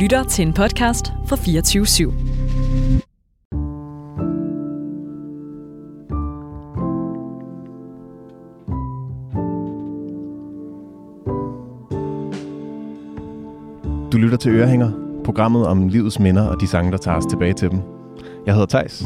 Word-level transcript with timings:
lytter 0.00 0.24
til 0.24 0.46
en 0.46 0.52
podcast 0.52 1.12
fra 1.26 1.36
24 1.36 1.84
/7. 1.84 2.10
Du 14.12 14.18
lytter 14.18 14.36
til 14.36 14.52
Ørehænger, 14.52 14.90
programmet 15.24 15.66
om 15.66 15.88
livets 15.88 16.18
minder 16.18 16.42
og 16.46 16.60
de 16.60 16.66
sange, 16.66 16.92
der 16.92 16.98
tager 16.98 17.16
os 17.16 17.26
tilbage 17.26 17.52
til 17.52 17.70
dem. 17.70 17.78
Jeg 18.46 18.54
hedder 18.54 18.66
Tejs. 18.66 19.04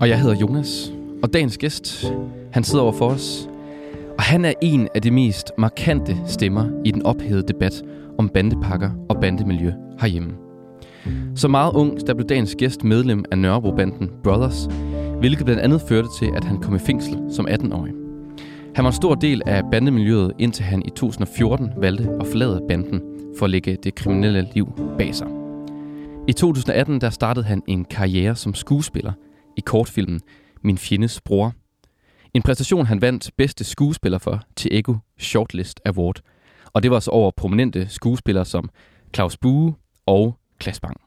Og 0.00 0.08
jeg 0.08 0.20
hedder 0.20 0.36
Jonas. 0.36 0.92
Og 1.22 1.32
dagens 1.32 1.58
gæst, 1.58 2.12
han 2.52 2.64
sidder 2.64 2.84
over 2.84 2.92
for 2.92 3.08
os. 3.08 3.48
Og 4.18 4.22
han 4.22 4.44
er 4.44 4.52
en 4.62 4.88
af 4.94 5.02
de 5.02 5.10
mest 5.10 5.52
markante 5.58 6.16
stemmer 6.26 6.64
i 6.84 6.90
den 6.90 7.02
ophedede 7.02 7.48
debat 7.48 7.82
om 8.18 8.28
bandepakker 8.28 8.90
og 9.08 9.20
bandemiljø 9.20 9.72
herhjemme. 10.00 10.32
Så 11.34 11.48
meget 11.48 11.72
ung, 11.72 12.06
der 12.06 12.14
blev 12.14 12.26
dagens 12.26 12.54
gæst 12.58 12.84
medlem 12.84 13.24
af 13.30 13.38
Nørrebrobanden 13.38 14.10
Brothers, 14.24 14.68
hvilket 15.18 15.44
blandt 15.44 15.62
andet 15.62 15.80
førte 15.88 16.08
til, 16.18 16.30
at 16.36 16.44
han 16.44 16.60
kom 16.60 16.74
i 16.74 16.78
fængsel 16.78 17.18
som 17.30 17.48
18-årig. 17.48 17.92
Han 18.74 18.84
var 18.84 18.90
en 18.90 18.96
stor 18.96 19.14
del 19.14 19.42
af 19.46 19.62
bandemiljøet, 19.70 20.32
indtil 20.38 20.64
han 20.64 20.82
i 20.86 20.90
2014 20.90 21.70
valgte 21.76 22.10
at 22.20 22.26
forlade 22.26 22.64
banden 22.68 23.02
for 23.38 23.44
at 23.44 23.50
lægge 23.50 23.76
det 23.82 23.94
kriminelle 23.94 24.48
liv 24.54 24.94
bag 24.98 25.14
sig. 25.14 25.26
I 26.28 26.32
2018 26.32 27.00
der 27.00 27.10
startede 27.10 27.44
han 27.44 27.62
en 27.66 27.84
karriere 27.84 28.36
som 28.36 28.54
skuespiller 28.54 29.12
i 29.56 29.60
kortfilmen 29.60 30.20
Min 30.62 30.78
Fjendes 30.78 31.20
Bror. 31.20 31.52
En 32.34 32.42
præstation, 32.42 32.86
han 32.86 33.00
vandt 33.00 33.30
bedste 33.36 33.64
skuespiller 33.64 34.18
for 34.18 34.40
til 34.56 34.78
Ego 34.78 34.94
Shortlist 35.18 35.80
Award. 35.84 36.20
Og 36.74 36.82
det 36.82 36.90
var 36.90 37.00
så 37.00 37.10
over 37.10 37.30
prominente 37.36 37.88
skuespillere 37.88 38.44
som 38.44 38.70
Claus 39.14 39.36
Bue 39.36 39.74
og 40.06 40.38
Klaas 40.58 40.80
Bang. 40.80 41.00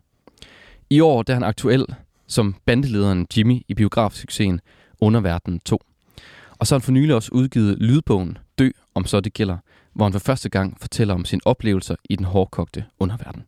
I 0.90 1.00
år 1.00 1.24
der 1.24 1.34
er 1.34 1.36
han 1.36 1.44
aktuel 1.44 1.86
som 2.28 2.56
bandelederen 2.66 3.28
Jimmy 3.38 3.62
i 3.68 3.74
biografsuccesen 3.74 4.62
Underverden 5.02 5.60
2. 5.60 5.82
Og 6.60 6.68
så 6.68 6.76
har 6.76 6.80
han 6.80 6.84
for 6.84 6.92
nylig 6.92 7.16
også 7.16 7.30
udgivet 7.34 7.78
lydbogen 7.80 8.38
Dø, 8.60 8.70
om 8.96 9.06
så 9.06 9.20
det 9.20 9.34
gælder, 9.34 9.58
hvor 9.94 10.06
han 10.06 10.14
for 10.14 10.20
første 10.20 10.50
gang 10.50 10.78
fortæller 10.82 11.14
om 11.14 11.26
sine 11.26 11.42
oplevelser 11.46 11.96
i 12.10 12.16
den 12.16 12.26
hårdkogte 12.26 12.86
underverden. 13.00 13.44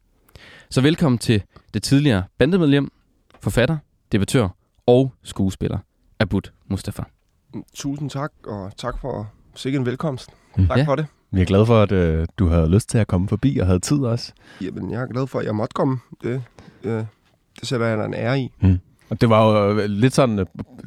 Så 0.69 0.81
velkommen 0.81 1.17
til 1.17 1.43
det 1.73 1.83
tidligere 1.83 2.23
bandemedlem, 2.37 2.91
forfatter, 3.41 3.77
debattør 4.11 4.49
og 4.85 5.13
skuespiller, 5.23 5.77
Abud 6.19 6.41
Mustafa. 6.67 7.03
Tusind 7.73 8.09
tak, 8.09 8.31
og 8.45 8.77
tak 8.77 8.99
for 8.99 9.31
sikkert 9.55 9.79
en 9.79 9.85
velkomst. 9.85 10.29
Mm. 10.57 10.67
Tak 10.67 10.77
Ja. 10.77 10.83
for 10.85 10.95
det. 10.95 11.05
Vi 11.31 11.41
er 11.41 11.45
glade 11.45 11.65
for, 11.65 11.81
at 11.81 11.91
øh, 11.91 12.27
du 12.39 12.47
havde 12.47 12.69
lyst 12.69 12.89
til 12.89 12.97
at 12.97 13.07
komme 13.07 13.27
forbi 13.29 13.57
og 13.57 13.67
havde 13.67 13.79
tid 13.79 13.97
også. 13.97 14.33
Jamen, 14.61 14.91
jeg 14.91 15.01
er 15.01 15.07
glad 15.07 15.27
for, 15.27 15.39
at 15.39 15.45
jeg 15.45 15.55
måtte 15.55 15.73
komme. 15.73 15.99
Det, 16.23 16.43
øh, 16.83 17.03
det 17.59 17.67
sætter 17.67 17.85
jeg 17.85 18.05
en 18.05 18.13
ære 18.13 18.39
i. 18.39 18.51
Og 19.09 19.21
det 19.21 19.29
var 19.29 19.45
jo 19.45 19.69
øh, 19.79 19.85
lidt 19.85 20.13
sådan, 20.15 20.39
øh, 20.39 20.45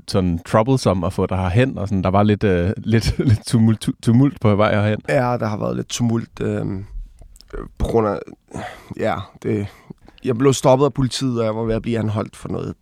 sådan 0.09 0.39
troublesome 0.47 1.07
at 1.07 1.13
få 1.13 1.27
dig 1.27 1.39
herhen, 1.39 1.79
og 1.79 1.89
sådan, 1.89 2.03
der 2.05 2.11
var 2.11 2.23
lidt, 2.23 2.45
øh, 2.45 2.71
lidt, 2.93 3.19
lidt 3.19 3.47
tumult, 3.47 3.89
tumult 4.03 4.41
på 4.41 4.57
vej 4.57 4.75
herhen. 4.75 5.01
Ja, 5.09 5.37
der 5.39 5.47
har 5.47 5.57
været 5.57 5.77
lidt 5.77 5.89
tumult 5.89 6.41
øh, 6.41 6.67
på 7.79 7.87
grund 7.87 8.09
af... 8.09 8.19
Ja, 8.97 9.17
det, 9.43 9.67
jeg 10.25 10.39
blev 10.39 10.53
stoppet 10.53 10.85
af 10.85 10.95
politiet, 10.95 11.39
og 11.39 11.45
jeg 11.45 11.57
var 11.57 11.63
ved 11.63 11.75
at 11.75 11.83
blive 11.83 11.99
anholdt 11.99 12.37
for 12.37 12.49
noget 12.49 12.75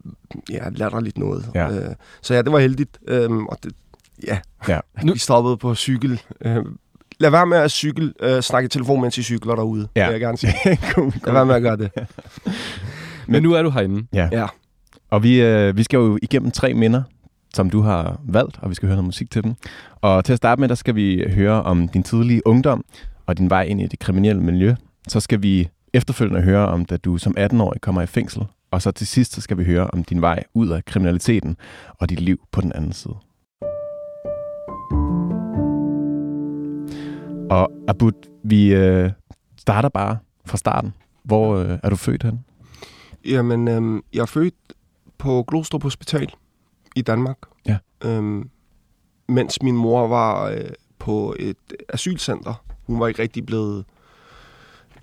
ja, 0.51 0.69
latterligt 0.69 1.19
noget. 1.19 1.51
Ja. 1.55 1.71
Øh, 1.71 1.95
så 2.23 2.35
ja, 2.35 2.43
det 2.43 2.53
var 2.53 2.59
heldigt. 2.59 2.99
Øh, 3.09 3.31
og 3.31 3.59
det, 3.63 3.73
ja, 4.27 4.39
Ja. 4.69 4.81
nu... 5.03 5.13
vi 5.13 5.19
stoppede 5.19 5.57
på 5.57 5.75
cykel. 5.75 6.21
Øh, 6.41 6.65
lad 7.21 7.31
være 7.31 7.47
med 7.47 7.59
at 7.59 7.71
cykel, 7.71 8.15
øh, 8.21 8.43
snakke 8.43 8.67
i 8.67 8.69
telefon, 8.69 9.01
mens 9.01 9.19
I 9.19 9.23
cykler 9.23 9.55
derude. 9.55 9.89
Ja. 9.97 10.07
Vil 10.07 10.13
jeg 10.13 10.21
gerne 10.21 10.39
sige. 10.39 10.53
God, 10.95 11.13
Lad 11.25 11.33
være 11.33 11.47
med 11.47 11.55
at 11.55 11.63
gøre 11.63 11.77
det. 11.77 11.91
Men 13.29 13.43
nu 13.43 13.53
er 13.53 13.63
du 13.63 13.71
herinde. 13.71 14.07
Ja. 14.13 14.29
Ja. 14.33 14.47
Og 15.11 15.23
vi, 15.23 15.43
øh, 15.43 15.77
vi 15.77 15.83
skal 15.83 15.97
jo 15.97 16.19
igennem 16.23 16.51
tre 16.51 16.75
minder, 16.75 17.03
som 17.55 17.71
du 17.71 17.81
har 17.81 18.21
valgt, 18.25 18.59
og 18.63 18.71
vi 18.71 18.75
skal 18.75 18.87
høre 18.87 18.97
noget 18.97 19.07
musik 19.07 19.31
til 19.31 19.45
dem. 19.45 19.55
Og 20.01 20.25
til 20.25 20.33
at 20.33 20.37
starte 20.37 20.61
med, 20.61 20.69
der 20.69 20.75
skal 20.75 20.95
vi 20.95 21.25
høre 21.35 21.63
om 21.63 21.89
din 21.89 22.03
tidlige 22.03 22.47
ungdom 22.47 22.85
og 23.27 23.39
din 23.39 23.51
vej 23.51 23.63
ind 23.63 23.81
i 23.81 23.87
det 23.87 23.99
kriminelle 23.99 24.43
miljø. 24.43 24.75
Så 25.09 25.21
skal 25.21 25.43
vi 25.43 25.69
efterfølgende 25.95 26.43
høre 26.43 26.69
om, 26.69 26.85
da 26.85 26.97
du 26.97 27.19
som 27.19 27.35
18-årig 27.39 27.81
kommer 27.81 28.03
i 28.03 28.07
fængsel. 28.07 28.43
Og 28.71 28.83
så 28.83 28.91
til 28.91 29.07
sidst, 29.07 29.33
så 29.33 29.41
skal 29.41 29.59
vi 29.59 29.65
høre 29.65 29.87
om 29.87 30.05
din 30.05 30.21
vej 30.21 30.43
ud 30.55 30.69
af 30.69 30.85
kriminaliteten 30.85 31.57
og 31.99 32.11
dit 32.11 32.21
liv 32.21 32.41
på 32.53 32.61
den 32.61 32.73
anden 32.73 32.93
side. 32.93 33.15
Og 37.51 37.73
Abud, 37.89 38.13
vi 38.43 38.75
øh, 38.75 39.11
starter 39.57 39.89
bare 39.89 40.19
fra 40.47 40.57
starten. 40.57 40.95
Hvor 41.23 41.57
øh, 41.57 41.79
er 41.83 41.91
du 41.91 41.97
født 41.97 42.23
hen? 42.23 42.45
Jamen, 43.25 43.69
øhm, 43.69 44.03
jeg 44.13 44.21
er 44.21 44.27
født 44.27 44.55
på 45.19 45.45
Glostrup 45.49 45.83
Hospital 45.83 46.33
i 46.97 47.03
Danmark. 47.03 47.37
Ja. 47.67 47.79
Øhm, 48.05 48.51
mens 49.29 49.63
min 49.63 49.77
mor 49.77 50.09
var 50.09 50.49
øh, 50.49 50.71
på 50.99 51.37
et 51.39 51.57
asylcenter. 51.89 52.65
Hun 52.87 53.01
var 53.01 53.09
ikke 53.09 53.23
rigtig 53.23 53.47
blevet 53.47 53.85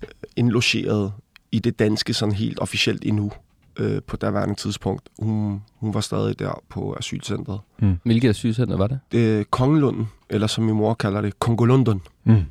øh, 0.02 0.10
indlogeret 0.36 1.14
i 1.52 1.60
det 1.60 1.80
danske 1.80 2.14
sådan 2.14 2.36
helt 2.36 2.60
officielt 2.60 3.06
endnu 3.06 3.32
øh, 3.80 4.02
på 4.08 4.18
daværende 4.18 4.56
tidspunkt. 4.56 5.10
Hun, 5.20 5.62
hun 5.76 5.94
var 5.94 6.02
stadig 6.02 6.40
der 6.40 6.62
på 6.70 6.96
asylcentret. 7.00 7.60
Hvilket 8.04 8.30
asylcenter 8.30 8.78
var 8.78 8.88
det? 8.88 9.00
Det 9.12 9.40
er 9.40 9.44
Kongelunden, 9.50 10.08
eller 10.30 10.48
som 10.48 10.64
min 10.64 10.76
mor 10.76 10.94
kalder 10.94 11.22
det, 11.22 11.40
Kongolunden. 11.40 12.02
Mm. 12.24 12.46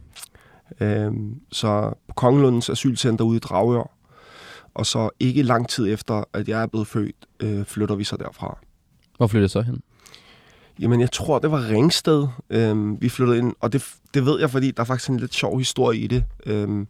Øhm, 0.81 1.41
så 1.53 1.93
på 2.09 2.15
Kongelundens 2.15 2.71
asylcenter 2.71 3.25
ude 3.25 3.37
i 3.37 3.41
Dragør. 3.41 3.91
Og 4.75 4.87
så 4.87 5.11
ikke 5.21 5.43
lang 5.43 5.69
tid 5.69 5.93
efter, 5.93 6.25
at 6.33 6.49
jeg 6.49 6.63
er 6.63 6.67
blevet 6.67 6.87
født, 6.87 7.17
øh, 7.41 7.65
flytter 7.65 7.95
vi 7.95 8.05
så 8.05 8.17
derfra. 8.17 8.59
Hvor 9.17 9.27
flyttede 9.27 9.43
jeg 9.43 9.51
så 9.51 9.61
hen? 9.61 9.83
Jamen, 10.79 11.01
jeg 11.01 11.13
tror, 11.13 11.39
det 11.39 11.51
var 11.51 11.69
Ringsted, 11.69 12.27
øhm, 12.51 13.01
vi 13.01 13.09
flyttede 13.09 13.39
ind. 13.39 13.55
Og 13.61 13.73
det, 13.73 13.95
det 14.15 14.27
ved 14.27 14.41
jeg, 14.41 14.51
fordi 14.51 14.71
der 14.71 14.81
er 14.81 14.85
faktisk 14.85 15.11
en 15.11 15.21
lidt 15.21 15.35
sjov 15.35 15.59
historie 15.59 15.99
i 15.99 16.07
det. 16.07 16.25
Øhm, 16.47 16.89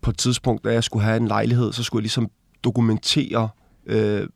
på 0.00 0.10
et 0.10 0.18
tidspunkt, 0.18 0.64
da 0.64 0.72
jeg 0.72 0.84
skulle 0.84 1.04
have 1.04 1.16
en 1.16 1.28
lejlighed, 1.28 1.72
så 1.72 1.82
skulle 1.82 2.00
jeg 2.00 2.04
ligesom 2.04 2.30
dokumentere... 2.64 3.48
Øh, 3.86 4.28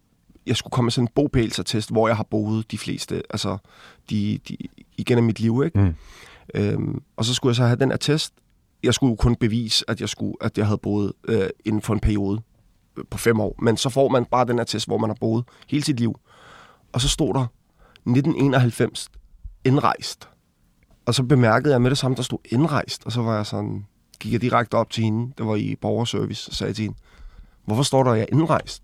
jeg 0.47 0.57
skulle 0.57 0.73
komme 0.73 0.87
med 0.87 0.93
sådan 0.93 1.05
en 1.05 1.13
bopælsattest, 1.15 1.91
hvor 1.91 2.09
jeg 2.09 2.17
har 2.17 2.27
boet 2.31 2.71
de 2.71 2.79
fleste, 2.79 3.23
altså 3.31 3.59
de, 4.11 4.39
de, 4.49 4.57
igennem 4.97 5.25
mit 5.25 5.41
liv, 5.41 5.63
ikke? 5.65 5.81
Mm. 5.81 5.95
Øhm, 6.55 7.03
og 7.17 7.25
så 7.25 7.35
skulle 7.35 7.51
jeg 7.51 7.57
så 7.57 7.65
have 7.65 7.77
den 7.77 7.93
attest. 7.93 8.35
Jeg 8.83 8.95
skulle 8.95 9.11
jo 9.11 9.17
kun 9.17 9.37
bevise, 9.37 9.85
at 9.89 10.01
jeg, 10.01 10.09
skulle, 10.09 10.35
at 10.41 10.59
jeg 10.59 10.67
havde 10.67 10.79
boet 10.79 11.13
øh, 11.29 11.49
inden 11.65 11.83
for 11.83 11.95
en 11.95 12.01
periode 12.01 12.41
øh, 12.97 13.05
på 13.11 13.19
fem 13.19 13.41
år. 13.41 13.55
Men 13.63 13.77
så 13.77 13.89
får 13.89 14.09
man 14.09 14.25
bare 14.25 14.45
den 14.45 14.59
attest, 14.59 14.87
hvor 14.87 14.99
man 14.99 15.11
har 15.11 15.17
boet 15.21 15.45
hele 15.69 15.85
sit 15.85 16.01
liv. 16.01 16.15
Og 16.93 17.01
så 17.01 17.09
stod 17.09 17.35
der 17.35 17.47
1991 18.07 19.09
indrejst. 19.65 20.29
Og 21.07 21.15
så 21.15 21.23
bemærkede 21.23 21.73
jeg 21.73 21.83
med 21.83 21.91
det 21.91 21.99
samme, 21.99 22.17
der 22.17 22.23
stod 22.23 22.39
indrejst. 22.45 23.07
Og 23.07 23.13
så 23.13 23.23
var 23.23 23.37
jeg 23.37 23.47
sådan, 23.47 23.87
gik 24.21 24.33
jeg 24.33 24.43
direkte 24.43 24.75
op 24.75 24.91
til 24.91 25.05
hende, 25.05 25.33
der 25.39 25.45
var 25.45 25.57
i 25.57 25.77
borgerservice, 25.81 26.51
og 26.51 26.55
sagde 26.55 26.73
til 26.73 26.83
hende, 26.83 26.99
hvorfor 27.67 27.83
står 27.83 28.03
der, 28.03 28.11
at 28.11 28.19
jeg 28.19 28.27
er 28.33 28.37
indrejst? 28.37 28.83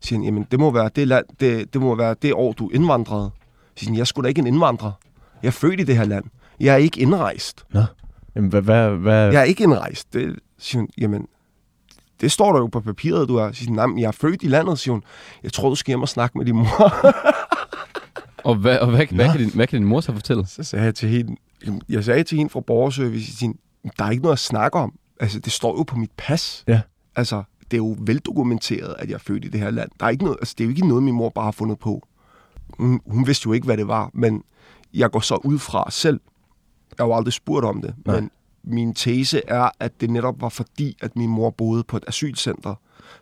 Så 0.00 0.08
siger 0.08 0.16
hende, 0.16 0.26
jamen 0.26 0.46
det 0.50 0.60
må 0.60 0.70
være 0.70 0.90
det, 0.96 1.08
land, 1.08 1.24
det, 1.40 1.72
det, 1.72 1.80
må 1.80 1.94
være 1.94 2.14
det 2.22 2.32
år, 2.34 2.52
du 2.52 2.70
indvandrede. 2.70 3.30
Så 3.34 3.70
siger 3.76 3.88
hende, 3.88 3.98
jeg 3.98 4.06
sgu 4.06 4.22
da 4.22 4.28
ikke 4.28 4.38
en 4.38 4.46
indvandrer. 4.46 4.92
Jeg 5.42 5.48
er 5.48 5.52
født 5.52 5.80
i 5.80 5.84
det 5.84 5.96
her 5.96 6.04
land. 6.04 6.24
Jeg 6.60 6.72
er 6.72 6.78
ikke 6.78 7.00
indrejst. 7.00 7.64
Jamen, 8.36 8.50
hvad, 8.50 8.62
hvad, 8.62 8.90
hvad, 8.90 9.32
Jeg 9.32 9.40
er 9.40 9.44
ikke 9.44 9.62
indrejst. 9.62 10.12
Det, 10.12 10.38
siger 10.58 10.80
hun, 10.80 10.88
jamen, 10.98 11.26
det 12.20 12.32
står 12.32 12.52
der 12.52 12.58
jo 12.60 12.66
på 12.66 12.80
papiret, 12.80 13.28
du 13.28 13.36
er. 13.36 13.52
Så 13.52 13.58
siger 13.58 13.68
hun, 13.68 13.76
nej, 13.76 13.86
men 13.86 13.98
jeg 13.98 14.06
er 14.06 14.12
født 14.12 14.42
i 14.42 14.48
landet, 14.48 14.78
siger 14.78 14.92
hun. 14.92 15.02
Jeg 15.42 15.52
tror, 15.52 15.68
du 15.68 15.74
skal 15.74 15.90
hjem 15.90 16.02
og 16.02 16.08
snakke 16.08 16.38
med 16.38 16.46
din 16.46 16.54
mor. 16.54 16.92
Og 18.44 18.54
hvad, 18.54 18.78
og 18.78 18.90
hvad, 18.90 19.06
hvad, 19.06 19.26
Nå. 19.26 19.32
kan 19.32 19.40
din, 19.40 19.50
hvad 19.54 19.66
kan 19.66 19.78
din 19.78 19.88
mor 19.88 20.00
så 20.00 20.12
fortælle? 20.12 20.46
Så 20.46 20.62
sagde 20.62 20.84
jeg 20.84 20.94
til 20.94 21.08
hende, 21.08 21.36
jeg 21.88 22.04
sagde 22.04 22.24
til 22.24 22.38
hende 22.38 22.50
fra 22.50 22.60
borgerservice, 22.60 23.36
siger, 23.36 23.52
der 23.98 24.04
er 24.04 24.10
ikke 24.10 24.22
noget 24.22 24.32
at 24.32 24.38
snakke 24.38 24.78
om. 24.78 24.94
Altså, 25.20 25.38
det 25.38 25.52
står 25.52 25.78
jo 25.78 25.82
på 25.82 25.96
mit 25.96 26.10
pas. 26.16 26.64
Ja. 26.68 26.80
Altså, 27.16 27.42
det 27.72 27.76
er 27.76 27.84
jo 27.84 27.96
veldokumenteret, 28.00 28.94
at 28.98 29.08
jeg 29.08 29.14
er 29.14 29.18
født 29.18 29.44
i 29.44 29.48
det 29.48 29.60
her 29.60 29.70
land. 29.70 29.90
Der 30.00 30.06
er 30.06 30.10
ikke 30.10 30.24
noget, 30.24 30.38
altså, 30.40 30.54
det 30.58 30.64
er 30.64 30.68
jo 30.68 30.70
ikke 30.74 30.88
noget, 30.88 31.02
min 31.02 31.14
mor 31.14 31.28
bare 31.28 31.44
har 31.44 31.50
fundet 31.52 31.78
på. 31.78 32.02
Hun, 32.78 33.00
hun 33.06 33.26
vidste 33.26 33.46
jo 33.46 33.52
ikke, 33.52 33.64
hvad 33.64 33.76
det 33.76 33.88
var, 33.88 34.10
men 34.14 34.42
jeg 34.94 35.10
går 35.10 35.20
så 35.20 35.34
ud 35.44 35.58
fra 35.58 35.90
selv. 35.90 36.20
Jeg 36.98 37.04
har 37.04 37.06
jo 37.06 37.16
aldrig 37.16 37.32
spurgt 37.32 37.66
om 37.66 37.82
det, 37.82 37.94
Nej. 38.06 38.20
men 38.20 38.30
min 38.64 38.94
tese 38.94 39.42
er, 39.48 39.70
at 39.80 40.00
det 40.00 40.10
netop 40.10 40.40
var 40.40 40.48
fordi, 40.48 40.96
at 41.02 41.16
min 41.16 41.28
mor 41.30 41.50
boede 41.50 41.84
på 41.84 41.96
et 41.96 42.04
asylcenter. 42.06 42.74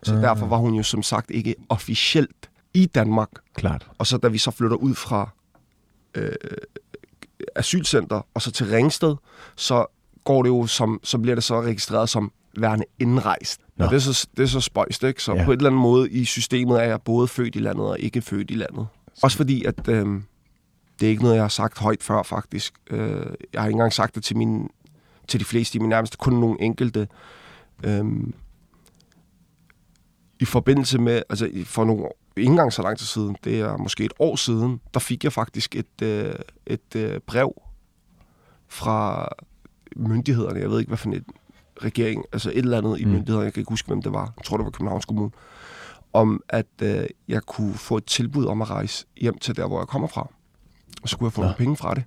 Så 0.03 0.15
Ah. 0.15 0.21
derfor 0.21 0.45
var 0.47 0.57
hun 0.57 0.73
jo 0.73 0.83
som 0.83 1.03
sagt 1.03 1.31
ikke 1.31 1.55
officielt 1.69 2.49
i 2.73 2.85
Danmark. 2.85 3.29
Klart. 3.55 3.87
Og 3.97 4.07
så 4.07 4.17
da 4.17 4.27
vi 4.27 4.37
så 4.37 4.51
flytter 4.51 4.77
ud 4.77 4.95
fra 4.95 5.29
øh, 6.15 6.31
asylcenter 7.55 8.21
og 8.33 8.41
så 8.41 8.51
til 8.51 8.65
Ringsted, 8.67 9.15
så 9.55 9.85
går 10.23 10.43
det 10.43 10.49
jo 10.49 10.67
som, 10.67 10.99
så 11.03 11.17
bliver 11.17 11.35
det 11.35 11.43
så 11.43 11.61
registreret 11.61 12.09
som 12.09 12.31
værende 12.57 12.85
indrejst. 12.99 13.61
Nå. 13.77 13.85
Og 13.85 13.91
det 13.91 13.95
er 13.97 14.01
så, 14.13 14.27
det 14.37 14.43
er 14.43 14.47
så 14.47 14.59
spøjst, 14.61 15.03
ikke? 15.03 15.23
Så 15.23 15.33
Ja. 15.33 15.45
på 15.45 15.51
et 15.51 15.57
eller 15.57 15.69
andet 15.69 15.81
måde 15.81 16.09
i 16.11 16.25
systemet 16.25 16.79
er 16.79 16.83
jeg 16.83 17.01
både 17.01 17.27
født 17.27 17.55
i 17.55 17.59
landet 17.59 17.85
og 17.85 17.99
ikke 17.99 18.21
født 18.21 18.51
i 18.51 18.55
landet. 18.55 18.87
Også 19.23 19.37
fordi, 19.37 19.63
at 19.65 19.87
øh, 19.87 20.05
det 20.99 21.05
er 21.05 21.09
ikke 21.09 21.21
noget, 21.21 21.35
jeg 21.35 21.43
har 21.43 21.49
sagt 21.49 21.79
højt 21.79 22.03
før, 22.03 22.23
faktisk. 22.23 22.73
Øh, 22.89 23.25
jeg 23.53 23.61
har 23.61 23.67
ikke 23.67 23.75
engang 23.75 23.93
sagt 23.93 24.15
det 24.15 24.23
til, 24.23 24.37
mine, 24.37 24.67
til 25.27 25.39
de 25.39 25.45
fleste 25.45 25.75
i 25.77 25.79
min 25.79 25.89
nærmeste, 25.89 26.17
kun 26.17 26.33
nogle 26.33 26.61
enkelte. 26.61 27.07
Øh, 27.83 28.05
i 30.39 30.45
forbindelse 30.45 30.99
med, 30.99 31.21
altså 31.29 31.49
for 31.65 31.85
nogle 31.85 32.03
år, 32.03 32.17
ikke 32.37 32.49
engang 32.49 32.73
så 32.73 32.81
lang 32.81 32.97
tid 32.97 33.05
siden, 33.05 33.35
det 33.43 33.59
er 33.59 33.77
måske 33.77 34.05
et 34.05 34.13
år 34.19 34.35
siden, 34.35 34.81
der 34.93 34.99
fik 34.99 35.23
jeg 35.23 35.33
faktisk 35.33 35.75
et, 35.75 36.01
øh, 36.03 36.33
et 36.65 36.95
øh, 36.95 37.19
brev 37.19 37.61
fra 38.67 39.27
myndighederne. 39.95 40.59
Jeg 40.59 40.69
ved 40.69 40.79
ikke, 40.79 40.89
hvad 40.89 40.97
for 40.97 41.09
en 41.09 41.25
regering, 41.85 42.25
altså 42.33 42.49
et 42.49 42.57
eller 42.57 42.77
andet 42.77 42.99
i 42.99 43.05
Mm. 43.05 43.11
myndighederne, 43.11 43.43
jeg 43.45 43.53
kan 43.53 43.61
ikke 43.61 43.69
huske, 43.71 43.87
hvem 43.87 44.01
det 44.01 44.13
var. 44.13 44.33
Jeg 44.37 44.45
tror, 44.45 44.57
det 44.57 44.63
var 44.63 44.71
Københavns 44.71 45.05
Kommune. 45.05 45.31
Om 46.13 46.41
at 46.49 46.65
øh, 46.81 47.03
jeg 47.27 47.41
kunne 47.41 47.73
få 47.73 47.97
et 47.97 48.05
tilbud 48.05 48.45
om 48.45 48.61
at 48.61 48.69
rejse 48.69 49.05
hjem 49.21 49.37
til 49.37 49.55
der, 49.55 49.67
hvor 49.67 49.79
jeg 49.79 49.87
kommer 49.87 50.07
fra. 50.07 50.29
Og 51.03 51.09
så 51.09 51.17
kunne 51.17 51.25
jeg 51.27 51.33
få 51.33 51.41
Nå. 51.41 51.45
nogle 51.45 51.57
penge 51.57 51.75
fra 51.77 51.93
det. 51.93 52.03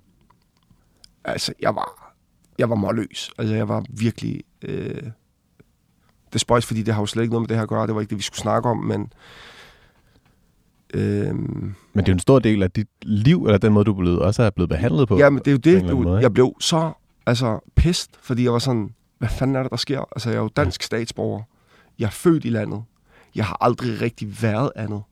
Altså, 1.25 1.53
jeg 1.61 1.75
var, 1.75 2.15
jeg 2.59 2.69
var 2.69 2.75
målløs. 2.75 3.31
Altså, 3.37 3.55
jeg 3.55 3.67
var 3.69 3.83
virkelig... 3.89 4.41
Øh, 4.61 5.03
det 6.33 6.41
spøjs, 6.41 6.65
fordi 6.65 6.83
det 6.83 6.93
har 6.93 7.01
jo 7.01 7.05
slet 7.05 7.23
ikke 7.23 7.31
noget 7.33 7.41
med 7.41 7.47
det 7.47 7.57
her 7.57 7.63
at 7.63 7.69
gøre. 7.69 7.87
Det 7.87 7.95
var 7.95 8.01
ikke 8.01 8.09
det, 8.09 8.17
vi 8.17 8.23
skulle 8.23 8.39
snakke 8.39 8.69
om, 8.69 8.77
men... 8.77 9.09
Øh, 10.93 11.35
Men 11.35 11.75
det 11.95 11.99
er 11.99 12.03
jo 12.07 12.13
en 12.13 12.19
stor 12.19 12.39
del 12.39 12.63
af 12.63 12.71
dit 12.71 12.87
liv, 13.01 13.45
eller 13.45 13.57
den 13.57 13.73
måde, 13.73 13.85
du 13.85 13.93
blevet, 13.93 14.19
også 14.19 14.43
er 14.43 14.49
blevet 14.49 14.69
behandlet 14.69 15.07
på. 15.07 15.17
Ja, 15.17 15.29
men 15.29 15.39
det 15.39 15.47
er 15.47 15.51
jo 15.51 15.57
det, 15.57 15.89
du, 15.91 16.17
jeg 16.17 16.33
blev 16.33 16.55
så 16.59 16.91
altså, 17.25 17.59
pist, 17.75 18.11
fordi 18.21 18.43
jeg 18.43 18.53
var 18.53 18.59
sådan, 18.59 18.89
hvad 19.17 19.29
fanden 19.29 19.55
er 19.55 19.61
det, 19.61 19.71
der 19.71 19.77
sker? 19.77 19.99
Altså, 20.15 20.29
jeg 20.29 20.37
er 20.37 20.41
jo 20.41 20.47
dansk 20.55 20.83
statsborger. 20.83 21.41
Jeg 21.99 22.05
er 22.05 22.09
født 22.09 22.45
i 22.45 22.49
landet. 22.49 22.83
Jeg 23.35 23.45
har 23.45 23.57
aldrig 23.61 24.01
rigtig 24.01 24.41
været 24.41 24.71
andet. 24.75 25.03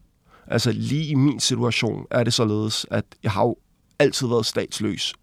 Altså, 0.48 0.72
lige 0.72 1.06
i 1.06 1.16
min 1.16 1.40
situation 1.40 2.06
er 2.12 2.24
det 2.24 2.34
således, 2.34 2.86
at 2.92 3.06
jeg 3.24 3.32
har 3.32 3.44
jo 3.44 3.56
altid 4.00 4.28
været 4.28 4.46
statsløs. 4.46 5.14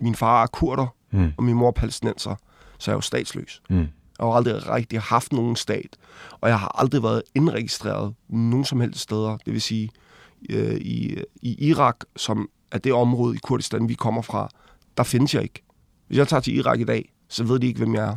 Min 0.00 0.14
far 0.14 0.42
er 0.42 0.46
kurder, 0.46 0.86
Mm. 1.14 1.32
og 1.36 1.44
min 1.44 1.54
mor 1.54 1.66
er 1.68 1.72
palæstinenser, 1.72 2.34
så 2.78 2.90
jeg 2.90 2.94
er 2.94 2.96
jo 2.96 3.00
statsløs. 3.00 3.62
Mm. 3.70 3.76
Jeg 3.78 3.86
har 4.26 4.32
aldrig 4.32 4.68
rigtig 4.68 5.00
haft 5.00 5.32
nogen 5.32 5.56
stat, 5.56 5.96
og 6.40 6.48
jeg 6.48 6.58
har 6.60 6.80
aldrig 6.80 7.02
været 7.02 7.22
indregistreret 7.34 8.14
nogen 8.28 8.64
som 8.64 8.80
helst 8.80 9.00
steder. 9.00 9.36
Det 9.44 9.52
vil 9.52 9.62
sige, 9.62 9.90
øh, 10.50 10.74
i, 10.74 11.18
i 11.42 11.68
Irak, 11.68 11.96
som 12.16 12.48
er 12.70 12.78
det 12.78 12.92
område 12.92 13.36
i 13.36 13.38
Kurdistan, 13.42 13.88
vi 13.88 13.94
kommer 13.94 14.22
fra, 14.22 14.48
der 14.96 15.02
findes 15.02 15.34
jeg 15.34 15.42
ikke. 15.42 15.62
Hvis 16.06 16.18
jeg 16.18 16.28
tager 16.28 16.40
til 16.40 16.56
Irak 16.56 16.80
i 16.80 16.84
dag, 16.84 17.11
så 17.32 17.44
ved 17.44 17.58
de 17.60 17.66
ikke, 17.66 17.78
hvem 17.78 17.94
jeg 17.94 18.04
er. 18.08 18.16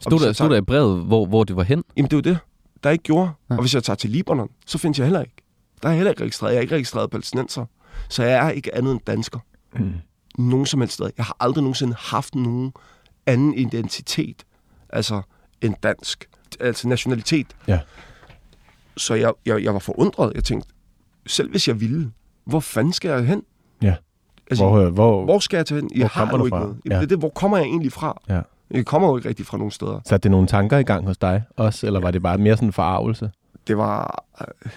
Stod 0.00 0.12
hvis 0.12 0.20
der, 0.20 0.28
jeg 0.28 0.34
stod 0.34 0.44
tager- 0.44 0.48
der 0.48 0.56
i 0.56 0.64
brevet, 0.64 1.04
hvor, 1.04 1.26
hvor 1.26 1.44
det 1.44 1.56
var 1.56 1.62
hen? 1.62 1.84
Jamen, 1.96 2.10
det 2.10 2.12
er 2.12 2.30
jo 2.30 2.34
det, 2.34 2.38
der 2.84 2.90
ikke 2.90 3.02
gjorde. 3.04 3.30
Ja. 3.50 3.54
Og 3.54 3.60
hvis 3.60 3.74
jeg 3.74 3.84
tager 3.84 3.94
til 3.96 4.10
Libanon, 4.10 4.48
så 4.66 4.78
findes 4.78 4.98
jeg 4.98 5.06
heller 5.06 5.20
ikke. 5.20 5.34
Der 5.82 5.88
er 5.88 5.92
jeg 5.92 5.96
heller 5.98 6.10
ikke 6.10 6.22
registreret. 6.22 6.50
Jeg 6.52 6.56
er 6.58 6.62
ikke 6.62 6.74
registreret 6.74 7.10
palæstinenser. 7.10 7.66
Så 8.08 8.22
jeg 8.22 8.46
er 8.46 8.50
ikke 8.50 8.74
andet 8.74 8.92
end 8.92 9.00
dansker. 9.06 9.38
Mm. 9.74 9.92
Nogen 10.38 10.66
som 10.66 10.80
helst 10.80 10.94
sted. 10.94 11.10
Jeg 11.16 11.24
har 11.24 11.36
aldrig 11.40 11.62
nogensinde 11.62 11.94
haft 11.98 12.34
nogen 12.34 12.72
anden 13.26 13.54
identitet, 13.54 14.44
altså 14.88 15.22
en 15.60 15.74
dansk, 15.82 16.28
altså 16.60 16.88
nationalitet. 16.88 17.46
Ja. 17.68 17.80
Så 18.96 19.14
jeg, 19.14 19.32
jeg, 19.46 19.62
jeg 19.64 19.72
var 19.74 19.80
forundret. 19.80 20.32
Jeg 20.34 20.44
tænkte, 20.44 20.68
selv 21.26 21.50
hvis 21.50 21.68
jeg 21.68 21.80
ville, 21.80 22.12
hvor 22.44 22.60
fanden 22.60 22.92
skal 22.92 23.08
jeg 23.10 23.26
hen? 23.26 23.42
Ja. 23.82 23.96
Altså, 24.50 24.64
Hvor, 24.68 24.78
øh, 24.78 24.92
hvor, 24.92 25.24
hvor 25.24 25.38
skal 25.38 25.56
jeg 25.56 25.66
til 25.66 25.76
hen? 25.76 25.90
Jeg 25.94 25.98
hvor 25.98 26.24
har 26.24 26.36
du 26.36 26.44
ikke 26.44 26.56
fra? 26.56 26.60
noget. 26.60 26.76
Ja. 26.90 27.00
Det, 27.00 27.10
det, 27.10 27.18
hvor 27.18 27.28
kommer 27.28 27.56
jeg 27.56 27.66
egentlig 27.66 27.92
fra? 27.92 28.20
Ja. 28.28 28.40
Jeg 28.70 28.86
kommer 28.86 29.08
jo 29.08 29.16
ikke 29.16 29.28
rigtig 29.28 29.46
fra 29.46 29.56
nogen 29.56 29.70
steder. 29.70 30.00
Satte 30.06 30.22
det 30.22 30.30
nogle 30.30 30.46
tanker 30.46 30.78
i 30.78 30.82
gang 30.82 31.06
hos 31.06 31.18
dig 31.18 31.42
også, 31.56 31.86
eller 31.86 32.00
var 32.00 32.10
det 32.10 32.22
bare 32.22 32.38
mere 32.38 32.56
sådan 32.56 32.68
en 32.68 32.72
forarvelse? 32.72 33.30
Det 33.66 33.76
var... 33.76 34.24
Øh, 34.40 34.70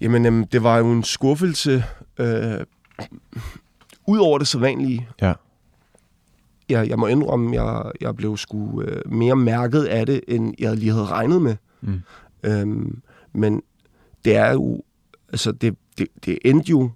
jamen, 0.00 0.26
øhm, 0.26 0.46
det 0.46 0.62
var 0.62 0.78
jo 0.78 0.92
en 0.92 1.02
skuffelse. 1.02 1.84
Øh, 2.18 2.60
Udover 4.08 4.38
det 4.38 4.46
sædvanlige. 4.48 5.08
Ja. 5.22 5.32
Jeg, 6.68 6.88
jeg 6.88 6.98
må 6.98 7.06
indrømme, 7.06 7.62
jeg, 7.62 7.92
jeg 8.00 8.16
blev 8.16 8.36
sgu 8.36 8.82
øh, 8.82 9.12
mere 9.12 9.36
mærket 9.36 9.84
af 9.84 10.06
det, 10.06 10.20
end 10.28 10.54
jeg 10.58 10.76
lige 10.76 10.92
havde 10.92 11.06
regnet 11.06 11.42
med. 11.42 11.56
Mm. 11.80 12.00
Øhm, 12.42 13.02
men 13.32 13.62
det 14.24 14.36
er 14.36 14.52
jo... 14.52 14.82
Altså, 15.28 15.52
det, 15.52 15.76
det, 15.98 16.06
det 16.24 16.38
endte 16.44 16.70
jo, 16.70 16.90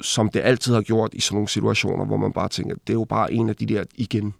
som 0.00 0.28
det 0.28 0.40
altid 0.40 0.74
har 0.74 0.82
gjort 0.82 1.14
i 1.14 1.20
sådan 1.20 1.34
nogle 1.36 1.48
situationer, 1.48 2.04
hvor 2.04 2.16
man 2.16 2.32
bare 2.32 2.48
tænker, 2.48 2.74
det 2.86 2.92
er 2.92 2.94
jo 2.98 3.04
bare 3.04 3.32
en 3.32 3.48
af 3.48 3.56
de 3.56 3.66
der 3.66 3.84
igen. 3.94 4.34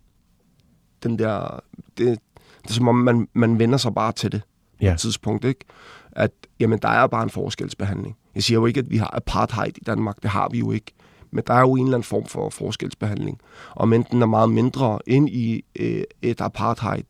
Den 1.03 1.19
der... 1.19 1.61
Det, 1.99 2.19
det 2.63 2.71
er 2.71 2.75
som 2.75 2.89
om, 2.89 2.95
man, 2.95 3.29
man 3.33 3.59
vender 3.59 3.79
sig 3.79 3.95
bare 3.95 4.13
til 4.13 4.33
det 4.33 4.43
Ja. 4.81 4.93
et 4.93 4.99
tidspunkt, 4.99 5.45
ikke? 5.45 5.65
At, 6.13 6.31
jamen, 6.61 6.79
der 6.79 6.89
er 6.89 7.07
bare 7.07 7.23
en 7.23 7.31
forskelsbehandling. 7.31 8.17
Jeg 8.35 8.43
siger 8.43 8.59
jo 8.59 8.67
ikke, 8.67 8.81
at 8.81 8.91
vi 8.91 8.97
har 8.97 9.11
apartheid 9.17 9.73
i 9.77 9.81
Danmark. 9.87 10.23
Det 10.23 10.31
har 10.31 10.49
vi 10.49 10.59
jo 10.59 10.71
ikke. 10.73 10.93
Men 11.31 11.45
der 11.47 11.55
er 11.55 11.61
jo 11.61 11.73
en 11.73 11.85
eller 11.85 11.97
anden 11.97 12.05
form 12.05 12.27
for 12.27 12.51
forskelsbehandling. 12.51 13.41
Og 13.71 13.89
men 13.89 14.07
den 14.11 14.23
er 14.23 14.27
meget 14.27 14.51
mindre 14.51 14.99
ind 15.07 15.29
i 15.29 15.65
øh, 15.79 16.03
et 16.23 16.41
apartheid, 16.41 17.03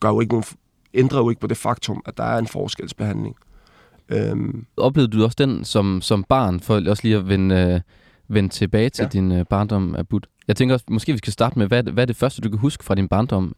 gør 0.00 0.08
jo 0.08 0.20
ikke 0.20 0.32
nogen, 0.32 0.44
ændrer 0.94 1.18
jo 1.18 1.30
ikke 1.30 1.40
på 1.40 1.46
det 1.46 1.56
faktum, 1.56 2.02
at 2.06 2.16
der 2.16 2.24
er 2.24 2.38
en 2.38 2.46
forskelsbehandling. 2.46 3.36
Øhm, 4.08 4.66
Oplevede 4.76 5.18
du 5.18 5.24
også 5.24 5.36
den 5.38 5.64
som, 5.64 6.00
som 6.02 6.24
barn, 6.24 6.60
for 6.60 6.74
også 6.88 7.02
lige 7.02 7.16
at 7.16 7.28
vende, 7.28 7.54
øh, 7.54 7.80
vende 8.28 8.48
tilbage 8.48 8.90
til 8.90 9.02
ja. 9.02 9.08
Din 9.08 9.32
øh, 9.32 9.44
barndom, 9.44 9.94
Abud? 9.94 10.20
Jeg 10.48 10.56
tænker 10.56 10.74
også, 10.74 10.84
måske 10.90 11.12
vi 11.12 11.18
skal 11.18 11.32
starte 11.32 11.58
med, 11.58 11.66
hvad, 11.66 11.82
hvad 11.82 12.04
er 12.04 12.06
det 12.06 12.16
første, 12.16 12.40
du 12.40 12.48
kan 12.48 12.58
huske 12.58 12.84
fra 12.84 12.94
din 12.94 13.08
barndom? 13.08 13.56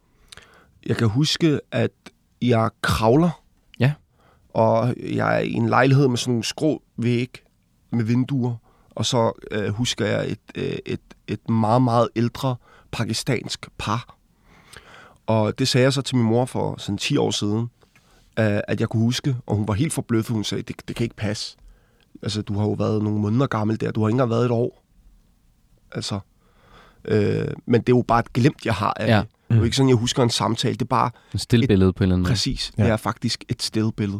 jeg 0.85 0.97
kan 0.97 1.07
huske, 1.07 1.59
at 1.71 1.91
jeg 2.41 2.69
kravler. 2.81 3.41
Ja. 3.79 3.93
Og 4.53 4.95
jeg 5.03 5.35
er 5.35 5.39
i 5.39 5.53
en 5.53 5.69
lejlighed 5.69 6.07
med 6.07 6.17
sådan 6.17 6.31
nogle 6.31 6.43
skrå 6.43 6.83
væg 6.97 7.43
med 7.91 8.03
vinduer. 8.03 8.55
Og 8.89 9.05
så 9.05 9.31
øh, 9.51 9.69
husker 9.69 10.05
jeg 10.05 10.31
et, 10.31 10.39
øh, 10.55 10.77
et, 10.85 11.01
et 11.27 11.49
meget, 11.49 11.81
meget 11.81 12.09
ældre 12.15 12.55
pakistansk 12.91 13.67
par. 13.77 14.15
Og 15.27 15.59
det 15.59 15.67
sagde 15.67 15.83
jeg 15.83 15.93
så 15.93 16.01
til 16.01 16.15
min 16.15 16.25
mor 16.25 16.45
for 16.45 16.75
sådan 16.77 16.97
10 16.97 17.17
år 17.17 17.31
siden, 17.31 17.69
øh, 18.39 18.59
at 18.67 18.79
jeg 18.79 18.89
kunne 18.89 19.03
huske. 19.03 19.35
Og 19.45 19.55
hun 19.55 19.67
var 19.67 19.73
helt 19.73 19.93
forbløffet. 19.93 20.33
Hun 20.33 20.43
sagde, 20.43 20.61
det, 20.61 20.75
det 20.87 20.95
kan 20.95 21.03
ikke 21.03 21.15
passe. 21.15 21.57
Altså, 22.23 22.41
du 22.41 22.53
har 22.53 22.63
jo 22.65 22.71
været 22.71 23.03
nogle 23.03 23.19
måneder 23.19 23.47
gammel 23.47 23.79
der. 23.81 23.91
Du 23.91 24.01
har 24.01 24.07
ikke 24.07 24.13
engang 24.13 24.29
været 24.29 24.45
et 24.45 24.51
år. 24.51 24.83
Altså, 25.91 26.19
øh, 27.05 27.47
men 27.65 27.81
det 27.81 27.93
er 27.93 27.97
jo 27.97 28.03
bare 28.07 28.19
et 28.19 28.33
glimt, 28.33 28.65
jeg 28.65 28.73
har 28.73 28.93
af 28.99 29.07
Ja. 29.07 29.17
det. 29.21 29.27
Det 29.49 29.55
er 29.55 29.59
jo 29.59 29.63
ikke 29.63 29.75
sådan, 29.75 29.89
jeg 29.89 29.97
husker 29.97 30.23
en 30.23 30.29
samtale. 30.29 30.73
Det 30.73 30.81
er 30.81 30.85
bare 30.85 31.11
Et 31.33 31.41
stillbillede 31.41 31.93
på 31.93 32.03
en 32.03 32.05
eller 32.05 32.15
anden 32.15 32.23
måde. 32.23 32.31
præcis. 32.31 32.71
Ja. 32.77 32.83
Det 32.83 32.91
er 32.91 32.97
faktisk 32.97 33.43
et 33.49 33.61
stillbillede. 33.61 34.19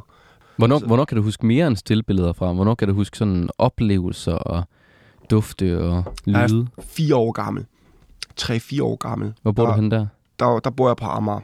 Hvornår, 0.57 0.80
Så- 0.80 0.86
hvornår 0.86 1.06
kan 1.06 1.15
du 1.18 1.24
huske 1.24 1.45
mere 1.45 1.68
end 1.68 1.75
stillbilleder 1.75 2.33
fra? 2.33 2.54
Hvornår 2.54 2.75
kan 2.75 2.88
du 2.88 2.94
huske 2.94 3.18
sådan 3.18 3.50
oplevelser 3.57 4.33
og 4.33 4.63
dufte 5.31 5.81
og 5.83 6.04
Jeg 6.27 6.44
er 6.44 6.48
lyde? 6.48 6.68
fire 6.83 7.15
år 7.15 7.31
gammel. 7.31 7.65
Tre-fire 8.36 8.83
år 8.83 8.95
gammel. 8.95 9.33
Hvor 9.42 9.51
bor 9.51 9.63
der, 9.65 9.72
du 9.72 9.75
henne 9.75 9.92
der? 9.95 10.07
Der, 10.39 10.60
der 10.60 10.70
bor 10.70 10.89
jeg 10.89 10.98
på 10.98 11.05
Amager. 11.05 11.39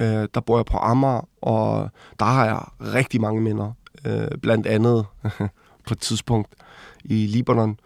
Øh, 0.00 0.28
der 0.34 0.40
bor 0.40 0.58
jeg 0.58 0.66
på 0.66 0.76
Amager, 0.76 1.28
og 1.42 1.90
der 2.18 2.24
har 2.24 2.44
jeg 2.44 2.62
rigtig 2.94 3.20
mange 3.20 3.40
minder. 3.40 3.72
Øh, 4.04 4.38
blandt 4.42 4.66
andet 4.66 5.06
på 5.86 5.94
et 5.94 5.98
tidspunkt 5.98 6.54
i 7.04 7.26
Libanon. 7.26 7.80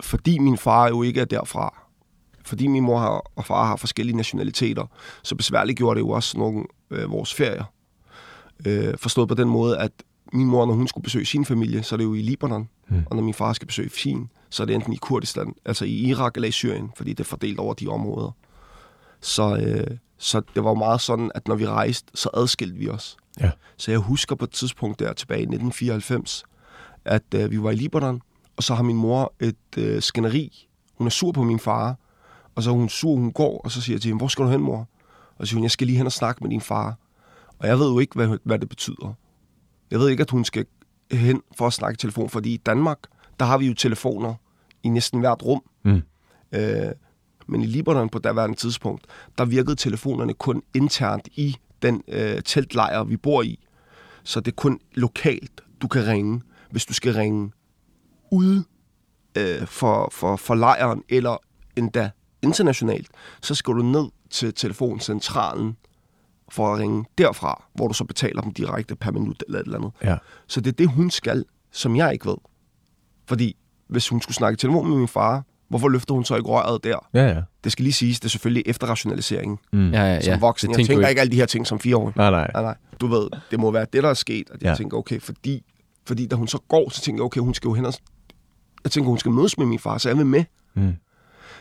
Fordi 0.00 0.38
min 0.38 0.58
far 0.58 0.88
jo 0.88 1.02
ikke 1.02 1.20
er 1.20 1.24
derfra. 1.24 1.82
Fordi 2.44 2.66
min 2.66 2.82
mor 2.82 2.98
har, 2.98 3.22
og 3.36 3.44
far 3.44 3.66
har 3.66 3.76
forskellige 3.76 4.16
nationaliteter, 4.16 4.86
så 5.22 5.34
besværligt 5.34 5.78
gjorde 5.78 5.94
det 5.94 6.06
jo 6.06 6.10
også 6.10 6.38
nogle 6.38 6.64
øh, 6.90 7.10
vores 7.10 7.34
ferier. 7.34 7.64
Øh, 8.66 8.94
forstået 8.98 9.28
på 9.28 9.34
den 9.34 9.48
måde, 9.48 9.78
at 9.78 9.92
min 10.32 10.46
mor, 10.46 10.66
når 10.66 10.74
hun 10.74 10.88
skulle 10.88 11.02
besøge 11.02 11.26
sin 11.26 11.44
familie, 11.44 11.82
så 11.82 11.94
er 11.94 11.96
det 11.96 12.04
jo 12.04 12.14
i 12.14 12.22
Libanon. 12.22 12.68
Mm. 12.88 13.02
Og 13.10 13.16
når 13.16 13.22
min 13.22 13.34
far 13.34 13.52
skal 13.52 13.66
besøge 13.66 13.90
sin, 13.90 14.30
så 14.50 14.62
er 14.62 14.66
det 14.66 14.74
enten 14.74 14.92
i 14.92 14.96
Kurdistan, 14.96 15.54
altså 15.64 15.84
i 15.84 15.94
Irak 15.94 16.34
eller 16.34 16.48
i 16.48 16.52
Syrien, 16.52 16.90
fordi 16.96 17.10
det 17.10 17.20
er 17.20 17.28
fordelt 17.28 17.58
over 17.58 17.74
de 17.74 17.88
områder. 17.88 18.30
Så, 19.20 19.56
øh, 19.56 19.96
så 20.22 20.42
det 20.54 20.64
var 20.64 20.74
meget 20.74 21.00
sådan, 21.00 21.30
at 21.34 21.48
når 21.48 21.54
vi 21.54 21.66
rejste, 21.66 22.12
så 22.14 22.30
adskilte 22.34 22.76
vi 22.76 22.88
os. 22.88 23.16
Ja. 23.40 23.50
Så 23.76 23.90
jeg 23.90 24.00
husker 24.00 24.36
på 24.36 24.44
et 24.44 24.50
tidspunkt 24.50 24.98
der 24.98 25.12
tilbage 25.12 25.38
i 25.38 25.42
1994, 25.42 26.44
at 27.04 27.22
øh, 27.34 27.50
vi 27.50 27.62
var 27.62 27.70
i 27.70 27.74
Libanon, 27.74 28.22
og 28.56 28.62
så 28.62 28.74
har 28.74 28.82
min 28.82 28.96
mor 28.96 29.34
et 29.40 29.56
øh, 29.78 30.02
skænderi. 30.02 30.68
Hun 30.94 31.06
er 31.06 31.10
sur 31.10 31.32
på 31.32 31.42
min 31.42 31.58
far, 31.58 31.96
og 32.54 32.62
så 32.62 32.70
er 32.70 32.74
hun 32.74 32.88
sur, 32.88 33.16
hun 33.16 33.32
går, 33.32 33.60
og 33.64 33.70
så 33.70 33.80
siger 33.80 33.94
jeg 33.94 34.00
til 34.00 34.08
hende, 34.08 34.18
hvor 34.18 34.28
skal 34.28 34.44
du 34.44 34.50
hen, 34.50 34.60
mor? 34.60 34.88
Og 35.38 35.46
så 35.46 35.50
siger 35.50 35.56
hun, 35.56 35.62
jeg 35.62 35.70
skal 35.70 35.86
lige 35.86 35.96
hen 35.96 36.06
og 36.06 36.12
snakke 36.12 36.44
med 36.44 36.50
din 36.50 36.60
far. 36.60 36.98
Og 37.58 37.68
jeg 37.68 37.78
ved 37.78 37.92
jo 37.92 37.98
ikke, 37.98 38.14
hvad, 38.14 38.38
hvad 38.44 38.58
det 38.58 38.68
betyder. 38.68 39.14
Jeg 39.90 39.98
ved 39.98 40.08
ikke, 40.08 40.20
at 40.20 40.30
hun 40.30 40.44
skal 40.44 40.66
hen 41.12 41.42
for 41.58 41.66
at 41.66 41.72
snakke 41.72 41.98
telefon, 41.98 42.28
fordi 42.28 42.54
i 42.54 42.56
Danmark, 42.56 42.98
der 43.40 43.46
har 43.46 43.58
vi 43.58 43.66
jo 43.66 43.74
telefoner 43.74 44.34
i 44.82 44.88
næsten 44.88 45.20
hvert 45.20 45.42
rum. 45.42 45.62
Mm. 45.84 46.02
Øh, 46.52 46.92
men 47.48 47.62
i 47.62 47.66
Libanon 47.66 48.08
på 48.08 48.18
daværende 48.18 48.56
tidspunkt, 48.56 49.06
der 49.38 49.44
virkede 49.44 49.76
telefonerne 49.76 50.34
kun 50.34 50.62
internt 50.74 51.28
i 51.32 51.56
den 51.82 52.02
øh, 52.08 52.42
teltlejr, 52.42 53.04
vi 53.04 53.16
bor 53.16 53.42
i. 53.42 53.58
Så 54.24 54.40
det 54.40 54.52
er 54.52 54.56
kun 54.56 54.80
lokalt, 54.94 55.60
du 55.82 55.88
kan 55.88 56.06
ringe. 56.06 56.42
Hvis 56.70 56.86
du 56.86 56.94
skal 56.94 57.14
ringe 57.14 57.52
ude 58.30 58.64
øh, 59.38 59.66
for, 59.66 60.08
for, 60.12 60.36
for 60.36 60.54
lejren, 60.54 61.02
eller 61.08 61.36
endda 61.76 62.10
internationalt, 62.42 63.08
så 63.42 63.54
skal 63.54 63.74
du 63.74 63.82
ned 63.82 64.08
til 64.30 64.54
telefoncentralen 64.54 65.76
for 66.48 66.72
at 66.74 66.78
ringe 66.78 67.04
derfra, 67.18 67.64
hvor 67.74 67.88
du 67.88 67.94
så 67.94 68.04
betaler 68.04 68.42
dem 68.42 68.52
direkte 68.52 68.96
per 68.96 69.10
minut 69.10 69.44
eller 69.46 69.60
et 69.60 69.64
eller 69.64 69.78
andet. 69.78 69.92
Ja. 70.02 70.16
Så 70.46 70.60
det 70.60 70.72
er 70.72 70.76
det, 70.76 70.88
hun 70.88 71.10
skal, 71.10 71.44
som 71.70 71.96
jeg 71.96 72.12
ikke 72.12 72.26
ved. 72.26 72.36
Fordi 73.26 73.56
hvis 73.88 74.08
hun 74.08 74.20
skulle 74.20 74.34
snakke 74.34 74.56
telefon 74.56 74.88
med 74.88 74.96
min 74.96 75.08
far, 75.08 75.44
Hvorfor 75.72 75.88
løfter 75.88 76.14
hun 76.14 76.24
så 76.24 76.36
ikke 76.36 76.48
røret 76.48 76.84
der? 76.84 77.08
Ja, 77.14 77.26
ja. 77.26 77.42
Det 77.64 77.72
skal 77.72 77.82
lige 77.82 77.92
siges, 77.92 78.20
det 78.20 78.24
er 78.24 78.28
selvfølgelig 78.30 78.62
efter 78.66 78.86
rationaliseringen. 78.86 79.58
Mm. 79.72 79.90
Ja, 79.92 80.02
ja, 80.02 80.20
Som 80.20 80.32
ja. 80.32 80.38
voksen. 80.38 80.70
Det 80.70 80.78
Jeg 80.78 80.86
tænker 80.86 81.08
ikke 81.08 81.20
alle 81.20 81.30
de 81.30 81.36
her 81.36 81.46
ting 81.46 81.66
som 81.66 81.80
fireårig. 81.80 82.12
Nej, 82.16 82.30
nej. 82.30 82.50
Nej, 82.54 82.62
nej. 82.62 82.74
Du 83.00 83.06
ved, 83.06 83.28
det 83.50 83.60
må 83.60 83.70
være 83.70 83.86
det, 83.92 84.02
der 84.02 84.08
er 84.08 84.14
sket. 84.14 84.50
At 84.50 84.62
jeg 84.62 84.68
Ja. 84.70 84.74
tænker, 84.74 84.96
okay, 84.96 85.20
fordi, 85.20 85.62
fordi 86.06 86.26
da 86.26 86.36
hun 86.36 86.48
så 86.48 86.58
går, 86.68 86.90
så 86.90 87.00
tænker 87.02 87.22
jeg, 87.22 87.24
okay, 87.24 87.40
hun 87.40 87.54
skal 87.54 87.68
jo 87.68 87.74
hen 87.74 87.84
og... 87.86 87.92
Jeg 88.84 88.92
tænker, 88.92 89.08
hun 89.08 89.18
skal 89.18 89.32
mødes 89.32 89.58
med 89.58 89.66
min 89.66 89.78
far, 89.78 89.98
så 89.98 90.08
jeg 90.08 90.18
vil 90.18 90.26
med. 90.26 90.44
Mm. 90.74 90.94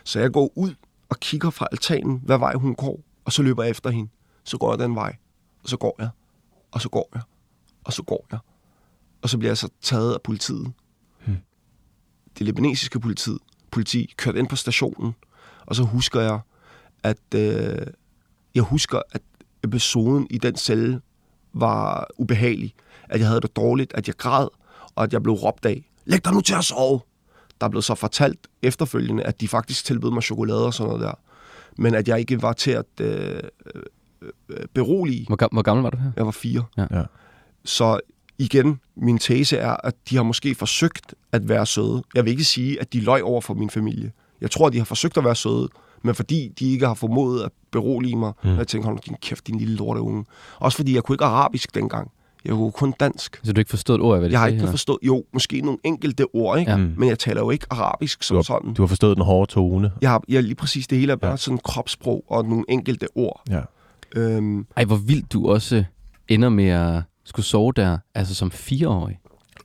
Så 0.04 0.20
jeg 0.20 0.32
går 0.32 0.52
ud 0.56 0.74
og 1.10 1.20
kigger 1.20 1.50
fra 1.50 1.68
altanen, 1.72 2.22
hvad 2.26 2.38
vej 2.38 2.54
hun 2.56 2.76
går, 2.76 3.00
og 3.26 3.32
så 3.32 3.42
løber 3.44 3.64
jeg 3.64 3.70
efter 3.70 3.90
hende. 3.90 4.10
Så 4.44 4.58
går 4.58 4.72
jeg 4.72 4.80
den 4.80 4.96
vej, 4.96 5.16
og 5.64 5.70
så 5.70 5.78
går 5.78 5.96
jeg, 6.00 6.10
og 6.72 6.82
så 6.82 6.90
går 6.90 7.10
jeg, 7.14 7.22
og 7.84 7.94
så 7.94 8.04
går 8.04 8.28
jeg. 8.32 8.40
Og 9.22 9.30
så 9.30 9.38
bliver 9.38 9.50
jeg 9.50 9.58
så 9.58 9.70
taget 9.82 10.14
af 10.14 10.22
politiet. 10.22 10.72
Hmm. 11.26 11.38
Det 12.38 12.46
libanesiske 12.46 13.00
politiet, 13.00 13.38
politi 13.72 14.14
kørt 14.18 14.36
ind 14.36 14.48
på 14.48 14.56
stationen, 14.56 15.16
og 15.66 15.76
så 15.76 15.84
husker 15.84 16.22
jeg, 16.22 16.40
at 17.04 17.36
øh, 17.36 17.88
jeg 18.56 18.64
husker, 18.64 19.02
at 19.12 19.22
episoden 19.64 20.28
i 20.30 20.38
den 20.38 20.56
celle 20.56 21.02
var 21.54 22.08
ubehagelig. 22.18 22.74
At 23.10 23.20
jeg 23.20 23.28
havde 23.28 23.42
det 23.42 23.56
dårligt, 23.56 23.94
at 23.94 24.08
jeg 24.08 24.16
græd, 24.16 24.48
og 24.96 25.04
at 25.04 25.14
jeg 25.14 25.24
blev 25.24 25.34
råbt 25.36 25.66
af. 25.66 25.90
Læg 26.06 26.26
dig 26.26 26.34
nu 26.34 26.42
til 26.42 26.54
at 26.54 26.66
sove! 26.66 27.00
Der 27.62 27.70
blev 27.70 27.82
så 27.82 27.96
fortalt 27.96 28.48
efterfølgende, 28.62 29.24
at 29.24 29.42
de 29.42 29.48
faktisk 29.48 29.86
tilbød 29.86 30.12
mig 30.12 30.24
chokolade 30.24 30.66
og 30.66 30.74
sådan 30.74 30.88
noget 30.88 31.02
der. 31.04 31.14
Men 31.78 31.96
at 31.96 32.08
jeg 32.08 32.20
ikke 32.20 32.42
var 32.42 32.54
til 32.54 32.72
at 32.72 32.86
øh, 33.02 33.40
øh, 34.50 34.66
berolige. 34.74 35.26
Hvor, 35.28 35.44
gam- 35.44 35.50
hvor 35.52 35.62
gammel 35.62 35.84
var 35.84 35.90
du 35.90 35.98
her? 35.98 36.12
Jeg 36.16 36.26
var 36.26 36.32
fire. 36.32 36.64
Ja. 36.78 36.86
Ja. 36.92 37.04
Så 37.66 38.00
igen, 38.42 38.80
min 38.98 39.18
tese 39.18 39.58
er, 39.58 39.76
at 39.84 39.94
de 40.10 40.16
har 40.16 40.24
måske 40.24 40.56
forsøgt 40.56 41.14
at 41.32 41.50
være 41.50 41.66
søde. 41.66 42.04
Jeg 42.16 42.26
vil 42.26 42.32
ikke 42.32 42.44
sige, 42.44 42.82
at 42.82 42.94
de 42.94 43.00
løj 43.00 43.22
over 43.24 43.42
for 43.42 43.54
min 43.54 43.70
familie. 43.70 44.12
Jeg 44.42 44.52
tror, 44.52 44.68
at 44.68 44.74
de 44.74 44.78
har 44.78 44.86
forsøgt 44.86 45.18
at 45.18 45.24
være 45.24 45.36
søde, 45.36 45.68
men 46.04 46.16
fordi 46.16 46.52
de 46.60 46.72
ikke 46.72 46.88
har 46.88 46.94
formået 46.94 47.44
at 47.44 47.52
berolige 47.72 48.16
mig, 48.16 48.34
mm. 48.44 48.58
jeg 48.58 48.68
tænker, 48.68 48.90
hold 48.90 49.00
din 49.00 49.16
kæft, 49.22 49.48
din 49.48 49.58
lille 49.58 49.76
lorte 49.76 50.02
unge. 50.02 50.26
Også 50.60 50.76
fordi 50.76 50.96
jeg 50.96 51.04
kunne 51.04 51.14
ikke 51.14 51.26
arabisk 51.26 51.76
dengang. 51.76 52.12
Jeg 52.46 52.54
kunne 52.54 52.72
kun 52.72 52.94
dansk. 53.00 53.40
Så 53.44 53.54
du 53.54 53.60
ikke 53.60 53.70
forstået 53.70 53.98
et 53.98 54.04
ord 54.04 54.14
af, 54.14 54.20
hvad 54.20 54.30
det 54.30 54.34
Jeg 54.34 54.40
har 54.40 54.48
ikke 54.48 54.68
forstået, 54.68 54.98
jo, 55.04 55.24
måske 55.34 55.62
nogle 55.62 55.78
enkelte 55.84 56.26
ord, 56.36 56.60
ikke? 56.60 56.72
Ja. 56.72 56.78
Ja. 56.78 56.88
men 56.98 57.10
jeg 57.10 57.20
taler 57.20 57.42
jo 57.42 57.50
ikke 57.50 57.66
arabisk 57.70 58.24
som 58.24 58.36
Du 58.36 58.38
har, 58.38 58.44
sådan. 58.44 58.74
du 58.74 58.82
har 58.82 58.88
forstået 58.88 59.18
den 59.18 59.26
hårde 59.26 59.52
tone. 59.52 59.92
Jeg 60.02 60.10
har, 60.10 60.24
jeg 60.30 60.44
lige 60.44 60.56
præcis 60.56 60.88
det 60.88 60.98
hele 60.98 61.12
er 61.12 61.16
bare 61.16 61.32
ja. 61.32 61.38
sådan 61.38 61.60
kropssprog 61.64 62.24
og 62.28 62.46
nogle 62.46 62.64
enkelte 62.70 63.08
ord. 63.16 63.42
Ja. 63.50 63.62
Øhm, 64.16 64.66
Ej, 64.78 64.86
hvor 64.86 64.96
vildt 64.96 65.34
du 65.34 65.50
også 65.50 65.84
ender 66.28 66.50
med 66.50 66.68
at 66.68 67.02
skulle 67.32 67.46
sove 67.46 67.72
der, 67.76 67.98
altså 68.16 68.36
som 68.36 68.52
fireårig. 68.52 69.20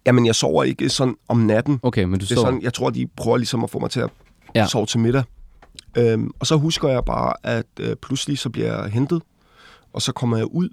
jamen, 0.07 0.27
jeg 0.27 0.35
sover 0.35 0.65
ikke 0.65 0.89
sådan 0.89 1.15
om 1.29 1.37
natten. 1.39 1.81
Okay, 1.83 2.05
men 2.05 2.21
du 2.21 2.25
Det 2.25 2.31
er 2.31 2.35
sover. 2.35 2.47
sådan, 2.47 2.63
jeg 2.63 2.75
tror, 2.75 2.91
de 2.91 3.07
prøver 3.17 3.37
ligesom 3.37 3.65
at 3.65 3.71
få 3.71 3.79
mig 3.79 3.91
til 3.91 4.01
at 4.01 4.11
Ja. 4.55 4.67
sove 4.67 4.87
til 4.87 5.01
middag. 5.01 5.23
Øhm, 5.99 6.31
og 6.41 6.47
så 6.47 6.57
husker 6.57 6.89
jeg 6.89 7.05
bare, 7.05 7.33
at 7.43 7.67
øh, 7.81 7.97
pludselig 7.97 8.39
så 8.39 8.51
bliver 8.51 8.81
jeg 8.83 8.91
hentet, 8.91 9.23
og 9.93 10.03
så 10.03 10.13
kommer 10.13 10.37
jeg 10.37 10.47
ud 10.47 10.69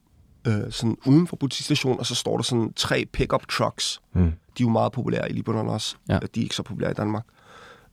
øh, 0.48 0.54
sådan 0.70 0.98
uden 1.06 1.28
for 1.28 1.36
politistationen, 1.36 2.00
og 2.00 2.06
så 2.06 2.16
står 2.16 2.38
der 2.38 2.44
sådan 2.44 2.74
tre 2.76 3.06
pickup 3.14 3.48
trucks. 3.48 4.00
Mm. 4.14 4.22
De 4.24 4.30
er 4.30 4.34
jo 4.62 4.70
meget 4.70 4.92
populære 4.92 5.30
i 5.30 5.34
Libanon 5.34 5.68
også. 5.70 5.96
Ja. 6.10 6.14
De 6.14 6.40
er 6.40 6.44
ikke 6.44 6.56
så 6.56 6.64
populære 6.64 6.92
i 6.92 6.94
Danmark. 6.94 7.24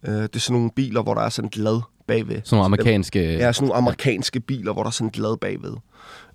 Øh, 0.06 0.14
det 0.14 0.36
er 0.36 0.38
sådan 0.40 0.54
nogle 0.56 0.70
biler, 0.76 1.02
hvor 1.02 1.14
der 1.14 1.20
er 1.22 1.28
sådan 1.28 1.46
et 1.46 1.56
lad 1.56 1.80
bagved. 2.06 2.40
Sådan 2.44 2.56
nogle 2.56 2.64
amerikanske... 2.64 3.20
Ja, 3.32 3.52
sådan 3.52 3.68
nogle 3.68 3.78
amerikanske 3.82 4.40
biler, 4.40 4.72
hvor 4.72 4.82
der 4.82 4.88
er 4.88 4.92
sådan 4.92 5.08
et 5.08 5.18
lad 5.18 5.36
bagved. 5.36 5.74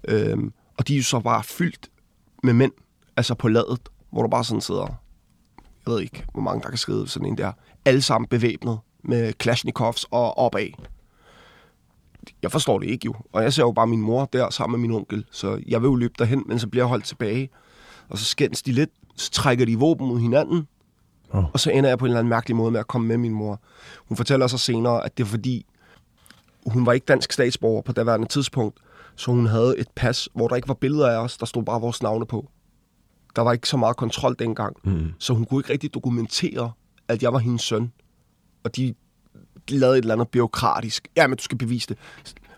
Øhm, 0.08 0.54
og 0.78 0.88
de 0.88 0.94
er 0.94 0.98
jo 0.98 1.04
så 1.04 1.20
bare 1.20 1.44
fyldt 1.44 1.88
med 2.46 2.54
mænd, 2.54 2.72
altså 3.18 3.36
på 3.36 3.48
ladet, 3.48 3.90
hvor 4.12 4.22
der 4.22 4.30
bare 4.30 4.44
sådan 4.44 4.62
sidder, 4.62 4.88
jeg 5.86 5.94
ved 5.94 6.02
ikke, 6.02 6.26
hvor 6.34 6.42
mange 6.42 6.62
der 6.62 6.70
kan 6.70 6.78
skrive 6.78 7.08
sådan 7.08 7.28
en 7.28 7.38
der, 7.38 7.52
alle 7.86 8.02
sammen 8.02 8.28
bevæbnet 8.28 8.80
med 9.04 9.34
Kalashnikovs 9.34 10.06
og 10.12 10.38
opad. 10.38 10.68
Jeg 12.42 12.52
forstår 12.52 12.80
det 12.80 12.88
ikke 12.90 13.06
jo, 13.06 13.16
og 13.34 13.44
jeg 13.44 13.54
ser 13.54 13.64
jo 13.64 13.72
bare 13.72 13.88
min 13.88 14.02
mor 14.02 14.26
der 14.26 14.50
sammen 14.50 14.80
med 14.80 14.88
min 14.90 14.98
onkel, 14.98 15.26
så 15.32 15.62
jeg 15.68 15.82
vil 15.82 15.88
jo 15.88 15.96
løbe 15.96 16.14
derhen, 16.20 16.44
men 16.46 16.60
så 16.60 16.68
bliver 16.68 16.84
jeg 16.84 16.90
holdt 16.90 17.06
tilbage, 17.06 17.50
og 18.10 18.18
så 18.18 18.26
skændes 18.26 18.62
de 18.62 18.72
lidt, 18.72 18.90
så 19.16 19.32
trækker 19.32 19.66
de 19.66 19.80
våben 19.80 20.08
mod 20.08 20.20
hinanden, 20.20 20.68
Åh. 21.34 21.46
og 21.54 21.60
så 21.60 21.72
ender 21.72 21.90
jeg 21.90 21.98
på 21.98 22.06
en 22.06 22.10
eller 22.10 22.20
anden 22.20 22.30
mærkelig 22.30 22.56
måde 22.56 22.72
med 22.72 22.80
at 22.80 22.88
komme 22.88 23.08
med 23.08 23.18
min 23.18 23.34
mor. 23.34 23.62
Hun 24.08 24.18
fortæller 24.18 24.48
så 24.48 24.58
senere, 24.58 25.06
at 25.06 25.18
det 25.18 25.24
er 25.24 25.28
fordi, 25.28 25.66
hun 26.66 26.86
var 26.86 26.94
ikke 26.94 27.06
dansk 27.06 27.32
statsborger 27.32 27.82
på 27.82 27.92
daværende 27.92 28.28
tidspunkt, 28.28 28.80
så 29.16 29.32
hun 29.32 29.46
havde 29.46 29.78
et 29.78 29.88
pas, 29.96 30.30
hvor 30.34 30.48
der 30.48 30.56
ikke 30.56 30.68
var 30.68 30.74
billeder 30.74 31.10
af 31.10 31.18
os, 31.18 31.38
der 31.38 31.46
stod 31.46 31.64
bare 31.64 31.82
vores 31.82 32.04
navne 32.04 32.26
på. 32.26 32.50
Der 33.36 33.42
var 33.42 33.54
ikke 33.54 33.70
så 33.70 33.78
meget 33.78 33.98
kontrol 33.98 34.36
dengang, 34.40 34.76
Mm. 34.84 35.12
så 35.20 35.34
hun 35.34 35.46
kunne 35.46 35.60
ikke 35.60 35.74
rigtig 35.74 35.94
dokumentere, 35.94 36.72
at 37.08 37.24
jeg 37.24 37.34
var 37.34 37.40
hendes 37.40 37.62
søn. 37.62 37.92
Og 38.64 38.76
de 38.76 38.94
lavede 39.70 39.98
et 39.98 40.02
eller 40.02 40.14
andet 40.16 40.28
byråkratisk. 40.30 41.08
Ja, 41.18 41.28
men 41.28 41.38
du 41.38 41.44
skal 41.44 41.58
bevise 41.58 41.88
det. 41.88 41.98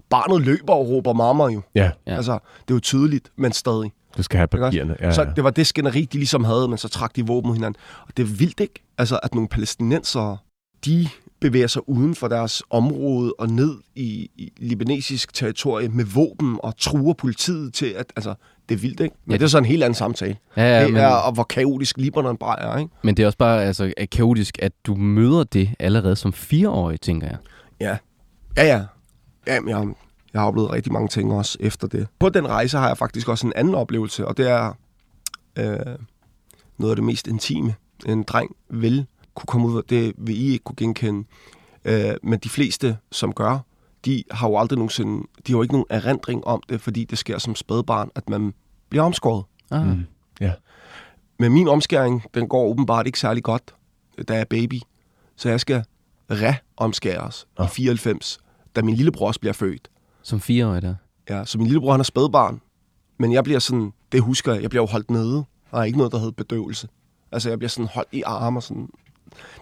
Barnet 0.10 0.42
løber 0.42 0.74
og 0.74 0.90
råber 0.90 1.14
mamma 1.14 1.44
jo. 1.44 1.62
Ja, 1.76 1.92
Ja. 2.08 2.16
Altså, 2.16 2.32
det 2.62 2.72
er 2.72 2.76
jo 2.76 2.80
tydeligt, 2.80 3.32
men 3.36 3.52
stadig. 3.52 3.92
du 4.18 4.24
skal 4.24 4.38
have 4.38 4.48
papirerne. 4.48 4.96
Ja, 5.00 5.12
Så 5.12 5.22
ja. 5.24 5.30
det 5.36 5.44
var 5.44 5.50
det 5.50 5.68
skænderi, 5.68 6.06
de 6.06 6.18
ligesom 6.18 6.44
havde, 6.44 6.68
men 6.68 6.78
så 6.78 6.88
trak 6.88 7.16
de 7.16 7.28
våben 7.28 7.48
mod 7.48 7.56
hinanden. 7.56 7.82
Og 8.08 8.18
det 8.18 8.24
er 8.24 8.28
vildt, 8.28 8.60
ikke? 8.60 8.84
Altså, 8.98 9.20
at 9.24 9.34
nogle 9.36 9.48
palæstinensere, 9.50 10.38
de 10.86 11.10
bevæger 11.42 11.68
sig 11.68 11.90
uden 11.90 12.16
for 12.16 12.28
deres 12.28 12.64
område 12.70 13.34
og 13.40 13.50
ned 13.50 13.76
i, 13.96 14.30
i 14.36 14.54
libanesisk 14.58 15.34
territorie 15.34 15.90
med 15.90 16.06
våben 16.06 16.60
og 16.64 16.78
truer 16.78 17.14
politiet 17.14 17.74
til 17.74 17.86
at... 17.86 18.14
Altså, 18.16 18.34
det 18.70 18.76
er 18.76 18.80
vildt, 18.80 19.00
ikke? 19.00 19.16
Men 19.26 19.32
Ja. 19.32 19.38
det 19.38 19.44
er 19.44 19.48
så 19.48 19.58
en 19.58 19.66
helt 19.66 19.84
anden 19.84 19.96
samtale. 19.96 20.38
Ja, 20.58 20.64
ja, 20.78 20.84
det 20.84 20.94
men, 20.94 21.02
er, 21.02 21.08
og 21.08 21.32
hvor 21.34 21.44
kaotisk 21.44 21.98
Libanon 21.98 22.38
bare 22.38 22.60
er, 22.60 22.78
ikke? 22.78 22.92
men 23.04 23.18
det 23.18 23.24
er 23.24 23.28
også 23.28 23.38
bare 23.38 23.64
altså, 23.64 23.94
er 23.98 24.06
kaotisk, 24.06 24.58
at 24.62 24.72
du 24.88 24.96
møder 24.96 25.44
det 25.44 25.70
allerede 25.80 26.16
som 26.16 26.34
fireårig, 26.34 27.02
tænker 27.02 27.28
jeg. 27.28 27.38
Ja. 27.80 27.98
Ja, 28.58 28.66
ja. 28.78 28.84
Jamen, 29.48 29.70
jeg, 29.70 29.88
jeg 30.34 30.42
har 30.42 30.48
oplevet 30.48 30.72
rigtig 30.72 30.94
mange 30.94 31.08
ting 31.08 31.34
også 31.34 31.58
efter 31.60 31.88
det. 31.88 32.08
På 32.20 32.30
den 32.30 32.48
rejse 32.48 32.78
har 32.78 32.88
jeg 32.88 32.98
faktisk 32.98 33.28
også 33.30 33.48
en 33.48 33.54
anden 33.56 33.76
oplevelse, 33.76 34.28
og 34.28 34.38
det 34.38 34.50
er 34.50 34.74
øh, 35.58 35.78
noget 36.78 36.92
af 36.92 36.96
det 36.96 37.04
mest 37.04 37.28
intime, 37.28 37.74
en 38.06 38.24
dreng 38.24 38.56
vil 38.70 39.06
kunne 39.38 39.48
komme 39.48 39.68
ud 39.68 39.78
af. 39.78 39.84
Det 39.90 40.14
vil 40.18 40.42
I 40.42 40.52
ikke 40.52 40.64
kunne 40.64 40.76
genkende. 40.76 41.28
Øh, 41.86 42.16
men 42.24 42.40
de 42.40 42.50
fleste, 42.50 42.98
som 43.12 43.34
gør, 43.34 43.60
de 44.06 44.24
har 44.32 44.50
jo 44.50 44.58
aldrig 44.58 44.78
nogensinde, 44.78 45.28
de 45.48 45.52
har 45.52 45.58
jo 45.58 45.62
ikke 45.62 45.74
nogen 45.74 45.86
erindring 45.90 46.48
om 46.48 46.64
det, 46.70 46.82
fordi 46.82 47.04
det 47.04 47.18
sker 47.18 47.38
som 47.38 47.56
spædbarn, 47.56 48.10
at 48.16 48.30
man 48.30 48.54
bliver 48.90 49.04
omskåret. 49.04 49.46
Ah. 49.72 49.88
Mm. 49.88 50.04
Ja. 50.42 50.54
Men 51.40 51.54
min 51.54 51.68
omskæring, 51.68 52.24
den 52.34 52.48
går 52.48 52.66
åbenbart 52.66 53.06
ikke 53.08 53.20
særlig 53.20 53.44
godt, 53.44 53.76
da 54.28 54.34
jeg 54.34 54.42
er 54.42 54.46
baby. 54.46 54.80
Så 55.36 55.50
jeg 55.50 55.60
skal 55.60 55.84
re-omskæres 56.32 57.48
Nå. 57.58 57.66
i 57.66 57.68
94, 57.68 58.40
da 58.76 58.82
min 58.82 58.96
lillebror 58.96 59.28
også 59.28 59.40
bliver 59.40 59.54
født. 59.54 59.90
Som 60.22 60.40
fireårig 60.40 60.82
der. 60.82 60.96
Ja, 61.30 61.46
så 61.46 61.58
min 61.58 61.68
lillebror, 61.68 61.92
han 61.92 62.00
er 62.00 62.04
spædbarn. 62.04 62.62
Men 63.20 63.34
jeg 63.34 63.44
bliver 63.44 63.60
sådan, 63.60 63.94
det 64.12 64.22
husker 64.22 64.54
jeg, 64.54 64.62
jeg 64.62 64.70
bliver 64.70 64.84
jo 64.84 64.88
holdt 64.88 65.12
nede. 65.12 65.44
Der 65.72 65.78
er 65.78 65.84
ikke 65.84 65.98
noget, 65.98 66.12
der 66.12 66.18
hedder 66.18 66.32
bedøvelse. 66.32 66.88
Altså, 67.32 67.50
jeg 67.50 67.60
bliver 67.60 67.70
sådan 67.70 67.90
holdt 67.94 68.10
i 68.12 68.22
arme 68.22 68.60
og 68.60 68.64
sådan. 68.64 68.90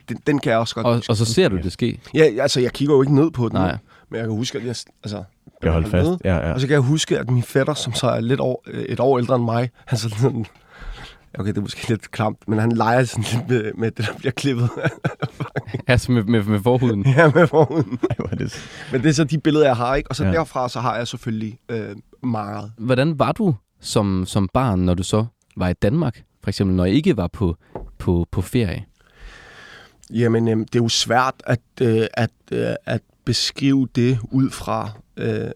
Den, 0.10 0.18
den 0.28 0.40
kan 0.40 0.52
jeg 0.52 0.60
også 0.60 0.76
godt 0.76 0.88
Og, 0.88 0.96
huske. 0.96 1.10
og 1.12 1.18
så 1.18 1.26
ser 1.26 1.50
du 1.50 1.58
det 1.58 1.72
ske. 1.72 2.00
Ja, 2.14 2.24
altså, 2.42 2.60
jeg 2.60 2.72
kigger 2.74 2.96
jo 2.96 3.02
ikke 3.02 3.16
ned 3.16 3.32
på 3.32 3.50
den. 3.50 3.54
Nej. 3.58 3.78
Men 4.10 4.18
jeg 4.20 4.28
kan 4.28 4.36
huske, 4.38 4.58
at 4.58 4.66
jeg 4.66 4.76
altså, 5.04 5.24
Bliver 5.62 5.74
holdt 5.74 5.88
fast. 5.88 6.06
nede. 6.06 6.20
Ja, 6.24 6.36
ja. 6.48 6.54
Og 6.54 6.62
så 6.62 6.68
kan 6.68 6.74
jeg 6.74 6.82
huske, 6.82 7.20
at 7.20 7.30
min 7.30 7.44
fætter, 7.44 7.74
som 7.74 7.94
så 7.94 8.08
er 8.08 8.20
lidt 8.20 8.40
år, 8.40 8.64
øh, 8.68 8.84
et 8.84 9.00
år 9.00 9.18
ældre 9.20 9.36
end 9.36 9.44
mig, 9.44 9.70
han 9.86 9.98
så 10.00 10.10
sådan... 10.10 10.46
Okay, 11.40 11.50
det 11.50 11.58
er 11.58 11.62
måske 11.62 11.90
lidt 11.90 12.12
klamt, 12.12 12.48
men 12.48 12.60
han 12.60 12.72
leger 12.72 13.04
sådan 13.04 13.26
lidt 13.34 13.50
med, 13.50 13.72
med 13.78 13.92
det, 13.92 14.06
der 14.08 14.14
bliver 14.18 14.32
klippet 14.32 14.70
Altså 15.88 16.12
med, 16.12 16.24
med, 16.24 16.44
med 16.44 16.60
forhuden. 16.60 17.06
her 17.16 17.32
med 17.36 17.48
forhuden. 17.48 18.00
Ej, 18.10 18.16
hvor 18.20 18.28
er 18.32 18.36
det... 18.36 18.70
Men 18.92 19.04
det 19.04 19.10
er 19.10 19.14
så 19.14 19.24
de 19.24 19.38
billeder, 19.38 19.66
jeg 19.66 19.76
har, 19.76 19.96
ikke? 19.96 20.10
Og 20.10 20.16
så 20.16 20.24
Ja. 20.24 20.30
ja. 20.30 20.36
derfra, 20.38 20.70
så 20.70 20.80
har 20.80 20.98
jeg 20.98 21.08
selvfølgelig 21.08 21.60
øh, 21.70 21.96
meget. 22.24 22.72
Hvordan 22.78 23.20
var 23.20 23.32
du 23.32 23.56
som, 23.82 24.24
som 24.28 24.50
barn, 24.54 24.80
når 24.80 24.94
du 24.94 25.04
så 25.04 25.26
var 25.58 25.70
i 25.70 25.74
Danmark? 25.74 26.22
For 26.44 26.50
eksempel, 26.50 26.76
når 26.76 26.86
I 26.86 26.92
ikke 26.92 27.18
var 27.18 27.28
på, 27.28 27.56
på, 28.00 28.26
på 28.32 28.42
ferie. 28.42 28.86
Jamen, 30.14 30.48
øh, 30.48 30.58
det 30.58 30.76
er 30.76 30.80
jo 30.80 30.90
svært 30.90 31.34
at, 31.46 31.60
øh, 31.82 32.08
at, 32.14 32.32
øh, 32.52 32.68
at 32.86 33.02
beskrive 33.26 33.88
det 33.96 34.20
ud 34.32 34.50
fra 34.50 34.90
øh, 35.18 35.50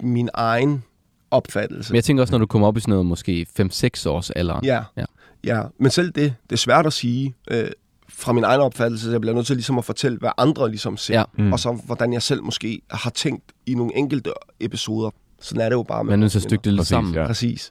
min 0.00 0.28
egen 0.34 0.82
opfattelse. 1.30 1.92
Men 1.92 1.94
jeg 1.96 2.04
tænker 2.04 2.22
også, 2.22 2.32
når 2.32 2.38
du 2.38 2.46
kommer 2.46 2.68
op 2.68 2.76
i 2.76 2.80
sådan 2.80 2.92
noget 2.92 3.06
måske 3.06 3.46
5-6 3.60 4.06
års 4.08 4.30
alder. 4.30 4.60
Ja. 4.62 4.82
Ja. 4.96 5.04
ja, 5.44 5.62
men 5.78 5.90
selv 5.90 6.10
det, 6.12 6.34
det 6.50 6.52
er 6.52 6.56
svært 6.56 6.86
at 6.86 6.92
sige 6.92 7.34
øh, 7.50 7.70
fra 8.08 8.32
min 8.32 8.44
egen 8.44 8.60
opfattelse, 8.60 9.04
så 9.04 9.10
jeg 9.10 9.20
bliver 9.20 9.34
nødt 9.34 9.46
til 9.46 9.56
ligesom 9.56 9.78
at 9.78 9.84
fortælle, 9.84 10.18
hvad 10.18 10.30
andre 10.38 10.68
ligesom 10.68 10.96
ser, 10.96 11.14
Ja. 11.18 11.24
Mm. 11.38 11.52
og 11.52 11.60
så 11.60 11.72
hvordan 11.86 12.12
jeg 12.12 12.22
selv 12.22 12.42
måske 12.42 12.80
har 12.90 13.10
tænkt 13.10 13.52
i 13.66 13.74
nogle 13.74 13.96
enkelte 13.96 14.32
episoder. 14.60 15.10
Sådan 15.40 15.60
er 15.60 15.68
det 15.68 15.76
jo 15.76 15.82
bare 15.82 16.04
med 16.04 16.10
Man 16.10 16.18
er 16.18 16.20
nødt 16.20 16.32
til 16.32 16.38
at 16.38 16.42
stykke 16.42 16.62
det 16.64 16.72
lidt 16.72 16.78
Præcis, 16.80 16.88
sammen. 16.88 17.14
ja. 17.14 17.26
Præcis. 17.26 17.70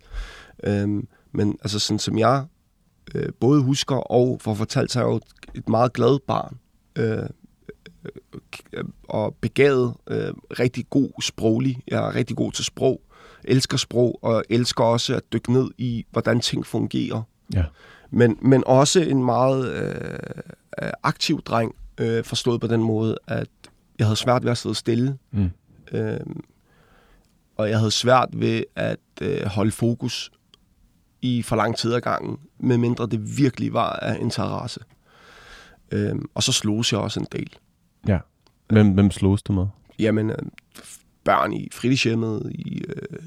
Øhm, 0.63 1.07
men 1.31 1.57
altså 1.61 1.79
sådan 1.79 1.99
som 1.99 2.17
jeg 2.19 2.45
øh, 3.15 3.29
både 3.39 3.61
husker 3.61 3.95
og 3.95 4.37
får 4.41 4.53
fortalt, 4.53 4.95
jeg 4.95 5.03
jo 5.03 5.15
et, 5.15 5.23
et 5.55 5.69
meget 5.69 5.93
glad 5.93 6.19
barn. 6.19 6.57
Øh, 6.95 7.29
øh, 8.73 8.83
og 9.03 9.35
begavet, 9.41 9.93
øh, 10.07 10.33
rigtig 10.59 10.89
god 10.89 11.21
sproglig. 11.21 11.81
Jeg 11.87 12.07
er 12.07 12.15
rigtig 12.15 12.35
god 12.35 12.51
til 12.51 12.65
sprog, 12.65 13.01
elsker 13.43 13.77
sprog, 13.77 14.19
og 14.21 14.43
elsker 14.49 14.83
også 14.83 15.15
at 15.15 15.33
dykke 15.33 15.53
ned 15.53 15.71
i, 15.77 16.05
hvordan 16.11 16.39
ting 16.39 16.65
fungerer. 16.65 17.21
Ja. 17.53 17.63
Men, 18.11 18.37
men 18.41 18.63
også 18.65 19.01
en 19.01 19.23
meget 19.23 19.73
øh, 19.73 20.89
aktiv 21.03 21.41
dreng, 21.41 21.75
Øh, 21.97 22.23
forstået 22.23 22.61
på 22.61 22.67
den 22.67 22.83
måde, 22.83 23.17
at 23.27 23.47
jeg 23.99 24.07
havde 24.07 24.15
svært 24.15 24.43
ved 24.43 24.51
at 24.51 24.57
sidde 24.57 24.75
stille. 24.75 25.17
Mm. 25.31 25.51
Øh, 25.91 26.19
og 27.57 27.69
jeg 27.69 27.77
havde 27.77 27.91
svært 27.91 28.29
ved 28.33 28.63
at 28.75 28.99
øh, 29.21 29.45
holde 29.45 29.71
fokus 29.71 30.31
i 31.25 31.41
for 31.41 31.55
lang 31.55 31.77
tid 31.77 31.93
ad 31.93 32.01
gangen, 32.01 32.37
medmindre 32.59 33.07
det 33.07 33.37
virkelig 33.37 33.73
var 33.73 33.89
af 33.89 34.17
interesse. 34.21 34.79
Øh, 35.91 36.15
og 36.35 36.43
så 36.43 36.51
slogs 36.51 36.91
jeg 36.91 36.99
også 36.99 37.19
en 37.19 37.27
del. 37.31 37.55
Ja. 38.07 38.19
Hvem, 38.67 38.91
hvem 38.91 39.11
slogs 39.11 39.43
du 39.43 39.53
med? 39.53 39.67
Jamen, 39.99 40.29
øh, 40.29 40.37
børn 41.23 41.53
i 41.53 41.69
fritidshjemmet, 41.71 42.51
i, 42.55 42.81
øh, 42.87 43.19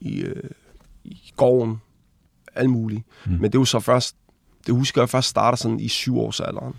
i, 0.00 0.22
øh, 0.22 0.50
i 1.04 1.32
gården, 1.36 1.80
alt 2.54 2.70
muligt. 2.70 3.02
Mm. 3.26 3.32
Men 3.32 3.42
det 3.42 3.54
er 3.54 3.60
jo 3.60 3.64
så 3.64 3.80
først, 3.80 4.16
det 4.66 4.74
husker 4.74 5.02
jeg 5.02 5.08
først 5.08 5.28
starter 5.28 5.56
sådan 5.56 5.80
i 5.80 5.88
syv 5.88 6.18
års 6.18 6.40
alderen. 6.40 6.74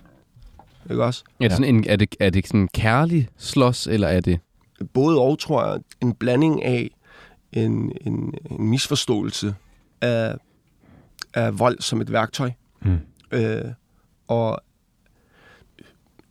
Ikke 0.90 1.04
også? 1.04 1.24
Er 1.40 1.48
det, 1.48 1.52
sådan 1.52 1.76
en, 1.76 1.86
er 1.88 1.96
det, 1.96 2.16
er 2.20 2.30
det 2.30 2.48
sådan 2.48 2.60
en 2.60 2.68
kærlig 2.68 3.30
slås, 3.38 3.88
eller 3.88 4.08
er 4.08 4.20
det... 4.20 4.40
Både 4.94 5.20
og, 5.20 5.40
tror 5.40 5.66
jeg, 5.66 5.80
en 6.02 6.14
blanding 6.14 6.64
af 6.64 6.90
en, 7.54 7.92
en, 8.02 8.34
en 8.52 8.70
misforståelse 8.70 9.56
af, 10.02 10.36
af 11.34 11.60
vold 11.60 11.80
som 11.80 12.02
et 12.02 12.12
værktøj. 12.12 12.52
Mm. 12.82 13.00
Øh, 13.32 13.66
og 14.28 14.60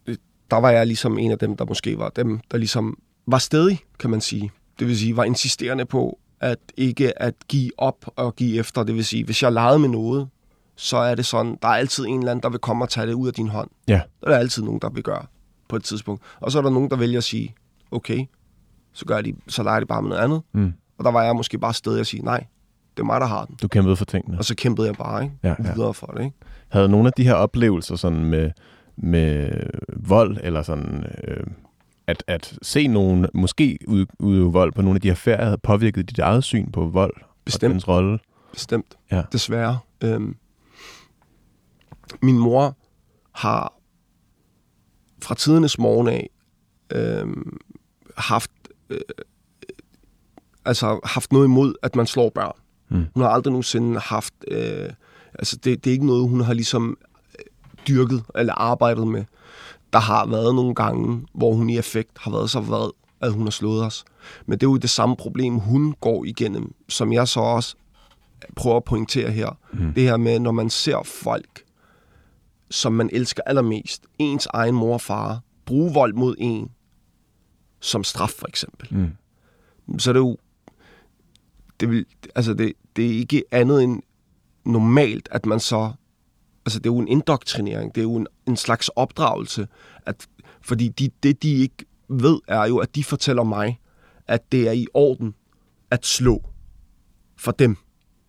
øh, 0.06 0.16
der 0.50 0.56
var 0.56 0.70
jeg 0.70 0.86
ligesom 0.86 1.18
en 1.18 1.30
af 1.30 1.38
dem, 1.38 1.56
der 1.56 1.64
måske 1.64 1.98
var 1.98 2.08
dem, 2.08 2.40
der 2.50 2.58
ligesom 2.58 2.98
var 3.26 3.38
stedig, 3.38 3.80
kan 3.98 4.10
man 4.10 4.20
sige. 4.20 4.50
Det 4.78 4.86
vil 4.86 4.98
sige, 4.98 5.16
var 5.16 5.24
insisterende 5.24 5.84
på, 5.84 6.18
at 6.40 6.58
ikke 6.76 7.22
at 7.22 7.34
give 7.48 7.70
op 7.78 8.04
og 8.16 8.36
give 8.36 8.58
efter. 8.58 8.82
Det 8.82 8.94
vil 8.94 9.04
sige, 9.04 9.24
hvis 9.24 9.42
jeg 9.42 9.52
legede 9.52 9.78
med 9.78 9.88
noget, 9.88 10.28
så 10.76 10.96
er 10.96 11.14
det 11.14 11.26
sådan, 11.26 11.58
der 11.62 11.68
er 11.68 11.72
altid 11.72 12.06
en 12.06 12.18
eller 12.18 12.30
anden, 12.30 12.42
der 12.42 12.48
vil 12.48 12.58
komme 12.58 12.84
og 12.84 12.88
tage 12.88 13.06
det 13.06 13.12
ud 13.12 13.28
af 13.28 13.34
din 13.34 13.48
hånd. 13.48 13.70
Ja. 13.88 14.00
Der 14.24 14.30
er 14.30 14.38
altid 14.38 14.62
nogen, 14.62 14.80
der 14.80 14.90
vil 14.90 15.02
gøre 15.02 15.26
på 15.68 15.76
et 15.76 15.84
tidspunkt. 15.84 16.22
Og 16.40 16.52
så 16.52 16.58
er 16.58 16.62
der 16.62 16.70
nogen, 16.70 16.90
der 16.90 16.96
vælger 16.96 17.18
at 17.18 17.24
sige, 17.24 17.54
okay, 17.90 18.24
så, 18.92 19.04
gør 19.04 19.20
de, 19.20 19.34
så 19.48 19.62
leger 19.62 19.80
de 19.80 19.86
bare 19.86 20.02
med 20.02 20.08
noget 20.08 20.22
andet. 20.22 20.42
Mm. 20.52 20.72
Og 20.98 21.04
der 21.04 21.10
var 21.10 21.22
jeg 21.22 21.36
måske 21.36 21.58
bare 21.58 21.74
stedig 21.74 22.00
at 22.00 22.06
sige, 22.06 22.22
nej, 22.22 22.46
det 22.96 23.00
er 23.00 23.04
mig, 23.04 23.20
der 23.20 23.26
har 23.26 23.44
den. 23.44 23.56
Du 23.62 23.68
kæmpede 23.68 23.96
for 23.96 24.04
tingene. 24.04 24.38
Og 24.38 24.44
så 24.44 24.54
kæmpede 24.54 24.86
jeg 24.86 24.94
bare 24.96 25.22
ikke? 25.24 25.36
Ja, 25.42 25.54
ja. 25.64 25.72
videre 25.74 25.94
for 25.94 26.06
det. 26.06 26.24
Ikke? 26.24 26.36
Havde 26.68 26.88
nogle 26.88 27.06
af 27.06 27.12
de 27.16 27.24
her 27.24 27.34
oplevelser 27.34 27.96
sådan 27.96 28.24
med, 28.24 28.50
med 28.96 29.50
vold, 29.96 30.36
eller 30.42 30.62
sådan, 30.62 31.04
øh, 31.28 31.46
at, 32.06 32.24
at 32.26 32.58
se 32.62 32.86
nogen 32.86 33.26
måske 33.34 33.78
ud- 33.88 34.06
udøve 34.18 34.52
vold 34.52 34.72
på 34.72 34.82
nogle 34.82 34.96
af 34.96 35.00
de 35.00 35.08
her 35.08 35.14
ferier, 35.14 35.44
havde 35.44 35.58
påvirket 35.58 36.10
dit 36.10 36.18
eget 36.18 36.44
syn 36.44 36.70
på 36.72 36.84
vold 36.86 37.14
og 37.22 37.28
Bestemt. 37.44 37.72
dens 37.72 37.88
rolle? 37.88 38.18
Bestemt. 38.52 38.96
Ja. 39.10 39.22
Desværre. 39.32 39.78
Øhm, 40.04 40.36
min 42.22 42.38
mor 42.38 42.76
har 43.34 43.72
fra 45.22 45.34
tidernes 45.34 45.78
morgen 45.78 46.08
af 46.08 46.30
øhm, 46.92 47.56
haft, 48.16 48.50
øh, 48.90 48.98
altså 50.64 51.00
haft 51.04 51.32
noget 51.32 51.44
imod, 51.46 51.74
at 51.82 51.96
man 51.96 52.06
slår 52.06 52.30
børn. 52.30 52.52
Mm. 52.92 53.06
Hun 53.14 53.22
har 53.22 53.30
aldrig 53.30 53.52
nogensinde 53.52 54.00
haft... 54.00 54.34
Øh, 54.48 54.88
altså, 55.34 55.56
det, 55.56 55.84
det 55.84 55.90
er 55.90 55.92
ikke 55.92 56.06
noget, 56.06 56.28
hun 56.28 56.40
har 56.40 56.54
ligesom 56.54 56.96
øh, 57.38 57.44
dyrket 57.88 58.24
eller 58.34 58.54
arbejdet 58.54 59.08
med. 59.08 59.24
Der 59.92 59.98
har 59.98 60.26
været 60.26 60.54
nogle 60.54 60.74
gange, 60.74 61.26
hvor 61.34 61.54
hun 61.54 61.70
i 61.70 61.78
effekt 61.78 62.10
har 62.18 62.30
været 62.30 62.50
så 62.50 62.60
vred, 62.60 62.90
at 63.20 63.32
hun 63.32 63.42
har 63.42 63.50
slået 63.50 63.84
os. 63.84 64.04
Men 64.46 64.58
det 64.58 64.66
er 64.66 64.70
jo 64.70 64.76
det 64.76 64.90
samme 64.90 65.16
problem, 65.16 65.54
hun 65.54 65.94
går 66.00 66.24
igennem, 66.24 66.74
som 66.88 67.12
jeg 67.12 67.28
så 67.28 67.40
også 67.40 67.76
prøver 68.56 68.76
at 68.76 68.84
pointere 68.84 69.30
her. 69.30 69.58
Mm. 69.72 69.92
Det 69.94 70.02
her 70.02 70.16
med, 70.16 70.38
når 70.38 70.52
man 70.52 70.70
ser 70.70 71.02
folk, 71.04 71.62
som 72.70 72.92
man 72.92 73.10
elsker 73.12 73.42
allermest, 73.46 74.02
ens 74.18 74.46
egen 74.46 74.74
mor 74.74 74.94
og 74.94 75.00
far, 75.00 75.40
bruge 75.66 75.94
vold 75.94 76.14
mod 76.14 76.34
en, 76.38 76.70
som 77.80 78.04
straf 78.04 78.30
for 78.30 78.46
eksempel 78.48 78.88
Mm. 79.86 79.98
så 79.98 80.10
er 80.10 80.12
det 80.12 80.20
jo... 80.20 80.36
Det, 81.80 81.90
vil, 81.90 82.06
altså 82.34 82.54
det, 82.54 82.72
det 82.96 83.06
er 83.06 83.18
ikke 83.18 83.44
andet 83.50 83.82
end 83.82 84.02
normalt, 84.64 85.28
at 85.32 85.46
man 85.46 85.60
så... 85.60 85.92
Altså, 86.66 86.78
det 86.78 86.86
er 86.86 86.94
jo 86.94 86.98
en 86.98 87.08
indoktrinering. 87.08 87.94
Det 87.94 88.00
er 88.00 88.02
jo 88.02 88.16
en, 88.16 88.26
en 88.46 88.56
slags 88.56 88.88
opdragelse. 88.88 89.68
At, 90.06 90.26
fordi 90.60 90.88
de, 90.88 91.10
det, 91.22 91.42
de 91.42 91.54
ikke 91.54 91.84
ved, 92.08 92.40
er 92.48 92.66
jo, 92.66 92.78
at 92.78 92.94
de 92.94 93.04
fortæller 93.04 93.42
mig, 93.42 93.80
at 94.26 94.52
det 94.52 94.68
er 94.68 94.72
i 94.72 94.86
orden 94.94 95.34
at 95.90 96.06
slå 96.06 96.42
for 97.36 97.52
dem. 97.52 97.76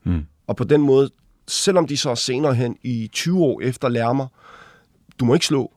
Mm. 0.04 0.26
Og 0.48 0.56
på 0.56 0.64
den 0.64 0.82
måde, 0.82 1.10
selvom 1.48 1.88
de 1.88 1.98
så 1.98 2.16
senere 2.16 2.56
hen 2.56 2.78
i 2.84 3.10
20 3.14 3.44
år 3.44 3.62
efter 3.62 3.90
lærer 3.90 4.14
mig, 4.14 4.28
du 5.20 5.26
må 5.26 5.34
ikke 5.34 5.46
slå, 5.46 5.72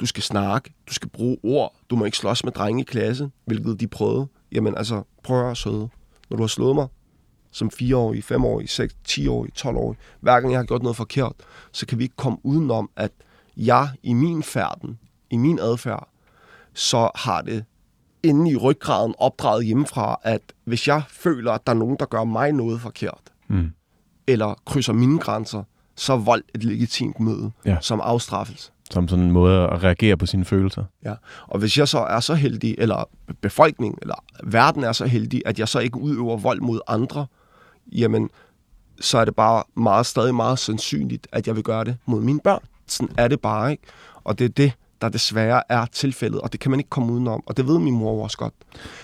du 0.00 0.06
skal 0.06 0.22
snakke, 0.22 0.74
du 0.88 0.94
skal 0.94 1.08
bruge 1.08 1.36
ord, 1.42 1.76
du 1.90 1.96
må 1.96 2.04
ikke 2.04 2.16
slås 2.16 2.44
med 2.44 2.52
drenge 2.52 2.82
i 2.82 2.84
klasse, 2.84 3.30
hvilket 3.44 3.80
de 3.80 3.88
prøvede. 3.88 4.26
Jamen 4.52 4.76
altså, 4.76 5.02
prøv 5.22 5.50
at 5.50 5.56
søde. 5.56 5.88
Når 6.30 6.36
du 6.36 6.42
har 6.42 6.48
slået 6.48 6.74
mig 6.74 6.88
som 7.52 7.70
4-årig, 7.74 8.24
5-årig, 8.32 8.68
6, 8.70 8.96
10-årig, 9.08 9.52
12-årig, 9.58 9.98
hver 10.20 10.40
gang 10.40 10.52
jeg 10.52 10.58
har 10.58 10.64
gjort 10.64 10.82
noget 10.82 10.96
forkert, 10.96 11.32
så 11.72 11.86
kan 11.86 11.98
vi 11.98 12.02
ikke 12.04 12.16
komme 12.16 12.38
udenom, 12.42 12.90
at 12.96 13.12
jeg 13.56 13.88
i 14.02 14.12
min 14.12 14.42
færden, 14.42 14.98
i 15.30 15.36
min 15.36 15.58
adfærd, 15.58 16.08
så 16.74 17.10
har 17.14 17.40
det 17.40 17.64
inde 18.22 18.50
i 18.50 18.56
ryggraden 18.56 19.14
opdraget 19.18 19.64
hjemmefra, 19.66 20.20
at 20.22 20.40
hvis 20.64 20.88
jeg 20.88 21.02
føler, 21.08 21.52
at 21.52 21.66
der 21.66 21.72
er 21.72 21.76
nogen, 21.76 21.96
der 22.00 22.06
gør 22.06 22.24
mig 22.24 22.52
noget 22.52 22.80
forkert, 22.80 23.20
Mm. 23.48 23.70
eller 24.26 24.54
krydser 24.66 24.92
mine 24.92 25.18
grænser, 25.18 25.62
så 25.96 26.12
er 26.12 26.16
vold 26.16 26.42
et 26.54 26.64
legitimt 26.64 27.20
møde 27.20 27.50
Ja. 27.66 27.76
som 27.80 28.00
afstraffelse. 28.00 28.70
Som 28.90 29.08
sådan 29.08 29.24
en 29.24 29.30
måde 29.30 29.58
at 29.68 29.82
reagere 29.82 30.16
på 30.16 30.26
sine 30.26 30.44
følelser. 30.44 30.84
Ja. 31.04 31.14
Og 31.48 31.58
hvis 31.58 31.78
jeg 31.78 31.88
så 31.88 31.98
er 31.98 32.20
så 32.20 32.34
heldig, 32.34 32.74
eller 32.78 33.08
befolkningen, 33.40 33.98
eller 34.02 34.14
verden 34.44 34.84
er 34.84 34.92
så 34.92 35.06
heldig, 35.06 35.42
at 35.46 35.58
jeg 35.58 35.68
så 35.68 35.78
ikke 35.78 35.98
udøver 35.98 36.36
vold 36.36 36.60
mod 36.60 36.80
andre, 36.86 37.26
jamen, 37.92 38.30
så 39.00 39.18
er 39.18 39.24
det 39.24 39.36
bare 39.36 39.64
meget, 39.74 40.06
stadig 40.06 40.34
meget 40.34 40.58
sandsynligt, 40.58 41.26
at 41.32 41.46
jeg 41.46 41.56
vil 41.56 41.64
gøre 41.64 41.84
det 41.84 41.96
mod 42.06 42.20
mine 42.20 42.40
børn. 42.40 42.62
Sådan 42.86 43.14
er 43.18 43.28
det 43.28 43.40
bare, 43.40 43.70
ikke? 43.70 43.82
Og 44.24 44.38
det 44.38 44.44
er 44.44 44.48
det, 44.48 44.72
der 45.00 45.08
desværre 45.08 45.62
er 45.68 45.86
tilfældet, 45.86 46.40
og 46.40 46.52
det 46.52 46.60
kan 46.60 46.70
man 46.70 46.80
ikke 46.80 46.90
komme 46.90 47.12
udenom, 47.12 47.42
og 47.46 47.56
det 47.56 47.66
ved 47.66 47.78
min 47.78 47.94
mor 47.94 48.22
også 48.22 48.38
godt. 48.38 48.54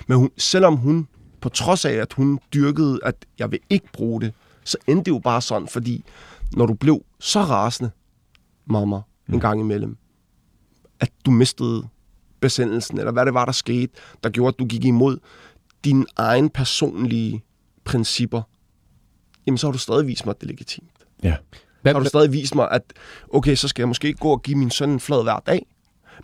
Men 0.07 0.19
hun, 0.19 0.31
selvom 0.37 0.77
hun, 0.77 1.09
på 1.41 1.49
trods 1.49 1.85
af, 1.85 1.93
at 1.93 2.13
hun 2.13 2.39
dyrkede, 2.55 3.01
at 3.03 3.27
jeg 3.39 3.51
vil 3.51 3.59
ikke 3.71 3.93
bruge 3.93 4.21
det, 4.21 4.33
så 4.65 4.79
endte 4.87 5.05
det 5.05 5.11
jo 5.11 5.19
bare 5.19 5.43
sådan, 5.43 5.69
fordi 5.69 6.05
når 6.53 6.67
du 6.67 6.75
blev 6.75 7.05
så 7.21 7.41
rasende, 7.41 7.91
mamma, 8.67 9.01
en 9.29 9.41
gang 9.41 9.61
imellem, 9.61 9.97
at 11.01 11.11
du 11.27 11.31
mistede 11.31 11.89
besendelsen, 12.41 12.99
eller 12.99 13.13
hvad 13.13 13.27
det 13.27 13.35
var, 13.35 13.45
der 13.45 13.53
skete, 13.53 13.93
der 14.23 14.31
gjorde, 14.31 14.49
at 14.49 14.59
du 14.59 14.65
gik 14.65 14.85
imod 14.85 15.19
dine 15.85 16.05
egen 16.17 16.51
personlige 16.51 17.45
principper, 17.85 18.43
jamen 19.47 19.59
så 19.59 19.67
har 19.67 19.73
du 19.73 19.79
stadig 19.79 20.07
vist 20.07 20.27
mig, 20.27 20.31
at 20.33 20.41
det 20.41 20.47
er 20.47 20.51
legitimt. 20.51 20.91
Ja. 21.23 21.35
Hvad, 21.83 21.93
Så 21.93 21.99
har 21.99 22.03
du 22.03 22.09
stadig 22.09 22.33
vist 22.33 22.55
mig, 22.55 22.69
at 22.71 22.83
okay, 23.33 23.55
så 23.55 23.69
skal 23.69 23.83
jeg 23.83 23.89
måske 23.89 24.09
ikke 24.09 24.21
gå 24.21 24.29
og 24.29 24.43
give 24.43 24.59
min 24.59 24.71
søn 24.71 24.91
en 24.91 25.01
flad 25.01 25.23
hver 25.23 25.39
dag, 25.47 25.67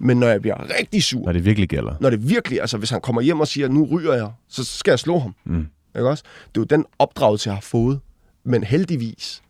men 0.01 0.17
når 0.17 0.27
jeg 0.29 0.41
bliver 0.43 0.71
rigtig 0.79 1.03
sur, 1.03 1.25
Når 1.25 1.33
det 1.33 1.45
virkelig 1.45 1.69
gælder. 1.69 1.95
når 2.01 2.11
det 2.11 2.29
virkelig, 2.29 2.61
altså 2.61 2.79
hvis 2.79 2.91
han 2.91 3.01
kommer 3.01 3.23
hjem 3.23 3.41
og 3.41 3.49
siger, 3.49 3.69
nu 3.69 3.85
ryger 3.91 4.15
jeg, 4.15 4.31
så 4.49 4.65
skal 4.65 4.93
jeg 4.93 4.99
slå 4.99 5.19
ham. 5.19 5.35
Mm. 5.45 5.67
Ikke 5.97 6.09
også? 6.09 6.25
Det 6.49 6.57
er 6.57 6.61
jo 6.61 6.65
den 6.65 6.85
opdragelse, 6.99 7.49
jeg 7.49 7.57
har 7.57 7.61
fået. 7.61 8.01
Men 8.45 8.65
heldigvis 8.65 9.43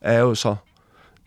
er 0.00 0.12
jeg 0.12 0.20
jo 0.20 0.34
så 0.34 0.56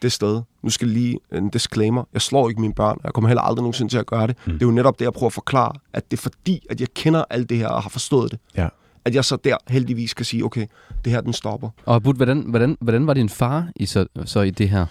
det 0.01 0.11
sted. 0.11 0.41
Nu 0.63 0.69
skal 0.69 0.87
jeg 0.87 0.93
lige 0.93 1.19
en 1.33 1.49
disclaimer. 1.49 2.03
Jeg 2.13 2.21
slår 2.21 2.49
ikke 2.49 2.61
mine 2.61 2.73
børn. 2.73 2.97
Jeg 3.03 3.13
kommer 3.13 3.27
heller 3.27 3.41
aldrig 3.41 3.61
nogensinde 3.61 3.91
til 3.91 3.97
at 3.97 4.05
gøre 4.05 4.27
det. 4.27 4.37
Mm. 4.45 4.53
Det 4.53 4.61
er 4.61 4.65
jo 4.65 4.71
netop 4.71 4.99
det, 4.99 5.05
jeg 5.05 5.13
prøver 5.13 5.27
at 5.29 5.33
forklare. 5.33 5.71
At 5.93 6.11
det 6.11 6.17
er 6.17 6.21
fordi, 6.21 6.65
at 6.69 6.79
jeg 6.79 6.87
kender 6.93 7.23
alt 7.29 7.49
det 7.49 7.57
her 7.57 7.67
og 7.67 7.81
har 7.83 7.89
forstået 7.89 8.31
det. 8.31 8.39
Ja. 8.57 8.67
At 9.05 9.15
jeg 9.15 9.25
så 9.25 9.35
der 9.35 9.57
heldigvis 9.69 10.13
kan 10.13 10.25
sige, 10.25 10.43
okay, 10.45 10.65
det 11.05 11.11
her 11.13 11.21
den 11.21 11.33
stopper. 11.33 11.69
og 11.85 12.03
Bud, 12.03 12.13
hvordan, 12.13 12.39
hvordan, 12.39 12.77
hvordan 12.81 13.07
var 13.07 13.13
din 13.13 13.29
far 13.29 13.69
i 13.75 13.85
så, 13.85 14.05
så 14.25 14.41
i 14.41 14.49
det 14.49 14.69
her? 14.69 14.85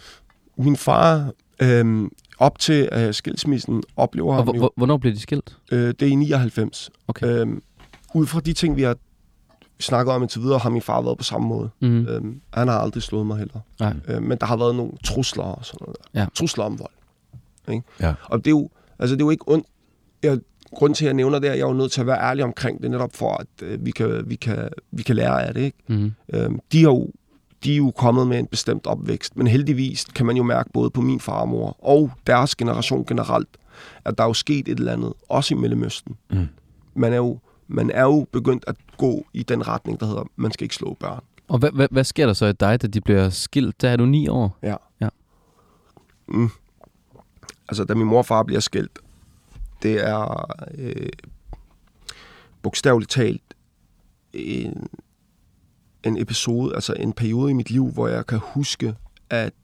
Min 0.56 0.76
far, 0.76 1.32
øhm, 1.62 2.10
op 2.38 2.58
til 2.58 2.88
øh, 2.92 3.14
skilsmissen, 3.14 3.82
oplever 3.96 4.28
Og 4.36 4.44
ham 4.44 4.54
jo, 4.54 4.58
hvor- 4.58 4.72
hvornår 4.76 4.96
blev 4.96 5.12
de 5.12 5.20
skilt? 5.20 5.56
øh, 5.72 5.88
det 5.88 6.02
er 6.02 6.06
i 6.06 6.14
99. 6.14 6.90
Okay. 7.08 7.26
Øhm, 7.26 7.62
ud 8.14 8.26
fra 8.26 8.40
de 8.40 8.52
ting, 8.52 8.76
vi 8.76 8.82
har 8.82 8.96
snakket 9.80 10.14
om 10.14 10.22
indtil 10.22 10.40
videre, 10.42 10.58
har 10.58 10.70
min 10.70 10.82
far 10.82 11.02
været 11.02 11.18
på 11.18 11.24
samme 11.24 11.48
måde. 11.48 11.70
Mm. 11.80 12.06
Øhm, 12.06 12.40
han 12.54 12.68
har 12.68 12.78
aldrig 12.78 13.02
slået 13.02 13.26
mig 13.26 13.38
heller. 13.38 13.60
Nej. 13.80 13.94
Øh, 14.08 14.22
men 14.22 14.38
der 14.38 14.46
har 14.46 14.56
været 14.56 14.74
nogle 14.74 14.92
trusler 15.04 15.44
og 15.44 15.64
sådan 15.64 15.78
noget. 15.80 15.96
Ja. 16.14 16.26
Trusler 16.34 16.64
om 16.64 16.78
vold. 16.78 16.90
Ikke? 17.74 17.82
Ja. 18.00 18.14
Og 18.24 18.38
det 18.38 18.46
er 18.46 18.50
jo, 18.50 18.68
altså 18.98 19.16
det 19.16 19.22
er 19.22 19.26
jo 19.26 19.30
ikke 19.30 19.44
ondt. 19.46 19.66
Jeg, 20.22 20.38
grunden 20.74 20.94
til, 20.94 21.04
at 21.04 21.06
jeg 21.06 21.14
nævner 21.14 21.38
det, 21.38 21.48
er, 21.48 21.52
at 21.52 21.58
jeg 21.58 21.64
er 21.64 21.68
jo 21.68 21.74
nødt 21.74 21.92
til 21.92 22.00
at 22.00 22.06
være 22.06 22.20
ærlig 22.20 22.44
omkring 22.44 22.82
det, 22.82 22.90
netop 22.90 23.12
for, 23.14 23.34
at 23.34 23.46
øh, 23.62 23.86
vi, 23.86 23.90
kan, 23.90 24.22
vi, 24.26 24.34
kan, 24.34 24.68
vi 24.90 25.02
kan 25.02 25.16
lære 25.16 25.46
af 25.46 25.54
det. 25.54 25.60
Ikke? 25.60 25.78
Mm. 25.86 26.12
Øhm, 26.34 26.60
de, 26.72 26.82
har 26.82 26.90
jo, 26.90 27.10
de 27.64 27.72
er 27.72 27.76
jo 27.76 27.90
kommet 27.90 28.26
med 28.26 28.38
en 28.38 28.46
bestemt 28.46 28.86
opvækst, 28.86 29.36
men 29.36 29.46
heldigvis 29.46 30.04
kan 30.04 30.26
man 30.26 30.36
jo 30.36 30.42
mærke 30.42 30.70
både 30.72 30.90
på 30.90 31.00
min 31.00 31.20
far 31.20 31.40
og 31.40 31.48
mor, 31.48 31.76
og 31.84 32.10
deres 32.26 32.54
generation 32.54 33.04
generelt, 33.04 33.48
at 34.04 34.18
der 34.18 34.24
er 34.24 34.28
jo 34.28 34.34
sket 34.34 34.68
et 34.68 34.78
eller 34.78 34.92
andet, 34.92 35.12
også 35.28 35.54
i 35.54 35.56
Mellemøsten. 35.56 36.16
Mm. 36.30 36.48
Man 36.94 37.12
er 37.12 37.16
jo, 37.16 37.38
man 37.68 37.90
er 37.90 38.02
jo 38.02 38.26
begyndt 38.32 38.64
at 38.66 38.76
gå 38.96 39.26
i 39.32 39.42
den 39.42 39.68
retning, 39.68 40.00
der 40.00 40.06
hedder, 40.06 40.24
man 40.36 40.52
skal 40.52 40.64
ikke 40.64 40.74
slå 40.74 40.96
børn. 41.00 41.22
Og 41.48 41.58
hvad, 41.58 41.70
hvad, 41.72 41.88
hvad 41.90 42.04
sker 42.04 42.26
der 42.26 42.32
så 42.32 42.46
i 42.46 42.52
dig, 42.52 42.82
da 42.82 42.86
de 42.86 43.00
bliver 43.00 43.30
skilt? 43.30 43.82
Der 43.82 43.90
er 43.90 43.96
du 43.96 44.06
ni 44.06 44.28
år. 44.28 44.58
Ja. 44.62 44.76
Ja. 45.00 45.08
Mm. 46.28 46.48
Altså, 47.68 47.84
da 47.84 47.94
min 47.94 48.06
mor 48.06 48.18
og 48.18 48.26
far 48.26 48.42
bliver 48.42 48.60
skilt, 48.60 48.98
det 49.82 50.08
er 50.08 50.50
øh, 50.74 51.08
bogstaveligt 52.62 53.10
talt 53.10 53.54
en, 54.32 54.88
en 56.04 56.18
episode, 56.18 56.74
altså 56.74 56.92
en 56.92 57.12
periode 57.12 57.50
i 57.50 57.54
mit 57.54 57.70
liv, 57.70 57.90
hvor 57.90 58.08
jeg 58.08 58.26
kan 58.26 58.38
huske, 58.42 58.96
at, 59.30 59.54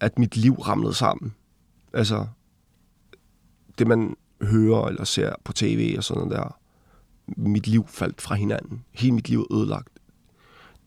at 0.00 0.18
mit 0.18 0.36
liv 0.36 0.54
ramlede 0.54 0.94
sammen. 0.94 1.34
Altså, 1.92 2.26
det 3.78 3.86
man 3.86 4.16
hører 4.42 4.86
eller 4.86 5.04
ser 5.04 5.34
på 5.44 5.52
tv 5.52 5.94
og 5.96 6.04
sådan 6.04 6.22
noget 6.22 6.38
der, 6.38 6.56
mit 7.36 7.66
liv 7.66 7.86
faldt 7.88 8.20
fra 8.20 8.34
hinanden. 8.34 8.84
Hele 8.90 9.14
mit 9.14 9.28
liv 9.28 9.46
ødelagt. 9.52 9.98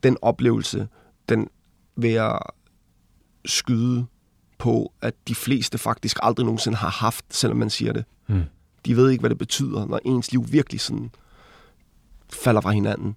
Den 0.02 0.16
oplevelse, 0.22 0.88
den 1.28 1.48
vil 1.96 2.10
jeg 2.10 2.38
skyde 3.44 4.06
på, 4.58 4.92
at 5.00 5.14
de 5.28 5.34
fleste 5.34 5.78
faktisk 5.78 6.18
aldrig 6.22 6.44
nogensinde 6.44 6.76
har 6.76 6.90
haft, 6.90 7.24
selvom 7.30 7.58
man 7.58 7.70
siger 7.70 7.92
det. 7.92 8.04
Mm. 8.26 8.42
De 8.86 8.96
ved 8.96 9.10
ikke, 9.10 9.20
hvad 9.20 9.30
det 9.30 9.38
betyder, 9.38 9.86
når 9.86 10.00
ens 10.04 10.32
liv 10.32 10.44
virkelig 10.50 10.80
sådan 10.80 11.10
falder 12.32 12.60
fra 12.60 12.70
hinanden. 12.70 13.16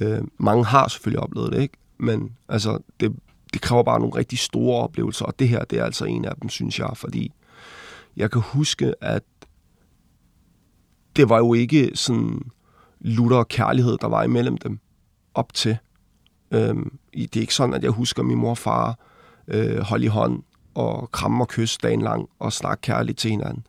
Øh, 0.00 0.20
mange 0.38 0.64
har 0.64 0.88
selvfølgelig 0.88 1.20
oplevet 1.20 1.52
det, 1.52 1.62
ikke? 1.62 1.78
Men 1.98 2.36
altså, 2.48 2.78
det, 3.00 3.16
det 3.52 3.60
kræver 3.60 3.82
bare 3.82 4.00
nogle 4.00 4.14
rigtig 4.14 4.38
store 4.38 4.82
oplevelser, 4.82 5.24
og 5.24 5.38
det 5.38 5.48
her, 5.48 5.64
det 5.64 5.78
er 5.78 5.84
altså 5.84 6.04
en 6.04 6.24
af 6.24 6.34
dem, 6.42 6.48
synes 6.48 6.78
jeg, 6.78 6.90
fordi 6.94 7.32
jeg 8.16 8.30
kan 8.30 8.40
huske, 8.40 8.94
at 9.00 9.22
det 11.16 11.28
var 11.28 11.38
jo 11.38 11.54
ikke 11.54 11.90
sådan 11.94 12.50
lutter 13.00 13.36
og 13.36 13.48
kærlighed, 13.48 13.98
der 14.00 14.08
var 14.08 14.22
imellem 14.22 14.56
dem 14.56 14.78
op 15.34 15.54
til. 15.54 15.76
Øhm, 16.50 16.98
det 17.14 17.36
er 17.36 17.40
ikke 17.40 17.54
sådan, 17.54 17.74
at 17.74 17.82
jeg 17.82 17.90
husker 17.90 18.22
min 18.22 18.38
mor 18.38 18.50
og 18.50 18.58
far 18.58 18.98
øh, 19.48 19.80
holde 19.80 20.04
i 20.04 20.08
hånd 20.08 20.42
og 20.74 21.12
kramme 21.12 21.44
og 21.44 21.48
kysse 21.48 21.78
dagen 21.82 22.02
lang 22.02 22.28
og 22.38 22.52
snakke 22.52 22.80
kærligt 22.80 23.18
til 23.18 23.30
hinanden. 23.30 23.66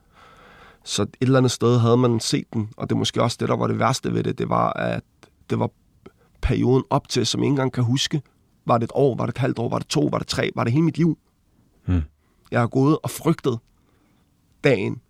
Så 0.83 1.01
et 1.01 1.15
eller 1.21 1.37
andet 1.37 1.51
sted 1.51 1.79
havde 1.79 1.97
man 1.97 2.19
set 2.19 2.53
den, 2.53 2.69
og 2.77 2.89
det 2.89 2.95
er 2.95 2.99
måske 2.99 3.23
også 3.23 3.37
det, 3.39 3.49
der 3.49 3.55
var 3.55 3.67
det 3.67 3.79
værste 3.79 4.13
ved 4.13 4.23
det, 4.23 4.37
det 4.37 4.49
var, 4.49 4.73
at 4.73 5.03
det 5.49 5.59
var 5.59 5.69
perioden 6.41 6.83
op 6.89 7.07
til, 7.07 7.25
som 7.25 7.43
ingen 7.43 7.53
engang 7.53 7.73
kan 7.73 7.83
huske. 7.83 8.21
Var 8.65 8.77
det 8.77 8.83
et 8.83 8.91
år, 8.93 9.15
var 9.15 9.25
det 9.25 9.33
et 9.33 9.37
halvt 9.37 9.59
år, 9.59 9.69
var 9.69 9.79
det 9.79 9.87
to, 9.87 10.01
var 10.11 10.17
det 10.17 10.27
tre, 10.27 10.51
var 10.55 10.63
det 10.63 10.73
hele 10.73 10.85
mit 10.85 10.97
liv? 10.97 11.17
Hmm. 11.85 12.01
Jeg 12.51 12.59
har 12.59 12.67
gået 12.67 12.97
og 13.03 13.09
frygtet 13.09 13.59
dagen. 14.63 15.01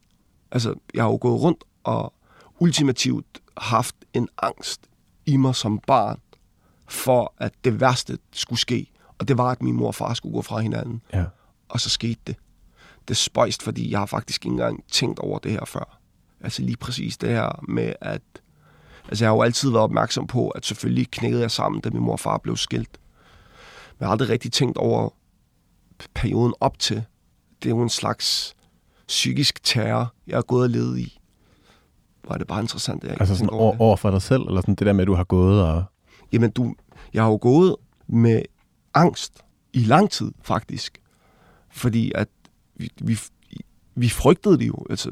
Altså, 0.52 0.76
jeg 0.94 1.04
har 1.04 1.10
jo 1.10 1.18
gået 1.22 1.42
rundt 1.42 1.64
og 1.84 2.14
ultimativt 2.60 3.42
haft 3.58 3.96
en 4.14 4.28
angst 4.42 4.82
i 5.26 5.38
mig 5.38 5.56
som 5.56 5.80
barn, 5.88 6.20
for 6.88 7.34
at 7.38 7.54
det 7.64 7.80
værste 7.82 8.18
skulle 8.32 8.60
ske. 8.60 8.92
Og 9.18 9.28
det 9.28 9.38
var, 9.38 9.52
at 9.52 9.62
min 9.62 9.76
mor 9.76 9.88
og 9.88 9.96
far 9.96 10.14
skulle 10.14 10.34
gå 10.34 10.42
fra 10.42 10.60
hinanden. 10.60 11.02
Ja. 11.14 11.26
Og 11.72 11.80
så 11.80 11.90
skete 11.90 12.22
det. 12.28 12.36
Det 13.08 13.14
er 13.14 13.16
spøjst, 13.16 13.64
fordi 13.64 13.92
jeg 13.92 14.00
har 14.00 14.06
faktisk 14.06 14.46
ikke 14.46 14.54
engang 14.54 14.84
tænkt 14.92 15.20
over 15.20 15.40
det 15.40 15.52
her 15.52 15.66
før. 15.66 16.00
Altså 16.42 16.62
lige 16.62 16.78
præcis 16.78 17.18
det 17.18 17.30
her 17.30 17.64
med, 17.68 17.94
at... 18.02 18.22
Altså 19.08 19.24
jeg 19.24 19.30
har 19.30 19.36
jo 19.36 19.42
altid 19.42 19.70
været 19.70 19.84
opmærksom 19.84 20.28
på, 20.28 20.50
at 20.50 20.66
selvfølgelig 20.66 21.12
knækkede 21.12 21.42
jeg 21.42 21.52
sammen, 21.52 21.82
da 21.82 21.90
min 21.90 22.02
mor 22.02 22.12
og 22.12 22.20
far 22.20 22.38
blev 22.38 22.58
skilt. 22.58 23.00
Men 23.90 24.00
jeg 24.00 24.08
har 24.08 24.12
aldrig 24.12 24.30
rigtig 24.30 24.52
tænkt 24.52 24.78
over 24.78 25.10
perioden 26.14 26.54
op 26.60 26.80
til. 26.80 27.04
Det 27.64 27.70
er 27.72 27.76
jo 27.76 27.82
en 27.82 27.90
slags 27.90 28.56
psykisk 29.08 29.64
terror, 29.64 30.14
jeg 30.28 30.38
har 30.38 30.42
gået 30.42 30.64
og 30.64 30.70
levet 30.70 31.00
i. 31.00 31.20
Var 32.28 32.38
det 32.38 32.48
bare 32.48 32.62
interessant, 32.62 33.04
at 33.04 33.10
jeg 33.10 33.18
Altså 33.20 33.36
sådan 33.36 33.50
over 33.50 33.82
over 33.82 33.96
for 33.96 34.12
dig 34.12 34.22
selv, 34.22 34.42
eller 34.42 34.62
sådan 34.62 34.76
det 34.76 34.88
der 34.88 34.94
med, 34.94 35.02
at 35.02 35.08
du 35.08 35.14
har 35.16 35.24
gået 35.24 35.64
og... 35.64 35.84
Jamen, 36.32 36.52
du, 36.52 36.76
jeg 37.14 37.24
har 37.24 37.30
jo 37.30 37.40
gået 37.42 37.76
med 38.08 38.42
angst 38.94 39.42
i 39.74 39.80
lang 39.80 40.10
tid, 40.10 40.32
faktisk. 40.42 41.02
Fordi 41.74 42.12
at 42.16 42.28
vi, 42.76 42.90
vi, 43.02 43.18
vi 43.96 44.10
frygtede 44.10 44.58
det 44.60 44.68
jo. 44.68 44.86
Altså, 44.90 45.10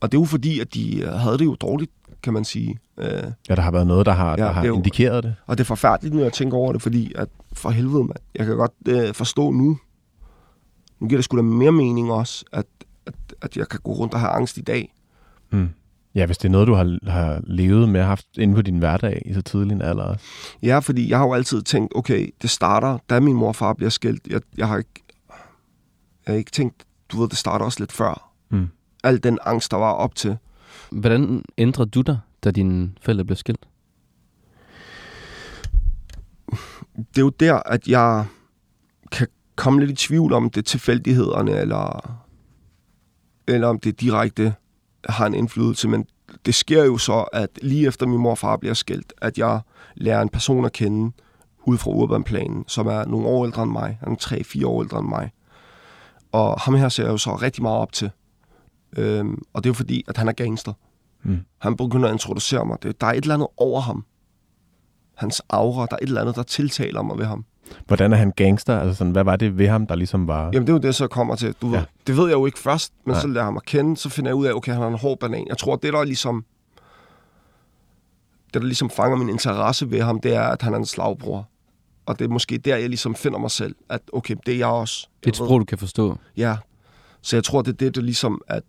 og 0.00 0.12
det 0.12 0.18
er 0.18 0.20
jo 0.22 0.24
fordi, 0.26 0.60
at 0.60 0.74
de 0.74 1.00
øh, 1.00 1.08
havde 1.12 1.38
det 1.38 1.44
jo 1.44 1.54
dårligt, 1.54 1.90
kan 2.22 2.32
man 2.32 2.44
sige. 2.44 2.78
Øh, 2.98 3.22
Ja, 3.48 3.54
der 3.54 3.62
har 3.62 3.70
været 3.70 3.86
noget, 3.86 4.06
der 4.06 4.12
har, 4.12 4.30
Ja, 4.30 4.36
der 4.36 4.52
har 4.52 4.60
det 4.62 4.68
jo- 4.68 4.74
indikeret 4.76 5.24
det. 5.24 5.34
og 5.46 5.58
det 5.58 5.64
er 5.64 5.66
forfærdeligt, 5.66 6.14
når 6.14 6.22
jeg 6.22 6.32
tænker 6.32 6.56
over 6.56 6.72
det, 6.72 6.82
fordi 6.82 7.12
at 7.16 7.28
for 7.52 7.70
helvede, 7.70 8.04
mand. 8.04 8.18
Jeg 8.34 8.46
kan 8.46 8.56
godt 8.56 8.72
øh, 8.88 9.14
forstå 9.14 9.50
nu, 9.50 9.78
nu 11.00 11.08
giver 11.08 11.18
det 11.18 11.24
sgu 11.24 11.36
da 11.36 11.42
mere 11.42 11.72
mening 11.72 12.12
også, 12.12 12.44
at, 12.52 12.66
at, 13.06 13.14
at 13.42 13.56
jeg 13.56 13.68
kan 13.68 13.80
gå 13.82 13.92
rundt 13.92 14.14
og 14.14 14.20
have 14.20 14.30
angst 14.32 14.56
i 14.58 14.60
dag. 14.62 14.94
Mm. 15.50 15.68
Ja, 16.14 16.26
hvis 16.26 16.38
det 16.38 16.48
er 16.48 16.52
noget, 16.52 16.66
du 16.68 16.74
har, 16.74 17.10
har 17.10 17.40
levet 17.46 17.88
med, 17.88 18.02
haft 18.02 18.26
inde 18.38 18.54
på 18.54 18.62
din 18.62 18.78
hverdag 18.78 19.22
i 19.26 19.34
så 19.34 19.42
tidlig 19.42 19.72
en 19.74 19.82
alder. 19.82 20.14
Ja, 20.62 20.78
fordi 20.78 21.10
jeg 21.10 21.18
har 21.18 21.26
jo 21.26 21.32
altid 21.34 21.62
tænkt, 21.62 21.92
okay, 21.96 22.30
det 22.42 22.50
starter, 22.50 22.98
da 23.10 23.20
min 23.20 23.34
mor 23.36 23.48
og 23.48 23.56
far 23.56 23.72
bliver 23.72 23.90
skilt. 23.90 24.26
Jeg, 24.30 24.40
jeg 24.56 24.68
har 24.68 24.76
ikke, 24.78 24.90
jeg 26.26 26.32
har 26.32 26.38
ikke 26.38 26.50
tænkt, 26.50 26.86
du 27.08 27.20
ved, 27.20 27.28
det 27.28 27.38
starter 27.38 27.64
også 27.64 27.80
lidt 27.80 27.92
før. 27.92 28.32
Mm. 28.50 28.68
Al 29.04 29.22
den 29.22 29.38
angst, 29.42 29.70
der 29.70 29.76
var 29.76 29.92
op 29.92 30.14
til. 30.14 30.36
Hvordan 30.90 31.44
ændrede 31.58 31.90
du 31.90 32.00
dig, 32.00 32.18
da 32.44 32.50
dine 32.50 32.92
forældre 33.02 33.24
blev 33.24 33.36
skilt? 33.36 33.66
Det 36.96 37.18
er 37.18 37.22
jo 37.22 37.28
der, 37.28 37.54
at 37.54 37.88
jeg 37.88 38.26
kan 39.12 39.28
komme 39.56 39.80
lidt 39.80 39.90
i 39.90 40.06
tvivl 40.06 40.32
om 40.32 40.50
det 40.50 40.60
er 40.60 40.62
tilfældighederne, 40.62 41.52
eller, 41.52 42.14
eller 43.48 43.68
om 43.68 43.80
det 43.80 44.00
direkte 44.00 44.54
har 45.08 45.26
en 45.26 45.34
indflydelse. 45.34 45.88
Men 45.88 46.06
det 46.46 46.54
sker 46.54 46.84
jo 46.84 46.98
så, 46.98 47.20
at 47.32 47.48
lige 47.62 47.86
efter 47.86 48.06
min 48.06 48.18
mor 48.18 48.30
og 48.30 48.38
far 48.38 48.56
bliver 48.56 48.74
skilt, 48.74 49.12
at 49.22 49.38
jeg 49.38 49.60
lærer 49.94 50.22
en 50.22 50.28
person 50.28 50.64
at 50.64 50.72
kende 50.72 51.12
ud 51.64 51.78
fra 51.78 51.90
urbanplanen, 51.90 52.64
som 52.68 52.86
er 52.86 53.04
nogle 53.04 53.26
år 53.26 53.44
ældre 53.44 53.62
end 53.62 53.72
mig. 53.72 53.98
Han 54.00 54.12
er 54.12 54.16
3-4 54.16 54.66
år 54.66 54.82
ældre 54.82 54.98
end 54.98 55.08
mig. 55.08 55.30
Og 56.32 56.60
ham 56.60 56.74
her 56.74 56.88
ser 56.88 57.02
jeg 57.02 57.12
jo 57.12 57.18
så 57.18 57.34
rigtig 57.34 57.62
meget 57.62 57.78
op 57.78 57.92
til. 57.92 58.10
Øhm, 58.96 59.42
og 59.52 59.64
det 59.64 59.68
er 59.68 59.70
jo 59.70 59.74
fordi, 59.74 60.04
at 60.08 60.16
han 60.16 60.28
er 60.28 60.32
gangster. 60.32 60.72
Mm. 61.22 61.38
Han 61.58 61.76
begynder 61.76 62.08
at 62.08 62.12
introducere 62.12 62.64
mig. 62.66 62.78
Det, 62.82 63.00
der 63.00 63.06
er 63.06 63.10
et 63.12 63.16
eller 63.22 63.34
andet 63.34 63.48
over 63.56 63.80
ham. 63.80 64.04
Hans 65.14 65.42
aura, 65.48 65.86
der 65.86 65.96
er 65.96 65.98
et 66.02 66.06
eller 66.06 66.20
andet, 66.20 66.36
der 66.36 66.42
tiltaler 66.42 67.02
mig 67.02 67.18
ved 67.18 67.24
ham. 67.26 67.44
Hvordan 67.86 68.12
er 68.12 68.16
han 68.16 68.32
gangster? 68.36 68.80
Altså 68.80 68.94
sådan, 68.98 69.12
hvad 69.12 69.24
var 69.24 69.36
det 69.36 69.58
ved 69.58 69.68
ham, 69.68 69.86
der 69.86 69.94
ligesom 69.94 70.26
var... 70.28 70.44
Jamen, 70.52 70.66
det 70.66 70.68
er 70.68 70.72
jo 70.72 70.78
det, 70.78 70.94
så 70.94 71.06
kommer 71.06 71.34
til. 71.34 71.54
Du 71.62 71.66
Ja. 71.70 71.76
ved, 71.78 71.84
det 72.06 72.16
ved 72.16 72.24
jeg 72.26 72.32
jo 72.32 72.46
ikke 72.46 72.58
først, 72.58 72.92
men 73.04 73.12
Nej. 73.12 73.20
så 73.20 73.26
lærer 73.28 73.38
jeg 73.40 73.44
ham 73.44 73.56
at 73.56 73.64
kende, 73.64 73.96
så 73.96 74.08
finder 74.08 74.30
jeg 74.30 74.34
ud 74.36 74.46
af, 74.46 74.52
okay, 74.52 74.72
han 74.72 74.80
har 74.80 74.88
en 74.88 74.98
hård 74.98 75.18
banan. 75.18 75.46
Jeg 75.48 75.58
tror, 75.58 75.76
det 75.76 75.92
der 75.92 76.04
ligesom... 76.04 76.44
Det, 78.54 78.60
der 78.62 78.66
ligesom 78.66 78.90
fanger 78.90 79.16
min 79.16 79.28
interesse 79.28 79.90
ved 79.90 80.02
ham, 80.02 80.20
det 80.20 80.34
er, 80.34 80.42
at 80.42 80.62
han 80.62 80.72
er 80.74 80.78
en 80.78 80.86
slagbror. 80.86 81.48
Og 82.06 82.18
det 82.18 82.24
er 82.24 82.28
måske 82.28 82.58
der, 82.58 82.76
jeg 82.76 82.88
ligesom 82.88 83.14
finder 83.14 83.38
mig 83.38 83.50
selv, 83.50 83.74
at 83.88 84.00
okay, 84.12 84.36
det 84.46 84.54
er 84.54 84.58
jeg 84.58 84.66
også. 84.66 85.08
Det 85.20 85.26
er 85.26 85.30
et 85.30 85.36
sprog, 85.36 85.60
du 85.60 85.64
kan 85.64 85.78
forstå. 85.78 86.16
Ja. 86.36 86.56
Så 87.22 87.36
jeg 87.36 87.44
tror, 87.44 87.62
det 87.62 87.72
er 87.72 87.76
det, 87.76 87.94
det 87.94 88.04
ligesom, 88.04 88.42
at 88.46 88.62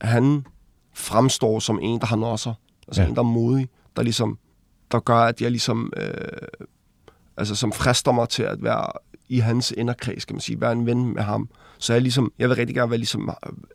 han 0.00 0.46
fremstår 0.94 1.58
som 1.58 1.78
en, 1.82 2.00
der 2.00 2.06
har 2.06 2.16
nosser. 2.16 2.54
Altså 2.88 3.02
ja. 3.02 3.08
en, 3.08 3.14
der 3.14 3.20
er 3.20 3.26
modig, 3.26 3.68
der 3.96 4.02
ligesom, 4.02 4.38
der 4.90 5.00
gør, 5.00 5.16
at 5.18 5.40
jeg 5.40 5.50
ligesom, 5.50 5.92
øh, 5.96 6.12
altså 7.36 7.54
som 7.54 7.72
frister 7.72 8.12
mig 8.12 8.28
til 8.28 8.42
at 8.42 8.62
være 8.62 8.86
i 9.28 9.38
hans 9.38 9.70
inderkreds, 9.76 10.24
kan 10.24 10.34
man 10.34 10.40
sige, 10.40 10.60
være 10.60 10.72
en 10.72 10.86
ven 10.86 11.14
med 11.14 11.22
ham. 11.22 11.48
Så 11.78 11.92
jeg 11.92 12.02
ligesom, 12.02 12.32
jeg 12.38 12.48
vil 12.48 12.56
rigtig 12.56 12.76
gerne 12.76 12.90
være, 12.90 12.98
ligesom, 12.98 13.30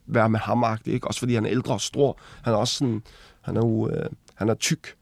være 0.05 0.29
med 0.29 0.39
ham 0.39 0.63
ikke? 0.85 1.07
Også 1.07 1.19
fordi 1.19 1.33
han 1.35 1.45
er 1.45 1.51
ældre 1.51 1.73
og 1.73 1.81
stor. 1.81 2.17
Han 2.43 2.53
er 2.53 2.57
også 2.57 2.73
sådan, 2.77 3.03
han 3.41 3.57
er 3.57 3.61
jo, 3.61 3.89
øh, 3.89 4.09
han 4.35 4.49
er 4.49 4.53
tyk. 4.53 4.95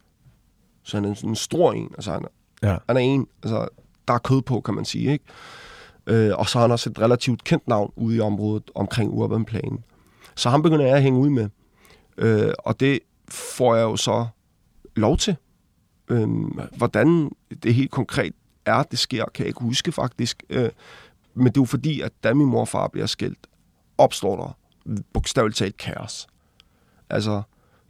Så 0.83 0.97
han 0.97 1.05
er 1.05 1.13
sådan 1.13 1.29
en 1.29 1.35
stor 1.35 1.73
en. 1.73 1.89
Altså 1.93 2.11
han, 2.11 2.23
er- 2.23 2.27
Ja. 2.63 2.77
han 2.87 2.97
er 2.97 3.01
en, 3.01 3.27
altså, 3.43 3.67
der 4.07 4.13
er 4.13 4.17
kød 4.17 4.41
på, 4.41 4.61
kan 4.61 4.73
man 4.73 4.85
sige, 4.85 5.11
ikke? 5.11 5.25
Øh, 6.07 6.31
og 6.37 6.49
så 6.49 6.57
har 6.57 6.63
han 6.63 6.71
også 6.71 6.89
et 6.89 6.99
relativt 6.99 7.43
kendt 7.43 7.67
navn 7.67 7.93
ude 7.95 8.15
i 8.15 8.19
området 8.19 8.71
omkring 8.75 9.11
Urban 9.13 9.45
Plan. 9.45 9.83
Så 10.35 10.49
ham 10.49 10.61
begynder 10.61 10.85
jeg 10.85 10.95
at 10.95 11.03
hænge 11.03 11.19
ud 11.19 11.29
med. 11.29 11.49
Øh, 12.17 12.53
og 12.59 12.79
det 12.79 12.99
får 13.29 13.75
jeg 13.75 13.83
jo 13.83 13.95
så 13.95 14.27
lov 14.95 15.17
til. 15.17 15.35
Øh, 16.07 16.27
hvordan 16.77 17.31
det 17.63 17.73
helt 17.73 17.91
konkret 17.91 18.33
er, 18.65 18.83
det 18.83 18.99
sker, 18.99 19.25
kan 19.33 19.43
jeg 19.43 19.47
ikke 19.47 19.61
huske 19.61 19.91
faktisk. 19.91 20.43
Øh, 20.49 20.69
men 21.33 21.47
det 21.47 21.57
er 21.57 21.61
jo 21.61 21.65
fordi, 21.65 22.01
at 22.01 22.11
da 22.23 22.33
min 22.33 22.47
mor 22.47 22.59
og 22.59 22.67
far 22.67 22.87
bliver 22.87 23.07
skilt, 23.07 23.47
opstår 23.97 24.35
der 24.35 24.57
bogstaveligt 25.13 25.57
talt 25.57 25.77
kaos. 25.77 26.27
Altså, 27.09 27.41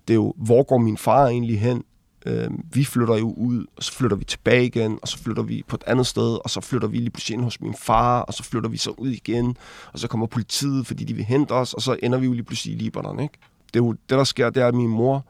det 0.07 0.13
er 0.13 0.15
jo, 0.15 0.33
hvor 0.37 0.63
går 0.63 0.77
min 0.77 0.97
far 0.97 1.27
egentlig 1.27 1.59
hen? 1.59 1.83
Øh, 2.25 2.49
vi 2.73 2.83
flytter 2.83 3.17
jo 3.17 3.33
ud, 3.33 3.65
og 3.77 3.83
så 3.83 3.93
flytter 3.93 4.17
vi 4.17 4.23
tilbage 4.23 4.65
igen, 4.65 4.99
og 5.01 5.07
så 5.07 5.17
flytter 5.17 5.43
vi 5.43 5.63
på 5.67 5.75
et 5.75 5.83
andet 5.87 6.07
sted, 6.07 6.39
og 6.43 6.49
så 6.49 6.61
flytter 6.61 6.87
vi 6.87 6.97
lige 6.97 7.09
pludselig 7.09 7.33
ind 7.33 7.43
hos 7.43 7.61
min 7.61 7.75
far, 7.79 8.21
og 8.21 8.33
så 8.33 8.43
flytter 8.43 8.69
vi 8.69 8.77
så 8.77 8.91
ud 8.97 9.09
igen, 9.09 9.57
og 9.93 9.99
så 9.99 10.07
kommer 10.07 10.27
politiet, 10.27 10.87
fordi 10.87 11.03
de 11.03 11.13
vil 11.13 11.25
hente 11.25 11.51
os, 11.51 11.73
og 11.73 11.81
så 11.81 11.97
ender 12.03 12.17
vi 12.17 12.25
jo 12.25 12.33
lige 12.33 12.43
pludselig 12.43 12.75
i 12.75 12.77
Libanon, 12.77 13.19
ikke? 13.19 13.37
Det, 13.73 13.79
er 13.79 13.83
jo, 13.83 13.91
det 13.91 14.09
der 14.09 14.23
sker, 14.23 14.49
det 14.49 14.63
er, 14.63 14.67
at 14.67 14.75
min 14.75 14.89
mor, 14.89 15.25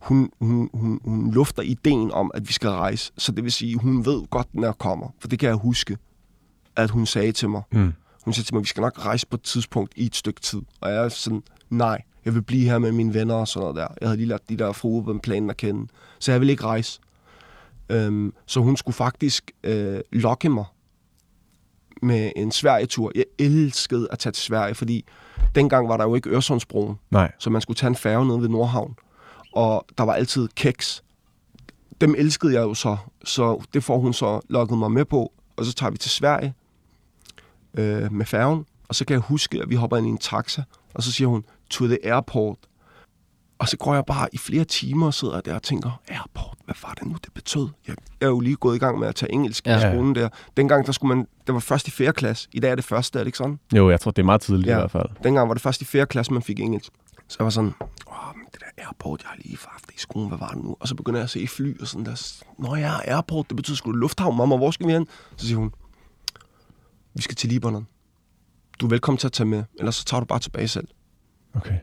hun, 0.00 0.30
hun, 0.40 0.70
hun, 0.74 1.00
hun 1.04 1.32
lufter 1.32 1.62
ideen 1.62 2.12
om, 2.12 2.30
at 2.34 2.48
vi 2.48 2.52
skal 2.52 2.70
rejse. 2.70 3.12
Så 3.18 3.32
det 3.32 3.44
vil 3.44 3.52
sige, 3.52 3.76
hun 3.78 4.04
ved 4.06 4.26
godt, 4.30 4.54
når 4.54 4.64
jeg 4.64 4.78
kommer. 4.78 5.14
For 5.18 5.28
det 5.28 5.38
kan 5.38 5.48
jeg 5.48 5.56
huske, 5.56 5.98
at 6.76 6.90
hun 6.90 7.06
sagde 7.06 7.32
til 7.32 7.48
mig. 7.48 7.62
Mm. 7.72 7.92
Hun 8.24 8.34
sagde 8.34 8.46
til 8.46 8.54
mig, 8.54 8.58
at 8.58 8.62
vi 8.62 8.68
skal 8.68 8.80
nok 8.80 9.06
rejse 9.06 9.26
på 9.26 9.36
et 9.36 9.42
tidspunkt 9.42 9.92
i 9.96 10.06
et 10.06 10.16
stykke 10.16 10.40
tid. 10.40 10.60
Og 10.80 10.90
jeg 10.90 11.04
er 11.04 11.08
sådan, 11.08 11.42
nej, 11.70 12.02
jeg 12.24 12.34
vil 12.34 12.42
blive 12.42 12.64
her 12.64 12.78
med 12.78 12.92
mine 12.92 13.14
venner 13.14 13.34
og 13.34 13.48
sådan 13.48 13.60
noget 13.60 13.76
der. 13.76 13.88
Jeg 14.00 14.08
havde 14.08 14.16
lige 14.16 14.28
lært 14.28 14.48
de 14.48 14.56
der 14.56 15.18
planen 15.22 15.50
at 15.50 15.56
kende. 15.56 15.86
Så 16.18 16.32
jeg 16.32 16.40
vil 16.40 16.50
ikke 16.50 16.64
rejse. 16.64 17.00
Øhm, 17.88 18.34
så 18.46 18.60
hun 18.60 18.76
skulle 18.76 18.94
faktisk 18.94 19.50
øh, 19.64 20.00
lokke 20.12 20.48
mig 20.48 20.64
med 22.02 22.32
en 22.36 22.52
Sverige-tur. 22.52 23.12
Jeg 23.14 23.24
elskede 23.38 24.08
at 24.10 24.18
tage 24.18 24.32
til 24.32 24.42
Sverige, 24.42 24.74
fordi 24.74 25.04
dengang 25.54 25.88
var 25.88 25.96
der 25.96 26.04
jo 26.04 26.14
ikke 26.14 26.30
Øresundsbroen, 26.30 26.98
Nej. 27.10 27.32
så 27.38 27.50
man 27.50 27.62
skulle 27.62 27.76
tage 27.76 27.88
en 27.88 27.96
færge 27.96 28.26
nede 28.26 28.40
ved 28.40 28.48
Nordhavn. 28.48 28.94
Og 29.52 29.86
der 29.98 30.04
var 30.04 30.12
altid 30.12 30.48
keks. 30.54 31.04
Dem 32.00 32.14
elskede 32.18 32.54
jeg 32.54 32.60
jo 32.60 32.74
så, 32.74 32.96
så 33.24 33.62
det 33.74 33.84
får 33.84 33.98
hun 33.98 34.12
så 34.12 34.40
lukket 34.48 34.78
mig 34.78 34.92
med 34.92 35.04
på. 35.04 35.32
Og 35.56 35.64
så 35.64 35.72
tager 35.72 35.90
vi 35.90 35.98
til 35.98 36.10
Sverige 36.10 36.54
øh, 37.74 38.12
med 38.12 38.26
færgen, 38.26 38.66
og 38.88 38.94
så 38.94 39.04
kan 39.04 39.14
jeg 39.14 39.20
huske, 39.20 39.62
at 39.62 39.70
vi 39.70 39.74
hopper 39.74 39.96
ind 39.96 40.06
i 40.06 40.10
en 40.10 40.18
taxa, 40.18 40.62
og 40.94 41.02
så 41.02 41.12
siger 41.12 41.28
hun, 41.28 41.44
to 41.70 41.86
the 41.86 41.98
airport. 42.04 42.58
Og 43.58 43.68
så 43.68 43.76
går 43.76 43.94
jeg 43.94 44.04
bare 44.06 44.28
i 44.32 44.38
flere 44.38 44.64
timer 44.64 45.06
og 45.06 45.14
sidder 45.14 45.40
der 45.40 45.54
og 45.54 45.62
tænker, 45.62 46.00
airport, 46.08 46.58
hvad 46.64 46.74
var 46.82 46.94
det 46.94 47.06
nu, 47.06 47.16
det 47.24 47.32
betød? 47.34 47.68
Jeg 47.88 47.96
er 48.20 48.26
jo 48.26 48.40
lige 48.40 48.56
gået 48.56 48.76
i 48.76 48.78
gang 48.78 48.98
med 48.98 49.08
at 49.08 49.14
tage 49.14 49.32
engelsk 49.32 49.66
ja. 49.66 49.76
I 49.76 49.80
skolen 49.80 50.14
der. 50.14 50.28
Dengang, 50.56 50.86
der 50.86 50.92
skulle 50.92 51.16
man, 51.16 51.26
det 51.46 51.54
var 51.54 51.60
først 51.60 51.88
i 51.88 51.90
fjerde 51.90 52.12
klasse. 52.12 52.48
I 52.52 52.60
dag 52.60 52.70
er 52.70 52.74
det 52.74 52.84
første, 52.84 53.18
er 53.18 53.22
det 53.22 53.28
ikke 53.28 53.38
sådan? 53.38 53.58
Jo, 53.76 53.90
jeg 53.90 54.00
tror, 54.00 54.10
det 54.10 54.22
er 54.22 54.26
meget 54.26 54.40
tidligt 54.40 54.68
ja. 54.68 54.72
I 54.72 54.78
hvert 54.78 54.90
fald. 54.90 55.08
Dengang 55.24 55.48
var 55.48 55.54
det 55.54 55.62
først 55.62 55.82
i 55.82 55.84
fjerde 55.84 56.06
klasse, 56.06 56.32
man 56.32 56.42
fik 56.42 56.60
engelsk. 56.60 56.92
Så 57.28 57.36
jeg 57.38 57.44
var 57.44 57.50
sådan, 57.50 57.72
åh, 58.06 58.36
men 58.36 58.46
det 58.52 58.60
der 58.60 58.84
airport, 58.84 59.22
jeg 59.22 59.28
har 59.28 59.36
lige 59.36 59.58
haft 59.70 59.86
det 59.86 59.94
i 59.94 59.98
skolen, 59.98 60.28
hvad 60.28 60.38
var 60.38 60.48
det 60.48 60.64
nu? 60.64 60.76
Og 60.80 60.88
så 60.88 60.94
begynder 60.94 61.18
jeg 61.18 61.24
at 61.24 61.30
se 61.30 61.46
fly 61.46 61.80
og 61.80 61.86
sådan 61.86 62.06
der. 62.06 62.42
Nå 62.58 62.74
ja, 62.74 62.92
airport, 63.04 63.48
det 63.48 63.56
betyder 63.56 63.76
sgu 63.76 63.92
lufthavn, 63.92 64.36
mamma, 64.36 64.56
hvor 64.56 64.70
skal 64.70 64.86
vi 64.86 64.92
hen? 64.92 65.06
Så 65.36 65.46
siger 65.46 65.58
hun, 65.58 65.72
vi 67.14 67.22
skal 67.22 67.36
til 67.36 67.48
Libanon. 67.48 67.86
Du 68.80 68.86
er 68.86 68.90
velkommen 68.90 69.18
til 69.18 69.28
at 69.28 69.32
tage 69.32 69.46
med, 69.46 69.64
ellers 69.78 69.94
så 69.94 70.04
tager 70.04 70.20
du 70.20 70.26
bare 70.26 70.38
tilbage 70.38 70.68
selv. 70.68 70.88
Okay. 71.54 71.78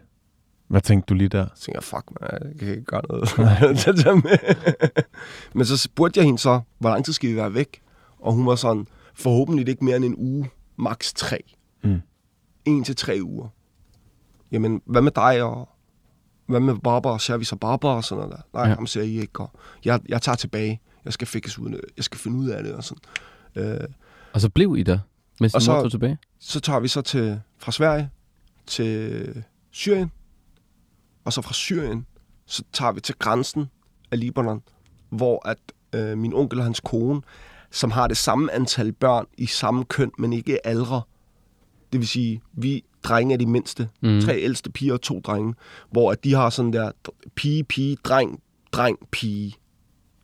Hvad 0.67 0.81
tænkte 0.81 1.05
du 1.09 1.13
lige 1.13 1.29
der? 1.29 1.47
Tænker 1.59 1.79
jeg, 1.79 1.83
fuck, 1.83 2.03
man, 2.21 2.29
jeg 2.31 2.59
kan 2.59 2.67
ikke 2.69 2.83
gøre 2.83 3.01
noget. 3.09 3.29
Men 5.55 5.65
så 5.65 5.77
spurgte 5.77 6.17
jeg 6.17 6.25
hende 6.25 6.39
så, 6.39 6.61
hvor 6.79 6.89
lang 6.89 7.05
tid 7.05 7.13
skal 7.13 7.29
vi 7.29 7.35
være 7.35 7.53
væk? 7.53 7.81
Og 8.19 8.33
hun 8.33 8.45
var 8.45 8.55
sådan, 8.55 8.87
forhåbentlig 9.15 9.69
ikke 9.69 9.85
mere 9.85 9.95
end 9.95 10.05
en 10.05 10.15
uge, 10.17 10.49
maks 10.77 11.13
tre. 11.13 11.37
Mm. 11.83 12.01
En 12.65 12.83
til 12.83 12.95
tre 12.95 13.19
uger. 13.23 13.47
Jamen, 14.51 14.81
hvad 14.85 15.01
med 15.01 15.11
dig, 15.11 15.43
og 15.43 15.69
hvad 16.45 16.59
med 16.59 16.75
Barbara? 16.83 17.19
Ser 17.19 17.37
vi 17.37 17.45
så 17.45 17.55
Barbara 17.55 17.95
og 17.95 18.03
sådan 18.03 18.23
noget 18.23 18.37
der? 18.37 18.59
Nej, 18.59 18.69
Ja. 18.69 18.75
ham 18.75 18.87
ser 18.87 19.01
I 19.01 19.19
ikke. 19.19 19.39
Og 19.39 19.51
jeg, 19.85 19.99
jeg 20.09 20.21
tager 20.21 20.35
tilbage. 20.35 20.81
Jeg 21.05 21.13
skal, 21.13 21.27
fikes 21.27 21.59
ud, 21.59 21.79
jeg 21.97 22.03
skal 22.03 22.19
finde 22.19 22.37
ud 22.37 22.49
af 22.49 22.63
det 22.63 22.73
og 22.73 22.83
sådan. 22.83 23.01
Øh, 23.55 23.87
Og 24.33 24.41
så 24.41 24.49
blev 24.49 24.75
I 24.77 24.83
der, 24.83 24.99
mens 25.39 25.53
Og 25.55 25.61
så- 25.61 25.89
tilbage? 25.89 26.17
så 26.39 26.59
tager 26.59 26.79
vi 26.79 26.87
så 26.87 27.01
til, 27.01 27.41
fra 27.57 27.71
Sverige 27.71 28.09
til 28.67 29.43
Syrien, 29.77 30.11
og 31.25 31.33
så 31.33 31.41
fra 31.41 31.53
Syrien, 31.53 32.05
så 32.45 32.63
tager 32.73 32.91
vi 32.91 33.01
til 33.01 33.15
grænsen 33.19 33.65
af 34.11 34.19
Libanon, 34.19 34.61
hvor 35.09 35.47
at 35.47 35.57
øh, 35.95 36.17
min 36.17 36.33
onkel 36.33 36.59
og 36.59 36.65
hans 36.65 36.79
kone, 36.79 37.21
som 37.71 37.91
har 37.91 38.07
det 38.07 38.17
samme 38.17 38.51
antal 38.51 38.91
børn 38.93 39.25
i 39.37 39.45
samme 39.45 39.85
køn, 39.85 40.11
men 40.17 40.33
ikke 40.33 40.67
aldre, 40.67 41.01
det 41.91 41.99
vil 41.99 42.07
sige, 42.07 42.41
vi 42.53 42.83
drenge 43.03 43.33
er 43.33 43.37
de 43.37 43.45
mindste, 43.45 43.89
Mm. 44.01 44.21
tre 44.21 44.39
ældste 44.39 44.71
piger 44.71 44.93
og 44.93 45.01
to 45.01 45.19
drenge, 45.19 45.53
hvor 45.91 46.11
at 46.11 46.23
de 46.23 46.33
har 46.33 46.49
sådan 46.49 46.73
der 46.73 46.91
pige, 47.35 47.63
pige, 47.63 47.97
dreng, 48.03 48.41
dreng, 48.71 48.97
pige. 49.11 49.55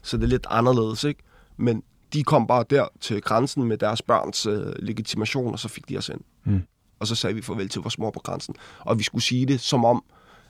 Så 0.02 0.18
det 0.18 0.24
er 0.24 0.28
lidt 0.28 0.48
anderledes, 0.50 1.04
ikke? 1.04 1.24
Men 1.58 1.84
de 2.14 2.24
kom 2.24 2.48
bare 2.48 2.66
der 2.70 2.88
til 3.00 3.22
grænsen 3.22 3.64
med 3.64 3.78
deres 3.78 4.02
børns 4.02 4.46
øh, 4.46 4.74
legitimation, 4.80 5.54
og 5.54 5.60
så 5.60 5.68
fik 5.68 5.90
de 5.90 5.98
os 5.98 6.10
ind. 6.10 6.22
Mm. 6.44 6.62
Og 7.04 7.08
så 7.08 7.16
sagde 7.16 7.36
vi 7.36 7.42
farvel 7.42 7.70
til 7.70 7.82
vores 7.82 8.00
mor 8.00 8.12
på 8.12 8.20
grænsen. 8.20 8.56
Og 8.80 8.98
vi 9.00 9.04
skulle 9.04 9.24
sige 9.24 9.46
det 9.46 9.60
som 9.60 9.86
om, 9.86 10.04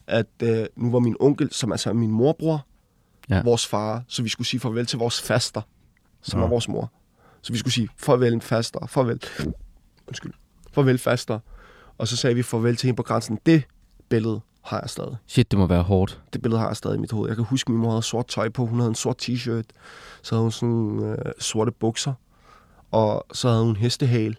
at 0.08 0.26
øh, 0.44 0.66
nu 0.76 0.92
var 0.92 1.00
min 1.00 1.16
onkel, 1.20 1.54
som 1.54 1.72
altså 1.72 1.90
er 1.90 1.94
min 1.94 2.12
morbror, 2.12 2.66
Ja. 3.30 3.36
ja. 3.36 3.44
vores 3.44 3.68
far, 3.68 4.04
så 4.08 4.24
vi 4.24 4.30
skulle 4.30 4.48
sige 4.48 4.60
farvel 4.60 4.86
til 4.86 5.00
vores 5.00 5.22
faster, 5.22 5.62
som 6.22 6.40
Nå. 6.40 6.46
er 6.46 6.50
vores 6.50 6.68
mor. 6.68 6.92
Så 7.42 7.54
vi 7.54 7.58
skulle 7.60 7.74
sige 7.74 7.90
farvel 7.98 8.42
faster, 8.42 8.86
farvel, 8.88 9.20
undskyld, 10.08 10.34
farvel 10.72 10.98
faster. 10.98 11.40
Og 11.98 12.08
så 12.08 12.18
sagde 12.18 12.36
vi 12.36 12.44
farvel 12.44 12.76
til 12.76 12.88
hende 12.88 12.98
på 12.98 13.04
grænsen. 13.04 13.40
Det 13.46 13.64
billede 14.10 14.42
har 14.62 14.80
jeg 14.82 14.90
stadig. 14.90 15.16
Shit, 15.28 15.52
det 15.52 15.60
må 15.60 15.68
være 15.68 15.84
hårdt. 15.84 16.22
Det 16.34 16.42
billede 16.42 16.60
har 16.60 16.68
jeg 16.68 16.78
stadig 16.78 16.96
i 16.98 17.00
mit 17.00 17.12
hoved. 17.12 17.30
Jeg 17.30 17.36
kan 17.36 17.46
huske, 17.46 17.70
at 17.70 17.72
min 17.74 17.82
mor 17.82 17.90
havde 17.90 18.02
sort 18.04 18.28
tøj 18.28 18.50
på. 18.50 18.66
Hun 18.66 18.80
havde 18.80 18.90
en 18.90 18.96
sort 18.96 19.22
t-shirt. 19.30 19.64
Så 20.22 20.36
havde 20.36 20.42
hun 20.42 20.52
sådan 20.52 21.04
øh, 21.04 21.32
sorte 21.40 21.72
bukser. 21.72 22.14
Og 22.92 23.26
så 23.34 23.50
havde 23.50 23.64
hun 23.64 23.76
hestehale. 23.76 24.36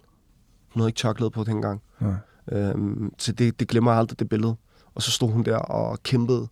Hun 0.75 0.81
havde 0.81 0.89
ikke 0.89 0.97
tørklæde 0.97 1.29
på 1.29 1.43
dengang. 1.43 1.81
Nej. 1.99 2.13
Øhm, 2.51 3.11
så 3.17 3.31
det, 3.31 3.59
det 3.59 3.67
glemmer 3.67 3.91
jeg 3.91 3.99
aldrig, 3.99 4.19
det 4.19 4.29
billede. 4.29 4.55
Og 4.95 5.01
så 5.01 5.11
stod 5.11 5.31
hun 5.31 5.43
der 5.43 5.57
og 5.57 6.03
kæmpede 6.03 6.47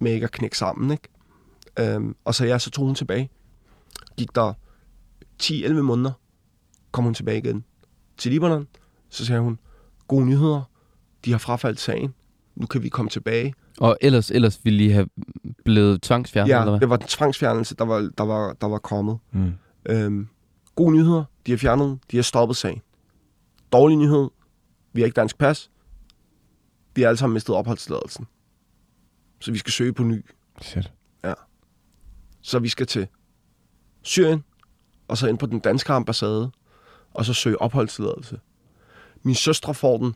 med 0.00 0.12
ikke 0.12 0.24
at 0.24 0.30
knække 0.32 0.58
sammen, 0.58 0.90
ikke? 0.90 1.08
Øhm, 1.94 2.16
og 2.24 2.34
så 2.34 2.46
ja, 2.46 2.58
så 2.58 2.70
tog 2.70 2.86
hun 2.86 2.94
tilbage. 2.94 3.30
Gik 4.16 4.34
der 4.34 4.52
10-11 5.42 5.72
måneder, 5.72 6.12
kom 6.92 7.04
hun 7.04 7.14
tilbage 7.14 7.38
igen 7.38 7.64
til 8.16 8.32
Libanon. 8.32 8.66
Så 9.10 9.26
sagde 9.26 9.40
hun, 9.42 9.58
gode 10.08 10.26
nyheder, 10.26 10.62
de 11.24 11.30
har 11.30 11.38
frafaldt 11.38 11.80
sagen. 11.80 12.14
Nu 12.56 12.66
kan 12.66 12.82
vi 12.82 12.88
komme 12.88 13.08
tilbage. 13.08 13.54
Og 13.80 13.98
ellers, 14.00 14.30
ellers 14.30 14.60
ville 14.64 14.84
I 14.84 14.88
have 14.88 15.06
blevet 15.64 16.02
tvangsfjernet, 16.02 16.48
Ja, 16.50 16.60
eller 16.60 16.70
hvad? 16.72 16.80
det 16.80 16.90
var 16.90 16.96
den 16.96 17.06
tvangsfjernelse, 17.06 17.74
der 17.76 17.84
var, 17.84 18.10
der 18.18 18.24
var, 18.24 18.52
der 18.60 18.66
var 18.68 18.78
kommet. 18.78 19.18
Mm. 19.32 19.52
Øhm, 19.86 20.28
gode 20.74 20.92
nyheder, 20.92 21.24
de 21.46 21.52
har 21.52 21.58
fjernet, 21.58 21.98
de 22.10 22.16
har 22.16 22.22
stoppet 22.22 22.56
sagen. 22.56 22.80
Dårlig 23.72 23.96
nyhed, 23.96 24.28
vi 24.92 25.00
har 25.00 25.04
ikke 25.04 25.16
dansk 25.16 25.38
pas. 25.38 25.70
Vi 26.94 27.02
har 27.02 27.08
alle 27.08 27.18
sammen 27.18 27.34
mistet 27.34 27.54
opholdstilladelsen. 27.54 28.26
Så 29.40 29.52
vi 29.52 29.58
skal 29.58 29.72
søge 29.72 29.92
på 29.92 30.02
ny. 30.02 30.24
Shit. 30.60 30.92
Så 32.42 32.58
vi 32.58 32.68
skal 32.68 32.86
til 32.86 33.08
Syrien, 34.02 34.44
og 35.08 35.18
så 35.18 35.26
ind 35.26 35.38
på 35.38 35.46
den 35.46 35.58
danske 35.58 35.92
ambassade, 35.92 36.50
og 37.14 37.24
så 37.24 37.34
søge 37.34 37.60
opholdstilladelse. 37.62 38.40
Min 39.22 39.34
søstre 39.34 39.74
får 39.74 39.98
den 39.98 40.14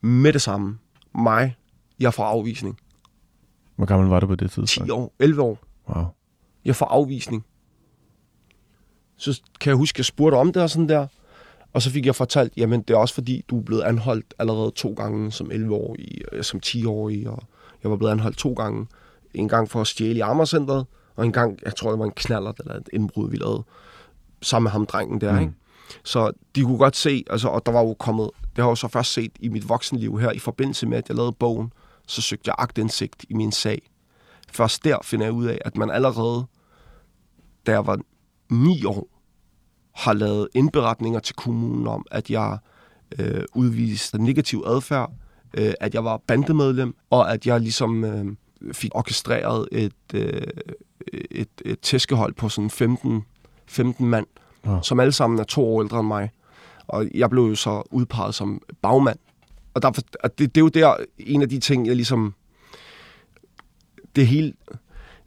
med 0.00 0.32
det 0.32 0.42
samme. 0.42 0.78
Mig, 1.14 1.56
jeg 1.98 2.14
får 2.14 2.24
afvisning. 2.24 2.80
Hvor 3.76 3.86
gammel 3.86 4.08
var 4.08 4.20
du 4.20 4.26
på 4.26 4.34
det 4.34 4.50
10 4.50 4.60
tidspunkt? 4.60 4.90
år, 4.92 5.14
11 5.18 5.42
år. 5.42 5.58
Wow. 5.88 6.04
Jeg 6.64 6.76
får 6.76 6.86
afvisning. 6.86 7.46
Så 9.16 9.42
kan 9.60 9.70
jeg 9.70 9.76
huske, 9.76 9.96
at 9.96 9.98
jeg 9.98 10.04
spurgte 10.04 10.36
om 10.36 10.52
det 10.52 10.62
og 10.62 10.70
sådan 10.70 10.88
der. 10.88 11.06
Og 11.76 11.82
så 11.82 11.90
fik 11.90 12.06
jeg 12.06 12.14
fortalt, 12.14 12.52
jamen 12.56 12.82
det 12.82 12.94
er 12.94 12.98
også 12.98 13.14
fordi, 13.14 13.44
du 13.48 13.58
er 13.58 13.62
blevet 13.62 13.82
anholdt 13.82 14.34
allerede 14.38 14.70
to 14.70 14.94
gange 14.96 15.32
som 15.32 15.50
11-årig, 15.50 16.20
øh, 16.32 16.44
som 16.44 16.60
10-årig, 16.66 17.28
og 17.28 17.42
jeg 17.82 17.90
var 17.90 17.96
blevet 17.96 18.12
anholdt 18.12 18.38
to 18.38 18.52
gange. 18.52 18.86
En 19.34 19.48
gang 19.48 19.70
for 19.70 19.80
at 19.80 19.86
stjæle 19.86 20.16
i 20.16 20.20
Amagercenteret, 20.20 20.86
og 21.16 21.24
en 21.24 21.32
gang, 21.32 21.58
jeg 21.64 21.76
tror 21.76 21.90
det 21.90 21.98
var 21.98 22.04
en 22.04 22.12
knaller 22.16 22.52
eller 22.60 22.74
et 22.74 22.88
indbrud, 22.92 23.30
vi 23.30 23.36
lavede 23.36 23.62
sammen 24.42 24.64
med 24.64 24.70
ham 24.70 24.86
drengen 24.86 25.20
der, 25.20 25.32
mm. 25.32 25.38
ikke? 25.38 25.52
Så 26.04 26.32
de 26.54 26.62
kunne 26.62 26.78
godt 26.78 26.96
se, 26.96 27.24
altså, 27.30 27.48
og 27.48 27.66
der 27.66 27.72
var 27.72 27.80
jo 27.80 27.94
kommet, 27.94 28.30
det 28.40 28.56
har 28.56 28.64
jeg 28.64 28.70
jo 28.70 28.74
så 28.74 28.88
først 28.88 29.12
set 29.12 29.32
i 29.40 29.48
mit 29.48 29.68
voksenliv 29.68 30.18
her, 30.18 30.30
i 30.30 30.38
forbindelse 30.38 30.86
med, 30.86 30.98
at 30.98 31.08
jeg 31.08 31.16
lavede 31.16 31.32
bogen, 31.32 31.72
så 32.06 32.22
søgte 32.22 32.48
jeg 32.48 32.54
agtindsigt 32.58 33.24
i 33.28 33.34
min 33.34 33.52
sag. 33.52 33.90
Først 34.52 34.84
der 34.84 34.98
finder 35.04 35.26
jeg 35.26 35.32
ud 35.32 35.46
af, 35.46 35.58
at 35.64 35.76
man 35.76 35.90
allerede, 35.90 36.46
da 37.66 37.72
jeg 37.72 37.86
var 37.86 37.98
ni 38.50 38.84
år, 38.84 39.15
har 39.96 40.12
lavet 40.12 40.48
indberetninger 40.54 41.20
til 41.20 41.34
kommunen 41.34 41.86
om, 41.86 42.06
at 42.10 42.30
jeg 42.30 42.58
øh, 43.18 43.44
udviste 43.54 44.22
negativ 44.22 44.64
adfærd, 44.66 45.12
øh, 45.54 45.72
at 45.80 45.94
jeg 45.94 46.04
var 46.04 46.20
bandemedlem, 46.26 46.94
og 47.10 47.32
at 47.32 47.46
jeg 47.46 47.60
ligesom 47.60 48.04
øh, 48.04 48.26
fik 48.72 48.90
orkestreret 48.94 49.68
et, 49.72 49.92
øh, 50.14 50.42
et, 51.30 51.48
et 51.64 51.80
tæskehold 51.80 52.34
på 52.34 52.48
sådan 52.48 52.70
15, 52.70 53.22
15 53.66 54.06
mand, 54.06 54.26
Wow. 54.66 54.78
som 54.82 55.00
alle 55.00 55.12
sammen 55.12 55.38
er 55.38 55.44
to 55.44 55.64
år 55.66 55.82
ældre 55.82 55.98
end 56.00 56.08
mig. 56.08 56.30
Og 56.86 57.06
jeg 57.14 57.30
blev 57.30 57.42
jo 57.42 57.54
så 57.54 57.82
udpeget 57.90 58.34
som 58.34 58.62
bagmand. 58.82 59.18
Og 59.74 59.82
der, 59.82 59.88
og 60.24 60.38
det, 60.38 60.54
det 60.54 60.60
er 60.60 60.64
jo 60.64 60.68
der 60.68 60.94
en 61.18 61.42
af 61.42 61.48
de 61.48 61.58
ting, 61.60 61.86
jeg 61.86 61.96
ligesom... 61.96 62.34
Det 64.16 64.26
helt... 64.26 64.56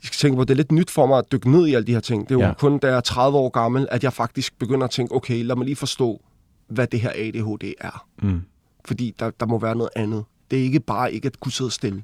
Jeg 0.04 0.08
skal 0.08 0.18
tænke 0.18 0.38
på, 0.38 0.44
det 0.44 0.52
er 0.52 0.56
lidt 0.56 0.72
nyt 0.72 0.90
for 0.90 1.06
mig 1.06 1.18
at 1.18 1.32
dykke 1.32 1.52
ned 1.52 1.68
i 1.68 1.74
alle 1.74 1.88
de 1.88 1.94
her 1.94 2.00
ting. 2.00 2.30
Det 2.30 2.32
er 2.32 2.36
jo 2.36 2.42
Ja. 2.42 2.48
ja. 2.48 2.54
kun, 2.54 2.78
da 2.80 2.88
jeg 2.88 2.96
er 2.98 3.02
30 3.02 3.38
år 3.38 3.50
gammel, 3.50 3.88
at 3.92 4.04
jeg 4.04 4.14
faktisk 4.14 4.60
begynder 4.60 4.86
at 4.86 4.92
tænke, 4.92 5.16
okay, 5.16 5.44
lad 5.44 5.56
mig 5.56 5.66
lige 5.66 5.76
forstå, 5.76 6.22
hvad 6.68 6.88
det 6.88 7.02
her 7.02 7.10
ADHD 7.16 7.74
er. 7.82 8.08
Mm. 8.22 8.42
Fordi 8.86 9.16
der, 9.20 9.30
der 9.40 9.46
må 9.46 9.58
være 9.60 9.76
noget 9.76 9.90
andet. 9.96 10.24
Det 10.52 10.60
er 10.60 10.64
ikke 10.64 10.80
bare 10.80 11.14
ikke 11.14 11.26
at 11.26 11.40
kunne 11.40 11.52
sidde 11.52 11.72
stille. 11.72 12.04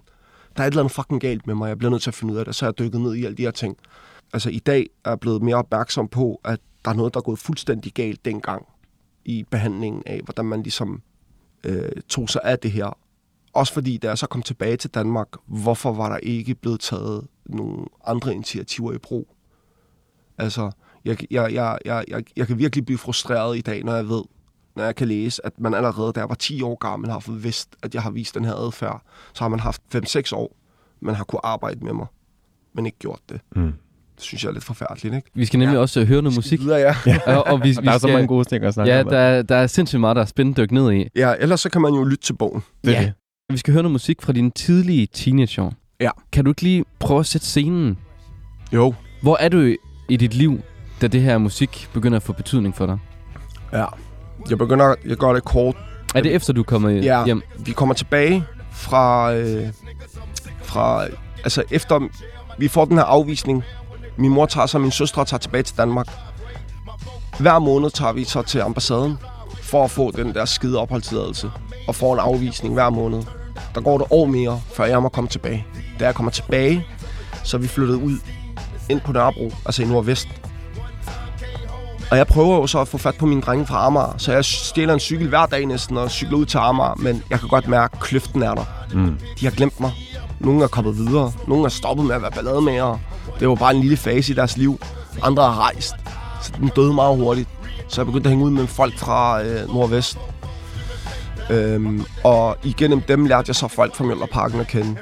Der 0.57 0.63
er 0.63 0.67
et 0.67 0.71
eller 0.71 0.81
andet 0.83 0.95
fucking 0.95 1.21
galt 1.21 1.47
med 1.47 1.55
mig. 1.55 1.67
Jeg 1.67 1.77
bliver 1.77 1.91
nødt 1.91 2.01
til 2.03 2.09
at 2.09 2.13
finde 2.13 2.33
ud 2.33 2.39
af 2.39 2.45
det. 2.45 2.55
Så 2.55 2.65
er 2.65 2.67
jeg 2.67 2.79
dykket 2.79 3.01
ned 3.01 3.15
i 3.15 3.25
alle 3.25 3.37
de 3.37 3.41
her 3.41 3.51
ting. 3.51 3.77
Altså 4.33 4.49
i 4.49 4.59
dag 4.59 4.87
er 5.05 5.09
jeg 5.09 5.19
blevet 5.19 5.41
mere 5.41 5.55
opmærksom 5.55 6.07
på, 6.07 6.41
at 6.43 6.59
der 6.85 6.91
er 6.91 6.95
noget, 6.95 7.13
der 7.13 7.19
er 7.19 7.23
gået 7.23 7.39
fuldstændig 7.39 7.93
galt 7.93 8.25
dengang 8.25 8.65
i 9.25 9.45
behandlingen 9.51 10.03
af, 10.05 10.21
hvordan 10.23 10.45
man 10.45 10.63
ligesom 10.63 11.01
øh, 11.63 11.89
tog 12.09 12.29
sig 12.29 12.41
af 12.43 12.59
det 12.59 12.71
her. 12.71 12.97
Også 13.53 13.73
fordi, 13.73 13.97
da 13.97 14.07
jeg 14.07 14.17
så 14.17 14.27
kom 14.27 14.41
tilbage 14.41 14.77
til 14.77 14.89
Danmark, 14.89 15.27
hvorfor 15.47 15.93
var 15.93 16.09
der 16.09 16.17
ikke 16.17 16.55
blevet 16.55 16.79
taget 16.79 17.27
nogle 17.45 17.85
andre 18.07 18.33
initiativer 18.33 18.93
i 18.93 18.97
brug? 18.97 19.27
Altså, 20.37 20.71
jeg, 21.05 21.17
jeg, 21.31 21.53
jeg, 21.53 21.77
jeg, 21.85 22.03
jeg, 22.07 22.23
jeg 22.37 22.47
kan 22.47 22.57
virkelig 22.59 22.85
blive 22.85 22.97
frustreret 22.97 23.57
i 23.57 23.61
dag, 23.61 23.83
når 23.83 23.95
jeg 23.95 24.09
ved, 24.09 24.23
når 24.75 24.83
jeg 24.83 24.95
kan 24.95 25.07
læse, 25.07 25.45
at 25.45 25.59
man 25.59 25.73
allerede, 25.73 26.13
da 26.13 26.19
jeg 26.19 26.29
var 26.29 26.35
10 26.35 26.61
år 26.61 26.75
gammel, 26.75 27.11
har 27.11 27.19
fået 27.19 27.43
vidst, 27.43 27.75
at 27.83 27.93
jeg 27.93 28.03
har 28.03 28.11
vist 28.11 28.35
den 28.35 28.45
her 28.45 28.53
adfærd. 28.53 29.01
Så 29.33 29.43
har 29.43 29.49
man 29.49 29.59
haft 29.59 29.81
5-6 29.95 30.35
år, 30.35 30.55
man 31.01 31.15
har 31.15 31.23
kunne 31.23 31.45
arbejde 31.45 31.85
med 31.85 31.93
mig, 31.93 32.05
men 32.75 32.85
ikke 32.85 32.97
gjort 32.99 33.19
det. 33.29 33.41
Mm. 33.55 33.73
Det 34.15 34.23
synes 34.23 34.43
jeg 34.43 34.49
er 34.49 34.53
lidt 34.53 34.63
forfærdeligt, 34.63 35.15
ikke? 35.15 35.29
Vi 35.33 35.45
skal 35.45 35.59
nemlig 35.59 35.75
Ja. 35.75 35.81
også 35.81 35.99
øh, 35.99 36.07
høre 36.07 36.21
noget 36.21 36.35
musik. 36.37 36.59
Videre, 36.59 36.77
ja. 36.79 36.95
Og, 37.37 37.43
og 37.47 37.63
vi, 37.63 37.75
Og 37.77 37.83
vi 37.83 37.85
der 37.85 37.91
er 37.91 37.97
så 37.97 37.99
skal, 37.99 38.13
mange 38.13 38.27
gode 38.27 38.45
ting 38.45 38.63
at 38.63 38.73
snakke 38.73 38.93
Ja, 38.93 39.01
om. 39.03 39.09
der, 39.09 39.17
er- 39.17 39.41
der 39.41 39.55
er 39.55 39.67
sindssygt 39.67 39.99
meget, 39.99 40.15
der 40.15 40.21
er 40.21 40.25
spændende 40.25 40.61
dyk 40.61 40.71
ned 40.71 40.91
i. 40.93 41.07
ja, 41.15 41.33
ellers 41.39 41.61
så 41.61 41.69
kan 41.69 41.81
man 41.81 41.93
jo 41.93 42.03
lytte 42.03 42.23
til 42.23 42.33
bogen. 42.33 42.63
Det 42.85 42.91
Ja. 42.91 43.01
det. 43.01 43.13
Vi 43.51 43.57
skal 43.57 43.71
høre 43.73 43.83
noget 43.83 43.91
musik 43.91 44.21
fra 44.21 44.33
dine 44.33 44.49
tidlige 44.51 45.07
teenageår. 45.13 45.73
Ja. 45.99 46.09
Kan 46.31 46.43
du 46.45 46.51
ikke 46.51 46.61
lige 46.61 46.85
prøve 46.99 47.19
at 47.19 47.25
sætte 47.25 47.47
scenen? 47.47 47.97
Jo. 48.73 48.93
Hvor 49.21 49.37
er 49.39 49.49
du 49.49 49.75
i- 50.09 50.17
dit 50.17 50.33
liv, 50.33 50.59
da 51.01 51.07
det 51.07 51.21
her 51.21 51.37
musik 51.37 51.89
begynder 51.93 52.15
at 52.15 52.23
få 52.23 52.33
betydning 52.33 52.75
for 52.75 52.85
dig? 52.85 52.97
Ja. 53.73 53.85
Jeg 54.49 54.57
begynder, 54.57 54.95
jeg 55.05 55.17
gør 55.17 55.33
det 55.33 55.43
kort. 55.43 55.75
Er 56.15 56.21
det 56.21 56.35
efter, 56.35 56.53
du 56.53 56.61
er 56.61 56.65
kommet 56.65 57.03
Ja. 57.05 57.25
hjem? 57.25 57.41
Vi 57.59 57.71
kommer 57.71 57.95
tilbage 57.95 58.43
fra, 58.71 59.33
øh, 59.33 59.67
fra, 60.63 61.05
altså 61.43 61.63
efter 61.71 61.99
vi 62.57 62.67
får 62.67 62.85
den 62.85 62.97
her 62.97 63.03
afvisning. 63.03 63.63
Min 64.17 64.31
mor 64.31 64.45
tager 64.45 64.67
sig, 64.67 64.81
min 64.81 64.91
søstre 64.91 65.25
tager 65.25 65.39
tilbage 65.39 65.63
til 65.63 65.77
Danmark. 65.77 66.07
Hver 67.39 67.59
måned 67.59 67.89
tager 67.89 68.13
vi 68.13 68.23
så 68.23 68.41
til 68.41 68.59
ambassaden 68.59 69.17
for 69.61 69.83
at 69.83 69.91
få 69.91 70.11
den 70.11 70.33
der 70.33 70.45
skide 70.45 70.79
opholdstilladelse. 70.79 71.51
Og 71.87 71.95
får 71.95 72.13
en 72.13 72.19
afvisning 72.19 72.73
hver 72.73 72.89
måned. 72.89 73.23
Der 73.75 73.81
går 73.81 73.97
det 73.97 74.07
år 74.09 74.25
mere, 74.25 74.61
før 74.73 74.85
jeg 74.85 75.01
må 75.01 75.09
komme 75.09 75.27
tilbage. 75.29 75.65
Da 75.99 76.05
jeg 76.05 76.15
kommer 76.15 76.31
tilbage, 76.31 76.85
så 77.43 77.57
er 77.57 77.61
vi 77.61 77.67
flyttet 77.67 77.95
ud 77.95 78.17
ind 78.89 79.01
på 79.01 79.11
Nørrebro, 79.11 79.51
altså 79.65 79.83
i 79.83 79.85
Nordvest. 79.85 80.27
Og 82.11 82.17
jeg 82.17 82.27
prøver 82.27 82.55
jo 82.55 82.67
så 82.67 82.79
at 82.79 82.87
få 82.87 82.97
fat 82.97 83.15
på 83.15 83.25
mine 83.25 83.41
drenge 83.41 83.65
fra 83.65 83.85
Amager, 83.85 84.13
så 84.17 84.31
jeg 84.31 84.45
stjæler 84.45 84.93
en 84.93 84.99
cykel 84.99 85.27
hver 85.27 85.45
dag 85.45 85.65
næsten 85.65 85.97
og 85.97 86.11
cykler 86.11 86.37
ud 86.37 86.45
til 86.45 86.57
Amager, 86.57 86.95
men 86.95 87.23
jeg 87.29 87.39
kan 87.39 87.49
godt 87.49 87.67
mærke, 87.67 87.95
at 87.95 88.01
kløften 88.01 88.43
er 88.43 88.53
der. 88.55 88.65
Mm. 88.93 89.17
De 89.39 89.45
har 89.45 89.51
glemt 89.51 89.79
mig. 89.79 89.91
Nogle 90.39 90.63
er 90.63 90.67
kommet 90.67 90.97
videre. 90.97 91.31
Nogle 91.47 91.65
er 91.65 91.69
stoppet 91.69 92.05
med 92.05 92.15
at 92.15 92.21
være 92.21 92.31
ballademager. 92.31 92.97
Det 93.39 93.49
var 93.49 93.55
bare 93.55 93.75
en 93.75 93.81
lille 93.81 93.97
fase 93.97 94.31
i 94.31 94.35
deres 94.35 94.57
liv. 94.57 94.79
Andre 95.23 95.43
har 95.43 95.59
rejst. 95.59 95.95
Så 96.41 96.51
den 96.59 96.67
døde 96.75 96.93
meget 96.93 97.17
hurtigt. 97.17 97.49
Så 97.87 98.01
jeg 98.01 98.05
begyndte 98.05 98.27
at 98.27 98.31
hænge 98.31 98.45
ud 98.45 98.51
med 98.51 98.67
folk 98.67 98.97
fra 98.97 99.43
øh, 99.43 99.73
Nordvest. 99.73 100.17
Øhm, 101.49 102.05
og 102.23 102.57
igennem 102.63 103.01
dem 103.01 103.25
lærte 103.25 103.49
jeg 103.49 103.55
så 103.55 103.67
folk 103.67 103.95
fra 103.95 104.03
Mjølnerparken 104.03 104.59
at 104.59 104.67
kende. 104.67 104.95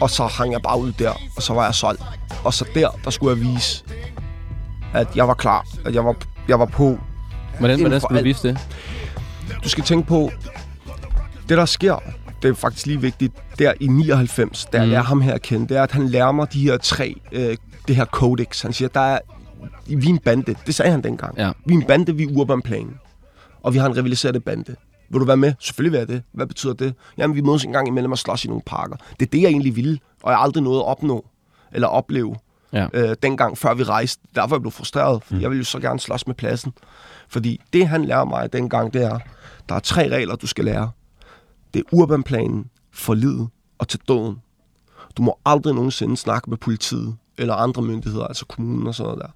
Og 0.00 0.10
så 0.10 0.26
hang 0.26 0.52
jeg 0.52 0.62
bare 0.62 0.80
ud 0.80 0.92
der, 0.92 1.10
og 1.36 1.42
så 1.42 1.54
var 1.54 1.64
jeg 1.64 1.74
solgt. 1.74 2.02
Og 2.44 2.54
så 2.54 2.64
der, 2.74 2.88
der 3.04 3.10
skulle 3.10 3.36
jeg 3.36 3.54
vise, 3.54 3.84
at 4.94 5.16
jeg 5.16 5.28
var 5.28 5.34
klar, 5.34 5.66
at 5.84 5.94
jeg 5.94 6.04
var, 6.04 6.16
jeg 6.48 6.58
var 6.58 6.66
på. 6.66 6.98
Hvordan, 7.58 7.80
hvordan 7.80 8.00
skal 8.00 8.16
du 8.18 8.22
vise 8.22 8.48
det? 8.48 8.58
Du 9.64 9.68
skal 9.68 9.84
tænke 9.84 10.08
på, 10.08 10.30
det 11.48 11.58
der 11.58 11.64
sker, 11.64 11.96
det 12.42 12.50
er 12.50 12.54
faktisk 12.54 12.86
lige 12.86 13.00
vigtigt, 13.00 13.32
der 13.58 13.72
i 13.80 13.86
99, 13.86 14.66
da 14.72 14.78
jeg 14.78 14.86
Mm. 14.86 14.90
lærer 14.90 15.02
ham 15.02 15.20
her 15.20 15.34
at 15.34 15.42
kende, 15.42 15.68
det 15.68 15.76
er, 15.76 15.82
at 15.82 15.92
han 15.92 16.08
lærer 16.08 16.32
mig 16.32 16.52
de 16.52 16.60
her 16.62 16.76
tre, 16.76 17.20
øh, 17.32 17.56
det 17.88 17.96
her 17.96 18.04
codex. 18.04 18.62
Han 18.62 18.72
siger, 18.72 18.88
der 18.88 19.00
er, 19.00 19.18
vi 19.86 20.06
er 20.06 20.10
en 20.10 20.18
bande. 20.18 20.54
Det 20.66 20.74
sagde 20.74 20.90
han 20.90 21.02
dengang. 21.02 21.38
Ja. 21.38 21.52
Vi 21.66 21.74
er 21.74 21.78
en 21.78 21.84
bande, 21.86 22.16
vi 22.16 22.22
er 22.22 22.28
urban 22.36 22.62
plan. 22.62 22.94
Og 23.62 23.74
vi 23.74 23.78
har 23.78 23.86
en 23.88 23.96
rivaliseret 23.96 24.44
bande. 24.44 24.76
Vil 25.10 25.20
du 25.20 25.24
være 25.24 25.36
med? 25.36 25.52
Selvfølgelig 25.58 25.92
vil 25.92 25.98
jeg 25.98 26.08
det. 26.08 26.22
Hvad 26.32 26.46
betyder 26.46 26.72
det? 26.72 26.94
Jamen, 27.16 27.36
vi 27.36 27.40
mødes 27.40 27.64
en 27.64 27.72
gang 27.72 27.88
imellem 27.88 28.12
og 28.12 28.18
slås 28.18 28.44
i 28.44 28.48
nogle 28.48 28.62
parker. 28.66 28.96
Det 29.20 29.26
er 29.26 29.30
det, 29.30 29.42
jeg 29.42 29.48
egentlig 29.48 29.76
ville, 29.76 29.98
og 30.22 30.30
jeg 30.30 30.38
har 30.38 30.44
aldrig 30.44 30.62
nået 30.62 30.78
at 30.78 30.84
opnå 30.86 31.26
eller 31.72 31.88
opleve 31.88 32.36
Ja. 32.72 32.86
øh, 32.94 33.16
dengang, 33.22 33.58
før 33.58 33.74
vi 33.74 33.82
rejste. 33.82 34.22
Derfor 34.34 34.54
er 34.54 34.58
jeg 34.58 34.62
blev 34.62 34.72
frustreret, 34.72 35.22
for 35.24 35.34
mm. 35.34 35.40
jeg 35.40 35.50
ville 35.50 35.58
jo 35.60 35.64
så 35.64 35.78
gerne 35.80 36.00
slås 36.00 36.26
med 36.26 36.34
pladsen. 36.34 36.72
Fordi 37.28 37.60
det, 37.72 37.88
han 37.88 38.04
lærer 38.04 38.24
mig 38.24 38.52
dengang, 38.52 38.92
det 38.92 39.02
er, 39.04 39.18
der 39.68 39.74
er 39.74 39.78
tre 39.78 40.08
regler, 40.08 40.36
du 40.36 40.46
skal 40.46 40.64
lære. 40.64 40.90
Det 41.74 41.80
er 41.80 41.84
urbanplanen, 41.92 42.70
forlidet 42.92 43.48
og 43.78 43.88
til 43.88 44.00
døden. 44.08 44.36
Du 45.16 45.22
må 45.22 45.38
aldrig 45.46 45.74
nogensinde 45.74 46.16
snakke 46.16 46.50
med 46.50 46.58
politiet 46.58 47.16
eller 47.38 47.54
andre 47.54 47.82
myndigheder, 47.82 48.24
altså 48.26 48.46
kommunen 48.46 48.86
og 48.86 48.94
sådan 48.94 49.08
noget 49.08 49.22
der. 49.22 49.30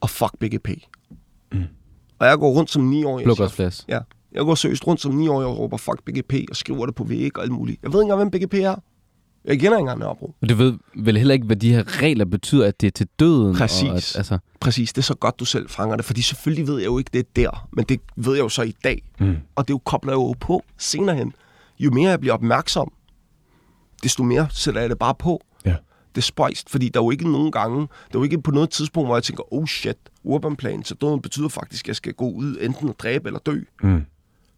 Og 0.00 0.10
fuck 0.10 0.32
BGP. 0.40 0.68
Mm. 1.52 1.64
Og 2.24 2.30
jeg 2.30 2.38
går 2.38 2.50
rundt 2.50 2.70
som 2.70 2.82
9 2.82 3.04
år. 3.04 3.20
Blokkersplads. 3.22 3.84
Ja. 3.88 3.98
Jeg 4.32 4.44
går 4.44 4.54
seriøst 4.54 4.86
rundt 4.86 5.00
som 5.00 5.12
9 5.14 5.28
år 5.28 5.44
og 5.44 5.58
råber 5.58 5.76
fuck 5.76 6.02
BGP 6.04 6.34
og 6.50 6.56
skriver 6.56 6.86
det 6.86 6.94
på 6.94 7.04
væg 7.04 7.38
og 7.38 7.42
alt 7.42 7.52
muligt. 7.52 7.82
Jeg 7.82 7.92
ved 7.92 8.00
ikke 8.00 8.12
engang, 8.12 8.30
hvem 8.30 8.48
BGP 8.48 8.54
er. 8.54 8.74
Jeg 9.44 9.58
kender 9.60 9.76
ikke 9.76 9.80
engang 9.80 9.98
Nørrebro. 9.98 10.34
Og 10.42 10.48
du 10.48 10.54
ved 10.54 10.74
vel 10.96 11.16
heller 11.16 11.34
ikke, 11.34 11.46
hvad 11.46 11.56
de 11.56 11.72
her 11.72 12.02
regler 12.02 12.24
betyder, 12.24 12.66
at 12.66 12.80
det 12.80 12.86
er 12.86 12.90
til 12.90 13.08
døden? 13.18 13.56
Præcis. 13.56 13.82
Og 13.88 13.96
at, 13.96 14.16
altså, 14.16 14.38
Præcis, 14.60 14.92
det 14.92 14.98
er 14.98 15.02
så 15.02 15.14
godt, 15.14 15.40
du 15.40 15.44
selv 15.44 15.68
fanger 15.68 15.96
det, 15.96 16.04
fordi 16.04 16.22
selvfølgelig 16.22 16.66
ved 16.66 16.78
jeg 16.78 16.86
jo 16.86 16.98
ikke, 16.98 17.10
det 17.12 17.18
er 17.18 17.30
der, 17.36 17.68
men 17.72 17.84
det 17.84 18.00
ved 18.16 18.34
jeg 18.34 18.42
jo 18.42 18.48
så 18.48 18.62
i 18.62 18.74
dag. 18.84 19.02
Mm. 19.20 19.36
Og 19.56 19.68
det 19.68 19.74
jo 19.74 19.78
kobler 19.78 20.12
jeg 20.12 20.16
jo 20.16 20.34
på 20.40 20.64
senere 20.78 21.16
hen. 21.16 21.32
Jo 21.78 21.90
mere 21.90 22.10
jeg 22.10 22.20
bliver 22.20 22.34
opmærksom, 22.34 22.92
desto 24.02 24.22
mere 24.22 24.46
sætter 24.50 24.80
jeg 24.80 24.90
det 24.90 24.98
bare 24.98 25.14
på. 25.14 25.40
Det 26.14 26.20
er 26.20 26.22
spøjst, 26.22 26.70
fordi 26.70 26.88
der 26.88 27.00
er 27.00 27.04
jo 27.04 27.10
ikke 27.10 27.32
nogen 27.32 27.52
gange, 27.52 27.78
der 27.80 27.86
er 28.14 28.18
jo 28.18 28.22
ikke 28.22 28.42
på 28.42 28.50
noget 28.50 28.70
tidspunkt, 28.70 29.08
hvor 29.08 29.16
jeg 29.16 29.22
tænker, 29.22 29.54
oh 29.54 29.66
shit, 29.66 29.96
urban 30.24 30.56
plan, 30.56 30.84
så 30.84 30.94
døden 30.94 31.22
betyder 31.22 31.48
faktisk, 31.48 31.84
at 31.84 31.88
jeg 31.88 31.96
skal 31.96 32.12
gå 32.12 32.30
ud 32.30 32.56
enten 32.60 32.88
at 32.88 32.94
dræbe 32.98 33.28
eller 33.28 33.40
dø. 33.40 33.60
Mm. 33.82 34.04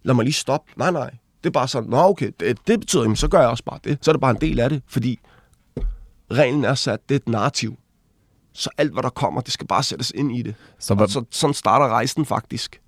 Lad 0.03 0.14
mig 0.14 0.25
lige 0.25 0.35
stoppe. 0.35 0.73
Nej, 0.77 0.90
nej. 0.90 1.11
Det 1.45 1.51
er 1.51 1.53
bare 1.53 1.69
sådan, 1.69 1.90
nå 1.90 1.99
okay, 1.99 2.31
det, 2.40 2.59
det 2.66 2.81
betyder, 2.81 3.03
jamen, 3.03 3.16
så 3.16 3.29
gør 3.29 3.40
jeg 3.40 3.49
også 3.49 3.64
bare 3.64 3.79
det. 3.85 3.99
Så 4.01 4.11
er 4.11 4.12
det 4.12 4.21
bare 4.21 4.31
en 4.31 4.40
del 4.40 4.61
af 4.61 4.71
det, 4.71 4.83
fordi 4.88 5.19
reglen 6.31 6.64
er 6.64 6.75
sat, 6.75 7.09
det 7.09 7.14
er 7.14 7.19
et 7.19 7.29
narrativ. 7.29 7.77
Så 8.53 8.71
alt, 8.79 8.92
hvad 8.92 9.03
der 9.03 9.09
kommer, 9.09 9.40
det 9.40 9.53
skal 9.53 9.66
bare 9.66 9.83
sættes 9.83 10.12
ind 10.14 10.37
i 10.37 10.42
det. 10.42 10.55
Så, 10.79 10.95
hvad, 10.95 11.09
så, 11.09 11.25
sådan 11.31 11.55
starter 11.55 11.88
rejsen 11.88 12.25
faktisk. 12.27 12.81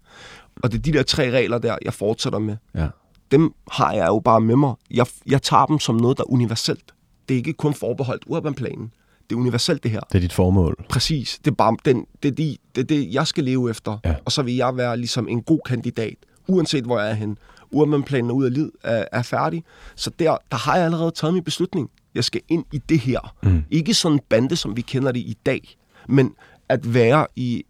Og 0.63 0.73
det 0.73 0.79
er 0.79 0.83
de 0.83 0.93
der 0.93 1.03
tre 1.03 1.31
regler 1.31 1.59
der, 1.59 1.77
jeg 1.83 1.95
fortsætter 1.95 2.39
med. 2.39 2.57
ja. 2.75 2.89
Dem 3.31 3.55
har 3.71 3.93
jeg 3.93 4.07
jo 4.07 4.19
bare 4.19 4.41
med 4.41 4.57
mig. 4.57 4.75
Jeg, 4.91 5.07
jeg 5.27 5.43
tager 5.43 5.67
dem 5.67 5.79
som 5.79 5.97
noget, 5.97 6.17
der 6.17 6.23
er 6.23 6.31
universelt. 6.31 6.95
Det 7.29 7.35
er 7.35 7.39
ikke 7.39 7.53
kun 7.53 7.75
forbeholdt 7.75 8.23
urbanplanen. 8.27 8.93
Det 9.31 9.37
er 9.37 9.41
universelt, 9.41 9.83
det 9.83 9.91
her. 9.91 10.01
Det 10.01 10.19
er 10.19 10.21
dit 10.21 10.33
formål. 10.33 10.85
Præcis. 10.89 11.41
Det 11.45 11.51
er 11.51 11.55
bare 11.55 11.77
den, 11.85 12.07
det, 12.23 12.29
er 12.29 12.33
de, 12.33 12.57
det, 12.75 12.81
er 12.81 12.85
det, 12.85 13.15
jeg 13.15 13.27
skal 13.27 13.45
leve 13.45 13.71
efter. 13.71 13.99
Ja. 14.05 14.15
Og 14.25 14.33
så 14.33 14.43
vil 14.43 14.57
jeg 14.57 14.77
være 14.77 14.97
ligesom 14.97 15.29
en 15.29 15.43
god 15.43 15.61
kandidat, 15.67 16.15
uanset 16.49 16.85
hvor 16.85 17.01
jeg 17.01 17.11
er 17.11 17.15
hen. 17.15 17.39
Urbanplanen 17.71 18.31
er 18.31 18.35
ud 18.35 18.45
af 18.45 18.55
lid, 18.55 18.71
er, 18.85 19.05
er 19.13 19.23
færdig. 19.23 19.65
Så 19.97 20.11
der, 20.19 20.37
der 20.51 20.57
har 20.57 20.77
jeg 20.77 20.85
allerede 20.85 21.11
taget 21.11 21.35
min 21.35 21.45
beslutning. 21.45 21.91
Jeg 22.15 22.25
skal 22.25 22.41
ind 22.49 22.65
i 22.73 22.79
det 22.79 22.99
her. 22.99 23.35
Mm. 23.43 23.65
Ikke 23.71 23.95
sådan 23.95 24.17
en 24.17 24.21
bande, 24.29 24.57
som 24.57 24.77
vi 24.77 24.81
kender 24.81 25.13
det 25.13 25.21
i 25.21 25.37
dag, 25.47 25.77
men 26.09 26.35
at 26.69 26.95
være 26.95 27.27
i, 27.37 27.65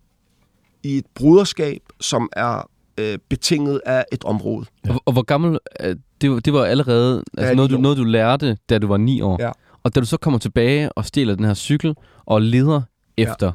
i 0.82 0.96
et 0.98 1.06
bruderskab, 1.14 1.80
som 2.00 2.28
er 2.32 2.70
øh, 2.98 3.18
betinget 3.28 3.80
af 3.86 4.04
et 4.12 4.24
område. 4.24 4.66
ja. 4.86 4.92
og, 4.94 5.02
og 5.06 5.12
hvor 5.12 5.22
gammel... 5.22 5.58
øh, 5.80 5.96
Det, 6.20 6.30
var- 6.30 6.40
det 6.40 6.52
var 6.52 6.64
allerede 6.64 7.24
altså 7.38 7.48
Ja, 7.48 7.54
noget, 7.54 7.70
du, 7.70 7.76
år. 7.76 7.80
noget, 7.80 7.98
du 7.98 8.04
lærte, 8.04 8.56
da 8.68 8.78
du 8.78 8.86
var 8.86 8.96
ni 8.96 9.20
år. 9.20 9.36
Ja. 9.40 9.50
Og 9.82 9.94
da 9.94 10.00
du 10.00 10.06
så 10.06 10.16
kommer 10.16 10.38
tilbage 10.38 10.92
og 10.92 11.04
stjæler 11.04 11.34
den 11.34 11.44
her 11.44 11.54
cykel 11.54 11.94
og 12.26 12.42
leder 12.42 12.82
efter... 13.16 13.52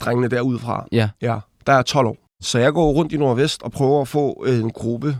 Drengene 0.00 0.28
derudfra. 0.28 0.86
Ja. 0.92 1.08
Ja, 1.22 1.38
der 1.66 1.72
er 1.72 1.82
12 1.82 2.06
år. 2.06 2.16
Så 2.40 2.58
jeg 2.58 2.72
går 2.72 2.92
rundt 2.92 3.12
i 3.12 3.16
Nordvest 3.16 3.62
og 3.62 3.72
prøver 3.72 4.00
at 4.00 4.08
få 4.08 4.44
øh, 4.46 4.58
en 4.58 4.70
gruppe, 4.70 5.16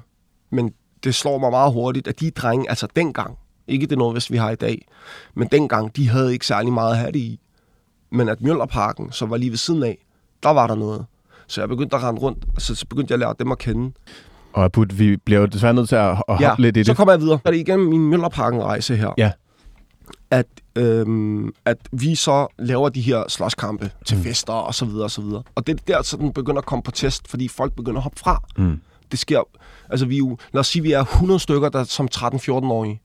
men 0.50 0.72
det 1.04 1.14
slår 1.14 1.38
mig 1.38 1.50
meget 1.50 1.72
hurtigt, 1.72 2.08
at 2.08 2.20
de 2.20 2.30
drenge, 2.30 2.68
altså 2.70 2.86
dengang, 2.96 3.38
ikke 3.68 3.86
det 3.86 3.98
Nordvest, 3.98 4.30
vi 4.32 4.36
har 4.36 4.50
i 4.50 4.54
dag, 4.54 4.86
men 5.34 5.48
dengang, 5.52 5.96
de 5.96 6.08
havde 6.08 6.32
ikke 6.32 6.46
særlig 6.46 6.72
meget 6.72 6.90
at 6.92 6.98
have 6.98 7.12
det 7.12 7.18
i. 7.18 7.40
Men 8.12 8.28
at 8.28 8.40
Mjølnerparken, 8.40 9.12
som 9.12 9.30
var 9.30 9.36
lige 9.36 9.50
ved 9.50 9.58
siden 9.58 9.82
af, 9.82 9.98
der 10.42 10.50
var 10.50 10.66
der 10.66 10.74
noget. 10.74 11.06
Så 11.46 11.60
jeg 11.60 11.68
begyndte 11.68 11.96
at 11.96 12.02
rende 12.02 12.20
rundt, 12.20 12.44
og 12.54 12.62
så, 12.62 12.74
så 12.74 12.86
begyndte 12.86 13.12
jeg 13.12 13.16
at 13.16 13.20
lære 13.20 13.34
dem 13.38 13.52
at 13.52 13.58
kende. 13.58 13.92
Og 14.52 14.64
Abud, 14.64 14.86
vi 14.86 15.16
bliver 15.16 15.40
jo 15.40 15.46
desværre 15.46 15.74
nødt 15.74 15.88
til 15.88 15.96
at, 15.96 16.16
hoppe 16.16 16.44
Ja, 16.44 16.54
lidt 16.58 16.76
i 16.76 16.84
så 16.84 16.90
det. 16.90 16.96
kommer 16.96 17.12
jeg 17.12 17.20
videre. 17.20 17.38
Er 17.44 17.50
det 17.50 17.58
igennem 17.58 17.88
min 17.88 18.08
Mjølnerparken-rejse 18.08 18.96
her, 18.96 19.10
Ja. 19.18 19.32
at, 20.30 20.46
øhm, 20.76 21.52
at 21.64 21.76
vi 21.92 22.14
så 22.14 22.46
laver 22.58 22.88
de 22.88 23.00
her 23.00 23.24
slåskampe 23.28 23.90
til 24.06 24.16
Mm. 24.16 24.22
fester 24.22 24.52
og 24.52 24.74
så 24.74 24.84
videre 24.84 25.04
og 25.04 25.10
så 25.10 25.20
videre. 25.22 25.42
Og 25.54 25.66
det 25.66 25.80
er 25.80 25.82
der, 25.94 26.02
så 26.02 26.16
den 26.16 26.32
begynder 26.32 26.58
at 26.58 26.66
komme 26.66 26.82
på 26.82 26.90
test, 26.90 27.28
fordi 27.28 27.48
folk 27.48 27.76
begynder 27.76 27.96
at 27.98 28.02
hoppe 28.02 28.18
fra. 28.18 28.42
Mm. 28.58 28.80
Det 29.10 29.18
sker, 29.18 29.40
altså 29.90 30.06
vi 30.06 30.18
jo, 30.18 30.38
lad 30.52 30.60
os 30.60 30.66
sige, 30.66 30.82
vi 30.82 30.92
er 30.92 31.00
100 31.04 31.40
stykker, 31.40 31.68
der 31.68 31.84
som 31.84 32.08
13-14-årige. 32.14 33.00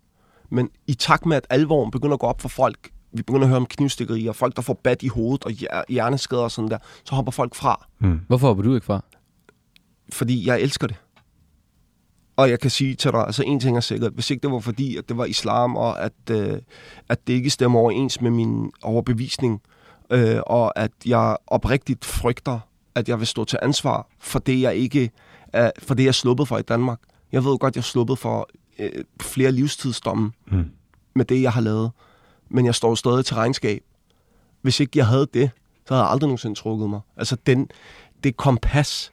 Men 0.51 0.69
i 0.87 0.93
takt 0.93 1.25
med, 1.25 1.37
at 1.37 1.47
alvoren 1.49 1.91
begynder 1.91 2.13
at 2.13 2.19
gå 2.19 2.27
op 2.27 2.41
for 2.41 2.49
folk, 2.49 2.89
vi 3.13 3.21
begynder 3.21 3.41
at 3.43 3.47
høre 3.47 3.57
om 3.57 3.65
knivstikkerier, 3.65 4.31
folk, 4.31 4.55
der 4.55 4.61
får 4.61 4.79
bat 4.83 5.03
i 5.03 5.07
hovedet 5.07 5.43
og 5.45 5.51
hjer- 5.51 5.83
hjerneskader 5.89 6.41
og 6.43 6.51
sådan 6.51 6.71
der, 6.71 6.77
så 7.05 7.15
hopper 7.15 7.31
folk 7.31 7.55
fra, 7.55 7.85
Mm. 7.99 8.19
Hvorfor 8.27 8.47
hopper 8.47 8.63
du 8.63 8.73
ikke 8.75 8.85
fra? 8.85 9.01
fordi 10.13 10.47
jeg 10.47 10.61
elsker 10.61 10.87
det. 10.87 10.95
Og 12.37 12.49
jeg 12.49 12.59
kan 12.59 12.69
sige 12.71 12.95
til 12.95 13.11
dig, 13.11 13.19
altså 13.25 13.43
en 13.43 13.59
ting 13.59 13.77
er 13.77 13.81
sikkert, 13.81 14.13
hvis 14.13 14.31
ikke 14.31 14.41
det 14.41 14.51
var 14.51 14.59
fordi, 14.59 14.97
at 14.97 15.09
det 15.09 15.17
var 15.17 15.25
islam, 15.25 15.75
og 15.75 16.01
at, 16.03 16.13
øh, 16.31 16.59
at 17.09 17.27
det 17.27 17.33
ikke 17.33 17.49
stemmer 17.49 17.79
overens 17.79 18.21
med 18.21 18.31
min 18.31 18.71
overbevisning, 18.83 19.61
øh, 20.09 20.39
og 20.47 20.79
at 20.79 20.91
jeg 21.05 21.37
oprigtigt 21.47 22.05
frygter, 22.05 22.59
at 22.95 23.09
jeg 23.09 23.19
vil 23.19 23.27
stå 23.27 23.45
til 23.45 23.59
ansvar 23.61 24.07
for 24.19 24.39
det, 24.39 24.61
jeg 24.61 24.75
ikke 24.75 25.11
er, 25.53 25.71
for 25.79 25.93
det, 25.95 26.03
jeg 26.03 26.07
er 26.07 26.13
sluppet 26.13 26.47
for 26.47 26.57
i 26.57 26.61
Danmark. 26.61 26.99
Jeg 27.31 27.43
ved 27.45 27.57
godt, 27.57 27.75
jeg 27.75 27.81
er 27.81 27.83
sluppet 27.83 28.19
for 28.19 28.49
øh, 28.79 28.91
flere 29.21 29.51
livstidsdomme 29.51 30.31
Mm. 30.51 30.65
med 31.15 31.25
det, 31.25 31.41
jeg 31.41 31.51
har 31.51 31.61
lavet. 31.61 31.91
Men 32.49 32.65
jeg 32.65 32.75
står 32.75 32.89
jo 32.89 32.95
stadig 32.95 33.25
til 33.25 33.35
regnskab. 33.35 33.81
Hvis 34.61 34.79
ikke 34.79 34.91
jeg 34.95 35.07
havde 35.07 35.27
det, 35.33 35.49
så 35.87 35.93
havde 35.93 36.03
jeg 36.03 36.11
aldrig 36.11 36.27
nogensinde 36.27 36.55
trukket 36.55 36.89
mig. 36.89 36.99
Altså, 37.17 37.37
den, 37.45 37.69
det 38.23 38.37
kompas. 38.37 39.11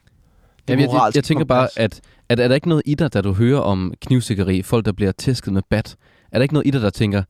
Det 0.68 0.72
Jamen, 0.72 0.84
jeg, 0.84 0.94
jeg, 0.94 1.12
jeg 1.14 1.24
tænker 1.24 1.44
bare, 1.44 1.60
kompas. 1.62 1.76
at, 1.76 1.96
at 1.96 2.00
er 2.28 2.34
der 2.48 2.54
ikke 2.54 2.68
noget 2.68 2.82
i 2.86 2.94
dig, 2.94 3.14
da 3.14 3.20
du 3.20 3.32
hører 3.32 3.60
om 3.60 3.92
knivstikkeri, 4.02 4.62
folk, 4.62 4.84
der 4.84 4.92
bliver 4.92 5.12
tæsket 5.12 5.52
med 5.52 5.62
bat, 5.70 5.96
er 6.32 6.38
der 6.38 6.42
ikke 6.42 6.54
noget 6.54 6.66
i 6.66 6.70
dig, 6.70 6.80
der 6.80 6.90
tænker, 6.90 7.22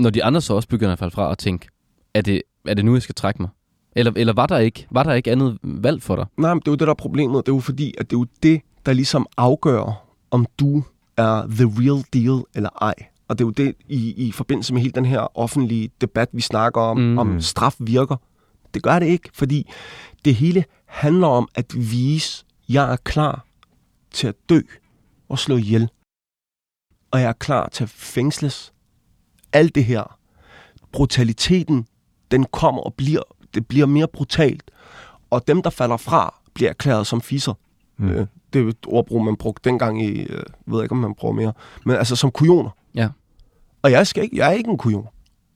når 0.00 0.10
de 0.10 0.24
andre 0.24 0.40
så 0.40 0.54
også 0.54 0.68
begynder 0.68 0.92
at 0.92 0.98
falde 0.98 1.14
fra 1.14 1.26
og 1.28 1.38
tænke, 1.38 1.68
er 2.14 2.20
det, 2.22 2.42
er 2.68 2.74
det 2.74 2.84
nu, 2.84 2.92
jeg 2.94 3.02
skal 3.02 3.14
trække 3.14 3.42
mig? 3.42 3.50
Eller, 3.96 4.12
eller 4.16 4.32
var, 4.32 4.46
der 4.46 4.58
ikke, 4.58 4.86
var 4.90 5.02
der 5.02 5.12
ikke 5.12 5.32
andet 5.32 5.58
valg 5.62 6.02
for 6.02 6.16
dig? 6.16 6.26
Nej, 6.38 6.54
men 6.54 6.60
det 6.60 6.68
er 6.68 6.72
jo 6.72 6.76
det, 6.76 6.86
der 6.86 6.90
er 6.92 6.94
problemet. 6.94 7.46
Det 7.46 7.52
er 7.52 7.56
jo 7.56 7.60
fordi, 7.60 7.94
at 7.98 8.10
det 8.10 8.16
er 8.16 8.20
jo 8.20 8.26
det, 8.42 8.60
der 8.86 8.92
ligesom 8.92 9.26
afgør, 9.36 10.06
om 10.30 10.46
du 10.60 10.82
er 11.16 11.46
the 11.50 11.64
real 11.64 12.04
deal 12.12 12.42
eller 12.54 12.70
ej. 12.82 12.94
Og 13.28 13.38
det 13.38 13.44
er 13.44 13.46
jo 13.46 13.50
det 13.50 13.74
i, 13.88 14.26
i 14.26 14.32
forbindelse 14.32 14.74
med 14.74 14.82
hele 14.82 14.92
den 14.92 15.04
her 15.04 15.38
offentlige 15.38 15.90
debat, 16.00 16.28
vi 16.32 16.40
snakker 16.40 16.80
om, 16.80 16.96
Mm. 16.98 17.02
mm. 17.04 17.18
om 17.18 17.40
straf 17.40 17.74
virker. 17.80 18.16
Det 18.74 18.82
gør 18.82 18.98
det 18.98 19.06
ikke, 19.06 19.28
fordi 19.34 19.70
det 20.24 20.34
hele 20.34 20.64
handler 20.86 21.26
om 21.26 21.48
at 21.54 21.66
vise, 21.76 22.44
at 22.68 22.74
jeg 22.74 22.92
er 22.92 22.96
klar 22.96 23.45
til 24.16 24.26
at 24.26 24.34
dø 24.48 24.60
og 25.28 25.38
slå 25.38 25.56
ihjel. 25.56 25.90
Og 27.10 27.20
jeg 27.20 27.28
er 27.28 27.32
klar 27.32 27.68
til 27.68 27.84
at 27.84 27.90
fængsles. 27.90 28.72
Alt 29.52 29.74
det 29.74 29.84
her. 29.84 30.18
Brutaliteten, 30.92 31.86
den 32.30 32.44
kommer 32.44 32.82
og 32.82 32.94
bliver, 32.94 33.22
det 33.54 33.68
bliver 33.68 33.86
mere 33.86 34.08
brutalt. 34.08 34.70
Og 35.30 35.48
dem, 35.48 35.62
der 35.62 35.70
falder 35.70 35.96
fra, 35.96 36.34
bliver 36.54 36.70
erklæret 36.70 37.06
som 37.06 37.20
fisser. 37.20 37.54
Mm. 37.96 38.08
Øh, 38.08 38.26
det 38.52 38.64
er 38.64 38.68
et 38.68 38.86
ordbrug, 38.86 39.24
man 39.24 39.36
brugte 39.36 39.70
dengang 39.70 40.04
i, 40.04 40.22
øh, 40.22 40.42
ved 40.66 40.82
ikke, 40.82 40.92
om 40.92 40.98
man 40.98 41.14
bruger 41.14 41.34
mere. 41.34 41.52
Men 41.84 41.96
altså 41.96 42.16
som 42.16 42.30
kujoner. 42.30 42.70
Ja. 42.94 43.08
Og 43.82 43.90
jeg, 43.90 44.06
skal 44.06 44.24
ikke, 44.24 44.36
jeg 44.36 44.48
er 44.48 44.52
ikke 44.52 44.70
en 44.70 44.78
kujon. 44.78 45.08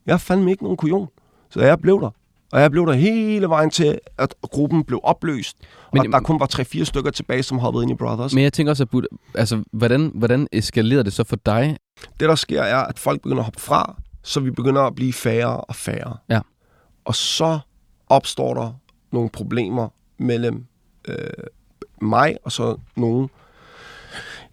Jeg 0.06 0.12
er 0.12 0.18
fandme 0.18 0.50
ikke 0.50 0.62
nogen 0.62 0.76
kujon. 0.76 1.08
Så 1.50 1.60
jeg 1.60 1.80
blev 1.80 2.00
der. 2.00 2.10
Og 2.52 2.60
jeg 2.60 2.70
blev 2.70 2.86
der 2.86 2.92
hele 2.92 3.48
vejen 3.48 3.70
til, 3.70 3.98
at 4.18 4.34
gruppen 4.42 4.84
blev 4.84 5.00
opløst. 5.02 5.56
Men- 5.92 6.06
og 6.06 6.12
der 6.12 6.20
kun 6.20 6.40
var 6.40 6.46
3-4 6.46 6.84
stykker 6.84 7.10
tilbage, 7.10 7.42
som 7.42 7.58
hoppede 7.58 7.82
ind 7.82 7.92
i 7.92 7.94
Brothers. 7.94 8.34
Men 8.34 8.44
jeg 8.44 8.52
tænker 8.52 8.70
også, 8.70 8.82
at 8.82 8.90
Bud, 8.90 9.02
altså, 9.34 9.62
hvordan, 9.72 10.12
hvordan 10.14 10.48
eskalerede 10.52 11.04
det 11.04 11.12
så 11.12 11.24
for 11.24 11.36
dig? 11.46 11.76
Det, 12.20 12.28
der 12.28 12.34
sker, 12.34 12.62
er, 12.62 12.76
at 12.76 12.98
folk 12.98 13.22
begynder 13.22 13.38
at 13.38 13.44
hoppe 13.44 13.60
fra, 13.60 13.96
så 14.22 14.40
vi 14.40 14.50
begynder 14.50 14.82
at 14.82 14.94
blive 14.94 15.12
færre 15.12 15.56
og 15.60 15.74
færre. 15.74 16.16
Ja. 16.28 16.40
Og 17.04 17.14
så 17.14 17.58
opstår 18.08 18.54
der 18.54 18.72
nogle 19.12 19.30
problemer 19.30 19.88
mellem 20.18 20.66
øh, 21.08 21.16
mig 22.00 22.36
og 22.44 22.52
så 22.52 22.76
nogen. 22.96 23.28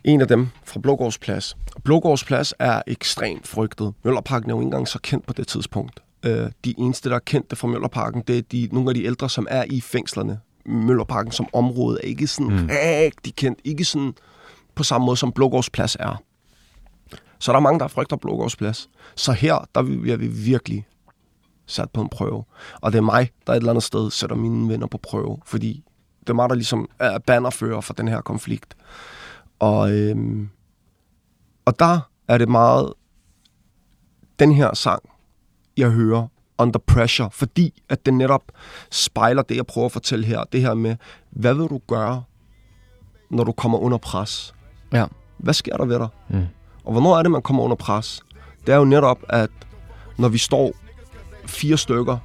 En 0.03 0.21
af 0.21 0.27
dem 0.27 0.47
fra 0.65 0.79
Blågårdsplads. 0.79 1.57
Blågårdsplads 1.83 2.53
er 2.59 2.81
ekstremt 2.87 3.47
frygtet. 3.47 3.93
Møllerparken 4.03 4.49
er 4.49 4.53
jo 4.53 4.59
ikke 4.59 4.65
engang 4.65 4.87
så 4.87 4.99
kendt 5.03 5.27
på 5.27 5.33
det 5.33 5.47
tidspunkt. 5.47 5.99
Øh, 6.25 6.51
de 6.65 6.73
eneste, 6.77 7.09
der 7.09 7.15
er 7.15 7.19
kendte 7.19 7.55
fra 7.55 7.67
Møllerparken, 7.67 8.23
det 8.27 8.37
er 8.37 8.41
de, 8.41 8.69
nogle 8.71 8.89
af 8.89 8.95
de 8.95 9.03
ældre, 9.03 9.29
som 9.29 9.47
er 9.49 9.63
i 9.69 9.81
fængslerne. 9.81 10.39
Møllerparken 10.65 11.31
som 11.31 11.47
område 11.53 11.97
er 12.03 12.07
ikke 12.07 12.27
sådan 12.27 12.53
Mm. 12.59 12.69
rigtig 12.71 13.35
kendt. 13.35 13.59
Ikke 13.63 13.85
sådan 13.85 14.13
på 14.75 14.83
samme 14.83 15.05
måde, 15.05 15.17
som 15.17 15.31
Blågårdsplads 15.31 15.97
er. 15.99 16.23
Så 17.39 17.51
der 17.51 17.57
er 17.57 17.61
mange, 17.61 17.79
der 17.79 17.87
frygter 17.87 18.15
Blågårdsplads. 18.15 18.89
Så 19.15 19.31
her, 19.31 19.67
der 19.75 19.83
bliver 19.83 20.17
vi 20.17 20.27
virkelig 20.27 20.85
sat 21.65 21.89
på 21.91 22.01
en 22.01 22.09
prøve. 22.09 22.43
Og 22.81 22.91
det 22.91 22.97
er 22.97 23.01
mig, 23.01 23.31
der 23.47 23.53
et 23.53 23.57
eller 23.57 23.69
andet 23.69 23.83
sted 23.83 24.11
sætter 24.11 24.35
mine 24.35 24.69
venner 24.69 24.87
på 24.87 24.97
prøve, 24.97 25.37
fordi 25.45 25.83
det 26.19 26.29
er 26.29 26.33
mig, 26.33 26.49
der 26.49 26.55
ligesom 26.55 26.89
er 26.99 27.19
bannerfører 27.19 27.81
for 27.81 27.93
den 27.93 28.07
her 28.07 28.21
konflikt. 28.21 28.75
Og, 29.59 29.91
øhm, 29.91 30.49
og 31.65 31.79
der 31.79 31.99
er 32.27 32.37
det 32.37 32.49
meget 32.49 32.93
den 34.39 34.51
her 34.51 34.73
sang, 34.75 35.03
jeg 35.77 35.89
hører, 35.89 36.27
Under 36.57 36.79
Pressure, 36.79 37.29
fordi 37.31 37.83
at 37.89 38.05
den 38.05 38.17
netop 38.17 38.41
spejler 38.91 39.41
det, 39.41 39.55
jeg 39.55 39.65
prøver 39.65 39.85
at 39.85 39.91
fortælle 39.91 40.25
her. 40.25 40.43
Det 40.51 40.61
her 40.61 40.73
med, 40.73 40.95
hvad 41.29 41.53
vil 41.53 41.67
du 41.67 41.79
gøre, 41.87 42.23
når 43.29 43.43
du 43.43 43.51
kommer 43.51 43.77
under 43.77 43.97
pres? 43.97 44.53
Ja. 44.93 45.05
Hvad 45.37 45.53
sker 45.53 45.77
der 45.77 45.85
ved 45.85 45.99
dig? 45.99 46.07
Mm. 46.29 46.45
Og 46.85 46.91
hvornår 46.91 47.17
er 47.17 47.23
det, 47.23 47.31
man 47.31 47.41
kommer 47.41 47.63
under 47.63 47.75
pres? 47.75 48.21
Det 48.65 48.73
er 48.73 48.77
jo 48.77 48.85
netop, 48.85 49.17
at 49.29 49.49
når 50.17 50.29
vi 50.29 50.37
står 50.37 50.71
fire 51.45 51.77
stykker 51.77 52.17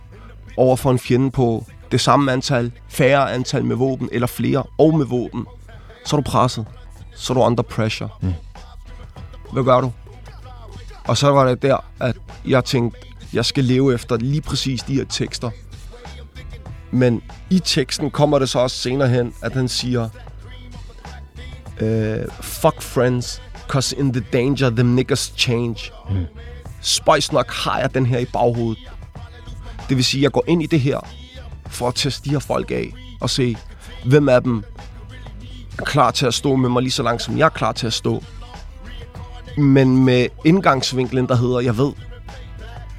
over 0.57 0.77
for 0.77 0.91
en 0.91 0.99
fjende 0.99 1.31
på 1.31 1.65
det 1.91 2.01
samme 2.01 2.33
antal, 2.33 2.73
færre 2.89 3.33
antal 3.33 3.65
med 3.65 3.77
våben, 3.77 4.09
eller 4.13 4.27
flere 4.27 4.63
og 4.79 4.99
med 4.99 5.07
våben, 5.07 5.47
så 6.05 6.17
er 6.17 6.21
du 6.21 6.31
presset. 6.31 6.67
Så 7.15 7.33
er 7.33 7.35
du 7.35 7.43
under 7.43 7.63
pressure. 7.63 8.09
Mm. 8.23 8.33
Hvad 9.53 9.65
gør 9.65 9.81
du? 9.81 9.93
Og 11.05 11.17
så 11.17 11.31
var 11.31 11.45
det 11.45 11.63
der, 11.63 11.85
at 12.01 12.17
jeg 12.47 12.65
tænkte, 12.65 12.99
jeg 13.33 13.45
skal 13.45 13.65
leve 13.65 13.95
efter 13.95 14.17
lige 14.17 14.41
præcis 14.41 14.83
de 14.83 14.95
her 14.95 15.05
tekster. 15.05 15.51
Men 16.91 17.23
i 17.51 17.59
teksten 17.59 18.11
kommer 18.11 18.39
det 18.39 18.49
så 18.49 18.59
også 18.59 18.77
senere 18.77 19.09
hen, 19.09 19.35
at 19.43 19.53
han 19.53 19.69
siger, 19.69 20.09
øh, 21.81 22.19
fuck 22.41 22.83
friends, 22.83 23.43
cause 23.69 23.97
in 23.97 24.13
the 24.13 24.25
danger, 24.33 24.71
them 24.71 24.87
niggas 24.87 25.35
change. 25.37 25.93
Mm. 26.11 26.25
Spøjs 26.81 27.33
nok 27.33 27.51
har 27.51 27.79
jeg 27.79 27.95
den 27.95 28.07
her 28.07 28.19
i 28.19 28.25
baghovedet. 28.25 28.79
Det 29.89 29.97
vil 29.97 30.05
sige, 30.05 30.23
jeg 30.23 30.33
går 30.33 30.45
ind 30.49 30.63
i 30.63 30.67
det 30.67 30.81
her, 30.81 30.99
for 31.67 31.89
at 31.89 31.95
teste 31.95 32.25
de 32.25 32.31
her 32.31 32.39
folk 32.39 32.71
af, 32.71 32.93
og 33.21 33.31
se, 33.31 33.57
hvem 34.05 34.29
af 34.29 34.43
dem 34.43 34.65
er 35.79 35.85
klar 35.85 36.11
til 36.11 36.27
at 36.27 36.35
stå 36.35 36.57
med 36.57 36.69
mig 36.69 36.83
lige 36.83 36.93
så 36.93 37.03
langt, 37.03 37.23
som 37.23 37.39
jeg 37.39 37.45
er 37.45 37.49
klar 37.49 37.73
til 37.73 37.87
at 37.87 37.93
stå. 37.93 38.23
Men 39.59 40.05
med 40.05 40.27
indgangsvinklen, 40.45 41.29
der 41.29 41.37
hedder, 41.37 41.61
jeg 41.61 41.79
ved, 41.79 41.93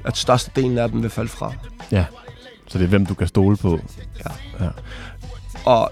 at 0.04 0.16
størstedelen 0.16 0.78
af 0.78 0.90
dem 0.90 1.02
vil 1.02 1.10
falde 1.10 1.28
fra. 1.28 1.52
Ja. 1.90 2.04
Så 2.68 2.78
det 2.78 2.84
er, 2.84 2.88
hvem 2.88 3.06
du 3.06 3.14
kan 3.14 3.28
stole 3.28 3.56
på. 3.56 3.80
Og, 5.64 5.90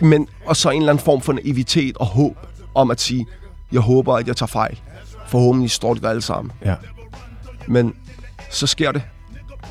men, 0.00 0.28
og 0.46 0.56
så 0.56 0.70
en 0.70 0.82
eller 0.82 0.92
anden 0.92 1.04
form 1.04 1.20
for 1.20 1.32
naivitet 1.32 1.96
og 1.96 2.06
håb 2.06 2.36
om 2.74 2.90
at 2.90 3.00
sige, 3.00 3.26
jeg 3.72 3.80
håber, 3.80 4.16
at 4.16 4.26
jeg 4.26 4.36
tager 4.36 4.48
fejl. 4.48 4.80
Forhåbentlig 5.26 5.70
står 5.70 5.94
det 5.94 6.02
der 6.02 6.10
alle 6.10 6.22
sammen. 6.22 6.52
Ja. 6.64 6.74
Men 7.66 7.94
så 8.50 8.66
sker 8.66 8.92
det. 8.92 9.02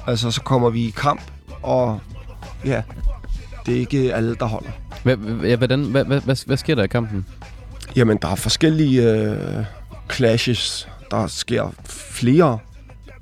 Altså, 0.08 0.32
så 0.32 0.42
kommer 0.42 0.70
vi 0.70 0.88
i 0.88 0.90
kamp, 0.90 1.22
og 1.64 2.00
ja, 2.66 2.82
det 3.66 3.76
er 3.76 3.80
ikke 3.80 4.14
alle, 4.14 4.36
der 4.36 4.46
holder. 4.46 4.70
Hvad, 5.04 5.16
hvad, 5.16 5.50
ja, 5.50 5.56
hvordan, 5.56 5.84
hvad, 5.84 6.06
hvad, 6.06 6.22
hvad, 6.22 6.46
hvad 6.46 6.58
sker 6.58 6.76
der 6.76 6.84
i 6.84 6.88
kampen? 6.88 7.26
Jamen, 7.96 8.18
der 8.22 8.28
er 8.28 8.36
forskellige 8.36 9.12
øh, 9.12 9.66
clashes. 10.12 10.90
Der 11.12 11.28
sker 11.28 11.72
flere 11.86 12.60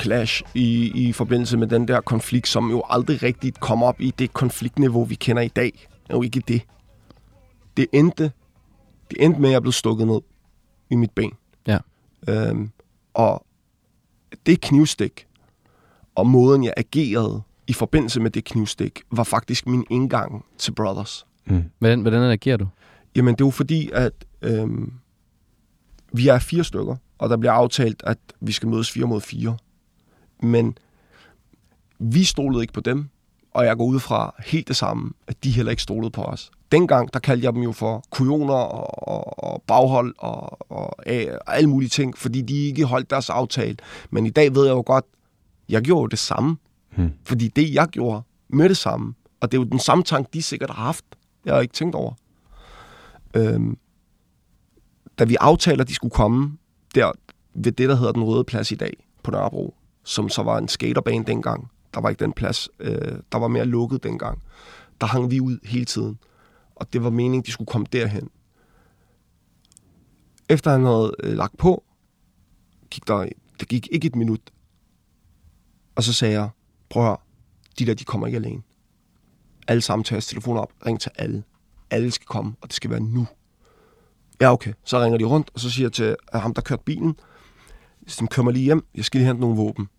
clash 0.02 0.44
i, 0.54 0.92
i 1.08 1.12
forbindelse 1.12 1.58
med 1.58 1.68
den 1.68 1.88
der 1.88 2.02
konflikt, 2.02 2.48
som 2.48 2.70
jo 2.70 2.84
aldrig 2.90 3.24
rigtigt 3.24 3.60
kommer 3.60 3.88
op 3.88 4.02
i 4.02 4.14
det 4.20 4.34
konfliktniveau, 4.34 5.04
vi 5.04 5.16
kender 5.16 5.42
i 5.42 5.48
dag. 5.48 5.88
Det 5.90 6.10
er 6.10 6.16
jo 6.16 6.22
ikke 6.22 6.44
det. 6.48 6.62
Det 7.78 7.88
endte, 7.94 8.32
det 9.12 9.18
endte 9.20 9.42
med, 9.42 9.50
at 9.50 9.54
jeg 9.54 9.62
blev 9.62 9.72
stukket 9.72 10.08
ned 10.08 10.22
i 10.90 10.96
mit 10.96 11.12
ben. 11.12 11.32
Ja. 11.68 11.78
Øhm, 12.30 12.72
og 13.14 13.46
det 14.46 14.62
knivstik, 14.62 15.28
og 16.16 16.28
måden, 16.28 16.64
jeg 16.64 16.74
agerede 16.78 17.42
i 17.68 17.74
forbindelse 17.74 18.20
med 18.20 18.32
det 18.32 18.44
knivstik, 18.44 19.02
var 19.12 19.24
faktisk 19.24 19.68
min 19.68 19.86
indgang 19.90 20.46
til 20.58 20.72
Brothers. 20.72 21.26
Mm. 21.46 21.64
Hvordan, 21.80 22.02
hvordan 22.02 22.22
agerer 22.22 22.58
du? 22.58 22.68
Jamen, 23.16 23.36
det 23.36 23.42
er 23.42 23.46
jo 23.46 23.52
fordi, 23.52 23.90
at 23.94 24.14
øhm, 24.42 24.94
vi 26.14 26.28
er 26.28 26.40
fire 26.40 26.64
stykker, 26.64 26.96
og 27.18 27.30
der 27.30 27.38
bliver 27.38 27.54
aftalt, 27.54 28.04
at 28.06 28.18
vi 28.42 28.52
skal 28.52 28.70
mødes 28.70 28.92
fire 28.92 29.06
mod 29.06 29.22
fire. 29.22 29.58
Men 30.46 30.78
vi 32.00 32.24
stolede 32.24 32.64
ikke 32.64 32.74
på 32.74 32.82
dem, 32.82 33.10
og 33.54 33.66
jeg 33.66 33.78
går 33.78 33.86
ud 33.86 34.00
fra 34.00 34.36
helt 34.46 34.68
det 34.68 34.76
samme, 34.76 35.12
at 35.28 35.44
de 35.44 35.52
heller 35.52 35.72
ikke 35.72 35.84
stolede 35.84 36.12
på 36.12 36.22
os. 36.22 36.52
Dengang, 36.72 37.14
der 37.14 37.20
kaldte 37.20 37.46
jeg 37.46 37.54
dem 37.54 37.62
jo 37.62 37.72
for 37.72 38.04
kujoner 38.10 38.54
og, 38.54 39.08
og, 39.08 39.44
og 39.44 39.64
baghold 39.68 40.16
og, 40.18 40.72
og, 40.72 41.00
og 41.00 41.56
alle 41.56 41.70
mulige 41.70 41.90
ting, 41.90 42.18
fordi 42.18 42.42
de 42.42 42.68
ikke 42.68 42.86
holdt 42.86 43.10
deres 43.10 43.30
aftale. 43.30 43.78
Men 44.10 44.26
i 44.26 44.30
dag 44.30 44.56
ved 44.56 44.66
jeg 44.66 44.74
jo 44.74 44.84
godt, 44.86 45.06
jeg 45.70 45.82
gjorde 45.82 46.02
jo 46.02 46.08
det 46.08 46.20
samme. 46.20 46.58
Hmm. 46.96 47.12
Fordi 47.26 47.48
det, 47.48 47.74
jeg 47.74 47.88
gjorde 47.88 48.22
med 48.48 48.70
det 48.70 48.78
samme, 48.78 49.14
og 49.40 49.52
det 49.52 49.58
er 49.58 49.62
jo 49.62 49.70
den 49.70 49.80
samme 49.80 50.04
tanke, 50.04 50.30
de 50.34 50.42
sikkert 50.42 50.70
har 50.70 50.84
haft, 50.84 51.06
jeg 51.46 51.54
har 51.54 51.62
ikke 51.62 51.74
tænkt 51.74 51.96
over. 51.96 52.14
Øhm, 53.34 53.78
da 55.20 55.24
vi 55.24 55.36
aftaler, 55.36 55.82
at 55.82 55.88
de 55.88 55.94
skulle 55.94 56.12
komme 56.12 56.58
der 56.96 57.12
ved 57.54 57.72
det, 57.72 57.90
der 57.90 57.96
hedder 57.96 58.12
Den 58.12 58.24
Røde 58.24 58.44
Plads 58.44 58.72
i 58.72 58.76
dag 58.76 59.08
på 59.24 59.32
Nørrebro, 59.32 59.76
som 60.06 60.30
så 60.30 60.44
var 60.44 60.58
en 60.58 60.68
skaterbane 60.68 61.26
dengang. 61.26 61.72
Der 61.94 62.02
var 62.02 62.10
ikke 62.10 62.24
den 62.24 62.34
plads. 62.34 62.70
Øh, 62.80 63.20
der 63.32 63.38
var 63.38 63.48
mere 63.48 63.66
lukket 63.66 64.04
dengang. 64.04 64.42
Der 65.02 65.08
hang 65.08 65.32
vi 65.32 65.40
ud 65.40 65.60
hele 65.64 65.86
tiden. 65.86 66.20
Og 66.76 66.94
det 66.94 67.04
var 67.04 67.10
meningen, 67.10 67.46
de 67.46 67.52
skulle 67.52 67.68
komme 67.68 67.88
derhen. 67.92 68.30
Efter 70.50 70.72
han 70.72 70.86
havde 70.86 71.16
øh, 71.24 71.34
lagt 71.34 71.58
på, 71.58 71.84
gik 72.90 73.08
der, 73.08 73.30
det 73.60 73.68
gik 73.68 73.88
ikke 73.92 74.08
et 74.08 74.16
minut. 74.16 74.42
Og 75.96 76.04
så 76.04 76.14
sagde 76.14 76.34
jeg, 76.34 76.50
prøv 76.90 77.04
at 77.04 77.08
høre, 77.08 77.18
de 77.80 77.86
der, 77.86 77.94
de 77.94 78.04
kommer 78.04 78.28
ikke 78.28 78.38
alene. 78.38 78.62
Alle 79.68 79.82
sammen 79.82 80.04
tager 80.04 80.16
jeres 80.16 80.28
telefoner 80.28 80.62
op, 80.62 80.72
ring 80.86 81.00
til 81.00 81.12
alle. 81.16 81.44
Alle 81.90 82.12
skal 82.12 82.28
komme, 82.28 82.56
og 82.62 82.68
det 82.68 82.76
skal 82.76 82.90
være 82.90 83.00
nu. 83.00 83.28
Ja, 84.42 84.54
okay. 84.54 84.74
Så 84.84 85.00
ringer 85.00 85.18
de 85.18 85.24
rundt, 85.24 85.52
og 85.54 85.60
så 85.60 85.70
siger 85.70 85.86
jeg 85.86 85.94
til 85.94 86.16
ham, 86.34 86.54
der 86.54 86.62
kørte 86.62 86.84
bilen, 86.86 87.16
så 88.08 88.28
kører 88.32 88.44
mig 88.44 88.54
lige 88.54 88.64
hjem, 88.64 88.86
jeg 88.96 89.06
skal 89.06 89.20
lige 89.20 89.28
hente 89.28 89.42
nogle 89.42 89.58
våben. 89.58 89.90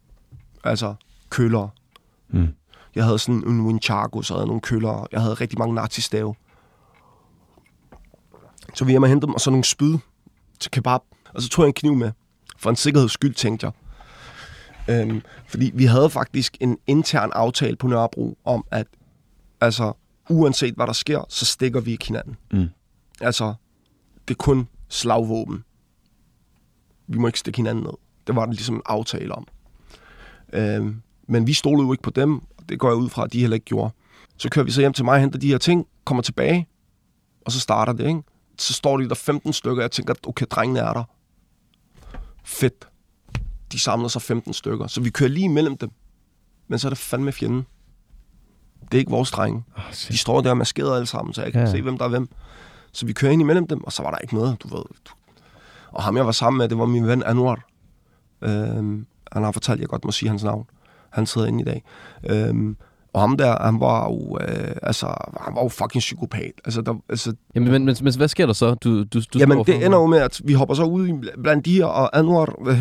Altså, 0.66 0.94
køller. 1.30 1.68
Mm. 2.28 2.48
Jeg 2.94 3.04
havde 3.04 3.18
sådan 3.18 3.48
en 3.48 3.60
Winchago, 3.60 4.22
så 4.22 4.34
havde 4.34 4.42
jeg 4.42 4.46
nogle 4.46 4.60
køller. 4.60 5.06
Jeg 5.12 5.20
havde 5.20 5.34
rigtig 5.34 5.58
mange 5.58 5.74
nazistave. 5.74 6.34
Så 8.74 8.84
vi 8.84 8.90
hjem 8.90 9.02
og 9.02 9.08
hente 9.08 9.26
dem, 9.26 9.34
og 9.34 9.40
så 9.40 9.50
nogle 9.50 9.64
spyd 9.64 9.98
til 10.60 10.70
kebab. 10.70 11.00
Og 11.34 11.42
så 11.42 11.48
tog 11.48 11.62
jeg 11.62 11.68
en 11.68 11.74
kniv 11.74 11.94
med. 11.94 12.12
For 12.58 12.70
en 12.70 12.76
sikkerheds 12.76 13.12
skyld, 13.12 13.34
tænkte 13.34 13.66
jeg. 13.66 13.72
Øhm, 14.88 15.22
fordi 15.48 15.70
vi 15.74 15.84
havde 15.84 16.10
faktisk 16.10 16.56
en 16.60 16.78
intern 16.86 17.30
aftale 17.32 17.76
på 17.76 17.86
Nørrebro 17.86 18.38
om, 18.44 18.64
at 18.70 18.86
altså, 19.60 19.92
uanset 20.30 20.74
hvad 20.74 20.86
der 20.86 20.92
sker, 20.92 21.24
så 21.28 21.44
stikker 21.44 21.80
vi 21.80 21.90
ikke 21.90 22.06
hinanden. 22.06 22.36
Mm. 22.52 22.68
Altså, 23.20 23.54
det 24.28 24.34
er 24.34 24.38
kun 24.38 24.68
slagvåben. 24.88 25.64
Vi 27.06 27.18
må 27.18 27.26
ikke 27.26 27.38
stikke 27.38 27.56
hinanden 27.56 27.84
ned. 27.84 27.92
Det 28.26 28.36
var 28.36 28.46
det 28.46 28.54
ligesom 28.54 28.74
en 28.74 28.82
aftale 28.86 29.34
om. 29.34 29.46
Øhm, 30.52 31.02
men 31.28 31.46
vi 31.46 31.52
stolede 31.52 31.86
jo 31.86 31.92
ikke 31.92 32.02
på 32.02 32.10
dem, 32.10 32.34
og 32.36 32.68
det 32.68 32.78
går 32.78 32.88
jeg 32.88 32.96
ud 32.96 33.08
fra, 33.08 33.24
at 33.24 33.32
de 33.32 33.40
heller 33.40 33.54
ikke 33.54 33.64
gjorde. 33.64 33.94
Så 34.36 34.48
kører 34.48 34.64
vi 34.64 34.70
så 34.70 34.80
hjem 34.80 34.92
til 34.92 35.04
mig, 35.04 35.20
henter 35.20 35.38
de 35.38 35.48
her 35.48 35.58
ting, 35.58 35.86
kommer 36.04 36.22
tilbage, 36.22 36.68
og 37.44 37.52
så 37.52 37.60
starter 37.60 37.92
det, 37.92 38.06
ikke? 38.08 38.22
Så 38.58 38.72
står 38.72 38.96
de 38.96 39.08
der 39.08 39.14
15 39.14 39.52
stykker, 39.52 39.76
og 39.76 39.82
jeg 39.82 39.90
tænker, 39.90 40.14
okay, 40.26 40.46
drengene 40.50 40.80
er 40.80 40.92
der. 40.92 41.04
Fedt. 42.44 42.88
De 43.72 43.78
samler 43.78 44.08
sig 44.08 44.22
15 44.22 44.52
stykker, 44.52 44.86
så 44.86 45.00
vi 45.00 45.10
kører 45.10 45.30
lige 45.30 45.44
imellem 45.44 45.76
dem. 45.76 45.90
Men 46.68 46.78
så 46.78 46.88
er 46.88 46.90
det 46.90 46.98
fandme 46.98 47.32
fjenden. 47.32 47.66
Det 48.82 48.94
er 48.94 48.98
ikke 48.98 49.10
vores 49.10 49.30
drenge. 49.30 49.64
Oh, 49.76 49.82
De 50.08 50.18
står 50.18 50.40
der 50.40 50.54
maskeret 50.54 50.94
alle 50.96 51.06
sammen, 51.06 51.34
så 51.34 51.42
jeg 51.42 51.52
kan 51.52 51.60
ja. 51.60 51.70
se, 51.70 51.82
hvem 51.82 51.98
der 51.98 52.04
er 52.04 52.08
hvem. 52.08 52.28
Så 52.92 53.06
vi 53.06 53.12
kører 53.12 53.32
ind 53.32 53.42
imellem 53.42 53.66
dem, 53.66 53.84
og 53.84 53.92
så 53.92 54.02
var 54.02 54.10
der 54.10 54.18
ikke 54.18 54.34
noget, 54.34 54.62
du 54.62 54.76
ved. 54.76 54.84
Og 55.92 56.02
ham, 56.02 56.16
jeg 56.16 56.26
var 56.26 56.32
sammen 56.32 56.58
med, 56.58 56.68
det 56.68 56.78
var 56.78 56.86
min 56.86 57.06
ven 57.06 57.22
Anwar. 57.22 57.68
Øhm, 58.42 59.06
han 59.32 59.42
har 59.42 59.52
fortalt, 59.52 59.76
at 59.76 59.80
jeg 59.80 59.88
godt 59.88 60.04
må 60.04 60.10
sige 60.10 60.28
hans 60.28 60.44
navn. 60.44 60.66
Han 61.10 61.26
sidder 61.26 61.46
inde 61.46 61.60
i 61.60 61.64
dag. 61.64 61.82
Øhm, 62.30 62.76
og 63.12 63.20
ham 63.20 63.36
der, 63.36 63.62
han 63.64 63.80
var 63.80 64.04
jo, 64.08 64.38
øh, 64.40 64.76
altså, 64.82 65.06
han 65.40 65.54
var 65.54 65.62
jo 65.62 65.68
fucking 65.68 66.00
psykopat. 66.00 66.52
Altså, 66.64 66.80
der, 66.82 66.94
altså, 67.08 67.34
Jamen, 67.54 67.72
men, 67.72 67.84
men, 67.84 67.96
men 68.02 68.16
hvad 68.16 68.28
sker 68.28 68.46
der 68.46 68.52
så? 68.52 68.74
Du, 68.74 69.04
du, 69.04 69.20
du 69.34 69.38
Jamen, 69.38 69.64
det 69.64 69.84
ender 69.86 69.98
jo 69.98 70.06
med, 70.06 70.18
at 70.18 70.40
vi 70.44 70.52
hopper 70.52 70.74
så 70.74 70.84
ud 70.84 71.08
i- 71.08 71.12
blandt 71.42 71.64
de 71.66 71.72
her, 71.74 71.84
og 71.84 72.18
Anwar, 72.18 72.54
øh, 72.66 72.80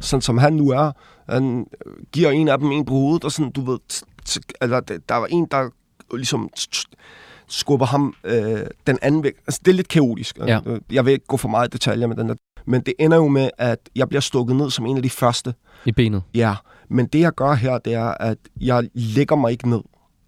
sådan 0.00 0.20
som 0.22 0.38
han 0.38 0.52
nu 0.52 0.68
er, 0.70 0.92
han 1.28 1.66
øh, 1.86 1.92
giver 2.12 2.30
en 2.30 2.48
af 2.48 2.58
dem 2.58 2.70
en 2.70 2.84
på 2.84 2.92
hovedet, 2.94 3.24
og 3.24 3.32
sådan, 3.32 3.50
du 3.52 3.60
ved, 3.70 3.78
eller 4.60 4.80
der 4.80 5.14
var 5.14 5.26
en, 5.26 5.46
der 5.50 5.68
ligesom 6.16 6.48
skubber 7.48 7.86
ham 7.86 8.14
øh, 8.24 8.60
den 8.86 8.98
anden 9.02 9.22
væk. 9.22 9.34
Altså, 9.46 9.60
det 9.64 9.70
er 9.70 9.74
lidt 9.76 9.88
kaotisk. 9.88 10.38
Ja. 10.38 10.60
Jeg 10.92 11.04
vil 11.04 11.12
ikke 11.12 11.26
gå 11.26 11.36
for 11.36 11.48
meget 11.48 11.68
i 11.68 11.70
detaljer 11.72 12.06
med 12.06 12.16
den 12.16 12.28
der. 12.28 12.34
Men 12.70 12.80
det 12.80 12.94
ender 12.98 13.16
jo 13.16 13.28
med, 13.28 13.50
at 13.58 13.78
jeg 13.96 14.08
bliver 14.08 14.20
stukket 14.20 14.56
ned 14.56 14.70
som 14.70 14.86
en 14.86 14.96
af 14.96 15.02
de 15.02 15.10
første. 15.10 15.54
I 15.84 15.92
benet. 15.92 16.22
Ja, 16.34 16.54
men 16.88 17.06
det 17.06 17.20
jeg 17.20 17.32
gør 17.32 17.54
her, 17.54 17.78
det 17.78 17.94
er, 17.94 18.14
at 18.20 18.38
jeg 18.60 18.88
lægger 18.94 19.36
mig 19.36 19.52
ikke 19.52 19.70
ned, 19.70 19.80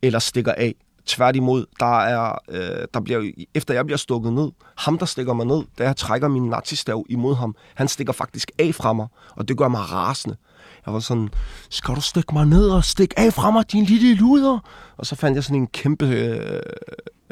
eller 0.03 0.18
stikker 0.18 0.53
af. 0.53 0.74
Tværtimod, 1.07 1.66
der 1.80 2.01
er, 2.01 2.38
øh, 2.49 2.86
der 2.95 3.01
bliver, 3.01 3.30
efter 3.55 3.74
jeg 3.74 3.86
bliver 3.86 3.99
stukket 3.99 4.32
ned, 4.32 4.51
ham 4.76 4.99
der 4.99 5.07
stikker 5.07 5.32
mig 5.32 5.47
ned, 5.47 5.62
da 5.78 5.84
jeg 5.84 5.97
trækker 5.97 6.28
min 6.28 6.43
nazistav 6.43 7.07
imod 7.09 7.34
ham, 7.34 7.57
han 7.74 7.88
stikker 7.88 8.12
faktisk 8.12 8.51
af 8.59 8.74
fra 8.74 8.93
mig, 8.93 9.07
og 9.36 9.49
det 9.49 9.57
gør 9.57 9.68
mig 9.68 9.93
rasende. 9.93 10.36
Jeg 10.86 10.95
var 10.95 11.01
sådan, 11.01 11.28
skal 11.70 11.95
du 11.95 12.01
stikke 12.01 12.34
mig 12.34 12.47
ned 12.47 12.68
og 12.68 12.84
stikke 12.84 13.18
af 13.18 13.32
fra 13.32 13.51
mig, 13.51 13.72
din 13.72 13.84
lille 13.84 14.14
luder? 14.14 14.59
Og 14.97 15.07
så 15.07 15.16
fandt 15.16 15.36
jeg 15.36 15.45
sådan 15.45 15.61
en 15.61 15.66
kæmpe 15.66 16.07
øh, 16.07 16.62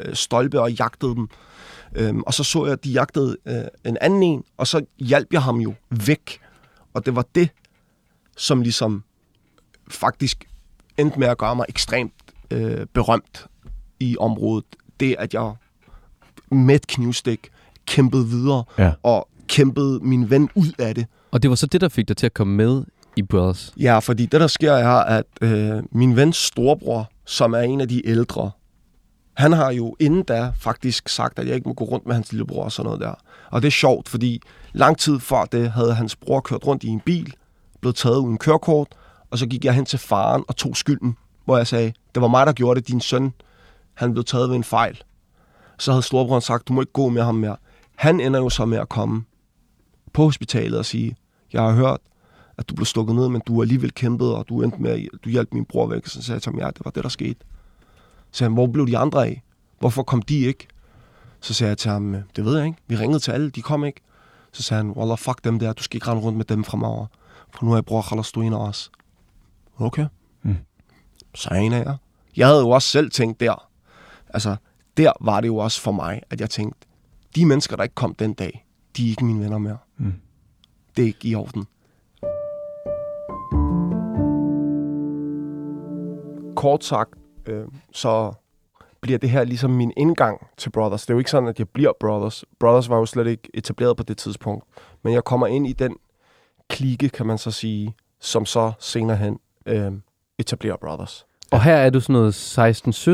øh, 0.05 0.15
stolpe 0.15 0.61
og 0.61 0.71
jagtede 0.71 1.15
dem. 1.15 1.27
Øhm, 1.95 2.21
og 2.21 2.33
så 2.33 2.43
så 2.43 2.65
jeg, 2.65 2.73
at 2.73 2.83
de 2.83 2.91
jagtede 2.91 3.37
øh, 3.45 3.63
en 3.85 3.97
anden 4.01 4.23
en, 4.23 4.43
og 4.57 4.67
så 4.67 4.85
hjalp 4.99 5.33
jeg 5.33 5.41
ham 5.43 5.57
jo 5.57 5.73
væk. 5.89 6.39
Og 6.93 7.05
det 7.05 7.15
var 7.15 7.25
det, 7.35 7.49
som 8.37 8.61
ligesom 8.61 9.03
faktisk 9.89 10.45
endte 10.97 11.19
med 11.19 11.27
at 11.27 11.37
gøre 11.37 11.55
mig 11.55 11.65
ekstremt 11.69 12.13
øh, 12.51 12.85
berømt 12.93 13.45
i 13.99 14.17
området. 14.19 14.65
Det, 14.99 15.15
at 15.19 15.33
jeg 15.33 15.53
med 16.51 16.75
et 16.75 16.87
knivstik 16.87 17.49
kæmpede 17.85 18.27
videre 18.27 18.63
Ja. 18.77 18.91
og 19.03 19.27
kæmpede 19.47 19.99
min 19.99 20.29
ven 20.29 20.49
ud 20.55 20.71
af 20.79 20.95
det. 20.95 21.05
Og 21.31 21.41
det 21.43 21.49
var 21.49 21.55
så 21.55 21.65
det, 21.65 21.81
der 21.81 21.89
fik 21.89 22.07
dig 22.07 22.17
til 22.17 22.25
at 22.25 22.33
komme 22.33 22.55
med 22.55 22.83
i 23.15 23.21
Brothers. 23.21 23.73
Ja, 23.79 23.99
fordi 23.99 24.25
det, 24.25 24.41
der 24.41 24.47
sker, 24.47 24.73
er, 24.73 24.89
at 25.03 25.23
øh, 25.41 25.83
min 25.91 26.15
vens 26.15 26.37
storebror, 26.37 27.11
som 27.25 27.53
er 27.53 27.59
en 27.59 27.81
af 27.81 27.87
de 27.87 28.07
ældre, 28.07 28.51
han 29.41 29.53
har 29.53 29.71
jo 29.71 29.95
inden 29.99 30.23
da 30.23 30.53
faktisk 30.55 31.09
sagt, 31.09 31.39
at 31.39 31.47
jeg 31.47 31.55
ikke 31.55 31.69
må 31.69 31.73
gå 31.73 31.83
rundt 31.83 32.05
med 32.05 32.13
hans 32.15 32.31
lillebror 32.31 32.63
og 32.63 32.71
sådan 32.71 32.85
noget 32.85 33.01
der. 33.01 33.13
Og 33.49 33.61
det 33.61 33.67
er 33.67 33.71
sjovt, 33.71 34.09
fordi 34.09 34.41
lang 34.73 34.97
tid 34.97 35.19
før 35.19 35.45
det 35.45 35.71
havde 35.71 35.93
hans 35.93 36.15
bror 36.15 36.39
kørt 36.39 36.67
rundt 36.67 36.83
i 36.83 36.87
en 36.87 36.99
bil, 36.99 37.33
blevet 37.81 37.95
taget 37.95 38.17
uden 38.17 38.37
kørekort, 38.37 38.87
og 39.31 39.37
så 39.37 39.47
gik 39.47 39.65
jeg 39.65 39.73
hen 39.73 39.85
til 39.85 39.99
faren 39.99 40.43
og 40.47 40.55
tog 40.55 40.77
skylden, 40.77 41.17
hvor 41.45 41.57
jeg 41.57 41.67
sagde, 41.67 41.93
det 42.15 42.21
var 42.21 42.27
mig, 42.27 42.45
der 42.47 42.53
gjorde 42.53 42.79
det, 42.79 42.87
din 42.87 43.01
søn, 43.01 43.33
han 43.93 44.13
blev 44.13 44.23
taget 44.23 44.49
ved 44.49 44.55
en 44.55 44.63
fejl. 44.63 45.03
Så 45.79 45.91
havde 45.91 46.03
storebroren 46.03 46.41
sagt, 46.41 46.67
du 46.67 46.73
må 46.73 46.81
ikke 46.81 46.93
gå 46.93 47.09
med 47.09 47.23
ham 47.23 47.35
mere. 47.35 47.55
Han 47.95 48.19
ender 48.19 48.39
jo 48.39 48.49
så 48.49 48.65
med 48.65 48.77
at 48.77 48.89
komme 48.89 49.23
på 50.13 50.23
hospitalet 50.23 50.79
og 50.79 50.85
sige, 50.85 51.15
jeg 51.53 51.61
har 51.61 51.71
hørt, 51.71 51.99
at 52.57 52.69
du 52.69 52.75
blev 52.75 52.85
stukket 52.85 53.15
ned, 53.15 53.29
men 53.29 53.41
du 53.47 53.55
har 53.55 53.61
alligevel 53.61 53.93
kæmpet, 53.93 54.35
og 54.35 54.45
du 54.49 54.61
endte 54.61 54.81
med, 54.81 54.91
at 54.91 55.07
du 55.25 55.29
hjalp 55.29 55.53
min 55.53 55.65
bror 55.65 55.87
væk. 55.87 56.07
Så 56.07 56.21
sagde 56.21 56.35
jeg 56.35 56.41
til 56.41 56.51
ham, 56.51 56.59
ja, 56.59 56.67
det 56.67 56.85
var 56.85 56.91
det, 56.91 57.03
der 57.03 57.09
skete. 57.09 57.39
Så 58.31 58.37
sagde 58.37 58.49
han, 58.49 58.53
hvor 58.53 58.67
blev 58.67 58.87
de 58.87 58.97
andre 58.97 59.27
af? 59.27 59.43
Hvorfor 59.79 60.03
kom 60.03 60.21
de 60.21 60.39
ikke? 60.39 60.67
Så 61.41 61.53
sagde 61.53 61.69
jeg 61.69 61.77
til 61.77 61.91
ham, 61.91 62.15
det 62.35 62.45
ved 62.45 62.57
jeg 62.57 62.65
ikke. 62.65 62.77
Vi 62.87 62.95
ringede 62.95 63.19
til 63.19 63.31
alle, 63.31 63.49
de 63.49 63.61
kom 63.61 63.85
ikke. 63.85 64.01
Så 64.51 64.63
sagde 64.63 64.83
han, 64.83 64.91
Wallah, 64.91 65.17
fuck 65.17 65.43
dem 65.43 65.59
der, 65.59 65.73
du 65.73 65.83
skal 65.83 65.97
ikke 65.97 66.07
rende 66.07 66.23
rundt 66.23 66.37
med 66.37 66.45
dem 66.45 66.63
fremover. 66.63 67.05
For 67.51 67.65
nu 67.65 67.71
er 67.71 67.75
jeg 67.75 67.85
bror 67.85 68.01
Khalas, 68.01 68.31
du 68.31 68.41
en 68.41 68.53
af 68.53 68.67
os. 68.67 68.91
Okay. 69.79 70.05
Mm. 70.41 70.55
Så 71.35 71.49
jeg 71.51 71.63
en 71.63 71.73
af 71.73 71.85
jer. 71.85 71.97
Jeg 72.37 72.47
havde 72.47 72.59
jo 72.59 72.69
også 72.69 72.87
selv 72.87 73.11
tænkt 73.11 73.39
der. 73.39 73.69
Altså, 74.29 74.55
der 74.97 75.11
var 75.21 75.41
det 75.41 75.47
jo 75.47 75.57
også 75.57 75.81
for 75.81 75.91
mig, 75.91 76.21
at 76.29 76.41
jeg 76.41 76.49
tænkte, 76.49 76.87
de 77.35 77.45
mennesker, 77.45 77.75
der 77.75 77.83
ikke 77.83 77.95
kom 77.95 78.15
den 78.15 78.33
dag, 78.33 78.65
de 78.97 79.05
er 79.05 79.09
ikke 79.09 79.25
mine 79.25 79.39
venner 79.39 79.57
mere. 79.57 79.77
Mm. 79.97 80.13
Det 80.97 81.03
er 81.03 81.07
ikke 81.07 81.27
i 81.27 81.35
orden. 81.35 81.65
Kort 86.55 86.83
sagt, 86.83 87.13
øh, 87.45 87.67
så 87.91 88.33
bliver 89.01 89.19
det 89.19 89.29
her 89.29 89.43
ligesom 89.43 89.71
min 89.71 89.93
indgang 89.97 90.47
til 90.57 90.69
Brothers. 90.69 91.01
Det 91.01 91.09
er 91.09 91.13
jo 91.13 91.19
ikke 91.19 91.31
sådan, 91.31 91.49
at 91.49 91.59
jeg 91.59 91.69
bliver 91.69 91.91
Brothers. 91.99 92.45
Brothers 92.59 92.89
var 92.89 92.97
jo 92.97 93.05
slet 93.05 93.27
ikke 93.27 93.49
etableret 93.53 93.97
på 93.97 94.03
det 94.03 94.17
tidspunkt. 94.17 94.65
Men 95.03 95.13
jeg 95.13 95.23
kommer 95.23 95.47
ind 95.47 95.67
i 95.67 95.73
den 95.73 95.95
klike, 96.69 97.09
kan 97.09 97.25
man 97.25 97.37
så 97.37 97.51
sige, 97.51 97.95
som 98.19 98.45
så 98.45 98.71
senere 98.79 99.17
hen 99.17 99.39
øh, 99.65 99.91
etablerer 100.39 100.77
Brothers. 100.77 101.25
Og 101.51 101.63
her 101.63 101.75
er 101.75 101.89
du 101.89 101.99
sådan 101.99 102.13
noget 102.13 102.57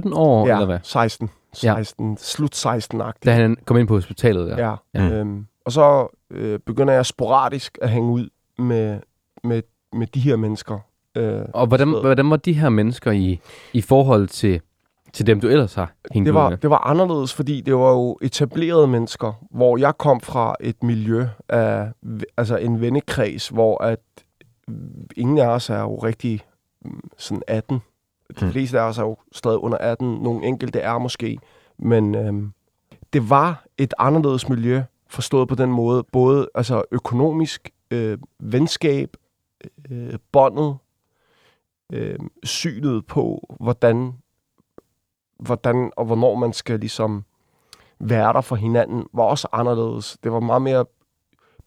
16-17 0.09 0.15
år, 0.15 0.47
eller 0.47 0.65
hvad? 0.65 0.79
16. 0.83 1.29
Ja. 1.63 1.73
16 1.75 2.17
Slut 2.17 2.65
16-agtigt. 2.65 3.25
Da 3.25 3.31
han 3.31 3.57
kom 3.65 3.77
ind 3.77 3.87
på 3.87 3.93
hospitalet. 3.93 4.49
Ja. 4.49 4.69
Ja. 4.69 4.75
ja. 4.93 5.11
Øhm, 5.11 5.47
og 5.65 5.71
så 5.71 6.07
øh, 6.31 6.59
begynder 6.59 6.93
jeg 6.93 7.05
sporadisk 7.05 7.77
at 7.81 7.89
hænge 7.89 8.11
ud 8.11 8.29
med, 8.57 8.99
med, 9.43 9.61
med 9.93 10.07
de 10.07 10.19
her 10.19 10.35
mennesker. 10.35 10.79
Øh, 11.15 11.41
Og 11.53 11.67
hvordan, 11.67 11.89
hvordan 11.89 12.29
var 12.29 12.35
de 12.37 12.53
her 12.53 12.69
mennesker 12.69 13.11
i, 13.11 13.39
i 13.73 13.81
forhold 13.81 14.27
til, 14.27 14.61
til 15.13 15.27
dem, 15.27 15.41
du 15.41 15.47
ellers 15.47 15.73
har 15.75 15.93
hængt 16.11 16.25
det, 16.25 16.33
var, 16.33 16.55
det 16.55 16.69
var 16.69 16.77
anderledes, 16.87 17.33
fordi 17.33 17.61
det 17.61 17.75
var 17.75 17.91
jo 17.91 18.17
etablerede 18.21 18.87
mennesker, 18.87 19.33
hvor 19.51 19.77
jeg 19.77 19.97
kom 19.97 20.21
fra 20.21 20.55
et 20.59 20.83
miljø 20.83 21.25
af 21.49 21.91
altså 22.37 22.57
en 22.57 22.81
vennekreds, 22.81 23.47
hvor 23.49 23.83
at 23.83 23.99
ingen 25.17 25.37
af 25.37 25.47
os 25.47 25.69
er 25.69 25.79
jo 25.81 25.95
rigtig 25.95 26.41
mm, 26.85 26.99
sådan 27.17 27.41
18. 27.47 27.81
De 28.39 28.45
Hmm. 28.45 28.51
fleste 28.51 28.79
af 28.79 28.83
os 28.83 28.97
er 28.97 29.03
jo 29.03 29.17
stadig 29.31 29.57
under 29.57 29.77
18. 29.77 30.07
Nogle 30.15 30.45
enkelte 30.45 30.79
er 30.79 30.97
måske. 30.97 31.37
Men 31.79 32.15
øhm, 32.15 32.51
det 33.13 33.29
var 33.29 33.65
et 33.77 33.93
anderledes 33.99 34.49
miljø, 34.49 34.81
forstået 35.09 35.47
på 35.47 35.55
den 35.55 35.71
måde. 35.71 36.03
Både 36.11 36.49
altså 36.55 36.83
økonomisk, 36.91 37.69
øh, 37.91 38.17
venskab, 38.39 39.09
øh, 39.91 40.13
båndet, 40.31 40.75
øh, 41.93 42.19
synet 42.43 43.05
på, 43.05 43.55
hvordan, 43.59 44.13
hvordan 45.39 45.91
og 45.97 46.05
hvornår 46.05 46.35
man 46.35 46.53
skal 46.53 46.79
ligesom 46.79 47.25
være 47.99 48.33
der 48.33 48.41
for 48.41 48.55
hinanden, 48.55 49.07
var 49.13 49.23
også 49.23 49.47
anderledes. 49.51 50.17
Det 50.23 50.31
var 50.31 50.39
meget 50.39 50.61
mere, 50.61 50.85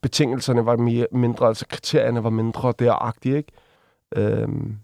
betingelserne 0.01 0.65
var 0.65 0.75
mere, 0.75 1.07
mindre, 1.11 1.47
altså 1.47 1.65
kriterierne 1.67 2.23
var 2.23 2.29
mindre 2.29 2.73
deragtige, 2.79 3.37
ikke? 3.37 3.51
Øhm, 4.15 4.77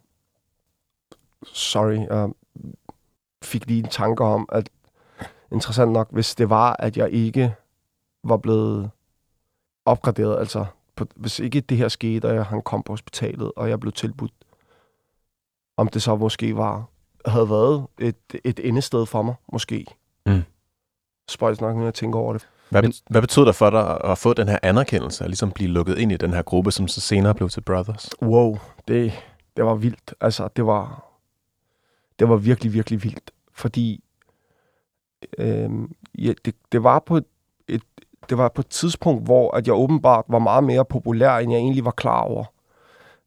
sorry, 1.44 2.08
jeg 2.10 2.30
fik 3.44 3.68
lige 3.68 3.84
en 3.84 3.90
tanke 3.90 4.24
om, 4.24 4.50
at 4.52 4.70
interessant 5.52 5.92
nok, 5.92 6.12
hvis 6.12 6.36
det 6.36 6.50
var, 6.50 6.76
at 6.80 6.98
jeg 6.98 7.12
ikke 7.12 7.56
var 8.24 8.38
blevet 8.38 8.90
opgraderet, 9.86 10.40
altså 10.40 10.66
på, 10.96 11.06
hvis 11.16 11.40
ikke 11.40 11.62
det 11.62 11.78
her 11.78 11.88
skete, 11.88 12.26
og 12.26 12.36
jeg, 12.36 12.46
han 12.46 12.62
kom 12.62 12.84
på 12.84 12.94
hospitalet, 12.94 13.52
og 13.56 13.70
jeg 13.70 13.80
blev 13.80 13.92
tilbudt, 13.92 14.32
om 15.78 15.88
det 15.88 16.02
så 16.02 16.16
måske 16.16 16.56
var, 16.58 16.90
havde 17.26 17.50
været 17.50 17.88
et, 18.00 18.16
et 18.44 18.60
endested 18.64 19.06
for 19.06 19.22
mig, 19.22 19.36
måske. 19.54 19.86
Mm. 20.26 20.42
Spøjs 21.30 21.62
nok, 21.62 21.76
når 21.76 21.84
jeg 21.84 21.94
tænker 21.94 22.20
over 22.20 22.34
det. 22.34 22.48
Hvad, 22.70 22.82
Men- 22.82 22.94
hvad 23.10 23.22
betød 23.22 23.46
det 23.46 23.56
for 23.56 23.70
dig 23.70 24.02
at 24.04 24.18
få 24.18 24.34
den 24.34 24.48
her 24.48 24.58
anerkendelse, 24.64 25.24
og 25.24 25.28
ligesom 25.30 25.52
blive 25.52 25.70
lukket 25.70 25.98
ind 25.98 26.12
i 26.12 26.18
den 26.18 26.34
her 26.34 26.42
gruppe, 26.42 26.72
som 26.72 26.88
så 26.88 27.02
senere 27.02 27.36
blev 27.36 27.50
til 27.50 27.62
Brothers? 27.62 28.10
Wow, 28.22 28.58
det, 28.88 29.14
det 29.58 29.66
var 29.66 29.76
vildt. 29.76 30.14
Altså, 30.22 30.50
det 30.56 30.66
var, 30.66 31.04
det 32.20 32.30
var 32.30 32.36
virkelig, 32.36 32.74
virkelig 32.74 33.04
vildt. 33.04 33.32
Fordi 33.54 34.04
øhm, 35.38 35.92
ja, 36.18 36.34
det, 36.46 36.56
det, 36.72 36.84
var 36.84 37.00
på 37.00 37.18
et, 37.18 37.26
et, 37.68 37.82
det 38.30 38.38
var 38.38 38.50
på 38.50 38.62
et 38.62 38.68
tidspunkt, 38.68 39.24
hvor 39.24 39.56
at 39.56 39.68
jeg 39.68 39.76
åbenbart 39.76 40.26
var 40.28 40.40
meget 40.40 40.64
mere 40.64 40.86
populær, 40.86 41.38
end 41.38 41.52
jeg 41.52 41.60
egentlig 41.60 41.86
var 41.86 41.92
klar 41.92 42.22
over. 42.22 42.46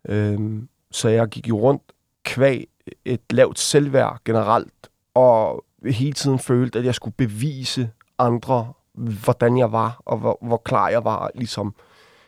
Øhm, 0.08 0.68
Så 0.90 1.08
jeg 1.08 1.28
gik 1.28 1.48
jo 1.48 1.58
rundt 1.60 1.82
kvæg 2.24 2.68
et 3.04 3.20
lavt 3.30 3.58
selvværd 3.58 4.18
generelt, 4.24 4.90
og 5.14 5.64
hele 5.84 6.12
tiden 6.12 6.38
følte, 6.38 6.78
at 6.78 6.84
jeg 6.84 6.94
skulle 6.94 7.14
bevise 7.14 7.90
andre, 8.18 8.72
hvordan 8.94 9.58
jeg 9.58 9.72
var, 9.72 10.02
og 10.04 10.18
hvor, 10.18 10.38
hvor 10.42 10.56
klar 10.56 10.88
jeg 10.88 11.04
var, 11.04 11.30
ligesom 11.34 11.74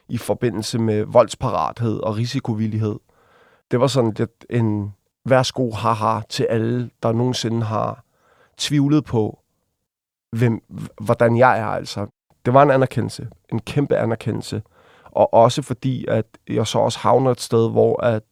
i 0.08 0.18
forbindelse 0.18 0.78
med 0.78 1.04
voldsparathed 1.04 2.00
og 2.00 2.16
risikovillighed. 2.16 2.98
Det 3.70 3.80
var 3.80 3.86
sådan 3.86 4.14
lidt 4.18 4.46
en 4.50 4.94
værsgo 5.24 5.70
haha 5.70 6.20
til 6.28 6.44
alle, 6.44 6.90
der 7.02 7.12
nogensinde 7.12 7.62
har 7.62 8.04
tvivlet 8.56 9.04
på, 9.04 9.38
hvem, 10.32 10.62
hvordan 11.00 11.36
jeg 11.36 11.58
er 11.58 11.66
altså. 11.66 12.06
Det 12.46 12.54
var 12.54 12.62
en 12.62 12.70
anerkendelse, 12.70 13.28
en 13.52 13.60
kæmpe 13.60 13.96
anerkendelse. 13.96 14.62
Og 15.04 15.34
også 15.34 15.62
fordi, 15.62 16.06
at 16.08 16.26
jeg 16.48 16.66
så 16.66 16.78
også 16.78 16.98
havner 16.98 17.30
et 17.30 17.40
sted, 17.40 17.70
hvor 17.70 18.02
at 18.02 18.22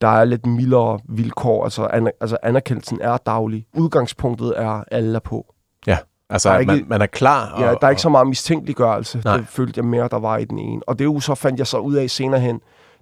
der 0.00 0.08
er 0.08 0.24
lidt 0.24 0.46
mildere 0.46 0.98
vilkår. 1.08 1.64
Altså, 1.64 1.86
an, 1.86 2.10
altså 2.20 2.36
anerkendelsen 2.42 2.98
er 3.00 3.16
daglig. 3.16 3.66
Udgangspunktet 3.76 4.52
er, 4.56 4.84
alle 4.90 5.16
er 5.16 5.20
på. 5.20 5.54
Ja, 5.86 5.98
altså 6.30 6.48
Der 6.48 6.54
er 6.54 6.58
at 6.58 6.66
man, 6.66 6.76
ikke- 6.76 6.88
man 6.88 7.02
er 7.02 7.06
klar. 7.06 7.52
Og, 7.52 7.60
Ja, 7.60 7.74
der 7.74 7.86
er 7.86 7.90
ikke 7.90 8.02
så 8.02 8.08
meget 8.08 8.26
mistænkeliggørelse. 8.26 9.22
Nej. 9.24 9.36
Det 9.36 9.48
følte 9.48 9.78
jeg 9.78 9.84
mere, 9.84 10.08
der 10.08 10.18
var 10.18 10.36
i 10.36 10.44
den 10.44 10.58
ene. 10.58 10.82
Og 10.88 10.98
det 10.98 11.04
er 11.04 11.12
jo 11.12 11.20
så, 11.20 11.34
fandt 11.34 11.58
jeg 11.58 11.66
så 11.66 11.78
ud 11.78 11.94
af 11.94 12.10
senere 12.10 12.40
hen, 12.40 12.60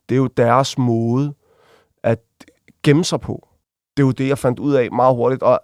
det 0.09 0.15
er 0.15 0.19
jo 0.19 0.27
deres 0.27 0.79
måde 0.79 1.35
at 2.03 2.19
gemme 2.83 3.05
sig 3.05 3.21
på. 3.21 3.49
Det 3.97 4.03
er 4.03 4.07
jo 4.07 4.13
det, 4.13 4.29
jeg 4.29 4.39
fandt 4.39 4.59
ud 4.59 4.75
af 4.75 4.89
meget 4.93 5.17
hurtigt, 5.17 5.43
og 5.43 5.61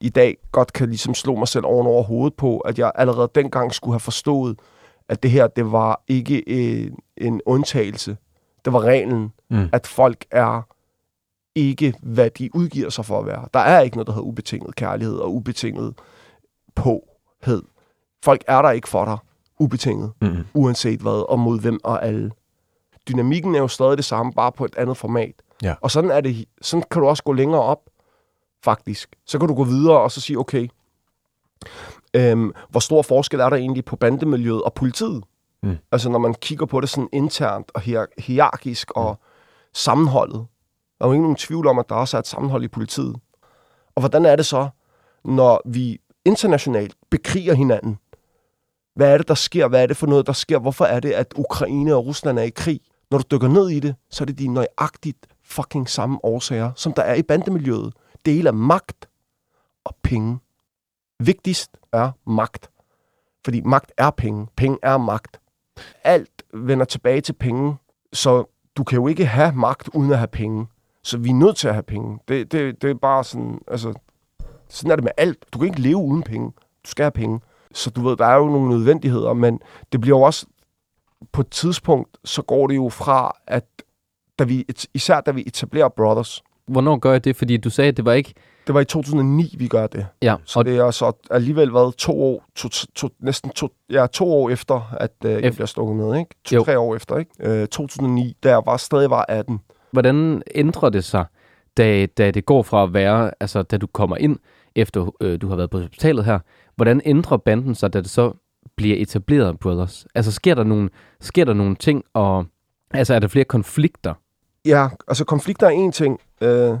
i 0.00 0.08
dag 0.08 0.36
godt 0.52 0.72
kan 0.72 0.88
ligesom 0.88 1.14
slå 1.14 1.34
mig 1.34 1.48
selv 1.48 1.64
oven 1.66 1.86
over 1.86 2.02
hovedet 2.02 2.34
på, 2.36 2.58
at 2.58 2.78
jeg 2.78 2.92
allerede 2.94 3.30
dengang 3.34 3.74
skulle 3.74 3.92
have 3.94 4.00
forstået, 4.00 4.58
at 5.08 5.22
det 5.22 5.30
her, 5.30 5.46
det 5.46 5.72
var 5.72 6.02
ikke 6.08 6.48
en, 6.48 6.98
en 7.16 7.40
undtagelse. 7.46 8.16
Det 8.64 8.72
var 8.72 8.80
reglen, 8.80 9.32
Mm. 9.50 9.68
at 9.72 9.86
folk 9.86 10.24
er 10.30 10.62
ikke, 11.54 11.94
hvad 12.02 12.30
de 12.30 12.50
udgiver 12.54 12.90
sig 12.90 13.04
for 13.04 13.18
at 13.18 13.26
være. 13.26 13.48
Der 13.54 13.60
er 13.60 13.80
ikke 13.80 13.96
noget, 13.96 14.06
der 14.06 14.12
hedder 14.12 14.26
ubetinget 14.26 14.74
kærlighed 14.76 15.16
og 15.16 15.34
ubetinget 15.34 15.94
påhed. 16.74 17.62
Folk 18.24 18.44
er 18.46 18.62
der 18.62 18.70
ikke 18.70 18.88
for 18.88 19.04
dig 19.04 19.18
ubetinget, 19.60 20.12
Mm. 20.22 20.36
uanset 20.54 21.00
hvad, 21.00 21.30
og 21.30 21.38
mod 21.38 21.60
hvem 21.60 21.80
og 21.84 22.04
alle. 22.06 22.30
Dynamikken 23.08 23.54
er 23.54 23.58
jo 23.58 23.68
stadig 23.68 23.96
det 23.96 24.04
samme, 24.04 24.32
bare 24.32 24.52
på 24.52 24.64
et 24.64 24.76
andet 24.76 24.96
format. 24.96 25.32
Ja. 25.62 25.74
Og 25.80 25.90
sådan, 25.90 26.10
er 26.10 26.20
det, 26.20 26.44
sådan 26.62 26.84
kan 26.90 27.02
du 27.02 27.08
også 27.08 27.22
gå 27.22 27.32
længere 27.32 27.62
op, 27.62 27.80
faktisk. 28.64 29.16
Så 29.26 29.38
kan 29.38 29.48
du 29.48 29.54
gå 29.54 29.64
videre 29.64 30.00
og 30.00 30.10
så 30.10 30.20
sige, 30.20 30.38
okay, 30.38 30.68
øhm, 32.14 32.52
hvor 32.70 32.80
stor 32.80 33.02
forskel 33.02 33.40
er 33.40 33.48
der 33.50 33.56
egentlig 33.56 33.84
på 33.84 33.96
bandemiljøet 33.96 34.62
og 34.62 34.74
politiet? 34.74 35.24
Mm. 35.62 35.76
Altså 35.92 36.08
når 36.08 36.18
man 36.18 36.34
kigger 36.34 36.66
på 36.66 36.80
det 36.80 36.88
sådan 36.88 37.08
internt 37.12 37.70
og 37.74 37.80
hier- 37.80 38.12
hierarkisk 38.18 38.90
og 38.90 39.20
sammenholdet. 39.78 40.46
Der 40.98 41.04
er 41.04 41.08
jo 41.08 41.12
ikke 41.12 41.22
nogen 41.22 41.36
tvivl 41.36 41.66
om, 41.66 41.78
at 41.78 41.88
der 41.88 41.94
også 41.94 42.16
er 42.16 42.18
et 42.18 42.26
sammenhold 42.26 42.64
i 42.64 42.68
politiet. 42.68 43.16
Og 43.94 44.02
hvordan 44.02 44.26
er 44.26 44.36
det 44.36 44.46
så, 44.46 44.68
når 45.24 45.60
vi 45.64 46.00
internationalt 46.24 46.94
bekriger 47.10 47.54
hinanden? 47.54 47.98
Hvad 48.94 49.12
er 49.12 49.18
det, 49.18 49.28
der 49.28 49.34
sker? 49.34 49.68
Hvad 49.68 49.82
er 49.82 49.86
det 49.86 49.96
for 49.96 50.06
noget, 50.06 50.26
der 50.26 50.32
sker? 50.32 50.58
Hvorfor 50.58 50.84
er 50.84 51.00
det, 51.00 51.12
at 51.12 51.34
Ukraine 51.36 51.94
og 51.94 52.06
Rusland 52.06 52.38
er 52.38 52.42
i 52.42 52.50
krig? 52.50 52.80
Når 53.10 53.18
du 53.18 53.24
dykker 53.30 53.48
ned 53.48 53.68
i 53.68 53.80
det, 53.80 53.94
så 54.10 54.24
er 54.24 54.26
det 54.26 54.38
de 54.38 54.48
nøjagtigt 54.48 55.26
fucking 55.44 55.88
samme 55.88 56.24
årsager, 56.24 56.72
som 56.76 56.92
der 56.92 57.02
er 57.02 57.14
i 57.14 57.22
bandemiljøet. 57.22 57.94
Det 58.24 58.34
hele 58.34 58.48
er 58.48 58.52
magt 58.52 59.08
og 59.84 59.96
penge. 60.02 60.38
Vigtigst 61.20 61.70
er 61.92 62.10
magt. 62.26 62.70
Fordi 63.44 63.60
magt 63.60 63.92
er 63.96 64.10
penge. 64.10 64.46
Penge 64.56 64.78
er 64.82 64.96
magt. 64.96 65.40
Alt 66.04 66.42
vender 66.54 66.84
tilbage 66.84 67.20
til 67.20 67.32
penge, 67.32 67.76
så 68.12 68.44
du 68.78 68.84
kan 68.84 68.98
jo 68.98 69.08
ikke 69.08 69.26
have 69.26 69.52
magt 69.52 69.88
uden 69.94 70.10
at 70.10 70.18
have 70.18 70.28
penge. 70.28 70.66
Så 71.02 71.18
vi 71.18 71.28
er 71.28 71.34
nødt 71.34 71.56
til 71.56 71.68
at 71.68 71.74
have 71.74 71.82
penge. 71.82 72.18
Det, 72.28 72.52
det, 72.52 72.82
det 72.82 72.90
er 72.90 72.94
bare 72.94 73.24
sådan, 73.24 73.58
altså, 73.68 73.94
sådan 74.68 74.90
er 74.90 74.96
det 74.96 75.04
med 75.04 75.12
alt. 75.16 75.44
Du 75.52 75.58
kan 75.58 75.68
ikke 75.68 75.80
leve 75.80 75.96
uden 75.96 76.22
penge. 76.22 76.50
Du 76.84 76.90
skal 76.90 77.02
have 77.02 77.10
penge. 77.10 77.40
Så 77.74 77.90
du 77.90 78.08
ved, 78.08 78.16
der 78.16 78.26
er 78.26 78.36
jo 78.36 78.46
nogle 78.46 78.68
nødvendigheder, 78.68 79.32
men 79.32 79.60
det 79.92 80.00
bliver 80.00 80.18
jo 80.18 80.22
også, 80.22 80.46
på 81.32 81.40
et 81.40 81.50
tidspunkt, 81.50 82.18
så 82.24 82.42
går 82.42 82.66
det 82.66 82.76
jo 82.76 82.88
fra, 82.88 83.32
at 83.46 83.64
da 84.38 84.44
vi, 84.44 84.66
især 84.94 85.20
da 85.20 85.30
vi 85.30 85.42
etablerer 85.46 85.88
Brothers, 85.88 86.42
Hvornår 86.68 86.96
gør 86.96 87.12
jeg 87.12 87.24
det? 87.24 87.36
Fordi 87.36 87.56
du 87.56 87.70
sagde, 87.70 87.88
at 87.88 87.96
det 87.96 88.04
var 88.04 88.12
ikke... 88.12 88.34
det 88.66 88.74
var 88.74 88.80
i 88.80 88.84
2009, 88.84 89.54
vi 89.58 89.68
gør 89.68 89.86
det. 89.86 90.06
Ja, 90.22 90.34
Så 90.44 90.58
og 90.58 90.64
det 90.64 90.76
er 90.76 90.90
så 90.90 91.12
alligevel 91.30 91.72
været 91.74 91.94
to 91.96 92.22
år, 92.22 92.44
to, 92.56 92.68
to, 92.94 93.08
næsten 93.20 93.50
to, 93.50 93.68
ja, 93.90 94.06
to 94.06 94.32
år 94.32 94.50
efter, 94.50 94.94
at 95.00 95.10
øh, 95.24 95.30
jeg 95.32 95.44
Ef- 95.44 95.54
bliver 95.54 95.66
stukket 95.66 95.96
ned, 95.96 96.16
ikke? 96.18 96.30
Jo. 96.52 96.58
To-tre 96.58 96.78
år 96.78 96.96
efter, 96.96 97.16
ikke? 97.16 97.30
Øh, 97.40 97.66
2009, 97.68 98.36
da 98.44 98.48
jeg 98.48 98.62
var, 98.66 98.76
stadig 98.76 99.10
var 99.10 99.24
18. 99.28 99.60
hvordan 99.92 100.42
ændrer 100.54 100.88
det 100.90 101.04
sig, 101.04 101.24
da, 101.76 102.06
da 102.06 102.30
det 102.30 102.46
går 102.46 102.62
fra 102.62 102.82
at 102.82 102.94
være, 102.94 103.30
altså 103.40 103.62
da 103.62 103.76
du 103.76 103.86
kommer 103.86 104.16
ind, 104.16 104.36
efter 104.76 105.14
øh, 105.20 105.40
du 105.40 105.48
har 105.48 105.56
været 105.56 105.70
på 105.70 105.78
hospitalet 105.78 106.24
her, 106.24 106.38
hvordan 106.76 107.00
ændrer 107.04 107.36
banden 107.36 107.74
sig, 107.74 107.92
da 107.92 108.00
det 108.00 108.10
så 108.10 108.32
bliver 108.76 108.96
etableret, 108.98 109.58
Brothers? 109.58 110.06
Altså 110.14 110.32
sker 110.32 110.54
der 110.54 110.64
nogle, 110.64 110.88
sker 111.20 111.44
der 111.44 111.52
nogle 111.54 111.76
ting, 111.76 112.04
og 112.14 112.44
altså 112.90 113.14
er 113.14 113.18
der 113.18 113.28
flere 113.28 113.44
konflikter? 113.44 114.14
Ja, 114.68 114.88
altså 115.08 115.24
konflikter 115.24 115.66
er 115.66 115.70
en 115.70 115.92
ting. 115.92 116.20
Øh, 116.40 116.74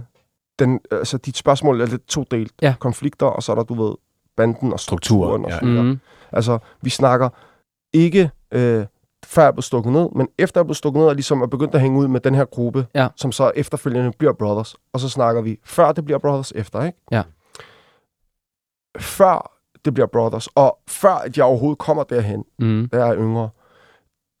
den, 0.58 0.80
altså 0.90 1.18
dit 1.18 1.36
spørgsmål 1.36 1.80
er 1.80 1.86
lidt 1.86 2.06
to 2.08 2.24
delt. 2.30 2.52
Ja. 2.62 2.74
Konflikter, 2.80 3.26
og 3.26 3.42
så 3.42 3.52
er 3.52 3.56
der, 3.56 3.62
du 3.62 3.82
ved, 3.84 3.94
banden 4.36 4.72
og 4.72 4.80
strukturen. 4.80 5.40
Strukturen, 5.40 5.44
og 5.44 5.50
ja. 5.50 5.58
så 5.58 5.64
videre. 5.64 5.82
Mm. 5.84 5.98
Altså, 6.32 6.58
vi 6.82 6.90
snakker 6.90 7.28
ikke 7.92 8.30
øh, 8.52 8.86
før 9.26 9.42
jeg 9.42 9.54
blev 9.54 9.62
stukket 9.62 9.92
ned, 9.92 10.08
men 10.16 10.28
efter 10.38 10.60
jeg 10.60 10.66
blev 10.66 10.74
stukket 10.74 11.00
ned, 11.00 11.08
og 11.08 11.14
ligesom 11.14 11.42
er 11.42 11.46
begyndt 11.46 11.74
at 11.74 11.80
hænge 11.80 11.98
ud 11.98 12.08
med 12.08 12.20
den 12.20 12.34
her 12.34 12.44
gruppe, 12.44 12.86
Ja. 12.94 13.08
som 13.16 13.32
så 13.32 13.52
efterfølgende 13.56 14.12
bliver 14.18 14.32
Brothers. 14.32 14.76
Og 14.92 15.00
så 15.00 15.08
snakker 15.08 15.42
vi, 15.42 15.58
før 15.64 15.92
det 15.92 16.04
bliver 16.04 16.18
Brothers, 16.18 16.52
efter, 16.52 16.84
ikke? 16.84 16.98
Ja. 17.10 17.22
Før 18.98 19.52
det 19.84 19.94
bliver 19.94 20.06
Brothers, 20.06 20.46
og 20.46 20.78
før 20.88 21.14
at 21.14 21.36
jeg 21.36 21.44
overhovedet 21.44 21.78
kommer 21.78 22.02
derhen, 22.02 22.44
Mm. 22.58 22.88
da 22.92 22.98
jeg 23.04 23.08
er 23.08 23.16
yngre, 23.16 23.48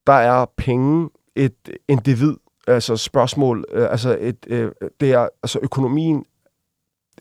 der 0.06 0.12
er 0.12 0.46
penge 0.56 1.10
et 1.36 1.68
individ, 1.88 2.36
altså 2.68 2.96
spørgsmål, 2.96 3.64
øh, 3.72 3.90
altså 3.90 4.16
et, 4.20 4.36
øh, 4.46 4.72
det 5.00 5.12
er, 5.12 5.28
altså 5.42 5.58
økonomien 5.62 6.24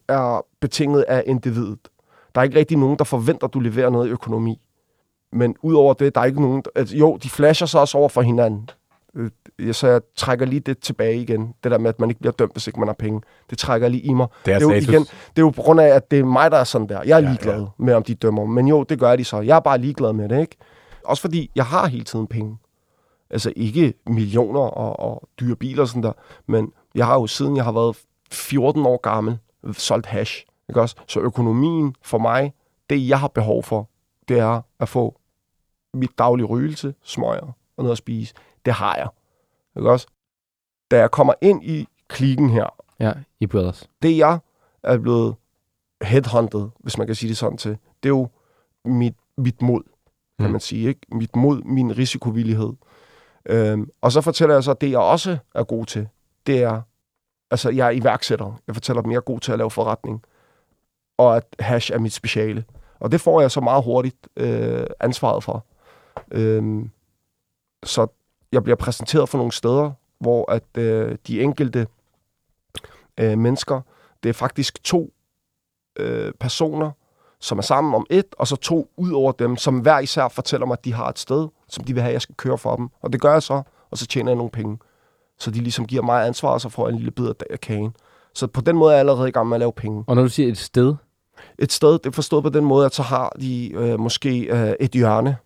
er 0.08 0.46
betinget 0.62 1.02
af 1.02 1.24
individet. 1.26 1.80
Der 2.36 2.42
er 2.42 2.44
ikke 2.46 2.60
rigtig 2.60 2.78
nogen, 2.78 2.98
der 2.98 3.04
forventer, 3.04 3.48
at 3.48 3.54
du 3.54 3.60
leverer 3.60 3.90
noget 3.90 4.08
i 4.08 4.12
økonomi. 4.12 4.62
Men 5.34 5.56
udover 5.62 5.94
det, 5.94 6.16
der 6.16 6.22
er 6.22 6.26
ikke 6.26 6.42
nogen... 6.42 6.64
Altså, 6.76 6.98
jo, 6.98 7.18
de 7.24 7.30
flasher 7.30 7.68
så 7.68 7.80
også 7.80 7.98
over 7.98 8.10
for 8.10 8.22
hinanden. 8.22 8.70
Øh, 9.16 9.74
Så 9.74 9.88
jeg 9.88 10.02
trækker 10.16 10.46
lige 10.46 10.60
det 10.60 10.80
tilbage 10.80 11.22
igen. 11.22 11.54
Det 11.64 11.72
der 11.72 11.78
med, 11.78 11.90
at 11.90 12.00
man 12.00 12.10
ikke 12.10 12.20
bliver 12.20 12.32
dømt, 12.34 12.52
hvis 12.52 12.68
ikke 12.68 12.80
man 12.80 12.88
har 12.88 12.94
penge. 13.00 13.22
Det 13.50 13.58
trækker 13.58 13.88
lige 13.88 14.02
i 14.04 14.14
mig. 14.14 14.28
Det 14.46 14.54
er, 14.54 14.60
Det 14.60 14.66
er 14.70 14.74
jo 14.76 14.82
status. 14.82 14.94
igen, 14.94 15.02
det 15.02 15.38
er 15.38 15.42
jo 15.42 15.50
på 15.50 15.62
grund 15.62 15.82
af, 15.82 15.88
at 15.88 16.12
det 16.12 16.20
er 16.20 16.24
mig, 16.26 16.52
der 16.52 16.58
er 16.58 16.64
sådan 16.64 16.90
der. 16.90 17.02
Jeg 17.04 17.18
er 17.20 17.24
Ja, 17.24 17.30
ligeglad 17.30 17.60
ja, 17.62 17.66
med, 17.78 17.94
om 17.94 18.04
de 18.04 18.16
dømmer. 18.16 18.46
Men 18.46 18.68
jo, 18.68 18.84
det 18.84 19.00
gør 19.00 19.16
de 19.16 19.24
så. 19.24 19.42
Jeg 19.42 19.56
er 19.56 19.60
bare 19.60 19.78
ligeglad 19.78 20.14
med 20.14 20.30
det, 20.30 20.42
ikke? 20.42 20.58
Også 21.04 21.22
fordi, 21.22 21.52
jeg 21.56 21.66
har 21.66 21.88
hele 21.88 22.04
tiden 22.04 22.28
penge. 22.28 22.58
Altså 23.30 23.54
ikke 23.56 23.94
millioner 24.08 24.60
og, 24.60 25.00
og 25.00 25.30
dyre 25.40 25.56
biler 25.56 25.82
og 25.82 25.88
sådan 25.88 26.04
der. 26.04 26.14
Men 26.46 26.74
jeg 26.96 27.06
har 27.06 27.14
jo 27.14 27.28
siden 27.28 27.56
jeg 27.56 27.64
har 27.64 27.72
været 27.72 27.98
14 28.32 28.86
år 28.86 28.98
gammel, 29.02 29.40
solgt 29.72 30.06
hash. 30.06 30.46
Ikke 30.70 30.82
også? 30.82 30.96
Så 31.08 31.20
økonomien 31.20 31.96
for 32.02 32.18
mig, 32.18 32.54
det 32.90 33.08
jeg 33.10 33.20
har 33.20 33.28
behov 33.28 33.64
for, 33.64 33.90
det 34.28 34.40
er 34.40 34.62
at 34.80 34.90
få 34.90 35.20
mit 35.94 36.12
daglige 36.18 36.46
rygelse, 36.46 36.94
smøger 37.04 37.42
og 37.78 37.84
noget 37.84 37.92
at 37.92 37.98
spise. 37.98 38.34
Det 38.66 38.74
har 38.74 38.96
jeg. 38.96 39.08
Ikke 39.78 39.92
også? 39.92 40.08
Da 40.92 40.98
jeg 41.00 41.12
kommer 41.12 41.34
ind 41.42 41.64
i 41.64 41.88
klikken 42.08 42.50
her, 42.50 42.66
Ja, 43.00 43.14
i 43.40 43.48
Brothers. 43.48 43.90
det 44.02 44.18
jeg 44.18 44.40
er 44.84 44.98
blevet 44.98 45.36
headhunted, 46.02 46.68
hvis 46.80 46.98
man 46.98 47.08
kan 47.08 47.16
sige 47.16 47.30
det 47.30 47.38
sådan 47.38 47.58
til, 47.58 47.72
det 48.04 48.10
er 48.10 48.14
jo 48.14 48.28
mit, 48.86 49.16
mit 49.38 49.62
mod, 49.62 49.84
kan 50.40 50.46
Mm. 50.48 50.52
man 50.52 50.62
sige. 50.62 50.88
Ikke? 50.88 51.02
Mit 51.12 51.36
mod, 51.36 51.62
min 51.64 51.98
risikovillighed. 51.98 52.74
Øhm, 53.50 53.90
og 54.02 54.12
så 54.12 54.22
fortæller 54.22 54.56
jeg 54.56 54.64
så, 54.64 54.72
at 54.72 54.82
det 54.82 54.92
jeg 54.92 55.00
også 55.00 55.38
er 55.56 55.64
god 55.64 55.86
til, 55.86 56.08
det 56.48 56.64
er, 56.64 56.82
altså 57.52 57.70
jeg 57.70 57.88
er 57.88 57.92
iværksætter. 57.92 58.62
Jeg 58.68 58.76
fortæller 58.76 59.02
dem, 59.02 59.12
at 59.12 59.14
jeg 59.14 59.18
er 59.18 59.22
god 59.22 59.40
til 59.40 59.52
at 59.52 59.58
lave 59.58 59.72
forretning. 59.72 60.24
Og 61.18 61.38
at 61.38 61.44
hash 61.60 61.92
er 61.94 62.00
mit 62.00 62.14
speciale. 62.14 62.66
Og 63.00 63.12
det 63.12 63.22
får 63.22 63.42
jeg 63.42 63.52
så 63.52 63.62
meget 63.62 63.84
hurtigt 63.84 64.28
øh, 64.38 64.88
ansvaret 65.00 65.44
for. 65.44 65.66
Øhm, 66.32 66.90
så 67.84 68.08
jeg 68.52 68.64
bliver 68.64 68.76
præsenteret 68.76 69.30
for 69.30 69.38
nogle 69.38 69.52
steder, 69.52 69.92
hvor 70.20 70.52
at 70.52 70.78
øh, 70.78 71.18
de 71.28 71.42
enkelte 71.42 71.88
øh, 73.18 73.38
mennesker, 73.38 73.82
det 74.24 74.30
er 74.30 74.34
faktisk 74.34 74.84
to 74.84 75.14
øh, 76.00 76.34
personer, 76.40 76.92
som 77.40 77.58
er 77.58 77.62
sammen 77.62 77.96
om 77.96 78.06
et, 78.10 78.36
og 78.38 78.48
så 78.48 78.56
to 78.56 78.90
ud 78.98 79.12
over 79.12 79.32
dem, 79.32 79.58
som 79.58 79.80
hver 79.80 80.00
især 80.00 80.28
fortæller 80.28 80.68
mig, 80.68 80.74
at 80.74 80.86
de 80.86 80.94
har 80.94 81.10
et 81.10 81.20
sted, 81.20 81.48
som 81.70 81.84
de 81.84 81.94
vil 81.94 82.02
have, 82.02 82.10
at 82.10 82.14
jeg 82.14 82.22
skal 82.22 82.36
køre 82.36 82.58
for 82.58 82.76
dem. 82.76 82.90
Og 83.02 83.14
det 83.14 83.22
gør 83.22 83.32
jeg 83.34 83.44
så, 83.44 83.62
og 83.92 83.98
så 83.98 84.08
tjener 84.08 84.32
jeg 84.32 84.36
nogle 84.38 84.52
penge. 84.52 84.78
Så 85.40 85.52
de 85.52 85.60
ligesom 85.60 85.86
giver 85.86 86.02
mig 86.02 86.28
ansvar, 86.28 86.50
og 86.50 86.62
så 86.62 86.70
får 86.70 86.88
jeg 86.88 86.92
en 86.94 86.98
lille 86.98 87.12
bid 87.12 87.32
af 87.50 87.60
kagen. 87.60 87.94
Så 88.34 88.48
på 88.48 88.62
den 88.62 88.76
måde 88.78 88.92
er 88.92 88.96
jeg 88.96 89.00
allerede 89.00 89.30
i 89.30 89.32
gang 89.32 89.48
med 89.48 89.56
at 89.56 89.60
lave 89.60 89.72
penge. 89.74 90.04
Og 90.08 90.16
når 90.16 90.24
du 90.24 90.30
siger 90.30 90.50
et 90.52 90.58
sted, 90.58 90.96
Et 91.60 91.72
sted, 91.72 91.92
det 91.94 92.06
er 92.06 92.12
forstået 92.12 92.44
på 92.44 92.50
den 92.50 92.66
måde, 92.66 92.86
at 92.86 92.96
så 92.96 93.04
har 93.04 93.36
de 93.42 93.72
øh, 93.74 94.00
måske 94.00 94.40
øh, 94.40 94.74
et 94.80 94.92
hjørne 94.92 95.38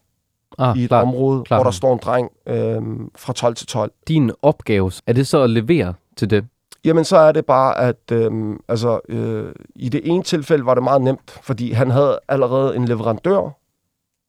ah, 0.58 0.78
i 0.78 0.84
et 0.84 0.90
klart. 0.90 1.04
område, 1.04 1.44
klart. 1.44 1.58
hvor 1.58 1.64
der 1.64 1.72
står 1.72 1.94
en 1.94 2.00
dreng 2.04 2.32
øh, 2.48 2.82
fra 3.16 3.34
12 3.34 3.56
til 3.56 3.68
12. 3.68 3.92
din 4.08 4.32
opgave, 4.42 4.92
er 5.08 5.14
det 5.14 5.28
så 5.28 5.42
at 5.42 5.50
levere 5.50 5.94
til 6.18 6.30
det? 6.30 6.46
Jamen, 6.86 7.06
så 7.06 7.18
er 7.18 7.32
det 7.32 7.46
bare, 7.46 7.80
at 7.80 8.12
øhm, 8.12 8.60
altså, 8.68 9.00
øh, 9.10 9.52
i 9.76 9.90
det 9.90 10.02
ene 10.04 10.24
tilfælde 10.24 10.66
var 10.66 10.74
det 10.74 10.84
meget 10.84 11.02
nemt, 11.02 11.40
fordi 11.42 11.72
han 11.72 11.92
havde 11.92 12.20
allerede 12.28 12.76
en 12.76 12.86
leverandør 12.86 13.50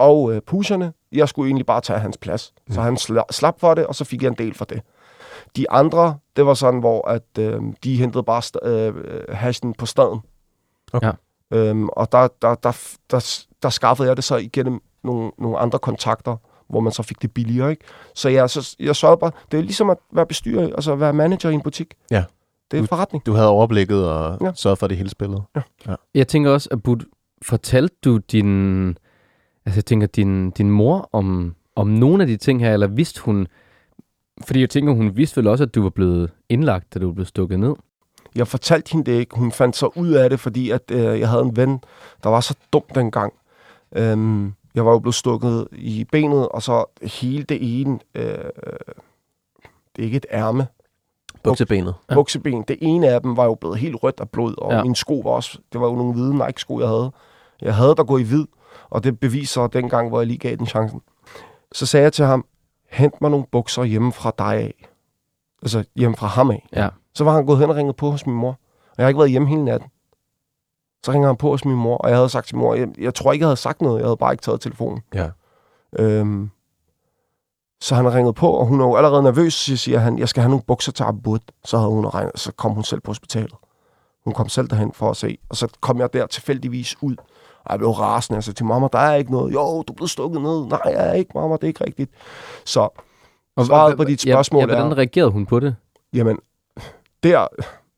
og 0.03 0.35
øh, 0.35 0.43
pusherne. 0.43 0.93
Jeg 1.13 1.29
skulle 1.29 1.47
egentlig 1.49 1.67
bare 1.67 1.81
tage 1.81 1.99
hans 1.99 2.17
plads. 2.17 2.53
Mm. 2.69 2.75
Så 2.75 2.81
han 2.81 2.95
sla- 2.97 3.27
slap 3.31 3.61
for 3.61 3.75
det, 3.75 3.87
og 3.87 3.95
så 3.95 4.05
fik 4.05 4.23
jeg 4.23 4.29
en 4.29 4.35
del 4.39 4.55
for 4.55 4.65
det. 4.65 4.83
De 5.57 5.71
andre, 5.71 6.17
det 6.37 6.47
var 6.47 6.55
sådan, 6.55 6.81
hvor 6.81 7.09
at, 7.09 7.23
øh, 7.39 7.61
de 7.85 7.97
hentede 7.97 8.23
bare 8.25 8.43
st- 8.45 8.69
øh, 8.69 8.95
hashen 9.29 9.75
på 9.75 9.87
staden. 9.87 10.21
Okay. 10.93 11.07
Ja. 11.53 11.57
Øhm, 11.59 11.89
og 11.89 12.13
der, 12.13 12.29
der, 12.43 12.55
der, 12.55 12.73
der, 13.11 13.45
der 13.63 13.69
skaffede 13.69 14.09
jeg 14.09 14.17
det 14.17 14.25
så 14.25 14.37
igennem 14.37 14.81
nogle, 15.05 15.31
nogle 15.39 15.59
andre 15.59 15.79
kontakter, 15.79 16.37
hvor 16.69 16.81
man 16.81 16.93
så 16.93 17.03
fik 17.03 17.23
det 17.23 17.35
billigere. 17.35 17.71
Ikke? 17.71 17.85
Så 18.15 18.29
jeg, 18.29 18.51
så 18.51 18.77
jeg 18.81 18.97
sørgede 18.97 19.19
bare, 19.19 19.31
det 19.51 19.59
er 19.59 19.63
ligesom 19.63 19.91
at 19.91 19.97
være 20.13 20.27
bestyrer, 20.27 20.67
altså 20.75 20.93
at 20.93 21.01
være 21.01 21.13
manager 21.13 21.51
i 21.51 21.55
en 21.55 21.61
butik. 21.63 21.95
Ja. 22.11 22.25
Det 22.71 22.77
er 22.77 22.81
Du- 22.83 22.87
forretning. 22.87 23.27
Du 23.27 23.33
havde 23.33 23.49
overblikket 23.49 24.09
og 24.09 24.39
Ja. 24.41 24.47
ja. 24.47 24.53
sørget 24.55 24.79
for, 24.79 24.87
det 24.87 24.97
hele 24.97 25.11
spillede. 25.11 25.43
Jeg 26.15 26.29
tænker 26.29 26.51
også, 26.51 26.69
at 26.73 26.83
Bud, 26.83 26.97
fortalte 27.43 27.97
du 28.05 28.17
din, 28.17 28.97
altså 29.67 29.79
jeg 29.79 29.85
tænker, 29.85 30.07
din, 30.07 30.51
din 30.51 30.71
mor 30.71 31.09
om, 31.13 31.55
om 31.77 31.87
nogle 31.89 32.23
af 32.23 32.27
de 32.27 32.37
ting 32.37 32.61
her, 32.61 32.73
eller 32.73 32.87
vidste 32.87 33.21
hun, 33.21 33.47
fordi 34.47 34.61
jeg 34.61 34.71
tænker, 34.71 34.93
hun 34.93 35.17
vidste 35.17 35.37
vel 35.37 35.47
også, 35.47 35.65
at 35.65 35.75
du 35.75 35.83
var 35.83 35.91
blevet 35.91 36.31
indlagt, 36.49 36.95
da 36.95 36.99
du 36.99 37.07
var 37.07 37.13
blevet 37.15 37.29
stukket 37.29 37.61
ned. 37.61 37.75
Jeg 38.35 38.49
fortalte 38.49 38.93
hende 38.93 39.11
det 39.11 39.19
ikke. 39.19 39.39
Hun 39.39 39.53
fandt 39.53 39.77
så 39.77 39.91
ud 39.97 40.11
af 40.11 40.31
det, 40.31 40.41
fordi 40.41 40.71
at, 40.71 40.83
øh, 40.91 41.21
jeg 41.21 41.29
havde 41.29 41.43
en 41.43 41.57
ven, 41.57 41.81
der 42.23 42.29
var 42.29 42.41
så 42.41 42.55
dum 42.73 42.83
dengang. 42.95 43.33
Øhm, 43.97 44.53
jeg 44.75 44.87
var 44.87 44.93
jo 44.93 44.99
blevet 44.99 45.15
stukket 45.15 45.69
i 45.73 46.05
benet, 46.13 46.49
og 46.49 46.63
så 46.63 46.85
hele 47.03 47.43
det 47.43 47.81
ene, 47.81 47.99
øh, 48.15 48.25
det 49.97 50.03
er 50.03 50.03
ikke 50.03 50.17
et 50.17 50.27
ærme, 50.31 50.67
Buksebenet. 51.45 51.95
Ja. 52.11 52.15
bukseben, 52.15 52.63
det 52.69 52.77
ene 52.81 53.09
af 53.09 53.21
dem 53.21 53.37
var 53.37 53.45
jo 53.45 53.55
blevet 53.55 53.79
helt 53.79 53.97
rødt 54.03 54.21
af 54.21 54.31
blod, 54.31 54.55
og 54.59 54.71
Ja. 54.71 54.77
ja. 54.77 54.83
mine 54.83 54.97
sko 54.97 55.19
var 55.19 55.31
også, 55.31 55.59
det 55.73 55.81
var 55.81 55.87
jo 55.89 55.95
nogle 55.95 56.13
hvide 56.13 56.35
Nike-sko, 56.35 56.81
jeg 56.81 56.89
havde. 56.89 57.13
Jeg 57.63 57.75
havde 57.75 57.95
der 57.97 58.05
gå 58.05 58.19
i 58.19 58.23
hvid, 58.23 58.45
og 58.93 59.05
det 59.05 59.21
beviser 59.21 59.67
dengang, 59.67 60.09
hvor 60.09 60.21
jeg 60.21 60.27
lige 60.27 60.39
gav 60.39 60.57
den 60.57 60.67
chancen. 60.67 61.01
Så 61.73 61.87
sagde 61.87 62.05
jeg 62.05 62.13
til 62.13 62.25
ham, 62.25 62.45
hent 62.91 63.21
mig 63.21 63.31
nogle 63.31 63.47
bukser 63.53 63.85
hjemme 63.85 64.13
fra 64.13 64.33
dig 64.39 64.55
af. 64.55 64.89
Altså 65.63 65.85
hjemme 65.97 66.17
fra 66.17 66.27
ham 66.27 66.51
af. 66.51 66.69
Ja. 66.73 66.89
Så 67.15 67.25
var 67.25 67.33
han 67.33 67.47
gået 67.47 67.59
hen 67.59 67.71
og 67.71 67.77
ringet 67.77 67.97
på 67.97 68.11
hos 68.11 68.27
min 68.27 68.37
mor. 68.37 68.51
Og 68.91 68.95
jeg 68.99 69.05
har 69.05 69.09
ikke 69.09 69.19
været 69.19 69.31
hjemme 69.31 69.49
hele 69.49 69.65
natten. 69.65 69.89
Så 71.05 71.13
ringer 71.13 71.29
han 71.29 71.37
på 71.37 71.51
hos 71.51 71.65
min 71.65 71.77
mor, 71.77 71.97
og 71.97 72.09
jeg 72.09 72.17
havde 72.17 72.29
sagt 72.29 72.47
til 72.47 72.57
mor, 72.57 72.75
jeg, 72.75 72.89
jeg 72.99 73.15
tror 73.15 73.33
ikke, 73.33 73.43
jeg 73.43 73.49
havde 73.49 73.57
sagt 73.57 73.83
noget. 73.83 73.99
Jeg 73.99 74.07
havde 74.07 74.17
bare 74.17 74.33
ikke 74.33 74.43
taget 74.43 74.61
telefonen. 74.61 75.03
Ja. 75.15 75.31
Øhm, 75.99 76.51
så 77.81 77.95
han 77.95 78.15
ringet 78.15 78.35
på, 78.35 78.51
og 78.51 78.67
hun 78.67 78.81
er 78.81 78.85
jo 78.85 78.97
allerede 78.97 79.23
nervøs, 79.23 79.55
så 79.55 79.77
siger 79.77 79.99
han, 79.99 80.19
jeg 80.19 80.29
skal 80.29 80.43
have 80.43 80.51
nogle 80.51 80.65
bukser 80.67 80.93
til 80.93 81.05
Abud. 81.05 81.39
Så, 81.65 81.79
havde 81.79 81.91
hun 81.91 82.07
regnet, 82.07 82.33
så 82.35 82.53
kom 82.53 82.73
hun 82.73 82.85
selv 82.85 83.01
på 83.01 83.11
hospitalet. 83.11 83.55
Hun 84.25 84.35
kom 84.35 84.49
selv 84.49 84.69
derhen 84.69 84.93
for 84.93 85.11
at 85.11 85.17
se, 85.17 85.39
og 85.49 85.57
så 85.57 85.69
kom 85.81 85.99
jeg 85.99 86.13
der 86.13 86.27
tilfældigvis 86.27 87.03
ud. 87.03 87.17
Og 87.65 87.71
jeg 87.71 87.79
blev 87.79 87.91
rasende, 87.91 88.43
sagde 88.43 88.57
til 88.57 88.67
mamma, 88.67 88.89
der 88.93 88.99
er 88.99 89.15
ikke 89.15 89.33
noget. 89.33 89.55
Jo, 89.55 89.83
du 89.83 89.93
er 89.93 89.97
blevet 89.97 90.11
stukket 90.11 90.43
ned. 90.43 90.67
Nej, 90.67 90.81
jeg 90.85 91.09
er 91.09 91.13
ikke, 91.13 91.31
mamma, 91.35 91.55
det 91.57 91.63
er 91.63 91.67
ikke 91.69 91.85
rigtigt. 91.85 92.11
Så 92.65 92.89
Svaret 93.65 93.97
på 93.97 94.05
dit 94.05 94.21
spørgsmål 94.21 94.61
ja, 94.63 94.67
ja, 94.69 94.75
hvordan 94.75 94.93
er- 94.93 94.97
reagerede 94.99 95.31
hun 95.31 95.47
på 95.47 95.61
det? 95.61 95.77
Jamen, 96.15 96.39
der, 97.23 97.47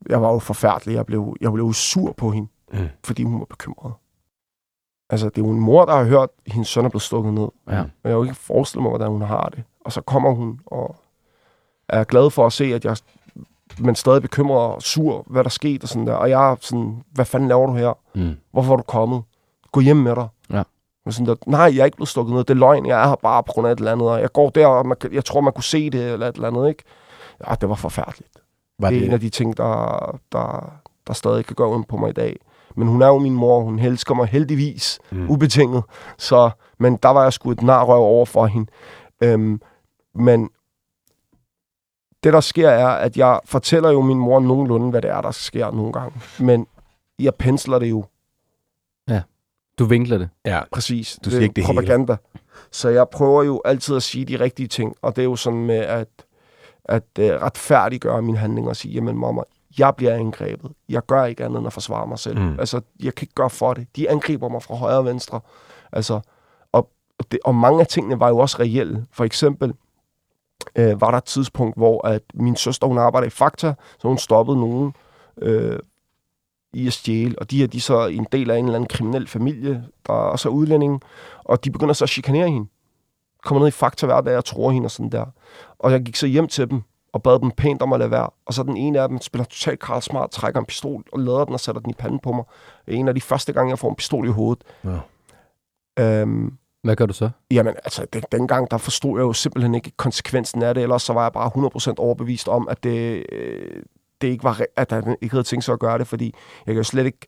jeg 0.08 0.22
var 0.22 0.32
jo 0.32 0.38
forfærdelig. 0.38 0.94
Jeg 0.94 1.06
blev, 1.06 1.36
jeg 1.40 1.52
blev 1.52 1.72
sur 1.72 2.12
på 2.12 2.30
hende, 2.30 2.48
Mm. 2.72 2.88
fordi 3.04 3.22
hun 3.22 3.38
var 3.38 3.44
bekymret. 3.46 3.92
Altså, 5.10 5.28
det 5.28 5.38
er 5.42 5.46
jo 5.46 5.52
en 5.52 5.60
mor, 5.60 5.84
der 5.84 5.92
har 5.96 6.04
hørt, 6.04 6.28
at 6.46 6.52
hendes 6.52 6.68
søn 6.68 6.84
er 6.84 6.88
blevet 6.88 7.02
stukket 7.02 7.32
ned. 7.34 7.48
Ja. 7.68 7.80
Og 7.80 7.86
jeg 8.04 8.10
har 8.10 8.16
jo 8.16 8.22
ikke 8.22 8.34
forestillet 8.34 8.82
mig, 8.82 8.90
hvordan 8.90 9.08
hun 9.08 9.22
har 9.22 9.48
det. 9.56 9.62
Og 9.84 9.92
så 9.92 10.00
kommer 10.00 10.30
hun 10.34 10.60
og 10.66 10.96
er 11.88 12.04
glad 12.04 12.30
for 12.30 12.46
at 12.46 12.52
se, 12.52 12.64
at 12.64 12.84
jeg 12.84 12.96
men 13.78 13.94
stadig 13.94 14.22
bekymret 14.22 14.60
og 14.60 14.82
sur, 14.82 15.24
hvad 15.26 15.44
der 15.44 15.50
skete 15.50 15.84
og 15.84 15.88
sådan 15.88 16.06
der. 16.06 16.14
Og 16.14 16.30
jeg 16.30 16.50
er 16.52 16.56
sådan, 16.60 17.02
hvad 17.12 17.24
fanden 17.24 17.48
laver 17.48 17.66
du 17.66 17.72
her? 17.74 17.92
Mm. 18.14 18.34
Hvorfor 18.52 18.72
er 18.72 18.76
du 18.76 18.82
kommet? 18.82 19.22
Gå 19.74 19.80
hjem 19.80 19.96
med 19.96 20.16
dig. 20.16 20.28
Ja. 20.52 20.62
Og 21.06 21.12
sådan 21.12 21.26
der, 21.26 21.34
nej, 21.46 21.60
jeg 21.60 21.80
er 21.80 21.84
ikke 21.84 21.96
blevet 21.96 22.08
stukket 22.08 22.34
ned. 22.34 22.44
Det 22.44 22.50
er 22.50 22.58
løgn. 22.58 22.86
Jeg 22.86 23.02
er 23.02 23.08
her 23.08 23.16
bare 23.22 23.42
på 23.42 23.52
grund 23.52 23.66
af 23.66 23.72
et 23.72 23.78
eller 23.78 23.92
andet. 23.92 24.08
Og 24.08 24.20
jeg 24.20 24.32
går 24.32 24.50
der, 24.50 24.66
og 24.66 24.86
man, 24.86 24.96
jeg 25.12 25.24
tror, 25.24 25.40
man 25.40 25.52
kunne 25.52 25.64
se 25.64 25.90
det 25.90 26.12
eller 26.12 26.28
et 26.28 26.34
eller 26.34 26.48
andet, 26.48 26.68
ikke? 26.68 26.82
Ja, 27.48 27.54
det 27.54 27.68
var 27.68 27.74
forfærdeligt. 27.74 28.38
Var 28.78 28.88
det 28.88 28.96
er 28.96 29.00
det, 29.00 29.06
en 29.06 29.12
af 29.12 29.20
de 29.20 29.28
ting, 29.28 29.56
der, 29.56 30.20
der, 30.32 30.72
der 31.06 31.12
stadig 31.12 31.46
kan 31.46 31.54
gå 31.54 31.74
ondt 31.74 31.88
på 31.88 31.96
mig 31.96 32.10
i 32.10 32.12
dag. 32.12 32.36
Men 32.76 32.88
hun 32.88 33.02
er 33.02 33.06
jo 33.06 33.18
min 33.18 33.34
mor, 33.34 33.60
hun 33.60 33.78
elsker 33.78 34.14
mig 34.14 34.26
heldigvis, 34.26 34.98
mm. 35.12 35.30
ubetinget. 35.30 35.82
Så, 36.18 36.50
men 36.78 36.96
der 36.96 37.08
var 37.08 37.22
jeg 37.22 37.32
sgu 37.32 37.50
et 37.50 37.62
narrøv 37.62 38.02
over 38.02 38.26
for 38.26 38.46
hende. 38.46 38.70
Øhm, 39.22 39.60
men 40.14 40.50
det, 42.24 42.32
der 42.32 42.40
sker, 42.40 42.68
er, 42.68 42.88
at 42.88 43.16
jeg 43.16 43.40
fortæller 43.44 43.90
jo 43.90 44.00
min 44.00 44.18
mor 44.18 44.40
nogenlunde, 44.40 44.90
hvad 44.90 45.02
det 45.02 45.10
er, 45.10 45.20
der 45.20 45.30
sker 45.30 45.70
nogle 45.70 45.92
gange. 45.92 46.20
Men 46.40 46.66
jeg 47.18 47.34
pensler 47.34 47.78
det 47.78 47.90
jo 47.90 48.04
Du 49.78 49.84
vinkler 49.84 50.18
det. 50.18 50.28
ja, 50.44 50.60
præcis. 50.72 51.18
Du 51.24 51.30
siger 51.30 51.42
ikke 51.42 51.54
det 51.54 51.66
hele. 51.66 51.74
propaganda. 51.78 52.16
Så 52.70 52.88
jeg 52.88 53.08
prøver 53.08 53.42
jo 53.42 53.62
altid 53.64 53.96
at 53.96 54.02
sige 54.02 54.24
de 54.24 54.40
rigtige 54.40 54.68
ting, 54.68 54.96
og 55.02 55.16
det 55.16 55.22
er 55.22 55.26
jo 55.26 55.36
sådan 55.36 55.66
med 55.66 55.76
at, 55.76 56.08
at 56.84 57.02
uh, 57.18 57.24
retfærdiggøre 57.24 58.22
mine 58.22 58.38
handlinger 58.38 58.70
og 58.70 58.76
sige, 58.76 58.94
jamen 58.94 59.18
mamma, 59.18 59.42
jeg 59.78 59.94
bliver 59.96 60.14
angrebet. 60.14 60.72
Jeg 60.88 61.06
gør 61.06 61.24
ikke 61.24 61.44
andet 61.44 61.58
end 61.58 61.66
at 61.66 61.72
forsvare 61.72 62.06
mig 62.06 62.18
selv. 62.18 62.38
Mm. 62.38 62.58
Altså, 62.60 62.80
jeg 63.02 63.14
kan 63.14 63.24
ikke 63.24 63.34
gøre 63.34 63.50
for 63.50 63.74
det. 63.74 63.86
De 63.96 64.10
angriber 64.10 64.48
mig 64.48 64.62
fra 64.62 64.74
højre 64.74 64.98
og 64.98 65.04
venstre. 65.04 65.40
Altså, 65.92 66.20
og, 66.72 66.90
og, 67.18 67.32
det, 67.32 67.38
og 67.44 67.54
mange 67.54 67.80
af 67.80 67.86
tingene 67.86 68.20
var 68.20 68.28
jo 68.28 68.38
også 68.38 68.56
reelle. 68.60 69.06
For 69.12 69.24
eksempel 69.24 69.74
øh, 70.76 71.00
var 71.00 71.10
der 71.10 71.18
et 71.18 71.24
tidspunkt, 71.24 71.76
hvor 71.76 72.06
at 72.06 72.22
min 72.34 72.56
søster, 72.56 72.86
hun 72.86 72.98
arbejder 72.98 73.26
i 73.26 73.30
Fakta, 73.30 73.74
så 73.98 74.08
hun 74.08 74.18
stoppede 74.18 74.60
nogen 74.60 74.94
øh, 75.42 75.78
i 76.74 76.86
at 76.86 76.92
stjæle, 76.92 77.38
og 77.38 77.50
de 77.50 77.58
her, 77.58 77.66
de 77.66 77.76
er 77.76 77.80
så 77.80 78.06
en 78.06 78.26
del 78.32 78.50
af 78.50 78.58
en 78.58 78.64
eller 78.64 78.76
anden 78.76 78.88
kriminel 78.88 79.26
familie, 79.26 79.84
der 80.06 80.12
også 80.12 80.48
er 80.48 80.52
udlændinge, 80.52 81.00
og 81.44 81.64
de 81.64 81.70
begynder 81.70 81.94
så 81.94 82.04
at 82.04 82.08
chikanere 82.08 82.48
hende. 82.48 82.68
Kommer 83.44 83.60
ned 83.60 83.68
i 83.68 83.70
Fakta 83.70 84.06
hver 84.06 84.20
dag 84.20 84.36
og 84.36 84.44
tror 84.44 84.70
hende 84.70 84.86
og 84.86 84.90
sådan 84.90 85.10
der. 85.12 85.24
Og 85.78 85.92
jeg 85.92 86.02
gik 86.02 86.16
så 86.16 86.26
hjem 86.26 86.48
til 86.48 86.70
dem, 86.70 86.82
og 87.12 87.22
bad 87.22 87.38
dem 87.38 87.50
pænt 87.50 87.82
om 87.82 87.92
at 87.92 87.98
lade 87.98 88.10
være. 88.10 88.30
Og 88.46 88.54
så 88.54 88.62
den 88.62 88.76
ene 88.76 89.00
af 89.00 89.08
dem 89.08 89.20
spiller 89.20 89.44
totalt 89.44 89.80
Karl 89.80 90.02
Smart, 90.02 90.30
trækker 90.30 90.60
en 90.60 90.66
pistol 90.66 91.04
og 91.12 91.20
lader 91.20 91.44
den 91.44 91.54
og 91.54 91.60
sætter 91.60 91.80
den 91.80 91.90
i 91.90 91.94
panden 91.94 92.18
på 92.18 92.32
mig. 92.32 92.44
Er 92.86 92.92
en 92.92 93.08
af 93.08 93.14
de 93.14 93.20
første 93.20 93.52
gange, 93.52 93.70
jeg 93.70 93.78
får 93.78 93.88
en 93.88 93.96
pistol 93.96 94.28
i 94.28 94.30
hovedet. 94.30 94.64
Ja. 94.84 96.20
Øhm, 96.20 96.56
Hvad 96.82 96.96
gør 96.96 97.06
du 97.06 97.12
så? 97.12 97.30
Jamen, 97.50 97.74
altså, 97.84 98.06
den, 98.12 98.22
dengang, 98.32 98.70
der 98.70 98.78
forstod 98.78 99.18
jeg 99.18 99.22
jo 99.24 99.32
simpelthen 99.32 99.74
ikke 99.74 99.90
konsekvensen 99.96 100.62
af 100.62 100.74
det, 100.74 100.82
ellers 100.82 101.02
så 101.02 101.12
var 101.12 101.22
jeg 101.22 101.32
bare 101.32 101.50
100% 101.90 101.94
overbevist 101.98 102.48
om, 102.48 102.68
at 102.68 102.84
det, 102.84 103.26
øh, 103.32 103.82
det 104.26 104.32
ikke 104.32 104.44
var, 104.44 104.60
at 104.76 104.92
han 104.92 105.16
ikke 105.20 105.32
havde 105.32 105.44
tænkt 105.44 105.64
sig 105.64 105.72
at 105.72 105.78
gøre 105.78 105.98
det, 105.98 106.06
fordi 106.06 106.34
jeg 106.66 106.74
kan 106.74 106.76
jo 106.76 106.82
slet 106.82 107.06
ikke, 107.06 107.26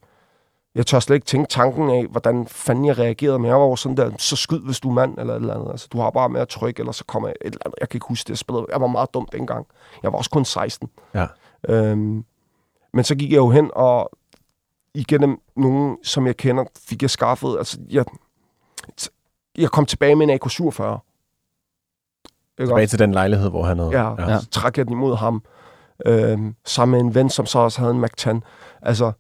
jeg 0.75 0.87
tør 0.87 1.01
slet 1.01 1.15
ikke 1.17 1.27
tænke 1.27 1.49
tanken 1.49 1.91
af, 1.91 2.07
hvordan 2.07 2.47
fanden 2.47 2.85
jeg 2.85 2.99
reagerede, 2.99 3.39
men 3.39 3.49
jeg 3.49 3.57
var 3.57 3.75
sådan 3.75 3.97
der, 3.97 4.11
så 4.19 4.37
skyd, 4.37 4.61
hvis 4.61 4.81
du 4.81 4.89
er 4.89 4.93
mand, 4.93 5.19
eller 5.19 5.35
et 5.35 5.41
eller 5.41 5.55
andet. 5.55 5.71
Altså, 5.71 5.89
du 5.93 5.99
har 5.99 6.11
bare 6.11 6.29
med 6.29 6.41
at 6.41 6.49
trykke, 6.49 6.81
eller 6.81 6.93
så 6.93 7.05
kommer 7.05 7.29
jeg 7.29 7.35
et 7.41 7.47
eller 7.47 7.61
andet. 7.65 7.77
Jeg 7.81 7.89
kan 7.89 7.97
ikke 7.97 8.07
huske 8.09 8.33
det, 8.33 8.43
jeg. 8.49 8.65
Jeg 8.73 8.81
var 8.81 8.87
meget 8.87 9.15
dum 9.15 9.29
dengang. 9.33 9.67
Jeg 10.03 10.13
var 10.13 10.19
også 10.19 10.31
kun 10.31 10.45
16. 10.45 10.91
Ja. 11.15 11.27
Øhm, 11.69 12.25
men 12.93 13.05
så 13.05 13.15
gik 13.15 13.31
jeg 13.31 13.37
jo 13.37 13.51
hen, 13.51 13.71
og 13.75 14.11
igennem 14.95 15.41
nogen, 15.57 15.99
som 16.03 16.27
jeg 16.27 16.37
kender, 16.37 16.65
fik 16.89 17.03
jeg 17.03 17.11
skaffet, 17.11 17.59
altså, 17.59 17.79
jeg, 17.91 18.05
jeg 19.59 19.71
kom 19.71 19.87
tilbage 19.87 20.17
med 20.17 20.29
en 20.29 20.31
AK-47. 20.31 21.07
Ikke 22.59 22.69
tilbage 22.71 22.83
også? 22.85 22.91
til 22.91 22.99
den 22.99 23.13
lejlighed, 23.13 23.51
hvor 23.51 23.63
han 23.63 23.79
havde... 23.79 23.91
Ja. 23.91 24.31
ja. 24.31 24.41
så 24.41 24.51
trak 24.51 24.79
jeg 24.79 24.87
den 24.87 24.93
imod 24.93 25.17
ham. 25.17 25.43
Øhm, 26.07 26.55
sammen 26.65 26.93
med 26.99 27.01
en 27.01 27.15
ven, 27.15 27.31
som 27.31 27.47
så 27.47 27.59
også 27.59 27.81
havde 27.81 27.95
en 27.95 28.01
McTan. 28.01 28.43
Altså, 28.83 29.13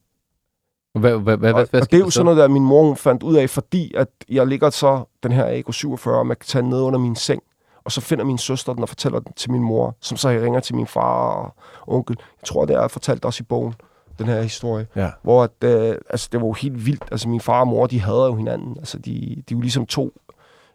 Hvad, 0.94 1.18
hvad, 1.18 1.36
hvad, 1.36 1.52
og, 1.52 1.66
hvad, 1.70 1.80
og 1.80 1.90
det 1.90 1.96
er 1.96 2.04
jo 2.04 2.10
sådan 2.10 2.24
noget, 2.24 2.38
der 2.38 2.48
min 2.48 2.64
mor 2.64 2.94
fandt 2.94 3.22
ud 3.22 3.36
af, 3.36 3.50
fordi 3.50 3.94
at 3.94 4.08
jeg 4.28 4.46
ligger 4.46 4.70
så 4.70 5.04
den 5.22 5.32
her 5.32 5.62
AK-47 5.62 6.10
og 6.10 6.26
McTan 6.26 6.64
nede 6.64 6.82
under 6.82 6.98
min 6.98 7.16
seng, 7.16 7.42
og 7.84 7.92
så 7.92 8.00
finder 8.00 8.24
min 8.24 8.38
søster 8.38 8.72
den 8.72 8.82
og 8.82 8.88
fortæller 8.88 9.20
den 9.20 9.32
til 9.32 9.50
min 9.52 9.62
mor, 9.62 9.96
som 10.00 10.16
så 10.16 10.28
ringer 10.28 10.60
til 10.60 10.74
min 10.74 10.86
far 10.86 11.34
og 11.34 11.54
onkel. 11.86 12.16
Jeg 12.18 12.46
tror, 12.46 12.64
det 12.64 12.76
er 12.76 12.88
fortalt 12.88 13.24
også 13.24 13.42
i 13.42 13.44
bogen, 13.44 13.74
den 14.18 14.26
her 14.26 14.42
historie. 14.42 14.86
Ja. 14.96 15.10
Hvor 15.22 15.42
at, 15.44 15.64
øh, 15.64 15.96
altså, 16.10 16.28
det 16.32 16.40
var 16.40 16.46
jo 16.46 16.52
helt 16.52 16.86
vildt. 16.86 17.04
Altså, 17.10 17.28
min 17.28 17.40
far 17.40 17.60
og 17.60 17.68
mor, 17.68 17.86
de 17.86 18.00
hader 18.00 18.26
jo 18.26 18.34
hinanden. 18.34 18.76
Altså, 18.78 18.98
de, 18.98 19.10
de 19.10 19.54
er 19.54 19.56
jo 19.56 19.60
ligesom 19.60 19.86
to 19.86 20.12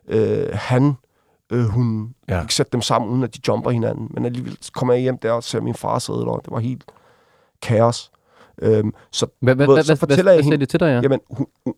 øh, 0.07 0.49
han, 0.53 0.97
øh, 1.51 1.65
hun. 1.65 2.15
Ja. 2.29 2.35
Ja. 2.35 2.41
ikke 2.41 2.53
sætte 2.53 2.71
dem 2.71 2.81
sammen, 2.81 3.11
uden 3.11 3.23
at 3.23 3.35
de 3.35 3.39
jumper 3.47 3.71
hinanden. 3.71 4.07
Men 4.13 4.25
alligevel 4.25 4.57
kommer 4.73 4.93
jeg 4.93 5.01
hjem 5.01 5.17
der 5.17 5.31
og 5.31 5.43
ser 5.43 5.61
min 5.61 5.75
far 5.75 5.99
sidde 5.99 6.19
der, 6.19 6.37
det 6.37 6.51
var 6.51 6.59
helt 6.59 6.83
kaos. 7.61 8.11
Øhm, 8.61 8.93
så 9.11 9.27
Hvad, 9.39 9.55
hvad, 9.55 9.67
hvad, 9.67 9.83
så 9.83 9.95
fortæller 9.95 10.23
hvad, 10.23 10.33
jeg 10.33 10.37
hvad 10.43 10.43
hende- 10.51 10.57
de 10.57 10.65
til 10.65 10.79
dig, 10.79 10.85
ja? 10.85 10.99
Jamen, 11.01 11.19
hun, 11.29 11.47
hun, 11.65 11.73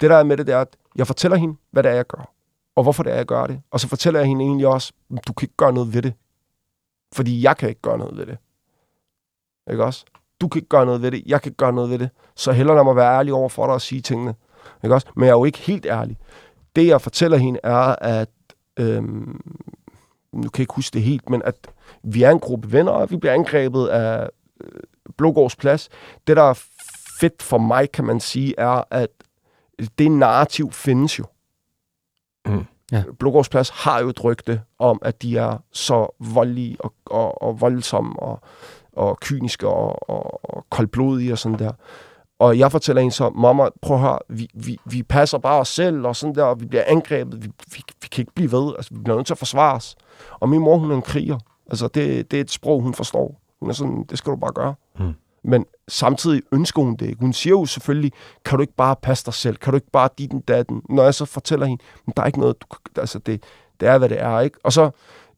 det 0.00 0.10
der 0.10 0.16
er 0.16 0.22
med 0.22 0.36
det, 0.36 0.46
det 0.46 0.54
er, 0.54 0.60
at 0.60 0.76
jeg 0.96 1.06
fortæller 1.06 1.36
hende, 1.36 1.56
hvad 1.70 1.82
det 1.82 1.90
er, 1.90 1.94
jeg 1.94 2.06
gør. 2.06 2.30
Og 2.76 2.82
hvorfor 2.82 3.02
det 3.02 3.12
er, 3.12 3.16
jeg 3.16 3.26
gør 3.26 3.46
det. 3.46 3.60
Og 3.70 3.80
så 3.80 3.88
fortæller 3.88 4.20
jeg 4.20 4.26
hende 4.28 4.44
egentlig 4.44 4.66
også, 4.66 4.92
du 5.26 5.32
kan 5.32 5.44
ikke 5.46 5.56
gøre 5.56 5.72
noget 5.72 5.94
ved 5.94 6.02
det. 6.02 6.12
Fordi 7.12 7.42
jeg 7.42 7.56
kan 7.56 7.68
ikke 7.68 7.80
gøre 7.80 7.98
noget 7.98 8.16
ved 8.16 8.26
det. 8.26 8.38
Ikke 9.70 9.84
også? 9.84 10.04
Du 10.40 10.48
kan 10.48 10.58
ikke 10.58 10.68
gøre 10.68 10.86
noget 10.86 11.02
ved 11.02 11.10
det, 11.10 11.22
jeg 11.26 11.42
kan 11.42 11.50
ikke 11.50 11.56
gøre 11.56 11.72
noget 11.72 11.90
ved 11.90 11.98
det. 11.98 12.10
Så 12.36 12.52
hellere 12.52 12.76
lad 12.76 12.84
mig 12.84 12.96
være 12.96 13.18
ærlig 13.18 13.32
over 13.34 13.48
for 13.48 13.64
dig 13.66 13.74
og 13.74 13.80
sige 13.80 14.00
tingene. 14.00 14.34
Ikke 14.84 14.94
også? 14.94 15.06
Men 15.16 15.24
jeg 15.24 15.32
er 15.32 15.36
jo 15.38 15.44
ikke 15.44 15.58
helt 15.58 15.86
ærlig. 15.86 16.16
Det, 16.76 16.86
jeg 16.86 17.00
fortæller 17.00 17.36
hende, 17.36 17.60
er, 17.62 17.96
at 18.00 18.28
øhm, 18.78 19.40
nu 20.32 20.42
kan 20.42 20.58
jeg 20.58 20.60
ikke 20.60 20.74
huske 20.74 20.94
det 20.94 21.02
helt, 21.02 21.30
men 21.30 21.42
at 21.44 21.54
vi 22.02 22.22
er 22.22 22.30
en 22.30 22.40
gruppe 22.40 22.72
venner, 22.72 22.92
og 22.92 23.10
vi 23.10 23.16
bliver 23.16 23.34
angrebet 23.34 23.86
af 23.86 24.28
øh, 24.60 24.80
Blågårds 25.16 25.56
Plads. 25.56 25.88
Det, 26.26 26.36
der 26.36 26.42
er 26.42 26.62
fedt 27.20 27.42
for 27.42 27.58
mig, 27.58 27.92
kan 27.92 28.04
man 28.04 28.20
sige, 28.20 28.54
er, 28.58 28.82
at 28.90 29.08
det 29.98 30.10
narrativ 30.10 30.72
findes 30.72 31.18
jo. 31.18 31.24
Mm. 32.46 32.64
Ja. 32.92 33.04
Blågårds 33.18 33.48
Plads 33.48 33.68
har 33.68 34.00
jo 34.00 34.08
et 34.08 34.24
rygte 34.24 34.62
om, 34.78 34.98
at 35.02 35.22
de 35.22 35.36
er 35.36 35.58
så 35.72 36.14
voldelige 36.18 36.76
og, 36.80 36.94
og, 37.06 37.42
og 37.42 37.60
voldsomme 37.60 38.20
og, 38.20 38.40
og 38.92 39.18
kyniske 39.20 39.68
og, 39.68 40.10
og, 40.10 40.54
og 40.54 40.66
koldblodige 40.70 41.32
og 41.32 41.38
sådan 41.38 41.58
der. 41.58 41.72
Og 42.38 42.58
jeg 42.58 42.72
fortæller 42.72 43.02
en 43.02 43.10
så, 43.10 43.30
mamma, 43.30 43.68
prøv 43.82 43.96
at 43.96 44.02
høre, 44.02 44.18
vi, 44.28 44.48
vi, 44.54 44.78
vi 44.84 45.02
passer 45.02 45.38
bare 45.38 45.60
os 45.60 45.68
selv 45.68 46.06
og 46.06 46.16
sådan 46.16 46.34
der, 46.34 46.44
og 46.44 46.60
vi 46.60 46.66
bliver 46.66 46.84
angrebet, 46.86 47.42
vi, 47.42 47.48
vi, 47.74 47.82
vi 48.02 48.08
kan 48.08 48.22
ikke 48.22 48.34
blive 48.34 48.52
ved, 48.52 48.74
altså 48.76 48.94
vi 48.94 49.00
bliver 49.04 49.16
nødt 49.16 49.26
til 49.26 49.34
at 49.34 49.38
forsvare 49.38 49.74
os. 49.74 49.96
Og 50.40 50.48
min 50.48 50.60
mor, 50.60 50.76
hun 50.76 50.90
er 50.90 50.96
en 50.96 51.02
kriger. 51.02 51.38
Altså 51.66 51.88
det, 51.88 52.30
det 52.30 52.36
er 52.36 52.40
et 52.40 52.50
sprog, 52.50 52.82
hun 52.82 52.94
forstår. 52.94 53.40
Hun 53.60 53.70
er 53.70 53.74
sådan, 53.74 54.04
det 54.10 54.18
skal 54.18 54.30
du 54.30 54.36
bare 54.36 54.52
gøre. 54.52 54.74
Mm. 54.98 55.14
Men 55.44 55.64
samtidig 55.88 56.42
ønsker 56.52 56.82
hun 56.82 56.96
det 56.96 57.06
ikke. 57.06 57.20
Hun 57.20 57.32
siger 57.32 57.50
jo 57.50 57.66
selvfølgelig, 57.66 58.12
kan 58.44 58.58
du 58.58 58.60
ikke 58.60 58.76
bare 58.76 58.96
passe 59.02 59.24
dig 59.26 59.34
selv? 59.34 59.56
Kan 59.56 59.72
du 59.72 59.74
ikke 59.76 59.90
bare 59.90 60.08
dit 60.18 60.30
den 60.30 60.40
datten? 60.40 60.82
Når 60.88 61.02
jeg 61.02 61.14
så 61.14 61.24
fortæller 61.24 61.66
hende, 61.66 61.82
men 62.06 62.12
der 62.16 62.22
er 62.22 62.26
ikke 62.26 62.40
noget, 62.40 62.56
du, 62.62 62.66
altså 63.00 63.18
det, 63.18 63.42
det 63.80 63.88
er, 63.88 63.98
hvad 63.98 64.08
det 64.08 64.22
er, 64.22 64.40
ikke? 64.40 64.58
Og 64.64 64.72
så 64.72 64.90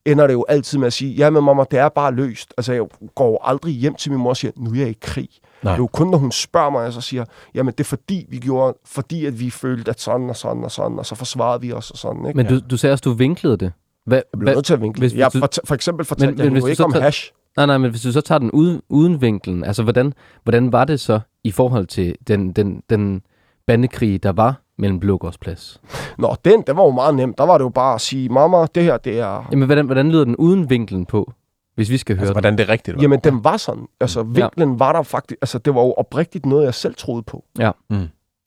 ender 0.05 0.27
det 0.27 0.35
jo 0.35 0.45
altid 0.49 0.79
med 0.79 0.87
at 0.87 0.93
sige, 0.93 1.15
ja, 1.15 1.31
men 1.31 1.45
mamma, 1.45 1.65
det 1.71 1.79
er 1.79 1.89
bare 1.89 2.13
løst. 2.13 2.55
Altså, 2.59 2.73
jeg 2.73 2.87
går 3.15 3.45
aldrig 3.45 3.75
hjem 3.75 3.95
til 3.95 4.13
min 4.13 4.21
mor 4.21 4.31
og 4.31 4.37
siger, 4.37 4.53
nu 4.57 4.71
er 4.71 4.77
jeg 4.77 4.89
i 4.89 4.97
krig. 5.01 5.29
Nej. 5.63 5.73
Det 5.73 5.79
er 5.79 5.83
jo 5.83 5.87
kun, 5.87 6.07
når 6.09 6.19
hun 6.19 6.33
spørger 6.33 6.71
mig, 6.71 6.87
og 6.87 6.93
så 6.93 7.01
siger, 7.01 7.25
jamen, 7.55 7.73
det 7.79 7.81
er 7.81 7.85
fordi, 7.89 8.27
vi 8.29 8.39
gjorde, 8.39 8.79
fordi 8.87 9.27
at 9.27 9.41
vi 9.41 9.51
følte, 9.51 9.91
at 9.91 10.01
sådan 10.01 10.29
og 10.31 10.37
sådan 10.37 10.65
og 10.65 10.71
sådan, 10.71 10.99
og 10.99 11.07
så 11.07 11.15
forsvarede 11.15 11.61
vi 11.61 11.73
os 11.73 11.91
og 11.91 11.99
sådan, 11.99 12.27
ikke? 12.27 12.37
Men 12.37 12.47
du, 12.47 12.61
du 12.71 12.77
sagde 12.77 12.93
også, 12.93 13.03
du 13.03 13.13
vinklede 13.13 13.57
det. 13.57 13.73
Hvad, 14.07 14.19
jeg 14.33 14.39
hvad, 14.43 14.55
nødt 14.55 14.65
til 14.65 14.75
at 14.75 14.81
vinkle. 14.81 15.01
hvis- 15.01 15.15
jeg, 15.15 15.33
for, 15.33 15.49
for 15.65 15.75
eksempel 15.75 16.05
fortalte 16.07 16.33
Men- 16.33 16.39
jeg 16.39 16.45
men 16.47 16.53
hvis 16.53 16.63
jo 16.63 16.67
ikke 16.71 16.85
om 16.85 16.93
tager- 16.93 17.03
hash. 17.05 17.33
nej, 17.57 17.67
nej, 17.67 17.79
men 17.79 17.91
hvis 17.91 18.03
du 18.03 18.13
så 18.13 18.21
tager 18.21 18.39
den 18.39 18.51
uden, 18.51 18.81
uden 18.89 19.21
vinklen, 19.21 19.65
altså 19.65 19.83
hvordan, 19.83 20.13
hvordan 20.43 20.73
var 20.73 20.85
det 20.85 21.01
så 21.01 21.21
i 21.45 21.51
forhold 21.51 21.87
til 21.87 22.15
den, 22.29 22.53
den, 22.53 22.83
den 22.91 23.23
bandekrig, 23.67 24.23
der 24.23 24.33
var 24.33 24.61
mellem 24.79 25.01
Blågårdsplads? 25.01 25.81
Nå, 26.19 26.37
den, 26.45 26.63
den 26.67 26.77
var 26.77 26.83
jo 26.85 26.91
meget 26.91 27.15
nem. 27.15 27.35
Der 27.35 27.45
var 27.47 27.59
det 27.59 27.65
jo 27.65 27.69
bare 27.69 27.95
at 27.95 28.01
sige, 28.01 28.29
mamma, 28.29 28.67
det 28.75 28.83
her, 28.83 28.97
det 28.97 29.19
er... 29.19 29.49
Jamen, 29.53 29.67
hvordan, 29.67 29.87
hvordan 29.87 30.11
lyder 30.13 30.25
den 30.25 30.37
uden 30.37 30.71
vinklen 30.71 31.07
på, 31.07 31.33
hvis 31.75 31.91
vi 31.91 31.97
skal 31.99 32.17
høre 32.17 32.21
Altså, 32.23 32.33
den? 32.33 32.35
hvordan 32.35 32.59
det 32.59 32.65
er 32.69 32.73
rigtigt 32.73 32.97
var. 32.97 33.03
Jamen, 33.03 33.21
den 33.25 33.45
var 33.45 33.57
sådan. 33.57 33.87
Altså, 34.01 34.23
vinklen 34.23 34.79
var 34.79 34.93
der 34.93 35.03
faktisk... 35.03 35.39
Altså, 35.43 35.59
det 35.59 35.75
var 35.75 35.81
jo 35.83 35.93
oprigtigt 35.93 36.47
noget, 36.47 36.65
jeg 36.65 36.75
selv 36.75 36.95
troede 36.95 37.23
på. 37.23 37.45
Altså, 37.59 37.71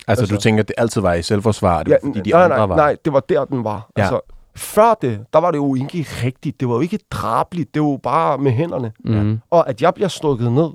Altså- 0.08 0.36
du 0.36 0.42
tænker, 0.42 0.64
at 0.64 0.68
det 0.68 0.74
altid 0.78 1.02
var 1.02 1.14
i 1.14 1.22
selvforsvar, 1.22 1.84
det 1.84 1.92
Ja, 1.92 1.98
var, 2.04 2.10
fordi 2.14 2.30
de 2.30 2.30
nej, 2.36 2.44
andre 2.44 2.58
nej, 2.58 2.66
var... 2.66 2.76
nej, 2.76 2.96
det 3.06 3.14
var 3.14 3.20
der, 3.20 3.46
den 3.46 3.64
var. 3.64 3.90
Ja. 3.98 4.02
Altså, 4.02 4.20
før 4.56 4.94
det, 5.02 5.26
der 5.34 5.40
var 5.40 5.52
det 5.52 5.58
jo 5.58 5.76
ikke 5.76 6.06
rigtigt. 6.24 6.60
Det 6.60 6.68
var 6.68 6.74
jo 6.76 6.82
ikke 6.82 7.00
drabligt. 7.12 7.74
Det 7.74 7.82
var 7.82 7.88
jo 7.90 8.00
bare 8.04 8.38
med 8.38 8.52
hænderne. 8.52 8.92
Mm. 9.06 9.40
Og 9.50 9.70
at 9.70 9.82
jeg 9.82 9.94
bliver 9.94 10.08
stukket 10.08 10.52
ned, 10.52 10.70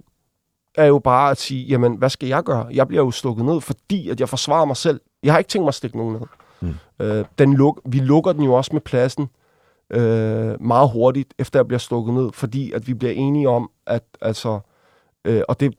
er 0.74 0.84
jo 0.86 0.98
bare 0.98 1.30
at 1.30 1.38
sige, 1.38 1.64
jamen, 1.66 1.94
hvad 1.96 2.10
skal 2.10 2.28
jeg 2.28 2.42
gøre? 2.42 2.66
Jeg 2.72 2.88
bliver 2.88 3.04
jo 3.04 3.10
stukket 3.10 3.44
ned, 3.44 3.60
fordi 3.60 4.08
at 4.10 4.20
jeg 4.20 4.28
forsvarer 4.28 4.64
mig 4.64 4.76
selv. 4.76 5.00
Jeg 5.22 5.32
har 5.32 5.38
ikke 5.38 5.48
tænkt 5.48 5.62
mig 5.62 5.68
at 5.68 5.74
stikke 5.74 5.96
nogen 5.96 6.12
ned. 6.12 6.20
Mm. 7.00 7.04
Øh, 7.06 7.24
den 7.38 7.54
luk, 7.54 7.80
vi 7.84 7.98
lukker 7.98 8.32
den 8.32 8.42
jo 8.42 8.54
også 8.54 8.70
med 8.72 8.80
pladsen 8.80 9.28
øh, 9.90 10.62
meget 10.62 10.90
hurtigt, 10.90 11.34
efter 11.38 11.58
jeg 11.58 11.66
bliver 11.66 11.78
stukket 11.78 12.14
ned, 12.14 12.32
fordi 12.32 12.72
at 12.72 12.86
vi 12.86 12.94
bliver 12.94 13.12
enige 13.12 13.48
om, 13.48 13.70
at 13.86 14.04
altså, 14.20 14.60
øh, 15.24 15.42
og 15.48 15.60
det, 15.60 15.74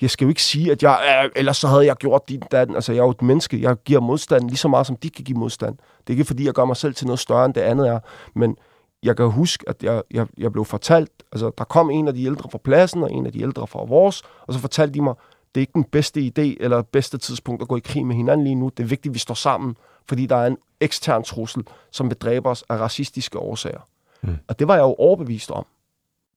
jeg 0.00 0.10
skal 0.10 0.24
jo 0.24 0.28
ikke 0.28 0.42
sige, 0.42 0.72
at 0.72 0.82
jeg, 0.82 1.22
øh, 1.24 1.30
ellers 1.36 1.56
så 1.56 1.68
havde 1.68 1.86
jeg 1.86 1.96
gjort 1.96 2.28
din 2.28 2.42
datten. 2.52 2.74
Altså, 2.76 2.92
jeg 2.92 3.00
er 3.00 3.04
jo 3.04 3.10
et 3.10 3.22
menneske. 3.22 3.62
Jeg 3.62 3.76
giver 3.84 4.00
modstand 4.00 4.48
lige 4.48 4.56
så 4.56 4.68
meget, 4.68 4.86
som 4.86 4.96
de 4.96 5.10
kan 5.10 5.24
give 5.24 5.38
modstand. 5.38 5.76
Det 5.76 6.06
er 6.06 6.10
ikke, 6.10 6.24
fordi 6.24 6.46
jeg 6.46 6.54
gør 6.54 6.64
mig 6.64 6.76
selv 6.76 6.94
til 6.94 7.06
noget 7.06 7.18
større, 7.18 7.44
end 7.44 7.54
det 7.54 7.60
andet 7.60 7.88
er. 7.88 8.00
Men 8.34 8.56
jeg 9.02 9.16
kan 9.16 9.30
huske, 9.30 9.64
at 9.68 9.82
jeg, 9.82 10.02
jeg, 10.10 10.26
jeg 10.38 10.52
blev 10.52 10.64
fortalt, 10.64 11.10
altså, 11.32 11.50
der 11.58 11.64
kom 11.64 11.90
en 11.90 12.08
af 12.08 12.14
de 12.14 12.24
ældre 12.24 12.50
fra 12.50 12.58
pladsen, 12.58 13.02
og 13.02 13.12
en 13.12 13.26
af 13.26 13.32
de 13.32 13.42
ældre 13.42 13.66
fra 13.66 13.84
vores, 13.84 14.22
og 14.46 14.54
så 14.54 14.60
fortalte 14.60 14.94
de 14.94 15.02
mig, 15.02 15.14
det 15.54 15.60
er 15.60 15.62
ikke 15.62 15.72
den 15.74 15.84
bedste 15.84 16.20
idé, 16.20 16.56
eller 16.60 16.82
bedste 16.82 17.18
tidspunkt 17.18 17.62
at 17.62 17.68
gå 17.68 17.76
i 17.76 17.80
krig 17.80 18.06
med 18.06 18.16
hinanden 18.16 18.44
lige 18.44 18.54
nu. 18.54 18.68
Det 18.68 18.82
er 18.82 18.86
vigtigt, 18.86 19.10
at 19.10 19.14
vi 19.14 19.18
står 19.18 19.34
sammen, 19.34 19.76
fordi 20.08 20.26
der 20.26 20.36
er 20.36 20.46
en 20.46 20.56
ekstern 20.80 21.22
trussel, 21.22 21.66
som 21.90 22.08
vil 22.10 22.16
dræbe 22.16 22.48
os 22.48 22.64
af 22.68 22.76
racistiske 22.76 23.38
årsager. 23.38 23.88
Mm. 24.22 24.36
Og 24.48 24.58
det 24.58 24.68
var 24.68 24.74
jeg 24.74 24.82
jo 24.82 24.94
overbevist 24.94 25.50
om. 25.50 25.66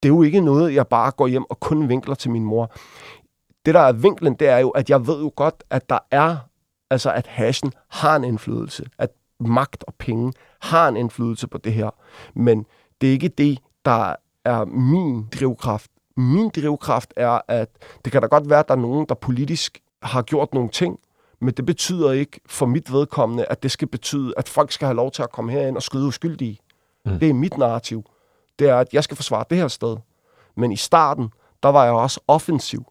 Det 0.04 0.10
er 0.10 0.14
jo 0.14 0.22
ikke 0.22 0.42
noget, 0.42 0.74
jeg 0.74 0.88
bare 0.88 1.12
går 1.12 1.28
hjem 1.28 1.46
og 1.50 1.60
kun 1.60 1.90
vinkler 1.90 2.16
til 2.16 2.32
min 2.32 2.44
mor. 2.44 2.72
Det, 3.66 3.74
der 3.74 3.80
er 3.80 3.92
vinklen, 3.92 4.34
det 4.34 4.48
er 4.48 4.58
jo, 4.58 4.70
at 4.70 4.90
jeg 4.90 5.08
ved 5.08 5.20
jo 5.20 5.32
godt, 5.36 5.64
at 5.70 5.90
der 5.90 6.00
er, 6.12 6.38
altså 6.90 7.12
at 7.12 7.28
hashen 7.28 7.72
har 7.88 8.16
en 8.16 8.24
indflydelse, 8.24 8.86
at 8.98 9.10
magt 9.40 9.84
og 9.88 9.94
penge 9.94 10.34
har 10.62 10.88
en 10.88 10.98
indflydelse 10.98 11.48
på 11.48 11.58
det 11.58 11.74
her. 11.74 11.90
Men 12.34 12.66
det 13.02 13.08
er 13.10 13.12
ikke 13.12 13.28
det, 13.28 13.60
der 13.86 14.16
er 14.46 14.66
min 14.66 15.28
drivkraft. 15.40 15.92
Min 16.18 16.50
drivkraft 16.50 17.14
er, 17.18 17.42
at 17.48 17.70
det 18.06 18.12
kan 18.12 18.22
da 18.22 18.28
godt 18.28 18.50
være, 18.50 18.60
at 18.60 18.68
der 18.68 18.76
er 18.76 18.80
nogen, 18.80 19.06
der 19.10 19.16
politisk 19.16 19.80
har 20.04 20.22
gjort 20.22 20.54
nogle 20.54 20.70
ting, 20.70 21.00
men 21.42 21.54
det 21.54 21.66
betyder 21.66 22.12
ikke 22.12 22.40
for 22.46 22.66
mit 22.66 22.94
vedkommende, 22.94 23.46
at 23.46 23.64
det 23.64 23.72
skal 23.72 23.88
betyde, 23.88 24.34
at 24.38 24.50
folk 24.50 24.72
skal 24.72 24.86
have 24.86 24.96
lov 24.96 25.12
til 25.12 25.24
at 25.24 25.32
komme 25.32 25.52
herind 25.52 25.76
og 25.76 25.84
skyde 25.84 26.08
uskyldige. 26.08 26.60
Mm. 27.06 27.20
Det 27.20 27.30
er 27.30 27.34
mit 27.34 27.58
narrativ. 27.58 28.04
Det 28.60 28.70
er, 28.70 28.78
at 28.78 28.94
jeg 28.94 29.04
skal 29.04 29.16
forsvare 29.16 29.46
det 29.50 29.58
her 29.58 29.68
sted. 29.68 29.98
Men 30.56 30.72
i 30.72 30.76
starten, 30.76 31.30
der 31.64 31.70
var 31.70 31.84
jeg 31.84 31.94
også 31.94 32.20
offensiv. 32.28 32.86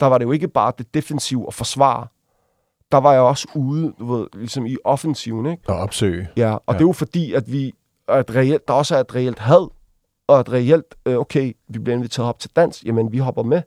Der 0.00 0.06
var 0.06 0.18
det 0.18 0.24
jo 0.24 0.32
ikke 0.32 0.48
bare 0.48 0.72
det 0.78 0.94
defensive 0.94 1.46
og 1.46 1.54
forsvare. 1.54 2.06
Der 2.92 2.98
var 2.98 3.12
jeg 3.12 3.20
også 3.20 3.48
ude, 3.54 3.92
du 3.98 4.14
ved, 4.14 4.26
ligesom 4.34 4.66
i 4.66 4.76
offensiven, 4.84 5.46
ikke? 5.46 5.62
Og 5.68 5.76
opsøge. 5.76 6.28
Ja, 6.36 6.52
og 6.54 6.62
ja. 6.68 6.72
det 6.72 6.80
er 6.80 6.88
jo 6.88 6.92
fordi, 6.92 7.32
at 7.32 7.52
vi 7.52 7.74
at 8.08 8.34
reelt, 8.34 8.68
der 8.68 8.74
også 8.74 8.96
er 8.96 9.00
et 9.00 9.14
reelt 9.14 9.38
had, 9.38 9.70
og 10.26 10.40
et 10.40 10.52
reelt, 10.52 10.94
øh, 11.06 11.16
okay, 11.16 11.52
vi 11.68 11.78
bliver 11.78 11.96
inviteret 11.96 12.28
op 12.28 12.38
til 12.38 12.50
dans, 12.56 12.84
jamen 12.84 13.12
vi 13.12 13.18
hopper 13.18 13.42
med. 13.42 13.62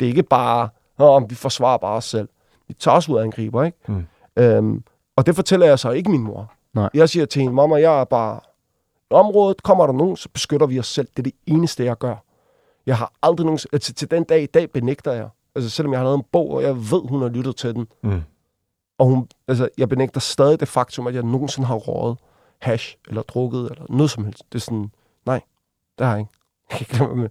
Det 0.00 0.06
er 0.06 0.08
ikke 0.08 0.22
bare, 0.22 0.68
om 0.98 1.30
vi 1.30 1.34
forsvarer 1.34 1.78
bare 1.78 1.96
os 1.96 2.04
selv. 2.04 2.28
Vi 2.68 2.74
tager 2.74 2.94
også 2.94 3.12
ud 3.12 3.18
af 3.18 3.22
angriber, 3.22 3.64
ikke? 3.64 3.78
Mm. 3.88 4.06
Øhm, 4.36 4.84
og 5.16 5.26
det 5.26 5.34
fortæller 5.34 5.66
jeg 5.66 5.78
så 5.78 5.90
ikke 5.90 6.10
min 6.10 6.22
mor. 6.22 6.52
Nej. 6.74 6.88
Jeg 6.94 7.08
siger 7.08 7.26
til 7.26 7.42
hende, 7.42 7.54
mamma, 7.54 7.76
jeg 7.76 8.00
er 8.00 8.04
bare... 8.04 8.40
I 9.10 9.14
området 9.14 9.62
kommer 9.62 9.86
der 9.86 9.92
nogen, 9.92 10.16
så 10.16 10.28
beskytter 10.32 10.66
vi 10.66 10.78
os 10.78 10.86
selv. 10.86 11.08
Det 11.08 11.18
er 11.18 11.22
det 11.22 11.32
eneste, 11.46 11.84
jeg 11.84 11.98
gør. 11.98 12.24
Jeg 12.86 12.96
har 12.96 13.12
aldrig 13.22 13.44
nogen... 13.44 13.58
Altså, 13.72 13.94
til 13.94 14.10
den 14.10 14.24
dag 14.24 14.42
i 14.42 14.46
dag 14.46 14.70
benægter 14.70 15.12
jeg. 15.12 15.28
Altså, 15.54 15.70
selvom 15.70 15.92
jeg 15.92 16.00
har 16.00 16.04
lavet 16.04 16.18
en 16.18 16.24
bog, 16.32 16.50
og 16.50 16.62
jeg 16.62 16.76
ved, 16.76 17.08
hun 17.08 17.22
har 17.22 17.28
lyttet 17.28 17.56
til 17.56 17.74
den. 17.74 17.86
Mm. 18.02 18.22
Og 18.98 19.06
hun, 19.06 19.28
altså, 19.48 19.68
jeg 19.78 19.88
benægter 19.88 20.20
stadig 20.20 20.60
det 20.60 20.68
faktum, 20.68 21.06
at 21.06 21.14
jeg 21.14 21.22
nogensinde 21.22 21.66
har 21.66 21.74
røget 21.74 22.18
hash, 22.60 22.96
eller 23.08 23.22
drukket, 23.22 23.70
eller 23.70 23.84
noget 23.88 24.10
som 24.10 24.24
helst. 24.24 24.42
Det 24.52 24.58
er 24.58 24.62
sådan, 24.62 24.90
nej, 25.26 25.40
det 25.98 26.06
har 26.06 26.16
jeg 26.16 26.26
ikke. 26.80 27.30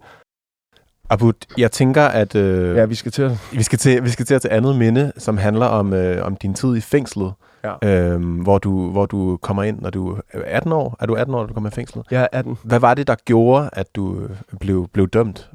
Abud, 1.10 1.32
jeg 1.58 1.72
tænker, 1.72 2.02
at 2.04 2.34
øh, 2.34 2.76
ja, 2.76 2.84
vi 2.84 2.94
skal 2.94 3.12
til 3.12 3.38
vi, 3.52 3.62
skal 3.62 3.78
til, 3.78 4.04
vi 4.04 4.08
skal 4.10 4.26
til 4.26 4.34
at 4.34 4.42
tage 4.42 4.54
andet 4.54 4.76
minde, 4.76 5.12
som 5.16 5.36
handler 5.36 5.66
om, 5.66 5.92
øh, 5.92 6.26
om 6.26 6.36
din 6.36 6.54
tid 6.54 6.76
i 6.76 6.80
fængslet. 6.80 7.32
Ja. 7.64 8.12
Øhm, 8.12 8.34
hvor, 8.34 8.58
du, 8.58 8.90
hvor 8.90 9.06
du 9.06 9.36
kommer 9.42 9.62
ind, 9.62 9.80
når 9.80 9.90
du 9.90 10.12
er 10.32 10.42
18 10.46 10.72
år. 10.72 10.96
Er 11.00 11.06
du 11.06 11.14
18 11.14 11.34
år, 11.34 11.38
når 11.38 11.46
du 11.46 11.54
kommer 11.54 11.70
i 11.70 11.72
fængslet? 11.74 12.04
Jeg 12.10 12.22
er 12.22 12.26
18. 12.38 12.58
Hvad 12.64 12.78
var 12.78 12.94
det, 12.94 13.06
der 13.06 13.14
gjorde, 13.24 13.70
at 13.72 13.96
du 13.96 14.20
øh, 14.20 14.30
blev, 14.60 14.88
blev 14.92 15.08
dømt? 15.08 15.50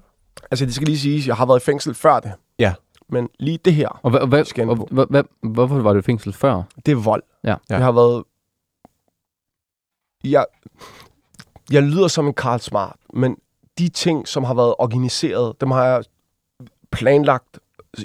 Altså, 0.52 0.66
det 0.66 0.74
skal 0.76 0.88
lige 0.88 1.00
siges, 1.00 1.28
jeg 1.28 1.36
har 1.36 1.46
været 1.46 1.60
i 1.60 1.64
fængsel 1.66 1.94
før 1.94 2.20
det. 2.20 2.32
Ja. 2.60 2.74
Men 3.10 3.30
lige 3.40 3.60
det 3.66 3.74
her, 3.74 3.88
Og, 4.04 4.46
Skal 4.46 4.62
jeg 4.62 4.70
og 4.70 4.78
på. 4.78 4.88
hvad, 4.92 5.06
hvad, 5.10 5.24
hvorfor 5.44 5.76
var 5.82 5.94
du 5.94 6.00
i 6.00 6.02
fængsel 6.02 6.34
før? 6.34 6.62
det 6.86 6.92
er 6.92 6.96
vold. 6.96 7.24
Ja. 7.44 7.50
Ja. 7.50 7.56
Jeg 7.70 7.84
har 7.84 7.92
været... 7.92 8.24
Jeg, 10.24 10.46
jeg 11.72 11.84
lyder 11.84 12.08
som 12.08 12.28
en 12.28 12.34
Karl 12.34 12.60
Smart, 12.60 12.96
men 13.14 13.36
de 13.78 13.90
ting, 13.90 14.28
som 14.28 14.44
har 14.44 14.54
været 14.54 14.76
organiseret, 14.80 15.62
dem 15.62 15.72
har 15.72 15.86
jeg 15.86 16.04
planlagt 16.92 17.60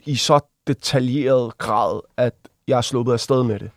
i 0.07 0.17
så 0.17 0.41
detaljeret 0.67 1.59
grad, 1.59 2.01
at 2.17 2.35
jeg 2.69 2.77
er 2.77 2.81
sluppet 2.81 3.13
af 3.13 3.21
sted 3.21 3.43
med 3.43 3.59
det. 3.59 3.71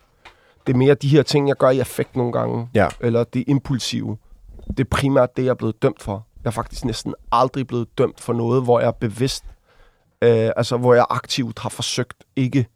Det 0.67 0.73
er 0.73 0.77
mere 0.77 0.93
de 0.95 1.07
her 1.07 1.23
ting, 1.23 1.47
jeg 1.47 1.55
gør 1.57 1.69
i 1.69 1.79
affekt 1.79 2.15
nogle 2.15 2.31
gange, 2.31 2.69
Ja. 2.73 2.87
eller 2.99 3.23
det 3.23 3.43
impulsive. 3.47 4.17
Det 4.67 4.79
er 4.79 4.89
primært 4.91 5.37
det, 5.37 5.43
jeg 5.43 5.49
er 5.49 5.53
blevet 5.55 5.81
dømt 5.81 6.01
for. 6.01 6.25
Jeg 6.43 6.49
er 6.49 6.51
faktisk 6.51 6.85
næsten 6.85 7.15
aldrig 7.31 7.67
blevet 7.67 7.97
dømt 7.97 8.19
for 8.19 8.33
noget, 8.33 8.63
hvor 8.63 8.79
jeg 8.79 8.87
er 8.87 8.91
bevidst, 8.91 9.43
øh, 10.21 10.51
altså 10.55 10.77
hvor 10.77 10.93
jeg 10.93 11.05
aktivt 11.09 11.59
har 11.59 11.69
forsøgt 11.69 12.23
ikke, 12.35 12.67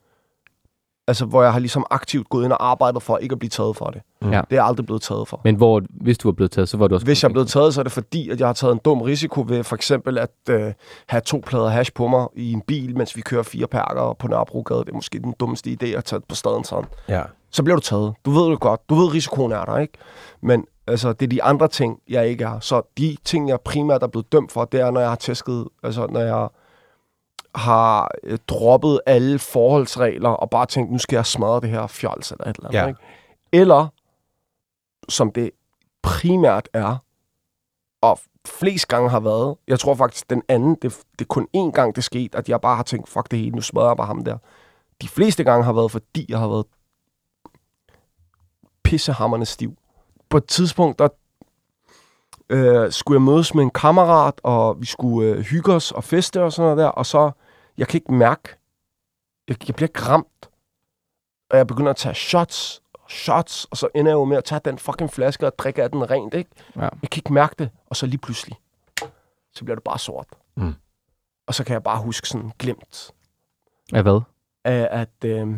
altså 1.07 1.25
hvor 1.25 1.43
jeg 1.43 1.53
har 1.53 1.59
ligesom 1.59 1.85
aktivt 1.91 2.29
gået 2.29 2.43
ind 2.43 2.51
og 2.51 2.69
arbejdet 2.69 3.03
for 3.03 3.17
ikke 3.17 3.33
at 3.33 3.39
blive 3.39 3.49
taget 3.49 3.75
for 3.75 3.85
det. 3.85 4.01
Mm. 4.21 4.31
Ja. 4.31 4.41
Det 4.41 4.51
er 4.51 4.55
jeg 4.55 4.65
aldrig 4.65 4.85
blevet 4.85 5.01
taget 5.01 5.27
for. 5.27 5.41
Men 5.43 5.55
hvor, 5.55 5.81
hvis 5.89 6.17
du 6.17 6.27
var 6.27 6.33
blevet 6.33 6.51
taget, 6.51 6.69
så 6.69 6.77
var 6.77 6.87
du 6.87 6.95
også... 6.95 7.05
Hvis 7.05 7.23
jeg 7.23 7.29
er 7.29 7.33
blevet 7.33 7.47
taget, 7.47 7.73
så 7.73 7.81
er 7.81 7.83
det 7.83 7.91
fordi, 7.91 8.29
at 8.29 8.39
jeg 8.39 8.47
har 8.47 8.53
taget 8.53 8.73
en 8.73 8.79
dum 8.85 9.01
risiko 9.01 9.45
ved 9.47 9.63
for 9.63 9.75
eksempel 9.75 10.17
at 10.17 10.31
øh, 10.49 10.73
have 11.07 11.21
to 11.21 11.43
plader 11.45 11.69
hash 11.69 11.93
på 11.93 12.07
mig 12.07 12.27
i 12.35 12.51
en 12.51 12.61
bil, 12.61 12.97
mens 12.97 13.15
vi 13.15 13.21
kører 13.21 13.43
fire 13.43 13.67
perker 13.67 14.15
på 14.19 14.27
Nørrebrogade. 14.27 14.79
Det 14.79 14.89
er 14.89 14.93
måske 14.93 15.19
den 15.19 15.33
dummeste 15.39 15.77
idé 15.81 15.85
at 15.85 16.03
tage 16.03 16.21
på 16.29 16.35
staden 16.35 16.63
sådan. 16.63 16.85
Ja. 17.09 17.21
Så 17.51 17.63
bliver 17.63 17.75
du 17.75 17.81
taget. 17.81 18.13
Du 18.25 18.31
ved 18.31 18.51
det 18.51 18.59
godt. 18.59 18.89
Du 18.89 18.95
ved, 18.95 19.13
risikoen 19.13 19.51
er 19.51 19.65
der, 19.65 19.77
ikke? 19.77 19.93
Men 20.41 20.65
altså, 20.87 21.13
det 21.13 21.25
er 21.25 21.29
de 21.29 21.43
andre 21.43 21.67
ting, 21.67 21.99
jeg 22.09 22.27
ikke 22.27 22.43
er. 22.43 22.59
Så 22.59 22.81
de 22.97 23.17
ting, 23.25 23.49
jeg 23.49 23.61
primært 23.61 24.03
er 24.03 24.07
blevet 24.07 24.31
dømt 24.31 24.51
for, 24.51 24.65
det 24.65 24.79
er, 24.79 24.91
når 24.91 24.99
jeg 24.99 25.09
har 25.09 25.15
tæsket, 25.15 25.65
altså 25.83 26.07
når 26.09 26.19
jeg 26.19 26.47
har 27.55 28.11
øh, 28.23 28.37
droppet 28.47 28.99
alle 29.05 29.39
forholdsregler 29.39 30.29
og 30.29 30.49
bare 30.49 30.65
tænkt, 30.65 30.91
nu 30.91 30.97
skal 30.97 31.15
jeg 31.15 31.25
smadre 31.25 31.61
det 31.61 31.69
her 31.69 31.87
fjols 31.87 32.31
eller 32.31 32.45
et 32.47 32.55
eller 32.55 32.67
andet. 32.67 32.79
Ja. 32.79 32.87
Ikke? 32.87 32.99
Eller, 33.51 33.87
som 35.09 35.31
det 35.31 35.51
primært 36.01 36.69
er, 36.73 36.97
og 38.01 38.19
flest 38.47 38.87
gange 38.87 39.09
har 39.09 39.19
været, 39.19 39.55
jeg 39.67 39.79
tror 39.79 39.95
faktisk, 39.95 40.29
den 40.29 40.43
anden, 40.47 40.75
det, 40.81 40.97
det 41.11 41.25
er 41.25 41.29
kun 41.29 41.47
én 41.57 41.71
gang, 41.71 41.95
det 41.95 42.03
skete, 42.03 42.37
at 42.37 42.49
jeg 42.49 42.61
bare 42.61 42.75
har 42.75 42.83
tænkt, 42.83 43.09
fuck 43.09 43.31
det 43.31 43.39
hele, 43.39 43.51
nu 43.55 43.61
smadrer 43.61 43.87
jeg 43.87 43.97
bare 43.97 44.07
ham 44.07 44.23
der. 44.23 44.37
De 45.01 45.07
fleste 45.07 45.43
gange 45.43 45.65
har 45.65 45.73
været, 45.73 45.91
fordi 45.91 46.25
jeg 46.29 46.39
har 46.39 46.47
været 46.47 46.65
pissehammerne 48.83 49.45
stiv. 49.45 49.73
På 50.29 50.37
et 50.37 50.45
tidspunkt, 50.45 50.99
der 50.99 51.07
øh, 52.49 52.91
skulle 52.91 53.15
jeg 53.15 53.21
mødes 53.21 53.53
med 53.55 53.63
en 53.63 53.69
kammerat, 53.69 54.33
og 54.43 54.81
vi 54.81 54.85
skulle 54.85 55.29
øh, 55.29 55.39
hygge 55.39 55.73
os 55.73 55.91
og 55.91 56.03
feste 56.03 56.43
og 56.43 56.51
sådan 56.53 56.65
noget 56.65 56.77
der, 56.77 56.87
og 56.87 57.05
så, 57.05 57.31
jeg 57.77 57.87
kan 57.87 57.97
ikke 57.97 58.13
mærke, 58.13 58.49
jeg, 59.47 59.67
jeg 59.67 59.75
bliver 59.75 60.09
ramt, 60.09 60.49
og 61.49 61.57
jeg 61.57 61.67
begynder 61.67 61.89
at 61.89 61.97
tage 61.97 62.15
shots, 62.15 62.81
shots, 63.09 63.65
og 63.65 63.77
så 63.77 63.87
ender 63.95 64.11
jeg 64.11 64.15
jo 64.15 64.25
med 64.25 64.37
at 64.37 64.43
tage 64.43 64.61
den 64.65 64.79
fucking 64.79 65.09
flaske 65.11 65.45
og 65.45 65.57
drikke 65.57 65.83
af 65.83 65.91
den 65.91 66.09
rent, 66.11 66.33
ikke? 66.33 66.49
Ja. 66.75 66.81
Jeg 66.81 67.09
kan 67.11 67.19
ikke 67.19 67.33
mærke 67.33 67.55
det, 67.59 67.69
og 67.85 67.95
så 67.95 68.05
lige 68.05 68.17
pludselig, 68.17 68.57
så 69.53 69.63
bliver 69.65 69.75
det 69.75 69.83
bare 69.83 69.99
sort. 69.99 70.27
Mm. 70.55 70.73
Og 71.47 71.53
så 71.55 71.63
kan 71.63 71.73
jeg 71.73 71.83
bare 71.83 72.01
huske 72.01 72.27
sådan 72.27 72.51
glemt, 72.59 73.11
Af 73.93 74.01
hvad? 74.03 74.21
af 74.63 74.87
at 74.91 75.25
øh, 75.25 75.57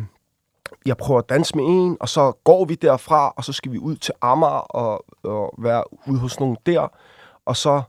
jeg 0.86 0.96
prøver 0.96 1.18
at 1.20 1.28
danse 1.28 1.56
med 1.56 1.64
en, 1.64 1.96
og 2.00 2.08
så 2.08 2.32
går 2.44 2.64
vi 2.64 2.74
derfra, 2.74 3.32
og 3.36 3.44
så 3.44 3.52
skal 3.52 3.72
vi 3.72 3.78
ud 3.78 3.96
til 3.96 4.14
Amager 4.20 4.50
og, 4.52 5.04
og 5.22 5.54
være 5.58 5.84
ude 6.08 6.18
hos 6.18 6.40
nogen 6.40 6.56
der. 6.66 6.88
Og 7.44 7.56
så, 7.56 7.82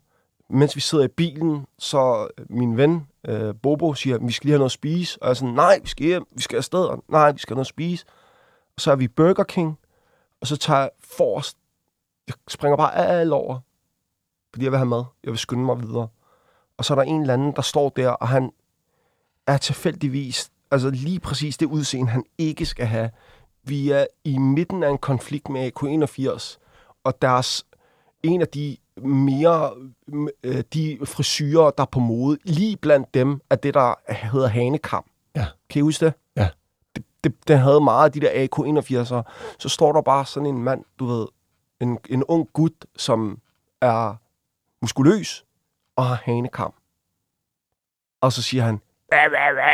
mens 0.50 0.76
vi 0.76 0.82
sidder 0.82 1.04
i 1.04 1.08
bilen, 1.08 1.66
så 1.80 2.28
min 2.50 2.78
ven, 2.78 3.08
øh, 3.28 3.56
Bobo, 3.64 3.94
siger, 3.94 4.18
vi 4.18 4.32
skal 4.32 4.48
lige 4.48 4.54
have 4.54 4.60
noget 4.60 4.68
at 4.68 4.72
spise. 4.72 5.22
Og 5.22 5.26
jeg 5.26 5.30
er 5.30 5.34
sådan, 5.34 5.54
nej, 5.54 5.80
vi 5.82 5.88
skal 5.88 6.06
hjem, 6.06 6.28
vi 6.32 6.42
skal 6.42 6.58
afsted. 6.58 6.86
Og, 6.86 7.04
nej, 7.08 7.32
vi 7.32 7.40
skal 7.40 7.54
have 7.54 7.58
noget 7.58 7.66
at 7.66 7.70
spise. 7.70 8.06
Og 8.76 8.82
så 8.82 8.92
er 8.92 8.96
vi 8.96 9.04
i 9.04 9.08
Burger 9.08 9.44
King, 9.44 9.80
og 10.42 10.48
så 10.48 10.58
tager 10.58 10.80
jeg 10.80 10.90
forrest. 11.00 11.58
Jeg 12.28 12.36
springer 12.48 12.78
bare 12.78 12.96
alt 12.96 13.34
over, 13.34 13.60
fordi 14.54 14.64
jeg 14.64 14.72
vil 14.72 14.78
have 14.78 14.90
mad. 14.90 15.04
Jeg 15.24 15.32
vil 15.32 15.40
skynde 15.40 15.66
mig 15.66 15.82
videre. 15.82 16.08
Og 16.78 16.86
så 16.86 16.94
er 16.94 16.96
der 16.96 17.04
en 17.04 17.22
eller 17.22 17.34
anden, 17.34 17.56
der 17.56 17.62
står 17.62 17.90
der, 17.90 18.10
og 18.10 18.28
han 18.28 18.52
er 19.48 19.58
tilfældigvis 19.58 20.52
altså 20.72 20.90
lige 20.90 21.20
præcis 21.20 21.58
det 21.58 21.66
udseende, 21.66 22.12
han 22.12 22.24
ikke 22.38 22.66
skal 22.66 22.86
have. 22.86 23.10
Vi 23.64 23.92
er 23.92 24.06
i 24.24 24.38
midten 24.38 24.84
af 24.84 24.90
en 24.90 24.98
konflikt 24.98 25.50
med 25.50 25.72
AK81, 25.78 26.58
og 27.04 27.22
deres 27.22 27.66
en 28.24 28.42
af 28.42 28.48
de 28.48 28.78
mere 29.04 29.72
øh, 30.44 30.64
de 30.74 30.98
frisyrer, 31.06 31.72
der 31.72 31.84
er 31.84 31.88
på 31.92 32.00
mode, 32.00 32.38
lige 32.44 32.78
blandt 32.78 33.14
dem, 33.14 33.42
er 33.50 33.56
det, 33.56 33.74
der 33.74 34.14
hedder 34.14 34.48
hanekam. 34.48 35.04
Ja. 35.36 35.46
Kan 35.70 35.80
I 35.80 35.82
huske 35.82 36.06
det? 36.06 36.14
Ja. 36.36 36.48
Det, 36.96 37.04
det, 37.24 37.48
det 37.48 37.60
havde 37.60 37.82
meget 37.82 38.06
af 38.06 38.12
de 38.12 38.20
der 38.20 38.48
AK81'ere. 38.48 39.32
Så 39.60 39.70
står 39.70 39.94
der 39.94 40.02
bare 40.02 40.26
sådan 40.26 40.46
en 40.46 40.64
mand, 40.64 40.84
du 41.00 41.06
ved, 41.06 41.28
en, 41.82 42.00
en 42.10 42.24
ung 42.24 42.50
gut, 42.54 42.86
som 42.98 43.40
er 43.82 44.16
muskuløs 44.82 45.46
og 45.96 46.06
har 46.06 46.22
hanekam. 46.24 46.74
Og 48.22 48.34
så 48.34 48.42
siger 48.42 48.64
han, 48.64 48.82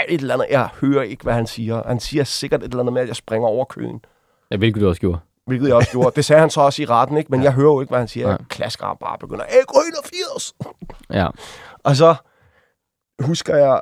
et 0.09 0.21
eller 0.21 0.33
andet. 0.33 0.47
Jeg 0.49 0.69
hører 0.81 1.03
ikke, 1.03 1.23
hvad 1.23 1.33
han 1.33 1.47
siger. 1.47 1.83
Han 1.87 1.99
siger 1.99 2.23
sikkert 2.23 2.63
et 2.63 2.65
eller 2.65 2.79
andet 2.79 2.93
med, 2.93 3.01
at 3.01 3.07
jeg 3.07 3.15
springer 3.15 3.47
over 3.47 3.65
køen. 3.65 4.05
Ja, 4.51 4.57
hvilket 4.57 4.81
du 4.81 4.87
også 4.87 5.01
gjorde. 5.01 5.19
Hvilket 5.45 5.67
jeg 5.67 5.75
også 5.75 5.91
gjorde. 5.91 6.15
Det 6.15 6.25
sagde 6.25 6.39
han 6.39 6.49
så 6.49 6.61
også 6.61 6.81
i 6.81 6.85
retten, 6.85 7.17
ikke? 7.17 7.31
Men 7.31 7.39
ja. 7.39 7.43
jeg 7.43 7.53
hører 7.53 7.73
jo 7.73 7.81
ikke, 7.81 7.91
hvad 7.91 7.99
han 7.99 8.07
siger. 8.07 8.27
Jeg 8.27 8.37
Nej. 8.37 8.47
klasker 8.49 8.85
ham 8.85 8.97
bare 8.99 9.11
og 9.11 9.19
begynder, 9.19 9.45
AK81! 9.45 10.51
Ja. 11.13 11.27
Og 11.83 11.95
så 11.95 12.15
husker 13.19 13.55
jeg 13.55 13.81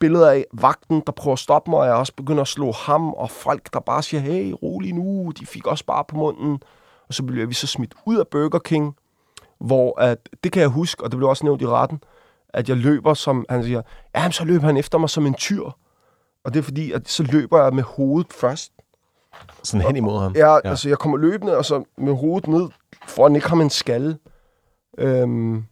billeder 0.00 0.30
af 0.30 0.44
vagten, 0.52 1.02
der 1.06 1.12
prøver 1.12 1.32
at 1.32 1.38
stoppe 1.38 1.70
mig, 1.70 1.80
og 1.80 1.86
jeg 1.86 1.94
også 1.94 2.12
begynder 2.16 2.42
at 2.42 2.48
slå 2.48 2.72
ham, 2.72 3.12
og 3.12 3.30
folk, 3.30 3.72
der 3.72 3.80
bare 3.80 4.02
siger, 4.02 4.20
hey, 4.20 4.54
rolig 4.62 4.92
nu, 4.92 5.32
de 5.40 5.46
fik 5.46 5.66
også 5.66 5.84
bare 5.84 6.04
på 6.08 6.16
munden. 6.16 6.62
Og 7.08 7.14
så 7.14 7.22
bliver 7.22 7.46
vi 7.46 7.54
så 7.54 7.66
smidt 7.66 7.94
ud 8.06 8.16
af 8.16 8.28
Burger 8.28 8.58
King, 8.58 8.96
hvor 9.60 10.00
at, 10.00 10.28
det 10.44 10.52
kan 10.52 10.60
jeg 10.62 10.68
huske, 10.68 11.04
og 11.04 11.10
det 11.10 11.18
blev 11.18 11.28
også 11.28 11.44
nævnt 11.44 11.62
i 11.62 11.66
retten, 11.66 12.02
at 12.48 12.68
jeg 12.68 12.76
løber 12.76 13.14
som, 13.14 13.46
han 13.50 13.64
siger, 13.64 13.82
ja, 14.14 14.30
så 14.30 14.44
løber 14.44 14.66
han 14.66 14.76
efter 14.76 14.98
mig 14.98 15.10
som 15.10 15.26
en 15.26 15.34
tyr. 15.34 15.64
Og 16.44 16.54
det 16.54 16.58
er 16.58 16.62
fordi, 16.62 16.92
at 16.92 17.08
så 17.08 17.22
løber 17.22 17.62
jeg 17.62 17.74
med 17.74 17.82
hovedet 17.82 18.32
først. 18.32 18.72
Sådan 19.62 19.86
hen 19.86 19.96
imod 19.96 20.20
ham. 20.20 20.32
Ja, 20.36 20.52
ja. 20.52 20.60
altså 20.64 20.88
jeg 20.88 20.98
kommer 20.98 21.18
løbende, 21.18 21.56
og 21.56 21.64
så 21.64 21.84
med 21.98 22.16
hovedet 22.16 22.48
ned, 22.48 22.68
for 23.06 23.26
at 23.26 23.34
ikke 23.34 23.48
ham 23.48 23.60
en 23.60 23.70
skalle. 23.70 24.18
Øhm, 24.98 25.64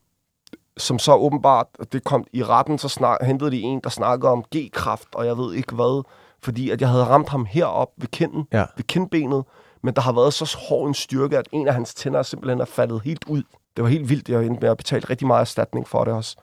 som 0.77 0.99
så 0.99 1.15
åbenbart, 1.15 1.67
og 1.79 1.93
det 1.93 2.05
kom 2.05 2.25
i 2.33 2.45
retten, 2.45 2.79
så 2.79 2.89
snak, 2.89 3.19
hentede 3.23 3.51
de 3.51 3.61
en, 3.61 3.81
der 3.85 3.91
snakkede 3.91 4.33
om 4.33 4.45
G-kraft, 4.57 5.09
og 5.15 5.27
jeg 5.27 5.39
ved 5.39 5.55
ikke 5.55 5.75
hvad, 5.75 6.05
fordi 6.43 6.71
at 6.71 6.81
jeg 6.81 6.89
havde 6.89 7.05
ramt 7.05 7.29
ham 7.29 7.45
herop 7.45 7.89
ved 7.97 8.09
kinden, 8.09 8.47
Ja. 8.53 8.65
ved 8.77 8.85
kindbenet, 8.85 9.45
men 9.83 9.95
der 9.95 10.01
har 10.03 10.13
været 10.13 10.35
så 10.35 10.57
hård 10.69 10.89
en 10.89 10.95
styrke, 10.95 11.39
at 11.39 11.49
en 11.53 11.69
af 11.69 11.75
hans 11.75 11.95
tænder 11.95 12.23
simpelthen 12.23 12.61
er 12.61 12.65
faldet 12.65 13.01
helt 13.05 13.25
ud. 13.29 13.43
Det 13.77 13.85
var 13.85 13.91
helt 13.91 14.09
vildt, 14.09 14.29
jeg 14.29 14.45
endte 14.45 14.61
med 14.61 14.71
at 14.71 14.77
betale 14.77 15.07
rigtig 15.11 15.27
meget 15.27 15.41
erstatning 15.41 15.89
for 15.89 16.05
det 16.05 16.15
også. 16.15 16.37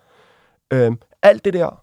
Øhm, 0.74 1.00
alt 1.24 1.46
det 1.46 1.54
der, 1.54 1.82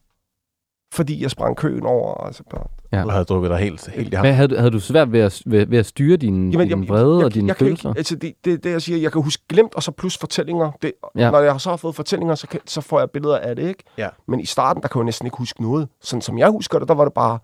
fordi 0.94 1.22
jeg 1.22 1.30
sprang 1.30 1.56
køen 1.56 1.86
over. 1.86 2.24
Altså 2.26 2.42
bare, 2.50 3.02
Du 3.04 3.08
havde 3.08 3.24
drukket 3.24 3.50
dig 3.50 3.58
helt, 3.58 3.90
helt 3.90 4.12
i 4.12 4.16
ham. 4.16 4.22
Hvad, 4.22 4.32
havde, 4.32 4.48
du- 4.48 4.56
havde 4.56 4.70
du 4.70 4.80
svært 4.80 5.12
ved 5.12 5.20
at, 5.20 5.42
ved, 5.46 5.66
ved 5.66 5.78
at 5.78 5.86
styre 5.86 6.16
din, 6.16 6.50
Jamen, 6.52 6.68
din 6.68 6.88
vrede 6.88 7.16
jeg, 7.16 7.24
og 7.24 7.34
dine 7.34 7.48
jeg 7.48 7.56
kan 7.56 7.64
følelser? 7.66 7.88
Ikke, 7.88 7.98
altså 7.98 8.16
det, 8.16 8.32
det, 8.44 8.64
det, 8.64 8.70
jeg 8.70 8.82
siger, 8.82 8.98
jeg 8.98 9.12
kan 9.12 9.22
huske 9.22 9.42
glemt, 9.48 9.74
og 9.74 9.82
så 9.82 9.90
plus 9.92 10.18
fortællinger. 10.18 10.70
Det, 10.82 10.92
Ja. 11.16 11.24
ja. 11.24 11.30
Når 11.30 11.38
jeg 11.40 11.60
så 11.60 11.70
har 11.70 11.76
fået 11.76 11.94
fortællinger, 11.94 12.34
så, 12.34 12.46
kan, 12.48 12.60
så 12.66 12.80
får 12.80 12.98
jeg 12.98 13.10
billeder 13.10 13.38
af 13.38 13.56
det, 13.56 13.68
ikke? 13.68 13.84
Ja. 13.98 14.08
Men 14.28 14.40
i 14.40 14.46
starten, 14.46 14.82
der 14.82 14.88
kan 14.88 14.98
jeg 14.98 15.04
næsten 15.04 15.26
ikke 15.26 15.36
huske 15.38 15.62
noget. 15.62 15.88
Sådan 16.02 16.22
som 16.22 16.38
jeg 16.38 16.50
husker 16.50 16.78
det, 16.78 16.88
der 16.88 16.94
var 16.94 17.04
det 17.04 17.12
bare, 17.14 17.38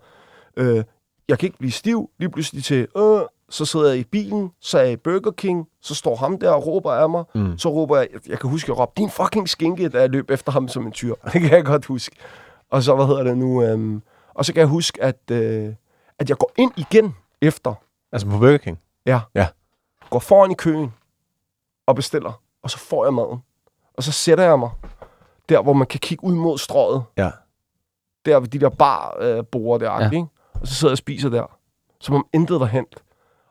øh, 0.57 0.83
jeg 1.29 1.39
kan 1.39 1.47
ikke 1.47 1.57
blive 1.57 1.71
stiv, 1.71 2.09
lige 2.19 2.29
pludselig 2.29 2.63
til, 2.63 2.87
øh, 2.97 3.19
så 3.49 3.65
sidder 3.65 3.89
jeg 3.89 3.97
i 3.99 4.03
bilen, 4.03 4.49
så 4.61 4.77
er 4.77 4.83
jeg 4.83 4.91
i 4.93 4.95
Burger 4.95 5.31
King, 5.31 5.65
så 5.81 5.95
står 5.95 6.15
ham 6.15 6.39
der 6.39 6.49
og 6.51 6.67
råber 6.67 6.91
af 6.91 7.09
mig. 7.09 7.23
Mm. 7.35 7.57
Så 7.57 7.69
råber 7.69 7.97
jeg, 7.97 8.07
jeg 8.29 8.39
kan 8.39 8.49
huske, 8.49 8.71
jeg 8.71 8.79
råbte, 8.79 9.01
din 9.01 9.09
fucking 9.09 9.49
skinke, 9.49 9.89
da 9.89 9.99
jeg 9.99 10.09
løb 10.09 10.31
efter 10.31 10.51
ham 10.51 10.67
som 10.67 10.85
en 10.85 10.91
tyr. 10.91 11.13
Det 11.33 11.41
kan 11.41 11.51
jeg 11.51 11.65
godt 11.65 11.85
huske. 11.85 12.15
Og 12.71 12.83
så, 12.83 12.95
hvad 12.95 13.05
hedder 13.05 13.23
det 13.23 13.37
nu, 13.37 13.63
øhm, 13.63 14.01
og 14.33 14.45
så 14.45 14.53
kan 14.53 14.59
jeg 14.59 14.67
huske, 14.67 15.03
at, 15.03 15.31
øh, 15.31 15.73
at 16.19 16.29
jeg 16.29 16.37
går 16.37 16.51
ind 16.57 16.71
igen 16.77 17.15
efter, 17.41 17.73
Altså 18.11 18.27
på 18.27 18.37
Burger 18.37 18.57
King. 18.57 18.79
går 20.09 20.19
foran 20.19 20.51
i 20.51 20.53
køen 20.53 20.93
og 21.85 21.95
bestiller, 21.95 22.41
og 22.63 22.69
så 22.69 22.77
får 22.77 23.05
jeg 23.05 23.13
maden. 23.13 23.43
Og 23.93 24.03
så 24.03 24.11
sætter 24.11 24.43
jeg 24.43 24.59
mig 24.59 24.69
der, 25.49 25.61
hvor 25.61 25.73
man 25.73 25.87
kan 25.87 25.99
kigge 25.99 26.23
ud 26.23 26.35
mod 26.35 26.57
strøget. 26.57 27.03
Ja. 27.17 27.31
Der 28.25 28.39
ved 28.39 28.47
de 28.47 28.59
der 28.59 28.69
bar 28.69 29.17
øh, 29.19 29.43
der, 29.53 29.91
Ja. 29.91 29.99
ja. 30.03 30.09
ikke? 30.11 30.27
Og 30.61 30.67
så 30.67 30.73
sidder 30.75 30.89
jeg 30.91 30.93
og 30.93 30.97
spiser 30.97 31.29
der, 31.29 31.57
som 31.99 32.15
om 32.15 32.25
intet 32.33 32.59
var 32.59 32.65
hent. 32.65 33.03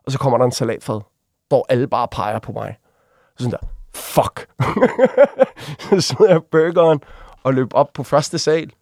Og 0.07 0.13
så 0.13 0.19
kommer 0.19 0.39
der 0.39 0.45
en 0.45 0.53
salatfad, 0.53 1.01
hvor 1.49 1.67
alle 1.69 1.87
bare 1.89 2.09
peger 2.09 2.39
på 2.39 2.53
mig. 2.53 2.79
Så 3.39 3.45
sådan 3.45 3.59
der, 3.61 3.67
fuck. 3.95 4.49
så 6.01 6.01
smider 6.01 6.33
jeg 6.33 6.45
burgeren 6.45 7.01
og 7.43 7.55
løber 7.55 7.77
op 7.79 7.93
på 7.93 8.03
første 8.03 8.39
sal. 8.39 8.73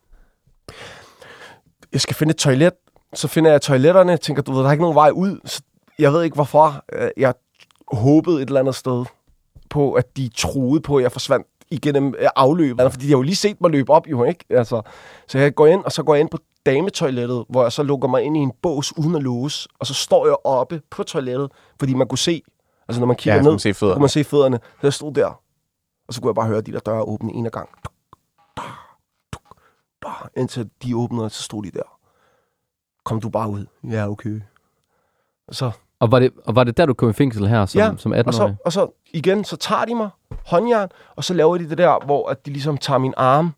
Jeg 1.92 2.00
skal 2.00 2.16
finde 2.16 2.30
et 2.30 2.36
toilet. 2.36 2.72
Så 3.14 3.28
finder 3.28 3.50
jeg 3.50 3.62
toiletterne. 3.62 4.16
Tænker, 4.16 4.42
du 4.42 4.52
ved, 4.52 4.60
der 4.60 4.66
er 4.66 4.72
ikke 4.72 4.82
nogen 4.82 4.94
vej 4.94 5.10
ud. 5.10 5.38
Så 5.44 5.62
jeg 5.98 6.12
ved 6.12 6.22
ikke 6.22 6.34
hvorfor. 6.34 6.84
Øh, 6.92 7.10
Jeg 7.16 7.34
håbede 7.92 8.42
et 8.42 8.46
eller 8.46 8.60
andet 8.60 8.74
sted 8.74 9.04
på, 9.70 9.92
at 9.92 10.16
de 10.16 10.30
troede 10.36 10.80
på, 10.80 10.96
at 10.96 11.02
jeg 11.02 11.12
forsvandt 11.12 11.46
igennem 11.70 12.14
øh, 12.18 12.28
afløbet. 12.36 12.92
Fordi 12.92 13.04
de 13.06 13.10
har 13.10 13.16
jo 13.18 13.22
lige 13.22 13.36
set 13.36 13.60
mig 13.60 13.70
løbe 13.70 13.92
op, 13.92 14.06
jo, 14.08 14.24
ikke? 14.24 14.44
Altså, 14.50 14.82
så 15.28 15.38
jeg 15.38 15.54
går 15.54 15.66
ind, 15.66 15.84
og 15.84 15.92
så 15.92 16.02
går 16.02 16.14
jeg 16.14 16.20
ind 16.20 16.28
på 16.30 16.38
dametoilettet, 16.66 17.44
hvor 17.48 17.62
jeg 17.62 17.72
så 17.72 17.82
lukker 17.82 18.08
mig 18.08 18.22
ind 18.22 18.36
i 18.36 18.40
en 18.40 18.52
bås 18.62 18.98
uden 18.98 19.14
at 19.14 19.22
låse. 19.22 19.68
Og 19.78 19.86
så 19.86 19.94
står 19.94 20.26
jeg 20.26 20.36
oppe 20.44 20.82
på 20.90 21.02
toilettet, 21.02 21.50
fordi 21.78 21.94
man 21.94 22.06
kunne 22.08 22.18
se, 22.18 22.42
altså 22.88 23.00
når 23.00 23.06
man 23.06 23.16
kigger 23.16 23.36
Ja, 23.36 23.42
ned, 23.42 23.50
man 23.50 23.58
se 23.58 23.74
så 23.74 23.78
fødderne. 23.78 23.94
kunne 23.96 24.02
man 24.02 24.08
se 24.08 24.24
fødderne. 24.24 24.58
Så 24.62 24.80
jeg 24.86 24.92
stod 24.92 25.12
der, 25.14 25.40
og 26.08 26.14
så 26.14 26.20
kunne 26.20 26.28
jeg 26.28 26.34
bare 26.34 26.46
høre 26.46 26.60
de 26.60 26.72
der 26.72 26.78
døre 26.78 27.02
åbne 27.02 27.32
en 27.32 27.46
af 27.46 27.52
gang. 27.52 27.68
Indtil 30.36 30.70
de 30.82 30.96
åbnede, 30.96 31.24
og 31.24 31.30
så 31.30 31.42
stod 31.42 31.62
de 31.62 31.70
der. 31.70 31.98
Kom 33.04 33.20
du 33.20 33.28
bare 33.28 33.50
ud. 33.50 33.66
Ja, 33.90 34.08
okay. 34.10 34.40
Og 35.48 35.54
så 35.54 35.70
Og 36.00 36.12
var, 36.12 36.18
det, 36.18 36.32
og 36.44 36.54
var 36.56 36.64
det 36.64 36.76
der, 36.76 36.86
du 36.86 36.94
kom 36.94 37.10
i 37.10 37.12
fængsel 37.12 37.48
her 37.48 37.66
som, 37.66 37.78
Ja, 37.78 37.90
som 37.96 38.12
og 38.12 38.18
18-årig? 38.18 38.34
så, 38.34 38.54
og 38.64 38.72
så 38.72 38.88
igen, 39.12 39.44
så 39.44 39.56
tager 39.56 39.84
de 39.84 39.94
mig 39.94 40.10
håndjern, 40.46 40.88
og 41.16 41.24
så 41.24 41.34
laver 41.34 41.58
de 41.58 41.68
det 41.70 41.78
der, 41.78 42.04
hvor 42.04 42.28
at 42.28 42.46
de 42.46 42.50
ligesom 42.50 42.78
tager 42.78 42.98
min 42.98 43.14
arm, 43.16 43.54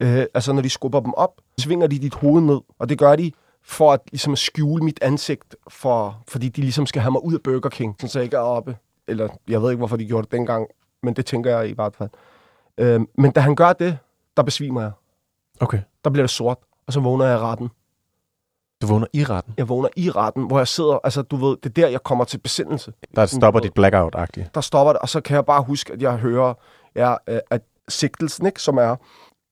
øh, 0.00 0.24
altså 0.34 0.52
når 0.52 0.62
de 0.62 0.70
skubber 0.70 1.00
dem 1.00 1.14
op, 1.14 1.40
svinger 1.58 1.86
de 1.86 1.98
dit 1.98 2.14
hoved 2.14 2.42
ned, 2.42 2.60
og 2.78 2.88
det 2.88 2.98
gør 2.98 3.16
de 3.16 3.32
for 3.64 3.92
at 3.92 4.00
ligesom 4.10 4.36
skjule 4.36 4.84
mit 4.84 4.98
ansigt, 5.02 5.56
for, 5.68 6.22
fordi 6.28 6.48
de 6.48 6.60
ligesom 6.60 6.86
skal 6.86 7.02
have 7.02 7.12
mig 7.12 7.24
ud 7.24 7.34
af 7.34 7.40
Burger 7.44 7.68
King, 7.68 7.96
så 8.10 8.18
jeg 8.18 8.24
ikke 8.24 8.36
er 8.36 8.40
oppe. 8.40 8.76
Eller 9.08 9.28
jeg 9.48 9.62
ved 9.62 9.70
ikke, 9.70 9.78
hvorfor 9.78 9.96
de 9.96 10.06
gjorde 10.06 10.22
det 10.24 10.32
dengang, 10.32 10.66
men 11.02 11.14
det 11.14 11.26
tænker 11.26 11.58
jeg 11.58 11.68
i 11.68 11.72
hvert 11.72 11.96
fald. 11.96 12.08
Øh, 12.78 13.00
men 13.18 13.30
da 13.30 13.40
han 13.40 13.54
gør 13.54 13.72
det, 13.72 13.98
der 14.36 14.42
besvimer 14.42 14.80
jeg. 14.80 14.90
Okay. 15.60 15.80
Der 16.04 16.10
bliver 16.10 16.22
det 16.22 16.30
sort, 16.30 16.58
og 16.86 16.92
så 16.92 17.00
vågner 17.00 17.24
jeg 17.24 17.34
i 17.36 17.38
retten. 17.38 17.68
Du 18.82 18.86
vågner 18.86 19.06
i 19.12 19.24
retten. 19.24 19.54
Jeg 19.56 19.68
vågner 19.68 19.88
i 19.96 20.10
retten, 20.10 20.46
hvor 20.46 20.58
jeg 20.58 20.68
sidder, 20.68 20.98
altså 21.04 21.22
du 21.22 21.36
ved, 21.36 21.56
det 21.56 21.66
er 21.66 21.82
der, 21.82 21.88
jeg 21.88 22.02
kommer 22.02 22.24
til 22.24 22.38
besindelse. 22.38 22.92
Der 23.16 23.26
stopper 23.26 23.60
dit 23.60 23.72
blackout-agtigt. 23.78 24.50
der 24.54 24.60
stopper 24.60 24.92
det, 24.92 25.02
og 25.02 25.08
så 25.08 25.20
kan 25.20 25.34
jeg 25.34 25.46
bare 25.46 25.62
huske, 25.62 25.92
at 25.92 26.02
jeg 26.02 26.16
hører, 26.16 26.54
ja, 26.94 27.14
øh, 27.26 27.38
at 27.50 27.62
sigtelsen, 27.88 28.46
ikke, 28.46 28.62
som 28.62 28.78
er 28.78 28.96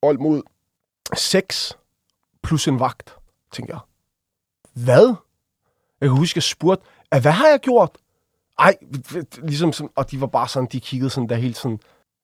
old 0.02 0.18
mod 0.18 0.42
6 1.16 1.78
plus 2.42 2.68
en 2.68 2.80
vagt, 2.80 3.16
tænker 3.52 3.74
jeg. 3.74 3.80
Hvad? 4.84 5.14
Jeg 6.00 6.08
kan 6.08 6.16
huske, 6.18 6.36
jeg 6.36 6.42
spurgte, 6.42 6.84
"Ah, 7.10 7.22
hvad 7.22 7.32
har 7.32 7.48
jeg 7.48 7.60
gjort? 7.60 7.90
Ej, 8.58 8.76
ligesom 9.42 9.72
sådan, 9.72 9.90
og 9.96 10.10
de 10.10 10.20
var 10.20 10.26
bare 10.26 10.48
sådan, 10.48 10.68
de 10.72 10.80
kiggede 10.80 11.10
sådan 11.10 11.28
der 11.28 11.36
helt 11.36 11.56
sådan, 11.56 11.80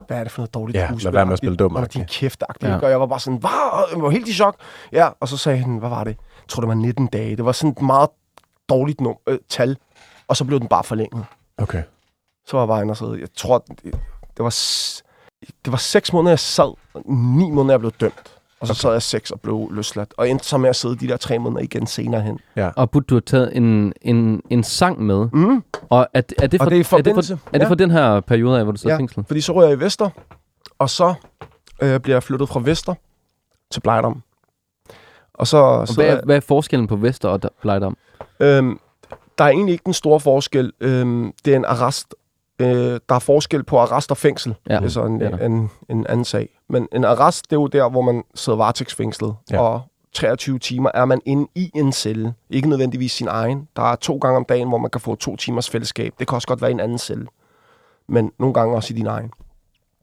hvad 0.06 0.18
er 0.18 0.22
det 0.22 0.32
for 0.32 0.40
noget 0.42 0.54
dårligt 0.54 0.76
Ja, 0.76 0.86
skuespil? 0.86 1.04
lad 1.04 1.12
være 1.12 1.26
med 1.26 1.32
at 1.32 1.38
spille 1.38 1.56
dum, 1.56 1.76
Og 1.76 1.94
din 1.94 2.04
kæft 2.04 2.42
Ja. 2.62 2.68
ja. 2.68 2.76
Og 2.78 2.90
jeg 2.90 3.00
var 3.00 3.06
bare 3.06 3.20
sådan, 3.20 3.38
hvad? 3.38 3.84
Jeg 3.94 4.02
var 4.02 4.10
helt 4.10 4.28
i 4.28 4.32
chok. 4.32 4.56
Ja, 4.92 5.08
og 5.20 5.28
så 5.28 5.36
sagde 5.36 5.58
han, 5.58 5.76
hvad 5.78 5.88
var 5.88 6.04
det? 6.04 6.10
Jeg 6.10 6.48
tror, 6.48 6.60
det 6.60 6.68
var 6.68 6.74
19 6.74 7.06
dage. 7.06 7.36
Det 7.36 7.44
var 7.44 7.52
sådan 7.52 7.70
et 7.70 7.82
meget 7.82 8.08
dårligt 8.68 9.00
num- 9.00 9.22
øh, 9.26 9.38
tal. 9.48 9.76
Og 10.28 10.36
så 10.36 10.44
blev 10.44 10.60
den 10.60 10.68
bare 10.68 10.84
forlænget. 10.84 11.24
Okay. 11.58 11.82
Så 12.46 12.56
var 12.56 12.62
jeg 12.64 12.68
bare 12.68 12.82
inde 12.82 12.92
og 12.92 12.96
sidde. 12.96 13.20
Jeg 13.20 13.28
tror, 13.36 13.58
det, 13.58 13.78
det 14.36 14.44
var, 14.44 14.50
s- 14.50 15.02
det 15.64 15.72
var 15.72 15.76
seks 15.78 16.12
måneder, 16.12 16.30
jeg 16.32 16.38
sad. 16.38 16.74
og 16.94 17.02
Ni 17.12 17.50
måneder, 17.50 17.72
jeg 17.72 17.80
blev 17.80 17.92
dømt. 18.00 18.33
Og 18.64 18.68
så 18.68 18.72
Okay. 18.72 18.80
sad 18.80 18.92
jeg 18.92 19.02
seks 19.02 19.30
og 19.30 19.40
blev 19.40 19.68
løsladt. 19.72 20.14
Og 20.16 20.28
endte 20.28 20.44
så 20.44 20.58
med 20.58 20.68
at 20.68 20.76
sidde 20.76 20.96
de 20.96 21.08
der 21.08 21.16
tre 21.16 21.38
måneder 21.38 21.62
igen 21.62 21.86
senere 21.86 22.20
hen. 22.20 22.38
Og 22.76 22.90
burde 22.90 23.06
du 23.06 23.14
have 23.14 23.20
taget 23.20 23.56
en, 23.56 23.92
en, 24.02 24.42
en 24.50 24.62
sang 24.64 25.02
med? 25.02 25.28
Mm. 25.32 25.62
Og 25.90 26.06
er, 26.14 26.22
er 26.42 26.46
det 26.46 26.60
for, 26.60 26.64
Og 26.64 26.70
det 26.70 26.76
er 26.76 26.78
i 26.78 26.98
er 26.98 27.02
det 27.12 27.26
for, 27.26 27.38
er 27.52 27.58
det 27.58 27.68
for 27.68 27.74
den 27.74 27.90
her 27.90 28.20
periode 28.20 28.58
af, 28.58 28.64
hvor 28.64 28.72
du 28.72 28.78
sidder 28.78 28.90
i 28.90 28.96
Ja. 28.96 28.98
fængsel? 29.00 29.24
Fordi 29.26 29.40
så 29.40 29.52
ryger 29.52 29.68
jeg 29.68 29.76
i 29.78 29.80
Vester, 29.80 30.10
og 30.78 30.90
så 30.90 31.14
øh, 31.82 32.00
bliver 32.00 32.16
jeg 32.16 32.22
flyttet 32.22 32.48
fra 32.48 32.60
Vester 32.64 32.94
til 33.70 33.80
Blejdom. 33.80 34.22
Og 35.34 35.46
så 35.46 35.56
Og 35.56 35.88
sidder 35.88 36.02
hvad, 36.02 36.14
jeg, 36.16 36.22
hvad 36.24 36.36
er 36.36 36.40
forskellen 36.40 36.86
på 36.86 36.96
Vester 36.96 37.28
og 37.28 37.40
Blejdom? 37.60 37.96
øhm, 38.40 38.78
der 39.38 39.44
er 39.44 39.48
egentlig 39.48 39.72
ikke 39.72 39.84
den 39.84 39.92
store 39.94 40.20
forskel. 40.20 40.72
Øhm, 40.80 41.32
det 41.44 41.52
er 41.52 41.56
en 41.56 41.64
arrest. 41.64 42.14
Øh, 42.60 42.66
der 43.08 43.14
er 43.14 43.18
forskel 43.18 43.64
på 43.64 43.78
arrest 43.78 44.10
og 44.10 44.16
fængsel. 44.16 44.54
Ja, 44.68 44.76
det 44.76 44.84
er 44.84 44.88
så 44.88 45.04
en, 45.04 45.22
er 45.22 45.30
der. 45.30 45.46
en, 45.46 45.70
en 45.90 46.06
anden 46.06 46.24
sag. 46.24 46.48
Men 46.74 46.88
en 46.92 47.04
arrest, 47.04 47.50
det 47.50 47.56
er 47.56 47.60
jo 47.60 47.66
der, 47.66 47.88
hvor 47.88 48.02
man 48.02 48.24
sidder 48.34 48.56
varetægtsfængslet. 48.56 49.34
Ja. 49.50 49.60
Og 49.60 49.82
23 50.12 50.58
timer 50.58 50.90
er 50.94 51.04
man 51.04 51.20
inde 51.24 51.48
i 51.54 51.70
en 51.74 51.92
celle. 51.92 52.34
Ikke 52.50 52.68
nødvendigvis 52.68 53.12
sin 53.12 53.28
egen. 53.28 53.68
Der 53.76 53.82
er 53.82 53.96
to 53.96 54.16
gange 54.16 54.36
om 54.36 54.44
dagen, 54.44 54.68
hvor 54.68 54.78
man 54.78 54.90
kan 54.90 55.00
få 55.00 55.14
to 55.14 55.36
timers 55.36 55.70
fællesskab. 55.70 56.14
Det 56.18 56.28
kan 56.28 56.36
også 56.36 56.48
godt 56.48 56.60
være 56.60 56.70
i 56.70 56.74
en 56.74 56.80
anden 56.80 56.98
celle. 56.98 57.26
Men 58.08 58.32
nogle 58.38 58.54
gange 58.54 58.76
også 58.76 58.94
i 58.94 58.96
din 58.96 59.06
egen. 59.06 59.30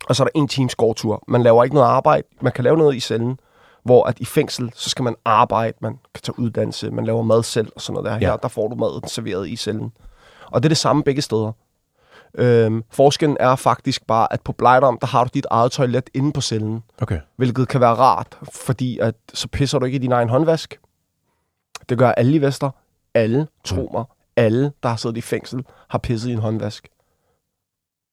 Og 0.10 0.16
så 0.16 0.24
er 0.24 0.28
der 0.28 0.40
en 0.40 0.48
times 0.48 0.76
gårdtur. 0.76 1.24
Man 1.28 1.44
laver 1.44 1.64
ikke 1.64 1.74
noget 1.74 1.88
arbejde. 1.88 2.28
Man 2.42 2.52
kan 2.52 2.64
lave 2.64 2.78
noget 2.78 2.96
i 2.96 3.00
cellen, 3.00 3.40
hvor 3.84 4.04
at 4.04 4.20
i 4.20 4.26
fængsel, 4.26 4.72
så 4.76 4.90
skal 4.90 5.04
man 5.04 5.16
arbejde, 5.26 5.78
man 5.82 6.00
kan 6.14 6.22
tage 6.24 6.40
uddannelse, 6.40 6.92
man 6.92 7.06
laver 7.06 7.22
mad 7.22 7.44
selv 7.44 7.72
og 7.76 7.82
sådan 7.82 7.94
noget 7.94 8.12
der. 8.12 8.28
Ja. 8.28 8.32
Her, 8.32 8.38
der 8.38 8.48
får 8.48 8.68
du 8.68 8.76
maden 8.76 9.08
serveret 9.08 9.50
i 9.50 9.56
cellen. 9.56 9.92
Og 10.52 10.64
det 10.64 10.68
er 10.68 10.70
det 10.70 10.78
samme 10.78 11.04
begge 11.04 11.22
steder. 11.22 11.52
Øhm, 12.38 12.84
forskellen 12.90 13.38
er 13.40 13.56
faktisk 13.56 14.08
bare, 14.08 14.34
at 14.34 14.42
på 14.42 14.52
Blejdom, 14.52 14.98
der 15.02 15.08
har 15.08 15.24
du 15.24 15.30
dit 15.34 15.46
eget 15.52 15.72
toilet 15.72 16.10
inde 16.14 16.34
på 16.34 16.42
cellen, 16.42 16.84
Okay. 17.02 17.20
hvilket 17.36 17.68
kan 17.68 17.82
være 17.82 17.94
rart, 17.94 18.38
fordi 18.54 19.00
at 19.00 19.16
så 19.34 19.48
pisser 19.48 19.80
du 19.80 19.86
ikke 19.86 19.96
i 19.96 20.00
din 20.00 20.12
egen 20.12 20.30
håndvask. 20.30 20.80
Det 21.90 21.98
gør 21.98 22.12
alle 22.12 22.34
i 22.36 22.42
Vester. 22.42 22.70
Alle, 23.14 23.48
tro 23.64 23.90
mig, 23.94 24.04
alle, 24.36 24.72
der 24.84 24.90
har 24.90 24.96
siddet 24.96 25.18
i 25.18 25.22
fængsel, 25.22 25.66
har 25.90 25.98
pisset 26.00 26.30
i 26.30 26.34
en 26.34 26.40
håndvask. 26.40 26.88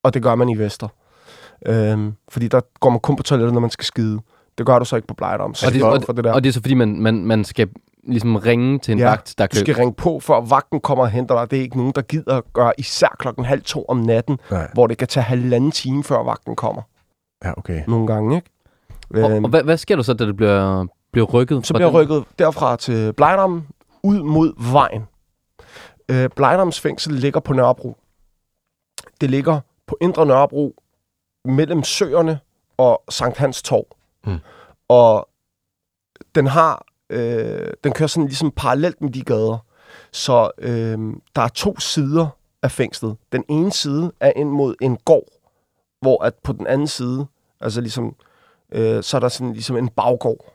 Og 0.04 0.14
det 0.14 0.22
gør 0.22 0.34
man 0.34 0.48
i 0.48 0.58
Vester. 0.58 0.88
Øhm, 1.66 2.14
fordi 2.28 2.48
der 2.48 2.60
går 2.80 2.90
man 2.90 3.00
kun 3.00 3.16
på 3.16 3.22
toilettet, 3.22 3.52
når 3.54 3.60
man 3.60 3.70
skal 3.70 3.84
skide. 3.84 4.20
Det 4.58 4.66
gør 4.66 4.78
du 4.78 4.84
så 4.84 4.96
ikke 4.96 5.08
på 5.08 5.14
Blejdom. 5.14 5.54
Så 5.54 5.66
Og 5.66 5.72
det, 5.72 5.82
og, 5.82 6.02
for 6.06 6.12
det 6.12 6.24
der. 6.24 6.32
og 6.32 6.44
det 6.44 6.48
er 6.48 6.52
så 6.52 6.60
fordi, 6.60 6.74
man, 6.74 7.00
man, 7.00 7.24
man 7.26 7.44
skal 7.44 7.68
ligesom 8.08 8.36
ringe 8.36 8.78
til 8.78 8.92
en 8.92 8.98
Ja, 8.98 9.08
vagt, 9.08 9.34
der 9.38 9.46
Du 9.46 9.50
kan... 9.56 9.60
skal 9.60 9.74
ringe 9.74 9.94
på, 9.94 10.20
før 10.20 10.40
vagten 10.40 10.80
kommer 10.80 11.04
og 11.04 11.10
henter 11.10 11.34
dig. 11.40 11.50
Det 11.50 11.58
er 11.58 11.62
ikke 11.62 11.76
nogen, 11.76 11.92
der 11.94 12.02
gider 12.02 12.36
at 12.36 12.52
gøre 12.52 12.72
især 12.78 13.16
klokken 13.18 13.44
halv 13.44 13.62
to 13.62 13.84
om 13.88 13.96
natten, 13.96 14.38
Nej. 14.50 14.70
hvor 14.74 14.86
det 14.86 14.98
kan 14.98 15.08
tage 15.08 15.24
halvanden 15.24 15.70
time, 15.70 16.04
før 16.04 16.22
vagten 16.22 16.56
kommer. 16.56 16.82
Ja, 17.44 17.52
okay. 17.58 17.82
Nogle 17.88 18.06
gange, 18.06 18.36
ikke? 18.36 18.50
Og, 19.24 19.30
Øhm, 19.30 19.44
og 19.44 19.50
hvad, 19.50 19.62
hvad 19.62 19.76
sker 19.76 19.96
der 19.96 20.02
så, 20.02 20.14
da 20.14 20.26
det 20.26 20.36
bliver, 20.36 20.86
bliver 21.12 21.26
rykket? 21.26 21.66
så 21.66 21.74
fra 21.74 21.78
bliver 21.78 21.90
den? 21.90 22.00
rykket 22.00 22.24
derfra 22.38 22.76
til 22.76 23.12
Blejdam, 23.12 23.66
ud 24.02 24.22
mod 24.22 24.72
vejen. 24.72 25.02
Øh, 26.08 26.30
Blejdams 26.36 26.80
fængsel 26.80 27.12
ligger 27.14 27.40
på 27.40 27.52
Nørrebro. 27.52 27.96
Det 29.20 29.30
ligger 29.30 29.60
på 29.86 29.96
Indre 30.00 30.26
Nørrebro, 30.26 30.74
mellem 31.44 31.82
Søerne 31.84 32.38
og 32.76 33.02
Sankt 33.10 33.38
Hans 33.38 33.62
Torv. 33.62 33.86
Mm. 34.26 34.38
Og 34.88 35.28
den 36.34 36.46
har, 36.46 36.84
øh, 37.10 37.72
den 37.84 37.92
kører 37.92 38.06
sådan 38.06 38.26
ligesom 38.26 38.50
parallelt 38.50 39.00
med 39.00 39.10
de 39.10 39.22
gader. 39.22 39.58
Så 40.12 40.50
øh, 40.58 40.98
der 41.36 41.42
er 41.42 41.48
to 41.48 41.78
sider 41.78 42.28
af 42.62 42.70
fængslet. 42.70 43.16
Den 43.32 43.44
ene 43.48 43.72
side 43.72 44.12
er 44.20 44.32
ind 44.36 44.50
mod 44.50 44.74
en 44.80 44.96
gård, 44.96 45.28
hvor 46.00 46.24
at 46.24 46.34
på 46.34 46.52
den 46.52 46.66
anden 46.66 46.86
side, 46.86 47.26
altså 47.60 47.80
ligesom, 47.80 48.16
øh, 48.72 49.02
så 49.02 49.16
er 49.16 49.20
der 49.20 49.28
sådan 49.28 49.52
ligesom 49.52 49.76
en 49.76 49.88
baggård 49.88 50.54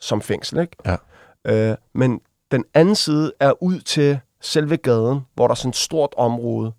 som 0.00 0.22
fængsel, 0.22 0.58
ikke? 0.58 0.76
Ja. 0.86 0.96
Øh, 1.44 1.76
men 1.94 2.20
den 2.50 2.64
anden 2.74 2.94
side 2.94 3.32
er 3.40 3.62
ud 3.62 3.80
til 3.80 4.18
selve 4.40 4.76
gaden, 4.76 5.20
hvor 5.34 5.46
der 5.46 5.52
er 5.52 5.56
sådan 5.56 5.70
et 5.70 5.76
stort 5.76 6.14
område, 6.16 6.72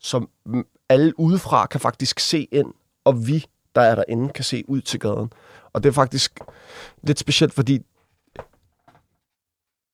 som 0.00 0.28
alle 0.88 1.20
udefra 1.20 1.66
kan 1.66 1.80
faktisk 1.80 2.20
se 2.20 2.48
ind, 2.52 2.74
og 3.04 3.26
vi, 3.26 3.46
der 3.74 3.80
er 3.80 3.94
derinde, 3.94 4.28
kan 4.28 4.44
se 4.44 4.64
ud 4.68 4.80
til 4.80 5.00
gaden. 5.00 5.32
Og 5.72 5.82
det 5.82 5.88
er 5.88 5.92
faktisk 5.92 6.40
lidt 7.02 7.18
specielt, 7.18 7.54
fordi 7.54 7.80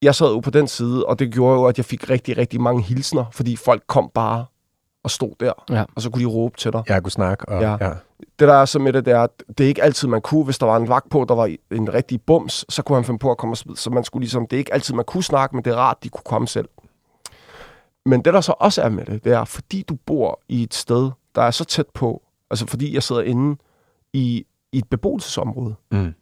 jeg 0.05 0.15
sad 0.15 0.33
jo 0.33 0.41
på 0.41 0.51
den 0.51 0.69
side, 0.69 1.07
og 1.07 1.19
det 1.19 1.33
gjorde 1.33 1.55
jo, 1.61 1.65
at 1.65 1.79
jeg 1.79 1.85
fik 1.85 2.11
rigtig, 2.11 2.37
rigtig 2.39 2.61
mange 2.61 2.83
hilsner, 2.83 3.25
fordi 3.33 3.57
folk 3.57 3.83
kom 3.87 4.11
bare 4.15 4.45
og 5.03 5.11
stod 5.11 5.33
der, 5.41 5.53
Ja. 5.71 5.85
og 5.95 6.03
så 6.03 6.11
kunne 6.11 6.23
de 6.25 6.29
råbe 6.31 6.57
til 6.59 6.73
dig. 6.73 6.83
Jeg 6.89 7.03
kunne 7.03 7.11
snakke, 7.13 7.49
og 7.49 7.63
ja. 7.63 7.71
Ja. 7.71 7.87
ja. 7.87 7.93
Det 8.39 8.49
der 8.49 8.55
er 8.55 8.65
så 8.65 8.79
med 8.79 8.93
det, 8.93 9.05
det 9.05 9.13
er, 9.13 9.21
at 9.21 9.43
det 9.59 9.65
er 9.65 9.69
ikke 9.69 9.83
altid, 9.83 10.09
man 10.09 10.21
kunne. 10.21 10.45
Hvis 10.45 10.59
der 10.59 10.67
var 10.67 10.77
en 10.77 10.89
vagt 10.89 11.11
på, 11.11 11.25
der 11.29 11.35
var 11.35 11.55
en 11.71 11.95
rigtig 11.95 12.23
bums, 12.23 12.65
så 12.69 12.83
kunne 12.83 12.97
han 12.97 13.05
finde 13.05 13.19
på 13.19 13.31
at 13.31 13.39
komme 13.39 13.53
og 13.53 13.57
smide. 13.57 13.77
Så 13.77 13.91
man 13.91 14.05
skulle 14.05 14.23
ligesom, 14.23 14.47
det 14.47 14.57
er 14.57 14.59
ikke 14.59 14.75
altid, 14.75 14.95
man 14.95 15.05
kunne 15.05 15.23
snakke, 15.23 15.57
men 15.57 15.65
det 15.65 15.73
er 15.73 15.77
rart, 15.77 15.97
de 16.05 16.09
kunne 16.09 16.23
komme 16.25 16.49
selv. 16.49 16.69
Men 18.07 18.23
det, 18.25 18.35
der 18.35 18.41
så 18.41 18.55
også 18.59 18.83
er 18.83 18.89
med 18.89 19.05
det, 19.05 19.25
det 19.25 19.33
er, 19.33 19.45
fordi 19.45 19.83
du 19.83 19.95
bor 20.07 20.41
i 20.49 20.63
et 20.63 20.75
sted, 20.75 21.11
der 21.35 21.43
er 21.43 21.51
så 21.51 21.65
tæt 21.65 21.87
på, 21.95 22.23
altså 22.51 22.67
fordi 22.67 22.95
jeg 22.95 23.03
sidder 23.03 23.23
inde 23.23 23.57
i, 24.13 24.47
i 24.73 24.79
et 24.79 24.89
beboelsesområde. 24.91 25.75
Mm. 25.91 26.15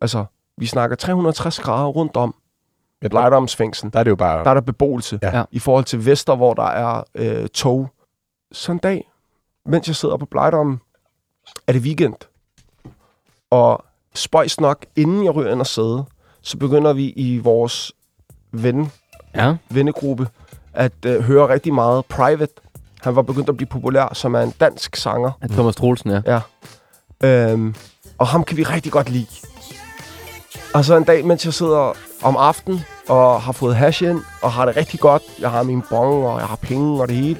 Altså, 0.00 0.24
vi 0.58 0.66
snakker 0.66 0.96
360 0.96 1.58
grader 1.60 1.88
rundt 1.88 2.16
om 2.16 2.34
Der, 3.02 3.08
Blejdomsfængsel. 3.08 3.92
der 3.92 3.98
er 3.98 4.02
det 4.04 4.10
jo 4.10 4.16
bare... 4.16 4.44
Der 4.44 4.50
er 4.50 4.54
der 4.54 4.60
beboelse. 4.60 5.18
Ja. 5.22 5.42
I 5.50 5.58
forhold 5.58 5.84
til 5.84 6.06
Vester, 6.06 6.36
hvor 6.36 6.54
der 6.54 6.62
er 6.66 7.02
øh, 7.14 7.48
tog. 7.48 7.90
Så 8.52 8.72
en 8.72 8.78
dag, 8.78 9.10
mens 9.66 9.86
jeg 9.88 9.96
sidder 9.96 10.16
på 10.16 10.26
Blejdom, 10.26 10.80
er 11.66 11.72
det 11.72 11.82
weekend. 11.82 12.14
Og 13.50 13.84
spøjs 14.14 14.60
nok, 14.60 14.86
inden 14.96 15.24
jeg 15.24 15.34
ryger 15.34 15.52
ind 15.52 15.60
og 15.60 15.66
sidde, 15.66 16.04
så 16.42 16.56
begynder 16.58 16.92
vi 16.92 17.04
i 17.10 17.38
vores 17.38 17.92
ven, 18.52 18.92
Ja. 19.34 19.56
vennegruppe 19.68 20.28
at 20.72 20.92
øh, 21.06 21.20
høre 21.22 21.48
rigtig 21.48 21.74
meget 21.74 22.04
Private. 22.06 22.52
Han 23.02 23.16
var 23.16 23.22
begyndt 23.22 23.48
at 23.48 23.56
blive 23.56 23.68
populær, 23.68 24.14
som 24.14 24.34
er 24.34 24.40
en 24.40 24.50
dansk 24.60 24.96
sanger. 24.96 25.30
At 25.40 25.50
Thomas 25.50 25.76
Troelsen, 25.76 26.10
ja. 26.10 26.22
Ja. 26.26 26.40
Øhm, 27.52 27.74
og 28.18 28.26
ham 28.26 28.44
kan 28.44 28.56
vi 28.56 28.62
rigtig 28.62 28.92
godt 28.92 29.10
lide. 29.10 29.26
Og 30.74 30.84
så 30.84 30.96
en 30.96 31.04
dag, 31.04 31.24
mens 31.26 31.44
jeg 31.44 31.54
sidder 31.54 31.92
om 32.22 32.36
aftenen 32.36 32.84
og 33.08 33.42
har 33.42 33.52
fået 33.52 33.76
hash 33.76 34.02
ind, 34.02 34.20
og 34.42 34.52
har 34.52 34.64
det 34.66 34.76
rigtig 34.76 35.00
godt, 35.00 35.22
jeg 35.38 35.50
har 35.50 35.62
min 35.62 35.82
bong, 35.90 36.26
og 36.26 36.40
jeg 36.40 36.46
har 36.48 36.56
penge 36.56 37.00
og 37.02 37.08
det 37.08 37.16
hele, 37.16 37.36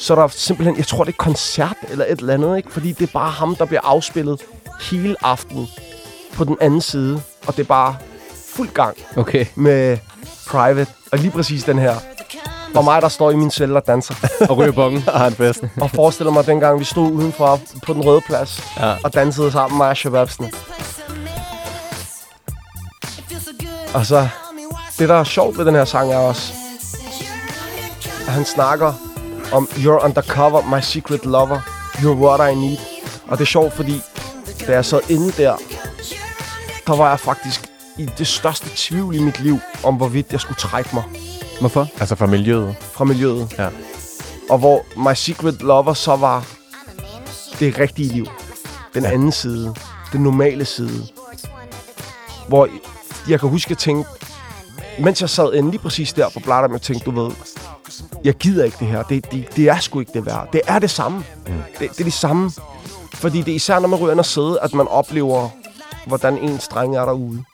så 0.00 0.14
er 0.14 0.18
der 0.18 0.28
simpelthen, 0.28 0.76
jeg 0.76 0.86
tror 0.86 1.04
det 1.04 1.12
er 1.12 1.16
koncert 1.16 1.76
eller 1.90 2.04
et 2.08 2.18
eller 2.20 2.34
andet, 2.34 2.56
ikke? 2.56 2.72
fordi 2.72 2.92
det 2.92 3.08
er 3.08 3.12
bare 3.12 3.30
ham, 3.30 3.56
der 3.56 3.64
bliver 3.64 3.80
afspillet 3.84 4.40
hele 4.90 5.16
aftenen 5.22 5.68
på 6.34 6.44
den 6.44 6.56
anden 6.60 6.80
side, 6.80 7.22
og 7.46 7.56
det 7.56 7.62
er 7.62 7.66
bare 7.66 7.96
fuld 8.54 8.68
gang 8.68 8.96
Okay. 9.16 9.46
med 9.54 9.98
Private, 10.48 10.90
og 11.12 11.18
lige 11.18 11.30
præcis 11.30 11.64
den 11.64 11.78
her. 11.78 11.94
Og 12.74 12.84
mig, 12.84 13.02
der 13.02 13.08
står 13.08 13.30
i 13.30 13.36
min 13.36 13.50
celle 13.50 13.76
og 13.76 13.86
danser. 13.86 14.14
Og 14.50 14.56
ryger 14.58 14.72
bongen. 14.72 15.04
Og 15.06 15.18
har 15.18 15.26
en 15.26 15.32
fest. 15.32 15.64
Og 15.80 15.90
forestiller 15.90 16.30
mig 16.32 16.46
dengang, 16.46 16.78
vi 16.80 16.84
stod 16.84 17.12
udenfor 17.12 17.60
på 17.86 17.92
den 17.92 18.04
røde 18.04 18.20
plads 18.20 18.62
Ja. 18.80 18.94
og 19.04 19.14
dansede 19.14 19.50
sammen 19.52 19.78
med 19.78 19.94
Shababsene. 19.94 20.50
Og 23.94 24.06
så, 24.06 24.28
det 24.98 25.08
der 25.08 25.14
er 25.14 25.24
sjovt 25.24 25.58
ved 25.58 25.64
den 25.64 25.74
her 25.74 25.84
sang 25.84 26.12
er 26.12 26.18
også, 26.18 26.52
at 28.26 28.32
han 28.32 28.44
snakker 28.44 28.92
om 29.52 29.68
You're 29.72 30.04
undercover, 30.04 30.62
my 30.76 30.80
secret 30.80 31.24
lover. 31.24 31.60
You're 31.94 32.06
what 32.08 32.52
I 32.52 32.54
need. 32.54 32.76
Og 33.28 33.38
det 33.38 33.44
er 33.44 33.46
sjovt, 33.46 33.72
fordi 33.72 34.00
da 34.66 34.72
jeg 34.72 34.84
sad 34.84 35.00
inde 35.08 35.30
der, 35.32 35.56
der 36.86 36.96
var 36.96 37.08
jeg 37.08 37.20
faktisk 37.20 37.66
i 37.98 38.06
det 38.18 38.26
største 38.26 38.68
tvivl 38.76 39.14
i 39.14 39.18
mit 39.22 39.40
liv, 39.40 39.58
om 39.84 39.94
hvorvidt 39.94 40.32
jeg 40.32 40.40
skulle 40.40 40.58
trække 40.58 40.90
mig 40.92 41.02
Hvorfor? 41.60 41.88
Altså 42.00 42.14
fra 42.14 42.26
miljøet. 42.26 42.74
fra 42.92 43.04
miljøet. 43.04 43.54
Ja. 43.58 43.68
Og 44.50 44.58
hvor 44.58 44.84
My 44.96 45.14
Secret 45.14 45.62
Lover 45.62 45.94
så 45.94 46.16
var 46.16 46.44
det 47.60 47.78
rigtige 47.78 48.08
liv. 48.12 48.26
Den 48.94 49.02
Ja. 49.02 49.10
anden 49.10 49.32
side. 49.32 49.74
Den 50.12 50.20
normale 50.22 50.64
side. 50.64 51.06
Hvor 52.48 52.68
jeg 53.28 53.40
kan 53.40 53.48
huske, 53.48 53.66
at 53.66 53.70
jeg 53.70 53.78
tænkte, 53.78 54.10
mens 54.98 55.20
jeg 55.20 55.30
sad 55.30 55.54
inde 55.54 55.70
lige 55.70 55.80
præcis 55.80 56.12
der 56.12 56.28
på 56.28 56.40
Blatter, 56.40 56.68
jeg 56.72 56.82
tænkte, 56.82 57.04
du 57.04 57.10
ved, 57.10 57.30
jeg 58.24 58.34
gider 58.34 58.64
ikke 58.64 58.76
det 58.80 58.86
her. 58.86 59.02
Det, 59.02 59.32
det, 59.32 59.56
det 59.56 59.68
er 59.68 59.78
sgu 59.78 60.00
ikke 60.00 60.12
det 60.14 60.26
værd. 60.26 60.48
Det 60.52 60.60
er 60.66 60.78
det 60.78 60.90
samme. 60.90 61.18
Mm. 61.18 61.52
Det, 61.78 61.90
det 61.90 62.00
er 62.00 62.04
det 62.04 62.12
samme. 62.12 62.50
Fordi 63.14 63.38
det 63.38 63.50
er 63.50 63.54
især, 63.54 63.78
når 63.78 63.88
man 63.88 63.98
ryger 63.98 64.12
ind 64.12 64.20
og 64.20 64.26
sidde, 64.26 64.58
at 64.62 64.74
man 64.74 64.88
oplever, 64.88 65.48
hvordan 66.06 66.38
ens 66.38 66.68
drenge 66.68 66.98
er 66.98 67.04
derude. 67.04 67.44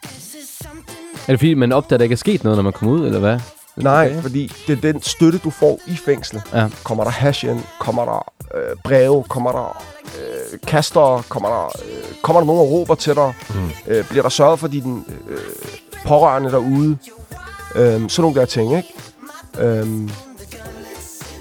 Er 1.12 1.32
det 1.32 1.38
fordi, 1.38 1.54
man 1.54 1.72
opdager, 1.72 1.96
at 1.96 2.00
der 2.00 2.04
ikke 2.04 2.12
er 2.12 2.16
sket 2.16 2.44
noget, 2.44 2.56
når 2.56 2.62
man 2.62 2.72
kommer 2.72 2.94
ud, 2.94 3.06
eller 3.06 3.18
hvad? 3.18 3.40
Nej, 3.76 4.06
Okay. 4.10 4.22
fordi 4.22 4.52
det 4.66 4.76
er 4.84 4.92
den 4.92 5.02
støtte, 5.02 5.38
du 5.38 5.50
får 5.50 5.80
i 5.86 5.96
fængslet. 5.96 6.42
Ja. 6.52 6.68
Kommer 6.84 7.04
der 7.04 7.10
hash 7.10 7.44
ind, 7.44 7.62
kommer 7.80 8.04
der 8.04 8.32
øh, 8.54 8.76
breve, 8.84 9.24
kommer 9.28 9.52
der 9.52 9.82
øh, 10.18 10.58
kaster, 10.66 11.24
kommer 11.28 11.48
der, 11.48 11.64
øh, 11.66 12.14
kommer 12.22 12.40
der 12.40 12.46
nogen 12.46 12.60
og 12.60 12.70
råber 12.70 12.94
til 12.94 13.14
dig, 13.14 13.34
Mm. 13.54 13.70
øh, 13.86 14.08
bliver 14.08 14.22
der 14.22 14.28
sørget 14.28 14.58
for 14.58 14.68
din 14.68 15.04
øh, 15.28 15.38
pårørende 16.06 16.50
derude, 16.50 16.98
øh, 17.74 18.10
sådan 18.10 18.10
nogle 18.18 18.40
der 18.40 18.46
ting, 18.46 18.76
ikke? 18.76 18.88
Øh, 19.58 20.10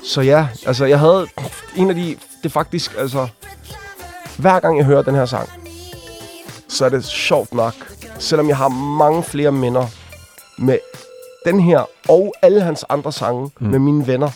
så 0.05 0.21
ja, 0.21 0.47
altså 0.65 0.85
jeg 0.85 0.99
havde 0.99 1.27
en 1.75 1.89
af 1.89 1.95
de, 1.95 2.15
det 2.43 2.51
faktisk, 2.51 2.95
altså, 2.97 3.27
hver 4.37 4.59
gang 4.59 4.77
jeg 4.77 4.85
hører 4.85 5.01
den 5.01 5.15
her 5.15 5.25
sang, 5.25 5.49
så 6.69 6.85
er 6.85 6.89
det 6.89 7.05
sjovt 7.05 7.53
nok, 7.53 7.73
selvom 8.19 8.47
jeg 8.47 8.57
har 8.57 8.67
mange 8.97 9.23
flere 9.23 9.51
minder 9.51 9.87
med 10.57 10.77
den 11.45 11.59
her 11.59 11.83
og 12.09 12.33
alle 12.41 12.61
hans 12.61 12.85
andre 12.89 13.11
sange 13.11 13.51
Mm. 13.59 13.67
med 13.67 13.79
mine 13.79 14.07
venner. 14.07 14.29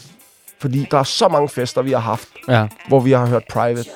Fordi 0.60 0.88
der 0.92 0.98
er 1.00 1.04
så 1.04 1.28
mange 1.28 1.50
fester, 1.50 1.82
vi 1.82 1.92
har 1.92 2.00
haft, 2.00 2.28
Ja. 2.48 2.68
hvor 2.88 3.00
vi 3.00 3.12
har 3.12 3.26
hørt 3.26 3.44
Private. 3.52 3.90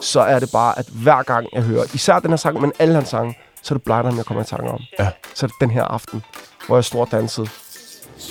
Så 0.00 0.20
er 0.20 0.38
det 0.38 0.48
bare, 0.52 0.78
at 0.78 0.86
hver 0.86 1.22
gang 1.22 1.46
jeg 1.52 1.62
hører, 1.62 1.84
især 1.94 2.18
den 2.18 2.30
her 2.30 2.36
sang, 2.36 2.60
men 2.60 2.72
alle 2.78 2.94
hans 2.94 3.08
sange, 3.08 3.38
så 3.62 3.74
er 3.74 3.78
det 3.78 3.84
Blind, 3.84 4.16
jeg 4.16 4.24
kommer 4.24 4.42
i 4.42 4.46
tanke 4.46 4.70
om. 4.70 4.80
Ja. 4.98 5.08
Så 5.34 5.46
er 5.46 5.48
det 5.48 5.56
den 5.60 5.70
her 5.70 5.84
aften, 5.84 6.22
hvor 6.66 6.76
jeg 6.76 6.84
stod 6.84 7.00
og 7.00 7.08
dansede. 7.10 7.48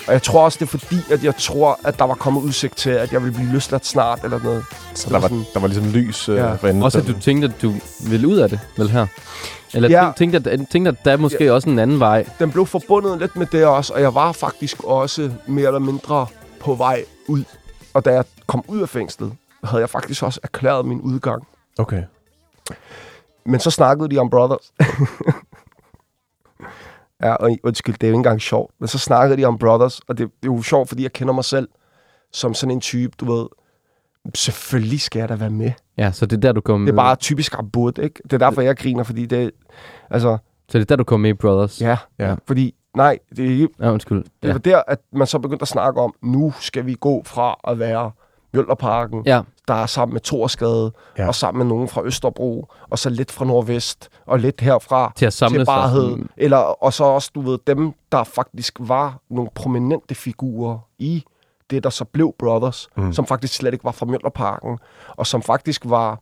Og 0.08 0.14
jeg 0.14 0.24
tror 0.24 0.44
også, 0.44 0.58
det 0.60 0.66
er 0.74 0.78
fordi, 0.78 0.98
at 1.12 1.24
jeg 1.24 1.36
tror, 1.36 1.80
at 1.84 2.00
der 2.00 2.06
var 2.06 2.14
kommet 2.14 2.42
udsigt 2.42 2.78
til, 2.78 2.90
at 2.90 3.12
jeg 3.14 3.24
ville 3.24 3.36
blive 3.36 3.52
løsladt 3.52 3.86
snart, 3.86 4.24
eller 4.24 4.40
noget. 4.44 4.66
Så 4.94 5.10
der 5.10 5.20
var, 5.20 5.28
der 5.28 5.60
var 5.60 5.68
ligesom 5.68 5.92
lys 5.92 6.30
øh, 6.30 6.36
Ja. 6.36 6.54
for 6.56 6.68
enden. 6.68 6.84
Også 6.84 6.98
at 7.00 7.08
du 7.08 7.20
tænkte, 7.20 7.48
at 7.48 7.62
du 7.62 7.74
ville 8.10 8.28
ud 8.28 8.38
af 8.38 8.50
det, 8.50 8.60
vel 8.78 8.90
her? 8.90 9.08
Eller 9.74 9.90
Ja. 9.90 10.06
ja. 10.06 10.12
tænkte, 10.18 10.52
at, 10.52 10.60
tænkte, 10.72 10.90
at 10.90 10.96
der 11.06 11.12
er 11.12 11.18
måske 11.18 11.44
ja. 11.46 11.52
også 11.52 11.70
en 11.70 11.80
anden 11.80 12.00
vej. 12.00 12.26
den 12.40 12.52
blev 12.52 12.66
forbundet 12.66 13.20
lidt 13.20 13.36
med 13.36 13.46
det 13.46 13.66
også, 13.66 13.94
og 13.94 14.02
jeg 14.02 14.16
var 14.16 14.32
faktisk 14.32 14.84
også 14.84 15.32
mere 15.48 15.68
eller 15.68 15.80
mindre 15.80 16.28
på 16.60 16.76
vej 16.76 17.06
ud. 17.28 17.44
Og 17.94 18.06
da 18.06 18.12
jeg 18.14 18.24
kom 18.48 18.64
ud 18.68 18.82
af 18.82 18.90
fængslet, 18.90 19.34
havde 19.64 19.82
jeg 19.82 19.90
faktisk 19.90 20.24
også 20.24 20.40
erklæret 20.44 20.86
min 20.86 21.02
udgang. 21.02 21.48
Okay. 21.78 22.04
Men 23.46 23.60
så 23.60 23.72
snakkede 23.72 24.10
de 24.10 24.18
om 24.18 24.30
Brothers. 24.30 24.72
ja, 27.24 27.34
og 27.34 27.58
undskyld, 27.64 27.94
det 27.96 28.04
er 28.04 28.08
jo 28.08 28.12
ikke 28.14 28.18
engang 28.18 28.42
sjovt. 28.42 28.72
Men 28.80 28.88
så 28.88 29.00
snakkede 29.00 29.42
de 29.42 29.46
om 29.46 29.58
Brothers, 29.58 30.00
og 30.00 30.18
det, 30.18 30.30
det 30.44 30.50
er 30.50 30.54
jo 30.54 30.62
sjovt, 30.62 30.88
fordi 30.90 31.04
jeg 31.04 31.14
kender 31.14 31.34
mig 31.34 31.46
selv 31.46 31.68
som 32.32 32.54
sådan 32.54 32.72
en 32.72 32.82
type, 32.82 33.14
du 33.20 33.34
ved, 33.34 33.46
selvfølgelig 34.36 35.02
skal 35.02 35.20
jeg 35.20 35.30
da 35.30 35.36
være 35.36 35.50
med. 35.50 35.72
Ja, 35.98 36.12
så 36.12 36.26
det 36.26 36.38
er 36.38 36.42
der, 36.42 36.52
du 36.52 36.62
kom 36.62 36.86
Det 36.86 36.92
er 36.92 36.96
bare 36.96 37.16
typisk 37.16 37.54
absurd, 37.60 38.00
ikke? 38.00 38.22
Det 38.24 38.34
er 38.34 38.38
derfor, 38.38 38.62
jeg 38.62 38.78
griner, 38.78 39.04
fordi 39.04 39.26
det 39.26 39.52
altså, 40.10 40.38
Så 40.70 40.78
det 40.78 40.82
er 40.82 40.86
der, 40.86 40.96
du 40.96 41.04
kom 41.04 41.20
med 41.20 41.30
i 41.30 41.34
Brothers? 41.34 41.82
ja, 41.82 41.98
Ja. 42.20 42.36
fordi, 42.48 42.76
nej, 42.98 43.20
det 43.36 43.46
er 43.46 43.50
ikke, 43.50 43.68
ja 43.82 43.92
undskyld. 43.92 44.24
Det 44.24 44.48
Ja. 44.48 44.52
var 44.52 44.60
der, 44.60 44.82
at 44.88 45.00
man 45.14 45.28
så 45.28 45.40
begyndte 45.40 45.64
at 45.64 45.68
snakke 45.68 46.02
om, 46.02 46.14
nu 46.22 46.54
skal 46.60 46.86
vi 46.86 46.96
gå 47.00 47.24
fra 47.26 47.56
at 47.68 47.80
være 47.80 48.12
Mjølnerparken, 48.54 49.24
ja. 49.26 49.42
der 49.68 49.74
er 49.74 49.86
sammen 49.86 50.14
med 50.14 50.22
Torsgade, 50.22 50.92
Ja. 51.18 51.28
og 51.28 51.36
sammen 51.36 51.58
med 51.60 51.66
nogen 51.76 51.88
fra 51.88 52.04
Østerbro, 52.06 52.68
og 52.90 53.00
så 53.00 53.10
lidt 53.10 53.32
fra 53.32 53.46
Nordvest, 53.46 54.10
og 54.26 54.40
lidt 54.40 54.62
herfra 54.62 55.14
Til 55.16 55.26
at 55.26 55.34
samles. 55.34 55.60
til 55.60 55.66
barhed. 55.66 56.04
og- 56.14 56.20
Eller, 56.38 56.58
og 56.58 56.94
så 56.94 57.04
også, 57.04 57.32
du 57.36 57.42
ved, 57.42 57.58
dem, 57.68 57.94
der 58.12 58.24
faktisk 58.24 58.78
var 58.80 59.20
nogle 59.30 59.50
prominente 59.56 60.16
figurer 60.16 60.80
i 61.00 61.24
det, 61.70 61.84
der 61.84 61.90
så 61.90 62.06
blev 62.06 62.34
Brothers, 62.40 62.88
mm. 62.96 63.14
som 63.14 63.26
faktisk 63.26 63.54
slet 63.54 63.74
ikke 63.74 63.86
var 63.86 63.92
fra 63.92 64.06
Mjølnerparken, 64.06 64.80
og 65.10 65.28
som 65.28 65.42
faktisk 65.42 65.82
var 65.86 66.20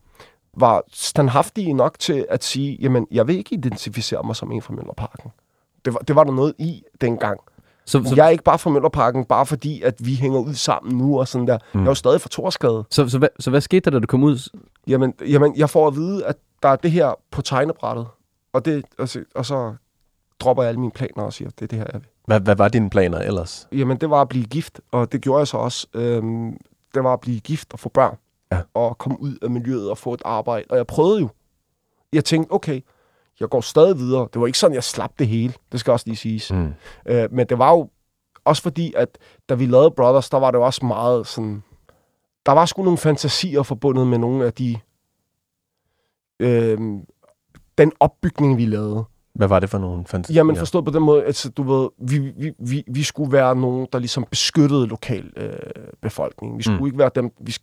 var 0.58 0.82
standhaftige 0.94 1.74
nok 1.74 2.00
til 2.00 2.26
at 2.30 2.44
sige, 2.44 2.78
jamen, 2.82 3.08
jeg 3.12 3.28
vil 3.28 3.38
ikke 3.38 3.54
identificere 3.56 4.24
mig 4.24 4.36
som 4.36 4.52
en 4.52 4.62
fra 4.62 4.74
Mjølnerparken. 4.74 5.32
Det 5.86 5.94
var, 5.94 6.00
det 6.00 6.16
var 6.16 6.24
der 6.24 6.32
noget 6.32 6.54
i 6.60 6.84
dengang. 7.02 7.40
Så, 7.86 8.04
så, 8.04 8.14
Jeg 8.16 8.26
er 8.26 8.30
ikke 8.30 8.44
bare 8.44 8.60
fra 8.60 8.70
Møllerparken, 8.70 9.26
bare 9.26 9.46
fordi, 9.46 9.82
at 9.82 9.96
vi 10.00 10.16
hænger 10.16 10.40
ud 10.40 10.54
sammen 10.54 10.98
nu 10.98 11.20
og 11.20 11.28
sådan 11.28 11.48
der. 11.48 11.58
Mm. 11.74 11.80
Jeg 11.80 11.86
er 11.86 11.92
jo 11.92 11.96
stadig 11.96 12.22
fra 12.22 12.30
Torsgade. 12.30 12.84
så, 12.90 13.08
så, 13.10 13.18
hvad, 13.18 13.30
så 13.40 13.50
hvad 13.50 13.62
skete 13.62 13.80
der, 13.80 13.92
da 13.92 14.00
du 14.00 14.08
kom 14.08 14.24
ud? 14.24 14.50
Jamen, 14.88 15.14
jamen, 15.28 15.56
jeg 15.58 15.70
får 15.70 15.88
at 15.88 15.96
vide, 15.96 16.26
at 16.26 16.36
der 16.64 16.70
er 16.70 16.76
det 16.76 16.92
her 16.92 17.14
på 17.32 17.42
tegnebrættet. 17.42 18.08
Og, 18.54 18.66
det, 18.66 18.86
og, 18.98 19.10
så, 19.10 19.24
og 19.36 19.46
så 19.46 19.74
dropper 20.40 20.64
jeg 20.64 20.68
alle 20.70 20.80
mine 20.80 20.92
planer 20.92 21.24
og 21.24 21.34
siger, 21.34 21.50
det 21.50 21.62
er 21.62 21.68
det 21.68 21.78
her, 21.78 21.86
jeg 21.94 22.02
vil. 22.02 22.08
Hvad, 22.26 22.40
hvad 22.40 22.56
var 22.56 22.68
dine 22.68 22.90
planer 22.90 23.20
ellers? 23.20 23.68
Jamen, 23.72 23.98
det 23.98 24.10
var 24.10 24.22
at 24.22 24.30
blive 24.30 24.46
gift, 24.46 24.82
og 24.92 25.12
det 25.12 25.22
gjorde 25.22 25.40
jeg 25.40 25.48
så 25.48 25.58
også. 25.58 25.88
Øhm, 25.94 26.58
det 26.96 27.04
var 27.04 27.14
at 27.14 27.20
blive 27.20 27.40
gift 27.40 27.74
og 27.74 27.80
få 27.80 27.90
børn. 27.90 28.18
Ja. 28.52 28.60
Og 28.74 28.98
komme 28.98 29.22
ud 29.22 29.36
af 29.42 29.50
miljøet 29.50 29.90
og 29.90 29.98
få 29.98 30.14
et 30.14 30.22
arbejde. 30.26 30.66
Og 30.70 30.78
jeg 30.78 30.88
prøvede 30.88 31.20
jo. 31.20 31.30
Jeg 32.14 32.26
tænkte, 32.26 32.52
okay, 32.52 32.82
jeg 33.42 33.50
går 33.50 33.62
stadig 33.62 33.98
videre. 33.98 34.28
Det 34.34 34.42
var 34.42 34.48
ikke 34.48 34.60
sådan, 34.60 34.76
jeg 34.76 34.84
slap 34.84 35.12
det 35.20 35.28
hele. 35.28 35.54
Det 35.72 35.80
skal 35.80 35.92
også 35.92 36.06
lige 36.08 36.18
siges. 36.18 36.52
Mm. 36.54 36.74
Øh, 37.06 37.34
men 37.34 37.48
det 37.48 37.58
var 37.58 37.72
jo 37.72 37.90
også 38.46 38.62
fordi, 38.62 38.94
at 38.98 39.18
da 39.50 39.54
vi 39.56 39.66
lavede 39.66 39.92
Brothers, 39.92 40.30
der 40.30 40.38
var 40.38 40.52
det 40.52 40.58
jo 40.58 40.64
også 40.66 40.86
meget 40.86 41.28
sådan... 41.28 41.64
Der 42.46 42.52
var 42.52 42.66
sgu 42.66 42.84
nogle 42.84 42.98
fantasier 42.98 43.64
forbundet 43.64 44.08
med 44.08 44.18
nogle 44.18 44.46
af 44.46 44.54
de... 44.54 44.76
Øh, 46.40 46.78
den 47.78 47.92
opbygning, 48.00 48.58
vi 48.58 48.66
lavede. 48.66 49.04
Hvad 49.36 49.48
var 49.48 49.60
det 49.60 49.70
for 49.70 49.78
nogle 49.78 50.06
fantasier? 50.06 50.36
Jamen 50.36 50.56
forstået 50.56 50.86
på 50.86 50.92
den 50.92 51.04
måde, 51.04 51.24
at 51.24 51.46
du 51.58 51.64
ved, 51.64 51.90
vi, 51.98 52.18
vi, 52.20 52.52
vi, 52.60 52.84
vi 52.88 53.04
skulle 53.04 53.32
være 53.32 53.56
nogen, 53.56 53.88
der 53.94 54.00
ligesom 54.00 54.26
beskyttede 54.30 54.88
lokal 54.88 55.32
øh, 55.38 55.54
befolkning. 56.02 56.58
Vi 56.58 56.64
skulle 56.64 56.80
Mm. 56.80 56.86
ikke 56.86 56.98
være 56.98 57.12
dem, 57.16 57.32
vi 57.40 57.56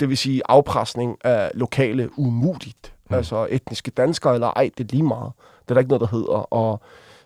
det 0.00 0.08
vil 0.08 0.16
sige 0.16 0.42
afpresning 0.48 1.16
af 1.24 1.50
lokale 1.54 2.18
umuligt. 2.18 2.93
Mm. 3.14 3.18
Altså 3.18 3.46
etniske 3.50 3.90
danskere 3.90 4.34
eller 4.34 4.50
ej, 4.50 4.70
det 4.78 4.84
er 4.84 4.88
lige 4.90 5.02
meget. 5.02 5.32
Det 5.62 5.70
er 5.70 5.74
der 5.74 5.78
ikke 5.78 5.90
noget, 5.90 6.00
der 6.00 6.16
hedder. 6.16 6.54
Og 6.54 6.80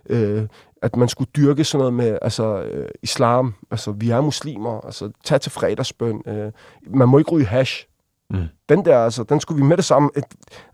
øh, 0.08 0.46
at 0.82 0.96
man 0.96 1.08
skulle 1.08 1.30
dyrke 1.36 1.64
sådan 1.64 1.78
noget 1.78 1.94
med 1.94 2.18
altså, 2.22 2.62
øh, 2.62 2.88
islam. 3.02 3.54
Altså, 3.70 3.92
vi 3.92 4.10
er 4.10 4.20
muslimer. 4.20 4.80
Altså, 4.80 5.10
tag 5.24 5.40
til 5.40 5.52
fredagsbøn. 5.52 6.22
Øh, 6.26 6.52
man 6.86 7.08
må 7.08 7.18
ikke 7.18 7.30
ryge 7.30 7.46
hash. 7.46 7.86
Mm. 8.30 8.44
Den 8.68 8.84
der, 8.84 8.98
altså, 8.98 9.22
den 9.22 9.40
skulle 9.40 9.62
vi 9.62 9.68
med 9.68 9.76
det 9.76 9.84
samme. 9.84 10.10
Et, 10.16 10.24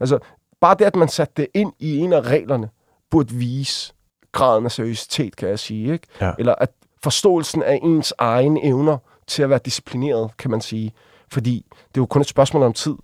altså, 0.01 0.19
bare 0.61 0.77
det, 0.78 0.85
at 0.85 0.97
man 0.97 1.09
satte 1.09 1.32
det 1.36 1.47
ind 1.55 1.73
i 1.78 1.99
en 1.99 2.12
af 2.12 2.20
reglerne, 2.20 2.69
burde 3.11 3.35
vise 3.35 3.95
graden 4.32 4.65
af 4.65 4.73
seriøsitet, 4.73 5.36
kan 5.36 5.49
jeg 5.49 5.59
sige. 5.59 5.93
Ikke? 5.93 6.07
Ja. 6.20 6.32
Eller 6.39 6.55
at 6.55 6.70
forståelsen 7.03 7.62
af 7.62 7.81
ens 7.82 8.12
egen 8.19 8.59
evner 8.62 8.99
til 9.27 9.43
at 9.43 9.51
være 9.51 9.61
disciplineret, 9.65 10.36
kan 10.39 10.51
man 10.51 10.61
sige. 10.61 10.93
Fordi 11.28 11.66
det 11.70 11.97
er 11.97 12.03
jo 12.03 12.07
kun 12.07 12.20
et 12.20 12.28
spørgsmål 12.28 12.62
om 12.62 12.73
tid, 12.73 12.95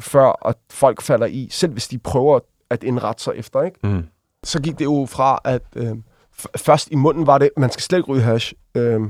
før 0.00 0.48
at 0.48 0.56
folk 0.70 1.02
falder 1.02 1.26
i, 1.26 1.48
selv 1.50 1.72
hvis 1.72 1.88
de 1.88 1.98
prøver 1.98 2.40
at 2.70 2.82
indrette 2.82 3.22
sig 3.22 3.32
efter. 3.36 3.62
Ikke? 3.62 3.78
Mm. 3.82 4.04
Så 4.44 4.60
gik 4.62 4.78
det 4.78 4.84
jo 4.84 5.06
fra, 5.10 5.38
at 5.44 5.62
øh, 5.76 5.96
først 6.56 6.90
i 6.90 6.94
munden 6.94 7.26
var 7.26 7.38
det, 7.38 7.50
man 7.56 7.70
skal 7.70 7.82
slet 7.82 7.98
ikke 7.98 8.12
ryge 8.12 8.22
hash. 8.22 8.52
Øh, 8.74 9.00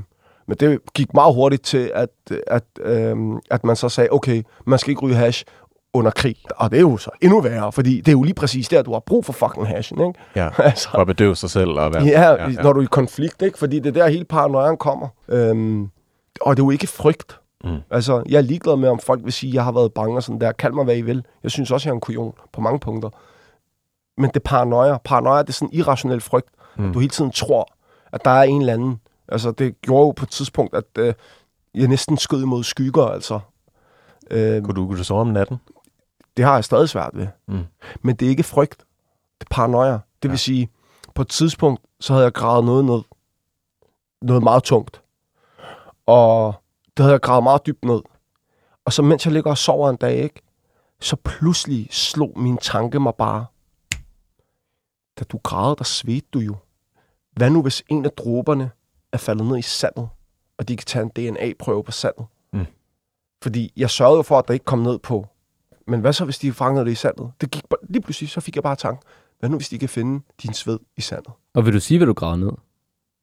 men 0.47 0.57
det 0.59 0.79
gik 0.93 1.13
meget 1.13 1.35
hurtigt 1.35 1.63
til, 1.63 1.91
at, 1.93 2.09
at, 2.47 2.63
øh, 2.81 3.17
at 3.51 3.63
man 3.63 3.75
så 3.75 3.89
sagde, 3.89 4.09
okay, 4.11 4.43
man 4.65 4.79
skal 4.79 4.89
ikke 4.89 5.01
ryge 5.01 5.15
hash 5.15 5.45
under 5.93 6.11
krig. 6.11 6.35
Og 6.55 6.71
det 6.71 6.77
er 6.77 6.81
jo 6.81 6.97
så 6.97 7.09
endnu 7.21 7.41
værre, 7.41 7.71
fordi 7.71 7.97
det 7.97 8.07
er 8.07 8.11
jo 8.11 8.23
lige 8.23 8.33
præcis 8.33 8.67
der, 8.69 8.81
du 8.81 8.93
har 8.93 8.99
brug 8.99 9.25
for 9.25 9.33
fucking 9.33 9.67
hashen, 9.67 10.01
ikke? 10.01 10.19
Ja, 10.35 10.49
altså, 10.69 10.89
for 10.89 10.97
at 10.97 11.07
bedøve 11.07 11.35
sig 11.35 11.49
selv 11.49 11.69
og 11.69 11.93
være... 11.93 12.03
Ja, 12.03 12.21
ja, 12.21 12.31
ja, 12.31 12.49
ja. 12.49 12.61
når 12.61 12.73
du 12.73 12.79
er 12.79 12.83
i 12.83 12.87
konflikt, 12.91 13.41
ikke? 13.41 13.57
Fordi 13.57 13.79
det 13.79 13.97
er 13.97 14.03
der 14.03 14.07
hele 14.07 14.25
paranoiaen 14.25 14.77
kommer. 14.77 15.07
Øhm, 15.29 15.89
og 16.41 16.57
det 16.57 16.61
er 16.61 16.65
jo 16.65 16.71
ikke 16.71 16.87
frygt. 16.87 17.39
Mm. 17.65 17.77
Altså, 17.89 18.23
jeg 18.29 18.37
er 18.37 18.41
ligeglad 18.41 18.75
med, 18.75 18.89
om 18.89 18.99
folk 18.99 19.23
vil 19.23 19.33
sige, 19.33 19.49
at 19.49 19.53
jeg 19.53 19.63
har 19.63 19.71
været 19.71 19.93
bange 19.93 20.15
og 20.17 20.23
sådan 20.23 20.41
der. 20.41 20.51
Kald 20.51 20.73
mig, 20.73 20.83
hvad 20.83 20.97
I 20.97 21.01
vil. 21.01 21.25
Jeg 21.43 21.51
synes 21.51 21.71
også, 21.71 21.89
jeg 21.89 21.91
er 21.91 21.95
en 21.95 22.01
kujon 22.01 22.33
på 22.53 22.61
mange 22.61 22.79
punkter. 22.79 23.09
Men 24.17 24.29
det 24.29 24.35
er 24.35 24.39
paranoia. 24.49 24.97
Paranoia, 24.97 25.41
det 25.41 25.49
er 25.49 25.53
sådan 25.53 25.69
en 25.73 25.79
irrationel 25.79 26.21
frygt. 26.21 26.49
Mm. 26.77 26.93
Du 26.93 26.99
hele 26.99 27.09
tiden 27.09 27.31
tror, 27.31 27.67
at 28.11 28.25
der 28.25 28.31
er 28.31 28.43
en 28.43 28.59
eller 28.61 28.73
anden. 28.73 28.99
Altså, 29.27 29.51
det 29.51 29.81
gjorde 29.81 30.05
jo 30.05 30.11
på 30.11 30.25
et 30.25 30.29
tidspunkt, 30.29 30.75
at 30.75 30.83
øh, 30.97 31.13
jeg 31.75 31.87
næsten 31.87 32.17
skød 32.17 32.41
imod 32.43 32.63
skygger, 32.63 33.05
altså. 33.05 33.39
Øh, 34.31 34.61
Kunne 34.63 34.73
du, 34.75 34.87
kunne 34.87 34.97
du 34.97 35.03
sove 35.03 35.21
om 35.21 35.27
natten? 35.27 35.57
det 36.37 36.45
har 36.45 36.53
jeg 36.53 36.63
stadig 36.63 36.89
svært 36.89 37.09
ved. 37.13 37.27
Mm. 37.47 37.63
Men 38.01 38.15
det 38.15 38.25
er 38.25 38.29
ikke 38.29 38.43
frygt. 38.43 38.77
Det 39.39 39.45
er 39.51 39.55
paranoia. 39.55 39.91
Det 39.91 39.99
Ja. 40.23 40.29
vil 40.29 40.39
sige, 40.39 40.69
på 41.15 41.21
et 41.21 41.27
tidspunkt, 41.27 41.81
så 41.99 42.13
havde 42.13 42.23
jeg 42.23 42.33
gravet 42.33 42.65
noget 42.65 42.85
ned. 42.85 43.01
Noget 44.21 44.43
meget 44.43 44.63
tungt. 44.63 45.01
Og 46.05 46.53
det 46.97 47.03
havde 47.03 47.11
jeg 47.11 47.21
gravet 47.21 47.43
meget 47.43 47.65
dybt 47.65 47.85
ned. 47.85 48.01
Og 48.85 48.93
så 48.93 49.01
mens 49.01 49.25
jeg 49.25 49.33
ligger 49.33 49.51
og 49.51 49.57
sover 49.57 49.89
en 49.89 49.95
dag, 49.95 50.23
ikke, 50.23 50.41
så 50.99 51.15
pludselig 51.15 51.87
slog 51.91 52.39
min 52.39 52.57
tanke 52.57 52.99
mig 52.99 53.15
bare. 53.15 53.45
Da 55.19 55.23
du 55.23 55.37
græder, 55.43 55.75
der 55.75 55.83
svedte 55.83 56.27
du 56.33 56.39
jo. 56.39 56.55
Hvad 57.31 57.49
nu, 57.49 57.61
hvis 57.61 57.83
en 57.89 58.05
af 58.05 58.11
dråberne 58.11 58.71
er 59.11 59.17
faldet 59.17 59.45
ned 59.45 59.57
i 59.57 59.61
sandet, 59.61 60.09
og 60.57 60.67
de 60.67 60.77
kan 60.77 60.85
tage 60.85 61.03
en 61.03 61.09
DNA-prøve 61.09 61.83
på 61.83 61.91
sandet? 61.91 62.25
Mm. 62.53 62.65
Fordi 63.43 63.73
jeg 63.77 63.89
sørgede 63.89 64.17
jo 64.17 64.21
for, 64.21 64.39
at 64.39 64.47
der 64.47 64.53
ikke 64.53 64.65
kom 64.65 64.79
ned 64.79 64.99
på 64.99 65.27
men 65.87 66.01
hvad 66.01 66.13
så, 66.13 66.25
hvis 66.25 66.39
de 66.39 66.53
fangede 66.53 66.85
det 66.85 66.91
i 66.91 66.95
sandet? 66.95 67.31
Det 67.41 67.51
gik 67.51 67.69
bare, 67.69 67.79
lige 67.89 68.01
pludselig, 68.01 68.29
så 68.29 68.41
fik 68.41 68.55
jeg 68.55 68.63
bare 68.63 68.75
tanke. 68.75 69.05
Hvad 69.39 69.49
nu, 69.49 69.57
hvis 69.57 69.69
de 69.69 69.79
kan 69.79 69.89
finde 69.89 70.25
din 70.43 70.53
sved 70.53 70.79
i 70.97 71.01
sandet? 71.01 71.33
Og 71.53 71.65
vil 71.65 71.73
du 71.73 71.79
sige, 71.79 71.97
hvad 71.97 72.07
du 72.07 72.13
gravede 72.13 72.39
ned? 72.39 72.51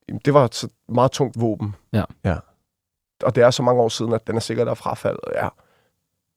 Jamen, 0.09 0.20
det 0.24 0.35
var 0.35 0.44
et 0.44 0.55
så 0.55 0.69
meget 0.89 1.11
tungt 1.11 1.40
våben. 1.40 1.74
Ja. 1.93 2.05
Ja. 2.24 2.36
Og 3.23 3.35
det 3.35 3.43
er 3.43 3.51
så 3.51 3.62
mange 3.62 3.82
år 3.82 3.89
siden, 3.89 4.12
at 4.12 4.27
den 4.27 4.36
er 4.36 4.40
sikkert 4.40 4.69
er 4.69 4.74
frafaldet. 4.74 5.20
Ja. 5.35 5.44
ja, 5.44 5.49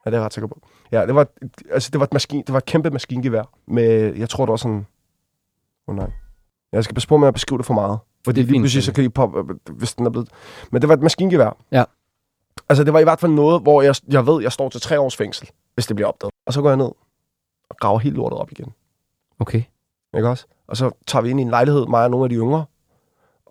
det 0.06 0.14
er 0.14 0.18
jeg 0.18 0.22
ret 0.22 0.34
sikker 0.34 0.48
på. 0.48 0.62
Ja, 0.92 1.06
det 1.06 1.16
var, 1.16 1.28
altså, 1.72 1.90
det 1.92 2.00
var, 2.00 2.06
et, 2.06 2.14
maskin, 2.14 2.42
det 2.42 2.54
var 2.54 2.58
et 2.58 2.66
kæmpe 2.66 2.90
maskingevær. 2.90 3.44
Med, 3.68 4.16
jeg 4.16 4.30
tror, 4.30 4.46
det 4.46 4.52
var 4.52 4.58
sådan... 4.58 4.86
Oh, 5.88 5.96
nej. 5.96 6.12
Jeg 6.72 6.84
skal 6.84 6.94
passe 6.94 7.08
på 7.08 7.18
med 7.18 7.28
at 7.28 7.34
beskrive 7.34 7.58
det 7.58 7.66
for 7.66 7.74
meget. 7.74 8.00
Fordi 8.26 8.42
Det 8.42 8.50
lige 8.50 8.62
pludselig, 8.62 8.84
så 8.84 8.94
kan 8.94 9.04
de 9.04 9.10
pop, 9.10 9.30
hvis 9.70 9.94
den 9.94 10.06
er 10.06 10.10
blevet... 10.10 10.30
Men 10.72 10.82
det 10.82 10.90
var 10.90 10.96
et 10.96 11.02
maskingevær. 11.02 11.58
Ja. 11.72 11.84
Altså, 12.70 12.84
det 12.84 12.94
var 12.94 13.00
i 13.00 13.04
hvert 13.04 13.20
fald 13.20 13.32
noget, 13.32 13.62
hvor 13.62 13.82
jeg, 13.82 13.96
jeg 14.08 14.28
ved, 14.28 14.42
jeg 14.42 14.52
står 14.52 14.70
til 14.70 14.82
tre 14.82 15.00
års 15.00 15.16
fængsel, 15.16 15.50
hvis 15.74 15.88
det 15.88 15.96
bliver 15.96 16.08
opdaget. 16.08 16.34
Og 16.46 16.54
så 16.54 16.62
går 16.62 16.70
jeg 16.70 16.78
ned, 16.78 16.92
og 17.70 17.78
graver 17.80 18.00
helt 18.00 18.16
lortet 18.16 18.40
op 18.40 18.52
igen. 18.52 18.74
Okay. 19.40 19.64
Ikke 20.16 20.30
også? 20.30 20.46
Og 20.68 20.78
så 20.78 20.92
tager 21.08 21.24
vi 21.24 21.30
ind 21.30 21.40
i 21.40 21.44
en 21.44 21.50
lejlighed, 21.50 21.86
mig 21.88 22.04
og 22.04 22.12
nogle 22.12 22.24
af 22.24 22.30
de 22.30 22.36
yngre. 22.36 22.66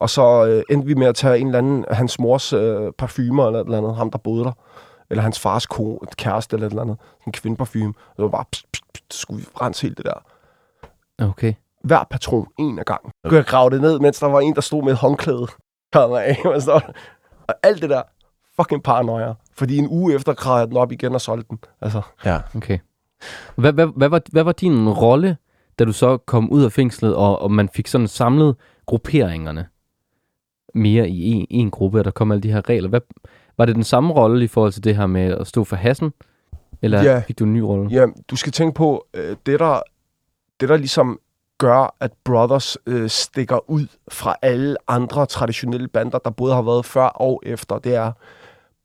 Og 0.04 0.10
så 0.10 0.46
øh, 0.46 0.62
endte 0.70 0.86
vi 0.86 0.94
med 0.94 1.06
at 1.06 1.14
tage 1.14 1.38
en 1.38 1.46
eller 1.46 1.58
anden, 1.58 1.84
hans 1.90 2.18
mors 2.18 2.52
øh, 2.52 2.92
parfumer 2.98 3.46
eller 3.46 3.60
et 3.60 3.64
eller 3.64 3.78
andet, 3.78 3.96
ham 3.96 4.10
der 4.10 4.18
boede 4.18 4.44
der. 4.44 4.52
Eller 5.10 5.22
hans 5.22 5.40
fars 5.40 5.66
ko, 5.66 5.96
et 6.02 6.16
kæreste 6.16 6.56
eller 6.56 6.66
et 6.66 6.70
eller 6.70 6.82
andet. 6.82 6.96
En 7.26 7.32
kvindeparfume. 7.32 7.94
Og 8.08 8.16
det 8.16 8.22
var 8.22 8.28
bare, 8.28 8.44
pst, 8.52 8.72
pst, 8.72 8.84
pst, 8.94 9.14
skulle 9.14 9.40
vi 9.40 9.46
rense 9.60 9.82
helt 9.82 9.98
det 9.98 10.06
der. 10.06 10.24
Okay. 11.24 11.54
Hver 11.84 12.04
patron 12.10 12.46
en 12.58 12.78
af 12.78 12.84
gangen. 12.84 13.10
Kunne 13.28 13.36
jeg 13.36 13.44
grave 13.46 13.70
det 13.70 13.80
ned, 13.80 13.98
mens 13.98 14.18
der 14.18 14.26
var 14.26 14.40
en, 14.40 14.54
der 14.54 14.60
stod 14.60 14.82
med 14.82 14.92
et 14.92 14.98
håndklæde. 14.98 15.46
Kom 15.92 16.12
af. 16.12 16.38
Og 17.48 17.54
alt 17.62 17.82
det 17.82 17.90
der, 17.90 18.02
fucking 18.56 18.82
paranoia. 18.82 19.34
Fordi 19.56 19.78
en 19.78 19.88
uge 19.90 20.14
efter 20.14 20.34
gravede 20.34 20.60
jeg 20.60 20.68
den 20.68 20.76
op 20.76 20.92
igen 20.92 21.14
og 21.14 21.20
solgte 21.20 21.46
den. 21.50 21.58
Altså, 21.80 22.02
Ja. 22.24 22.40
Okay. 22.56 22.78
Hvad, 23.56 23.72
hvad, 23.72 23.86
hvad, 23.96 24.08
var, 24.08 24.20
hvad 24.32 24.42
var 24.42 24.52
din 24.52 24.88
rolle, 24.88 25.36
da 25.78 25.84
du 25.84 25.92
så 25.92 26.16
kom 26.16 26.50
ud 26.50 26.64
af 26.64 26.72
fængslet, 26.72 27.14
og, 27.16 27.42
og 27.42 27.50
man 27.50 27.68
fik 27.68 27.86
sådan 27.86 28.08
samlet 28.08 28.56
grupperingerne 28.86 29.66
mere 30.74 31.08
i 31.08 31.30
en, 31.32 31.46
en 31.50 31.70
gruppe, 31.70 31.98
og 31.98 32.04
der 32.04 32.10
kom 32.10 32.32
alle 32.32 32.42
de 32.42 32.52
her 32.52 32.68
regler? 32.68 32.88
Hvad, 32.88 33.00
var 33.58 33.64
det 33.64 33.74
den 33.74 33.84
samme 33.84 34.12
rolle 34.14 34.44
i 34.44 34.48
forhold 34.48 34.72
til 34.72 34.84
det 34.84 34.96
her 34.96 35.06
med 35.06 35.22
at 35.22 35.46
stå 35.46 35.64
for 35.64 35.76
hassen? 35.76 36.12
Eller 36.82 37.02
Ja. 37.02 37.22
fik 37.26 37.38
du 37.38 37.44
en 37.44 37.52
ny 37.52 37.58
rolle? 37.60 37.90
Ja, 37.90 38.06
du 38.30 38.36
skal 38.36 38.52
tænke 38.52 38.74
på, 38.74 39.06
øh, 39.14 39.36
det, 39.46 39.60
der, 39.60 39.80
det 40.60 40.68
der 40.68 40.76
ligesom 40.76 41.18
gør, 41.58 41.94
at 42.00 42.12
Brothers 42.24 42.76
øh, 42.86 43.10
stikker 43.10 43.70
ud 43.70 43.86
fra 44.08 44.36
alle 44.42 44.76
andre 44.88 45.26
traditionelle 45.26 45.88
bander, 45.88 46.18
der 46.18 46.30
både 46.30 46.54
har 46.54 46.62
været 46.62 46.84
før 46.84 47.04
og 47.06 47.42
efter, 47.46 47.78
det 47.78 47.94
er, 47.94 48.12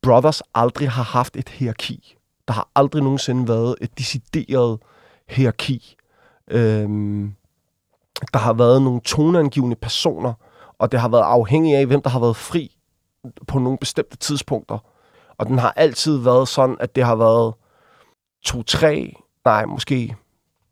Brothers 0.01 0.41
aldrig 0.55 0.89
har 0.89 1.03
haft 1.03 1.37
et 1.37 1.49
hierarki. 1.49 2.15
Der 2.47 2.53
har 2.53 2.69
aldrig 2.75 3.03
nogensinde 3.03 3.47
været 3.47 3.75
et 3.81 3.97
decideret 3.97 4.79
hierarki. 5.29 5.95
Øhm, 6.51 7.33
der 8.33 8.39
har 8.39 8.53
været 8.53 8.81
nogle 8.81 9.01
toneangivende 9.01 9.75
personer, 9.75 10.33
og 10.79 10.91
det 10.91 10.99
har 10.99 11.09
været 11.09 11.23
afhængigt 11.23 11.77
af, 11.77 11.85
hvem 11.85 12.01
der 12.01 12.09
har 12.09 12.19
været 12.19 12.35
fri 12.35 12.75
på 13.47 13.59
nogle 13.59 13.77
bestemte 13.77 14.17
tidspunkter. 14.17 14.77
Og 15.37 15.45
den 15.45 15.59
har 15.59 15.73
altid 15.75 16.17
været 16.17 16.47
sådan, 16.47 16.77
at 16.79 16.95
det 16.95 17.03
har 17.03 17.15
været 17.15 17.53
to-tre, 18.43 19.13
nej, 19.45 19.65
måske 19.65 20.15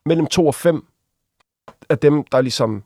mellem 0.05 0.27
to 0.27 0.47
og 0.47 0.55
fem 0.55 0.85
af 1.89 1.97
dem, 1.97 2.23
der 2.23 2.41
ligesom 2.41 2.83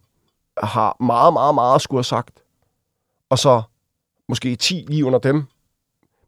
har 0.64 0.96
meget, 1.00 1.34
meget, 1.34 1.56
meget 1.56 1.82
skulle 1.82 1.98
have 1.98 2.04
sagt. 2.04 2.44
Og 3.30 3.40
så 3.40 3.62
måske 4.30 4.56
10 4.56 4.86
lige 4.88 5.06
under 5.06 5.20
dem. 5.20 5.44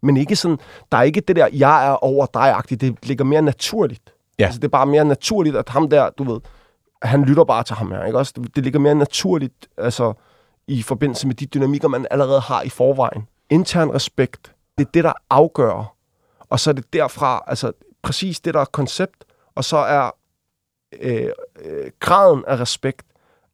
Men 0.02 0.18
ikke 0.18 0.36
sådan, 0.36 0.58
der 0.92 0.98
er 0.98 1.02
ikke 1.02 1.22
det 1.22 1.36
der, 1.36 1.48
jeg 1.54 1.88
er 1.88 1.92
over 1.92 2.26
dig-agtigt. 2.26 2.82
Det 2.82 3.08
ligger 3.08 3.26
mere 3.26 3.42
naturligt. 3.42 4.14
Ja. 4.40 4.46
Altså, 4.46 4.60
det 4.60 4.66
er 4.66 4.70
bare 4.70 4.86
mere 4.86 5.06
naturligt, 5.06 5.56
at 5.56 5.70
ham 5.70 5.90
der, 5.90 6.10
du 6.10 6.24
ved, 6.24 6.42
han 7.02 7.24
lytter 7.24 7.44
bare 7.44 7.64
til 7.64 7.76
ham 7.76 7.92
her, 7.92 8.06
ikke 8.06 8.18
også? 8.18 8.34
Det 8.56 8.64
ligger 8.64 8.80
mere 8.80 8.96
naturligt, 8.96 9.68
altså, 9.78 10.14
i 10.68 10.82
forbindelse 10.82 11.28
med 11.28 11.36
de 11.36 11.46
dynamikker, 11.46 11.88
man 11.88 12.08
allerede 12.12 12.40
har 12.40 12.62
i 12.62 12.70
forvejen. 12.70 13.28
Intern 13.50 13.90
respekt, 13.90 14.56
det 14.78 14.86
er 14.88 14.92
det, 14.92 15.04
der 15.04 15.14
afgør. 15.30 15.96
Og 16.50 16.60
så 16.60 16.70
er 16.70 16.74
det 16.74 16.94
derfra, 16.94 17.44
altså, 17.48 17.72
præcis 18.02 18.40
det, 18.40 18.54
der 18.54 18.60
er 18.60 18.66
koncept, 18.66 19.26
og 19.56 19.64
så 19.64 19.78
er 19.78 20.12
øh, 21.02 21.30
øh, 21.62 21.92
graden 22.00 22.44
af 22.48 22.60
respekt 22.60 23.06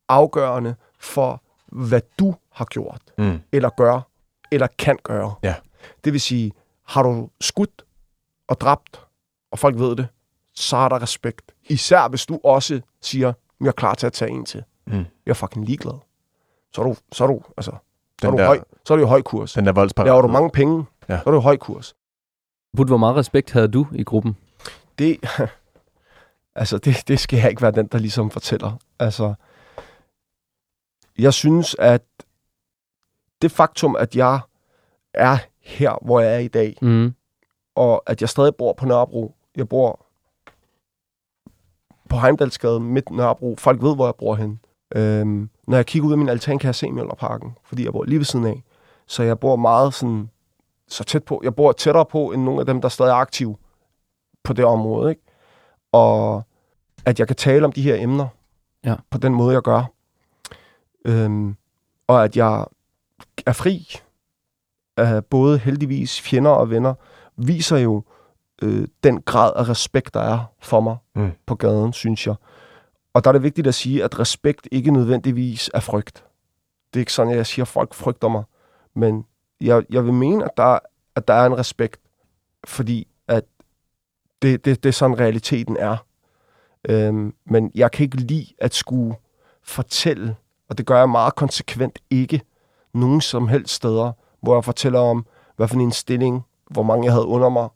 afgørende 0.09 0.75
for, 0.99 1.41
hvad 1.67 2.01
du 2.19 2.35
har 2.51 2.65
gjort, 2.65 3.01
Mm. 3.17 3.39
eller 3.51 3.69
gør, 3.69 4.01
eller 4.51 4.67
kan 4.77 4.97
gøre. 5.03 5.33
Ja. 5.43 5.55
Det 6.03 6.13
vil 6.13 6.21
sige, 6.21 6.51
har 6.87 7.03
du 7.03 7.29
skudt 7.41 7.85
og 8.47 8.59
dræbt, 8.61 9.01
og 9.51 9.59
folk 9.59 9.79
ved 9.79 9.95
det, 9.95 10.07
så 10.55 10.77
er 10.77 10.89
der 10.89 11.01
respekt. 11.01 11.51
Især 11.69 12.07
hvis 12.07 12.25
du 12.25 12.39
også 12.43 12.81
siger, 13.01 13.33
jeg 13.61 13.67
er 13.67 13.71
klar 13.71 13.95
til 13.95 14.07
at 14.07 14.13
tage 14.13 14.31
en 14.31 14.45
til. 14.45 14.63
Mm. 14.87 14.93
Jeg 14.97 15.05
er 15.25 15.33
fucking 15.33 15.65
ligeglad. 15.65 15.93
Så 16.75 16.81
er 16.81 16.85
du, 16.85 16.95
så 17.11 17.23
er 17.23 17.27
du, 17.27 17.41
altså, 17.57 17.71
så 18.21 18.27
er 18.27 18.31
Den 18.31 18.37
du, 18.37 18.37
der- 18.37 18.45
høj, 18.47 18.59
så 18.85 18.93
er 18.93 18.97
du 18.97 19.03
i 19.03 19.07
høj 19.07 19.21
kurs. 19.21 19.53
Den 19.53 19.65
der 19.65 19.71
voldsparat. 19.71 20.07
Laver 20.07 20.21
du 20.21 20.27
mange 20.27 20.49
penge, 20.49 20.85
Ja. 21.09 21.17
så 21.17 21.23
er 21.25 21.31
du 21.31 21.39
i 21.39 21.43
høj 21.43 21.57
kurs. 21.57 21.95
Bud, 22.77 22.85
hvor 22.85 22.97
meget 22.97 23.15
respekt 23.15 23.51
havde 23.51 23.67
du 23.67 23.87
i 23.93 24.03
gruppen? 24.03 24.37
det, 24.99 25.17
altså 26.55 26.77
det, 26.77 27.07
det 27.07 27.19
skal 27.19 27.37
jeg 27.39 27.49
ikke 27.49 27.61
være 27.61 27.71
den, 27.71 27.87
der 27.87 27.97
ligesom 27.97 28.31
fortæller. 28.31 28.71
Altså, 28.99 29.33
jeg 31.17 31.33
synes, 31.33 31.75
at 31.79 32.01
det 33.41 33.51
faktum, 33.51 33.95
at 33.95 34.15
jeg 34.15 34.39
er 35.13 35.37
her, 35.61 35.97
hvor 36.05 36.19
jeg 36.19 36.35
er 36.35 36.39
i 36.39 36.47
dag, 36.47 36.75
Mm. 36.81 37.13
og 37.75 38.03
at 38.05 38.21
jeg 38.21 38.29
stadig 38.29 38.55
bor 38.55 38.73
på 38.73 38.85
Nørrebro, 38.85 39.35
jeg 39.55 39.69
bor 39.69 40.05
på 42.09 42.17
Heimdalsgade, 42.17 42.79
midt 42.79 43.09
Nørrebro, 43.09 43.55
folk 43.55 43.81
ved, 43.81 43.95
hvor 43.95 44.05
jeg 44.05 44.15
bor 44.15 44.35
hen. 44.35 44.59
Øhm, 44.95 45.49
når 45.67 45.77
jeg 45.77 45.85
kigger 45.85 46.07
ud 46.07 46.11
af 46.11 46.17
min 46.17 46.29
altan, 46.29 46.59
kan 46.59 46.67
jeg 46.67 46.75
se 46.75 46.91
Møllerparken, 46.91 47.55
fordi 47.63 47.83
jeg 47.85 47.91
bor 47.91 48.03
lige 48.03 48.17
ved 48.19 48.25
siden 48.25 48.45
af. 48.45 48.63
Så 49.07 49.23
jeg 49.23 49.39
bor 49.39 49.55
meget 49.55 49.93
sådan, 49.93 50.29
så 50.87 51.03
tæt 51.03 51.23
på. 51.23 51.41
Jeg 51.43 51.55
bor 51.55 51.71
tættere 51.71 52.05
på, 52.05 52.31
end 52.31 52.43
nogle 52.43 52.59
af 52.59 52.65
dem, 52.65 52.81
der 52.81 52.89
stadig 52.89 53.09
er 53.11 53.15
aktive 53.15 53.55
på 54.43 54.53
det 54.53 54.65
område. 54.65 55.09
Ikke? 55.09 55.21
Og 55.91 56.43
at 57.05 57.19
jeg 57.19 57.27
kan 57.27 57.35
tale 57.35 57.65
om 57.65 57.71
de 57.71 57.81
her 57.81 57.95
emner 57.95 58.27
Ja. 58.85 58.95
på 59.09 59.17
den 59.17 59.33
måde, 59.33 59.53
jeg 59.53 59.61
gør. 59.61 59.83
Øhm, 61.05 61.55
og 62.07 62.23
at 62.23 62.37
jeg 62.37 62.65
er 63.45 63.51
fri 63.53 63.87
af 64.97 65.25
både 65.25 65.57
heldigvis 65.59 66.21
fjender 66.21 66.51
og 66.51 66.69
venner, 66.69 66.93
viser 67.37 67.77
jo 67.77 68.03
øh, 68.61 68.87
den 69.03 69.21
grad 69.21 69.51
af 69.55 69.69
respekt, 69.69 70.13
der 70.13 70.19
er 70.19 70.39
for 70.61 70.79
mig 70.81 70.97
Mm. 71.15 71.31
på 71.45 71.55
gaden, 71.55 71.93
synes 71.93 72.27
jeg. 72.27 72.35
Og 73.19 73.23
der 73.23 73.29
er 73.29 73.31
det 73.31 73.43
vigtigt 73.43 73.67
at 73.67 73.75
sige, 73.75 74.03
at 74.03 74.19
respekt 74.19 74.67
ikke 74.71 74.91
nødvendigvis 74.91 75.69
er 75.73 75.79
frygt. 75.79 76.23
Det 76.93 76.99
er 76.99 77.01
ikke 77.01 77.13
sådan, 77.13 77.31
at 77.31 77.37
jeg 77.37 77.45
siger, 77.45 77.63
at 77.63 77.67
folk 77.67 77.93
frygter 77.93 78.27
mig. 78.27 78.43
Men 78.93 79.25
jeg, 79.61 79.83
jeg 79.89 80.05
vil 80.05 80.13
mene, 80.13 80.45
at 80.45 80.51
der, 80.57 80.79
at 81.15 81.27
der 81.27 81.33
er 81.33 81.45
en 81.45 81.57
respekt, 81.57 81.99
fordi 82.63 83.07
at 83.27 83.43
det, 84.41 84.65
det, 84.65 84.83
det 84.83 84.89
er 84.89 84.93
sådan, 84.93 85.19
realiteten 85.19 85.77
er. 85.77 85.97
Øhm, 86.89 87.33
men 87.45 87.71
jeg 87.75 87.91
kan 87.91 88.03
ikke 88.03 88.17
lide 88.17 88.45
at 88.57 88.73
skulle 88.73 89.15
fortælle, 89.63 90.35
og 90.69 90.77
det 90.77 90.85
gør 90.85 90.97
jeg 90.97 91.09
meget 91.09 91.35
konsekvent 91.35 91.99
ikke, 92.09 92.41
nogen 92.93 93.21
som 93.21 93.47
helst 93.47 93.73
steder, 93.73 94.11
hvor 94.41 94.55
jeg 94.55 94.65
fortæller 94.65 94.99
om, 94.99 95.25
hvad 95.55 95.67
for 95.67 95.75
en 95.75 95.91
stilling, 95.91 96.45
hvor 96.71 96.83
mange 96.83 97.05
jeg 97.05 97.13
havde 97.13 97.27
under 97.27 97.49
mig, 97.49 97.69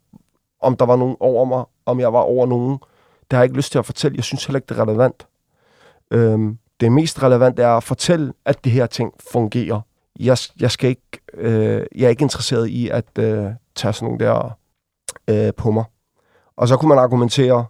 om 0.59 0.77
der 0.77 0.85
var 0.85 0.95
nogen 0.95 1.17
over 1.19 1.45
mig, 1.45 1.65
om 1.85 1.99
jeg 1.99 2.13
var 2.13 2.21
over 2.21 2.45
nogen. 2.45 2.71
Det 3.21 3.31
har 3.31 3.37
jeg 3.37 3.45
ikke 3.45 3.57
lyst 3.57 3.71
til 3.71 3.79
at 3.79 3.85
fortælle. 3.85 4.15
Jeg 4.15 4.23
synes 4.23 4.45
heller 4.45 4.57
ikke, 4.57 4.67
det 4.69 4.77
er 4.77 4.81
relevant. 4.81 5.27
Øhm, 6.13 6.57
det 6.79 6.91
mest 6.91 7.23
relevante 7.23 7.61
er 7.61 7.77
at 7.77 7.83
fortælle, 7.83 8.33
at 8.45 8.63
det 8.63 8.71
her 8.71 8.85
ting 8.85 9.13
fungerer. 9.31 9.81
Jeg, 10.19 10.37
jeg, 10.59 10.71
skal 10.71 10.89
ikke, 10.89 11.19
øh, 11.33 11.85
jeg 11.95 12.05
er 12.05 12.09
ikke 12.09 12.21
interesseret 12.21 12.67
i 12.67 12.89
at 12.89 13.05
øh, 13.19 13.45
tage 13.75 13.93
sådan 13.93 14.05
nogle 14.05 14.25
der 14.25 14.57
øh, 15.27 15.53
på 15.53 15.71
mig. 15.71 15.83
Og 16.57 16.67
så 16.67 16.77
kunne 16.77 16.89
man 16.89 16.97
argumentere, 16.97 17.65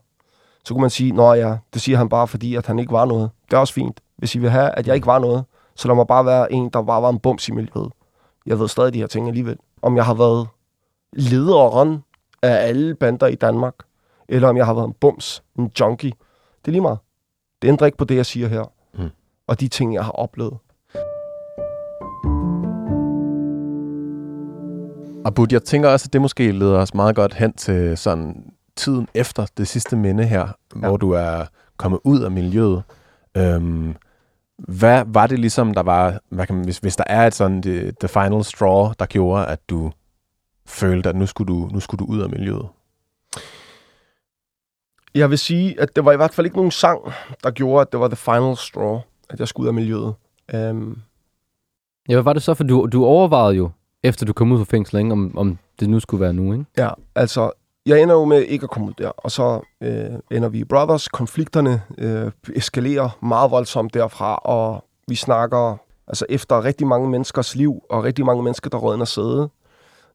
så 0.65 0.74
kunne 0.74 0.82
man 0.82 0.90
sige, 0.90 1.11
nå 1.11 1.34
ja, 1.34 1.57
det 1.74 1.82
siger 1.82 1.98
han 1.98 2.10
bare, 2.10 2.28
fordi 2.28 2.56
at 2.56 2.68
han 2.68 2.80
ikke 2.80 2.91
var 2.91 3.06
noget. 3.06 3.30
Det 3.45 3.53
er 3.53 3.60
også 3.60 3.74
fint. 3.74 3.99
Hvis 4.18 4.36
I 4.36 4.40
vil 4.40 4.49
have, 4.49 4.70
at 4.70 4.88
jeg 4.88 4.95
ikke 4.95 5.07
var 5.07 5.20
noget, 5.20 5.45
så 5.76 5.88
lad 5.88 5.95
mig 5.95 6.07
bare 6.07 6.26
være 6.26 6.52
en, 6.52 6.70
der 6.70 6.82
bare 6.82 7.02
var 7.02 7.10
en 7.10 7.20
bums 7.20 7.48
i 7.48 7.52
miljøet. 7.52 7.91
Jeg 8.45 8.60
ved 8.60 8.68
stadig 8.68 8.94
de 8.94 8.99
her 8.99 9.07
ting 9.07 9.28
alligevel. 9.28 9.57
Om 9.82 9.95
jeg 9.95 10.06
har 10.06 10.14
været 10.14 10.48
lederen 11.14 12.03
af 12.41 12.68
alle 12.68 12.95
bander 12.95 13.28
i 13.28 13.36
Danmark, 13.36 13.76
eller 14.30 14.48
om 14.49 14.57
jeg 14.57 14.65
har 14.65 14.74
været 14.74 14.88
en 14.88 14.94
bums, 14.94 15.44
en 15.60 15.72
junkie. 15.80 16.11
Det 16.61 16.68
er 16.68 16.72
lige 16.72 16.82
meget. 16.82 16.98
Det 17.64 17.69
ændrer 17.69 17.85
ikke 17.85 17.98
på 17.98 18.06
det, 18.06 18.15
jeg 18.15 18.26
siger 18.26 18.48
her. 18.48 18.72
Mm. 18.94 19.10
Og 19.48 19.60
de 19.60 19.68
ting, 19.68 19.94
jeg 19.94 20.06
har 20.06 20.11
oplevet. 20.11 20.57
Og 25.26 25.34
Bud, 25.35 25.48
jeg 25.52 25.64
tænker 25.64 25.90
også, 25.90 26.07
at 26.07 26.14
det 26.14 26.22
måske 26.22 26.52
leder 26.52 26.77
os 26.77 26.94
meget 26.94 27.15
godt 27.15 27.34
hen 27.34 27.53
til 27.53 27.98
sådan 27.98 28.44
tiden 28.76 29.07
efter 29.14 29.45
det 29.57 29.68
sidste 29.68 29.95
minde 29.95 30.23
her, 30.23 30.48
ja. 30.76 30.88
hvor 30.88 30.98
du 30.98 31.11
er 31.11 31.45
kommet 31.77 31.99
ud 32.03 32.22
af 32.22 32.31
miljøet. 32.31 32.84
Øhm, 33.38 33.95
hvad 34.57 35.03
var 35.07 35.27
det 35.27 35.40
ligesom, 35.40 35.73
der 35.73 35.84
var, 35.84 36.19
hvad 36.30 36.45
kan 36.45 36.56
man, 36.56 36.65
hvis, 36.65 36.77
hvis 36.77 36.95
der 36.95 37.03
er 37.07 37.27
et 37.27 37.34
sådan 37.34 37.61
the, 37.61 37.91
the 37.99 38.07
final 38.07 38.44
straw, 38.44 38.91
der 38.99 39.06
gjorde, 39.06 39.45
at 39.45 39.69
du 39.69 39.91
følte, 40.65 41.10
at 41.10 41.15
nu 41.15 41.26
skulle 41.26 41.53
du, 41.53 41.69
nu 41.73 41.80
skulle 41.80 41.99
du 41.99 42.11
ud 42.11 42.22
af 42.22 42.30
miljøet? 42.30 42.68
Jeg 45.15 45.30
vil 45.30 45.38
sige, 45.38 45.81
at 45.81 45.95
det 45.95 46.06
var 46.06 46.11
i 46.11 46.15
hvert 46.15 46.34
fald 46.34 46.45
ikke 46.45 46.57
nogen 46.57 46.72
sang, 46.72 46.99
der 47.44 47.52
gjorde, 47.52 47.81
at 47.81 47.91
det 47.91 47.99
var 47.99 48.07
the 48.07 48.15
final 48.15 48.57
straw, 48.57 48.99
at 49.30 49.40
jeg 49.40 49.48
skulle 49.48 49.64
ud 49.64 49.68
af 49.68 49.73
miljøet. 49.73 50.14
Um, 50.53 50.98
Ja, 52.10 52.14
hvad 52.14 52.23
var 52.23 52.34
det 52.34 52.44
så? 52.44 52.53
For 52.53 52.64
du, 52.64 52.88
du 52.91 53.06
overvejede 53.06 53.56
jo, 53.56 53.69
efter 54.03 54.26
du 54.26 54.34
kom 54.34 54.52
ud 54.52 54.57
fra 54.57 54.65
fængsel, 54.69 54.98
ikke, 54.98 55.11
om, 55.11 55.38
om 55.38 55.57
det 55.80 55.90
nu 55.90 55.99
skulle 55.99 56.22
være 56.22 56.34
nu, 56.34 56.53
ikke? 56.53 56.65
Ja, 56.77 56.90
altså, 57.15 57.52
jeg 57.85 58.02
ender 58.02 58.15
jo 58.15 58.26
med 58.26 58.41
ikke 58.41 58.64
at 58.64 58.69
komme 58.69 58.88
ud 58.88 58.94
der, 58.98 59.10
og 59.10 59.31
så 59.31 59.61
øh, 59.81 60.06
ender 60.31 60.49
vi 60.49 60.60
i 60.60 60.64
Brothers. 60.64 61.07
Konflikterne 61.07 61.81
øh, 61.98 62.31
eskalerer 62.56 63.18
meget 63.22 63.52
voldsomt 63.52 63.94
derfra, 63.94 64.35
og 64.35 64.85
vi 65.07 65.15
snakker 65.15 65.77
altså 66.07 66.26
efter 66.30 66.64
rigtig 66.64 66.88
mange 66.88 67.10
menneskers 67.10 67.56
liv, 67.56 67.84
og 67.90 68.03
rigtig 68.03 68.26
mange 68.26 68.44
mennesker, 68.44 68.69
der 68.69 68.77
rådner 68.77 69.06
sæde. 69.06 69.49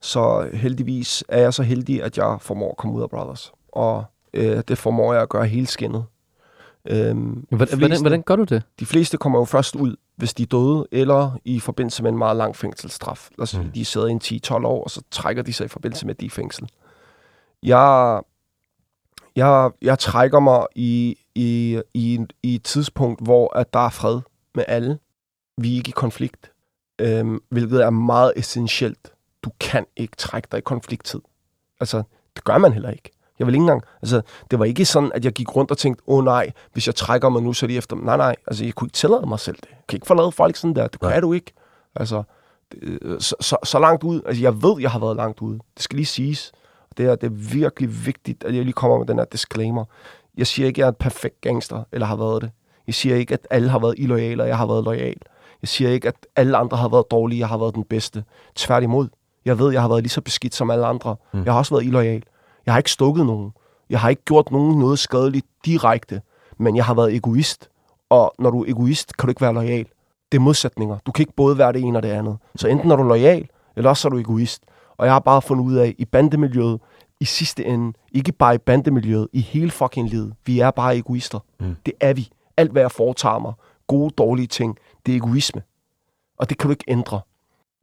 Så 0.01 0.49
heldigvis 0.53 1.25
er 1.29 1.41
jeg 1.41 1.55
så 1.55 1.63
heldig, 1.63 2.03
at 2.03 2.19
jeg 2.19 2.37
formår 2.41 2.71
at 2.71 2.77
komme 2.77 2.97
ud 2.97 3.03
af 3.03 3.11
Brothers. 3.11 3.53
Og 3.73 4.05
øh, 4.39 4.63
det 4.69 4.79
formår 4.79 5.13
jeg 5.13 5.23
at 5.23 5.29
gøre 5.29 5.47
hele 5.47 5.67
skinnet. 5.67 6.05
Øhm, 6.91 7.19
Hvordan, 7.19 7.47
de, 7.51 7.57
hvordan, 7.57 7.69
fleste, 7.79 8.03
hvordan 8.03 8.23
gør 8.23 8.37
du 8.37 8.45
det? 8.45 8.63
de 8.81 8.87
fleste 8.87 9.17
kommer 9.17 9.39
jo 9.39 9.45
først 9.45 9.77
ud, 9.77 9.97
hvis 10.17 10.35
de 10.35 10.43
er 10.43 10.47
døde, 10.47 10.87
eller 10.93 11.39
i 11.45 11.61
forbindelse 11.61 12.03
med 12.03 12.11
en 12.11 12.19
meget 12.19 12.37
lang 12.37 12.57
fængselsstraf. 12.57 13.29
Sige, 13.45 13.63
Mm. 13.63 13.73
de 13.73 13.85
sidder 13.85 14.07
i 14.07 14.11
en 14.11 14.21
10-12 14.25 14.67
år, 14.67 14.85
og 14.85 14.91
så 14.91 15.03
trækker 15.11 15.43
de 15.43 15.53
sig 15.53 15.65
i 15.65 15.69
forbindelse 15.69 16.07
med, 16.07 16.15
de 16.15 16.31
fængsel. 16.31 16.69
Jeg, 17.63 18.21
jeg, 19.37 19.71
jeg 19.83 19.99
trækker 19.99 20.41
mig 20.41 20.67
i, 20.75 21.17
i, 21.35 21.81
i, 21.95 22.19
i 22.43 22.55
et 22.55 22.63
tidspunkt, 22.63 23.23
hvor 23.25 23.57
at 23.57 23.73
der 23.73 23.81
er 23.87 23.91
fred 23.91 24.21
med 24.55 24.65
alle. 24.69 24.99
Vi 25.57 25.73
er 25.73 25.77
ikke 25.77 25.89
i 25.89 25.93
konflikt, 25.93 26.53
øhm, 26.99 27.41
hvilket 27.49 27.83
er 27.85 27.91
meget 27.91 28.33
essentielt. 28.37 29.13
Du 29.43 29.51
kan 29.61 29.87
ikke 29.97 30.17
trække 30.17 30.49
dig 30.53 30.59
i 30.59 30.61
konflikttid. 30.61 31.21
Altså, 31.81 32.03
det 32.37 32.45
gør 32.45 32.59
man 32.59 32.73
heller 32.73 32.91
ikke. 32.91 33.11
Jeg 33.39 33.47
vil 33.47 33.55
ikke 33.55 33.63
engang, 33.63 33.83
altså, 34.03 34.23
det 34.51 34.59
var 34.59 34.65
ikke 34.65 34.85
sådan, 34.85 35.13
at 35.15 35.25
jeg 35.25 35.33
gik 35.33 35.57
rundt 35.57 35.71
og 35.71 35.79
tænkte, 35.79 36.03
åh 36.07 36.19
oh, 36.19 36.25
nej, 36.25 36.51
hvis 36.73 36.87
jeg 36.87 36.95
trækker 36.95 37.29
mig 37.29 37.43
nu, 37.43 37.53
så 37.53 37.67
er 37.67 37.69
de 37.69 37.77
efter. 37.77 37.97
Nej, 37.97 38.17
nej, 38.17 38.37
altså, 38.47 38.65
jeg 38.65 38.75
kunne 38.75 38.87
ikke 38.87 38.95
tillade 38.95 39.27
mig 39.27 39.41
selv 39.41 39.57
det. 39.57 39.69
Jeg 39.71 39.85
kan 39.89 39.97
ikke 39.97 40.07
forlade 40.07 40.33
folk 40.33 40.57
sådan 40.57 40.77
der. 40.77 40.87
Det 40.87 41.03
Nej. 41.03 41.13
kan 41.13 41.23
du 41.23 41.33
ikke. 41.33 41.53
Altså, 41.95 42.23
det, 42.73 42.99
øh, 43.03 43.21
så, 43.21 43.37
så, 43.41 43.57
så 43.65 43.79
langt 43.79 44.05
ud, 44.05 44.21
altså, 44.27 44.43
jeg 44.43 44.63
ved, 44.63 44.81
jeg 44.81 44.91
har 44.91 44.99
været 44.99 45.17
langt 45.17 45.41
ude. 45.41 45.59
Det 45.75 45.83
skal 45.83 45.97
lige 45.97 46.07
siges. 46.07 46.53
Det 46.97 47.07
er, 47.07 47.15
det 47.15 47.27
er 47.27 47.53
virkelig 47.53 48.07
vigtigt, 48.07 48.45
at 48.45 48.55
jeg 48.55 48.65
lige 48.65 48.73
kommer 48.73 48.99
med 48.99 49.07
den 49.07 49.19
her 49.19 49.25
disclaimer. 49.25 49.85
Jeg 50.37 50.47
siger 50.47 50.67
ikke, 50.67 50.79
at 50.79 50.79
jeg 50.79 50.85
er 50.85 50.91
en 50.91 50.97
perfekt 51.01 51.41
gangster, 51.41 51.83
eller 51.93 52.07
har 52.07 52.17
været 52.17 52.43
det. 52.43 52.51
Jeg 52.87 52.95
siger 52.95 53.17
ikke, 53.17 53.35
at 53.35 53.47
alle 53.51 53.69
har 53.69 53.79
været 53.79 53.95
illoyale, 53.99 54.43
og 54.43 54.49
jeg 54.49 54.59
har 54.59 54.67
været 54.67 54.85
lojal. 54.85 55.17
Jeg 55.63 55.69
siger 55.69 55.91
ikke, 55.91 56.09
at 56.09 56.15
alle 56.37 56.57
andre 56.57 56.77
har 56.77 56.89
været 56.89 57.11
dårlige, 57.11 57.39
jeg 57.39 57.49
har 57.49 57.59
været 57.59 57.75
den 57.75 57.85
bedste. 57.85 58.25
Tværtimod. 58.55 59.09
Jeg 59.45 59.59
ved, 59.59 59.73
jeg 59.73 59.81
har 59.81 59.89
været 59.89 60.03
lige 60.03 60.11
så 60.11 60.21
beskidt 60.21 60.55
som 60.55 60.71
alle 60.71 60.87
andre. 60.87 61.17
Mm. 61.33 61.45
Jeg 61.45 61.53
har 61.53 61.59
også 61.59 61.75
været 61.75 61.85
illoyal. 61.85 62.23
Jeg 62.69 62.75
har 62.75 62.79
ikke 62.79 62.91
stukket 62.91 63.27
nogen. 63.27 63.53
Jeg 63.91 64.01
har 64.01 64.09
ikke 64.09 64.23
gjort 64.25 64.51
nogen 64.51 64.79
noget 64.79 64.99
skadeligt 64.99 65.47
direkte, 65.65 66.23
men 66.59 66.77
jeg 66.77 66.85
har 66.85 66.95
været 66.95 67.15
egoist. 67.15 67.69
Og 68.11 68.35
når 68.39 68.51
du 68.51 68.65
er 68.65 68.69
egoist, 68.69 69.17
kan 69.17 69.27
du 69.27 69.31
ikke 69.31 69.41
være 69.41 69.55
lojal. 69.55 69.87
Det 70.33 70.39
er 70.39 70.43
modsætninger. 70.43 70.99
Du 71.07 71.13
kan 71.13 71.23
ikke 71.23 71.33
både 71.37 71.59
være 71.59 71.73
det 71.73 71.83
ene 71.83 71.99
og 71.99 72.03
det 72.03 72.09
andet. 72.09 72.37
Så 72.57 72.69
enten 72.69 72.91
er 72.91 72.97
du 72.97 73.03
lojal, 73.03 73.49
eller 73.77 73.91
også 73.91 74.09
er 74.09 74.11
du 74.11 74.19
egoist. 74.19 74.63
Og 74.97 75.07
jeg 75.07 75.15
har 75.15 75.21
bare 75.21 75.43
fundet 75.43 75.65
ud 75.65 75.75
af, 75.75 75.95
i 75.99 76.05
bandemiljøet, 76.05 76.81
i 77.21 77.25
sidste 77.25 77.65
ende, 77.65 77.93
ikke 78.13 78.33
bare 78.33 78.55
i 78.55 78.59
bandemiljøet, 78.59 79.29
i 79.33 79.41
hele 79.41 79.71
fucking 79.71 80.09
livet, 80.09 80.35
vi 80.47 80.61
er 80.61 80.71
bare 80.71 80.97
egoister. 80.97 81.39
Mm. 81.61 81.77
Det 81.87 81.95
er 82.01 82.13
vi. 82.13 82.29
Alt, 82.57 82.73
hvad 82.73 82.83
jeg 82.83 82.91
foretager 82.91 83.39
mig, 83.39 83.53
gode, 83.87 84.11
dårlige 84.19 84.47
ting, 84.47 84.79
det 85.07 85.13
er 85.13 85.17
egoisme. 85.17 85.63
Og 86.39 86.51
det 86.51 86.59
kan 86.59 86.69
du 86.69 86.71
ikke 86.71 86.85
ændre. 86.89 87.21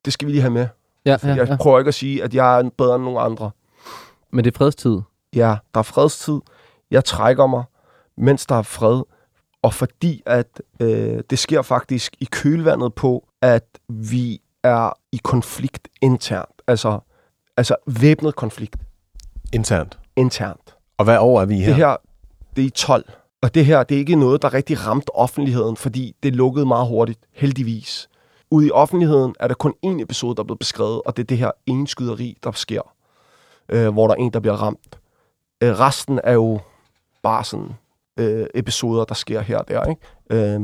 Det 0.05 0.13
skal 0.13 0.27
vi 0.27 0.31
lige 0.31 0.41
have 0.41 0.51
med. 0.53 0.67
Ja, 1.05 1.17
Ja, 1.23 1.35
jeg 1.35 1.57
prøver 1.57 1.79
ikke 1.79 1.89
at 1.89 1.93
sige, 1.93 2.23
at 2.23 2.35
jeg 2.35 2.59
er 2.59 2.69
bedre 2.77 2.95
end 2.95 3.03
nogen 3.03 3.19
andre. 3.31 3.51
Men 4.35 4.45
det 4.45 4.53
er 4.53 4.57
fredstid. 4.57 5.01
Ja, 5.35 5.55
der 5.73 5.79
er 5.79 5.83
fredstid. 5.83 6.39
Jeg 6.91 7.05
trækker 7.05 7.47
mig, 7.47 7.63
mens 8.17 8.45
der 8.45 8.55
er 8.55 8.61
fred. 8.61 9.01
Og 9.61 9.73
fordi 9.73 10.23
at 10.25 10.61
øh, 10.79 11.23
det 11.29 11.39
sker 11.39 11.61
faktisk 11.61 12.15
i 12.19 12.27
kølvandet 12.31 12.93
på, 12.93 13.27
at 13.41 13.65
vi 13.89 14.41
er 14.63 14.97
i 15.11 15.19
konflikt 15.23 15.87
internt. 16.01 16.61
Altså, 16.67 16.99
altså 17.57 17.75
væbnet 17.87 18.35
konflikt 18.35 18.75
Internt. 19.53 19.99
internt. 20.15 20.75
Og 20.97 21.05
hvad 21.05 21.17
år 21.19 21.41
er 21.41 21.45
vi 21.45 21.55
her? 21.55 21.65
Det 21.65 21.75
her, 21.75 21.95
det 22.55 22.61
er 22.61 22.65
i 22.65 22.69
12. 22.69 23.11
Og 23.41 23.55
det 23.55 23.65
her, 23.65 23.83
det 23.83 23.95
er 23.95 23.99
ikke 23.99 24.15
noget, 24.15 24.41
der 24.41 24.53
rigtig 24.53 24.85
ramte 24.87 25.15
offentligheden, 25.15 25.77
fordi 25.77 26.15
det 26.23 26.35
lukkede 26.35 26.65
meget 26.65 26.87
hurtigt, 26.87 27.19
heldigvis. 27.33 28.09
Ude 28.51 28.67
i 28.67 28.71
offentligheden 28.71 29.35
er 29.39 29.47
der 29.47 29.55
kun 29.55 29.73
én 29.85 30.01
episode, 30.01 30.35
der 30.35 30.43
er 30.43 30.45
blevet 30.45 30.59
beskrevet, 30.59 31.01
og 31.05 31.17
det 31.17 31.23
er 31.23 31.27
det 31.27 31.37
her 31.37 31.51
ene 31.65 31.87
skyderi, 31.87 32.37
der 32.43 32.51
sker, 32.51 32.94
øh, 33.69 33.93
hvor 33.93 34.07
der 34.07 34.13
er 34.13 34.19
en, 34.19 34.33
der 34.33 34.39
bliver 34.39 34.55
ramt. 34.55 34.99
Øh, 35.63 35.79
resten 35.79 36.19
er 36.23 36.33
jo 36.33 36.59
bare 37.23 37.43
sådan 37.43 37.73
øh, 38.19 38.47
episoder, 38.55 39.05
der 39.05 39.15
sker 39.15 39.41
her 39.41 39.57
og 39.57 39.67
der. 39.67 39.85
Ikke? 39.85 40.01
Øh, 40.29 40.61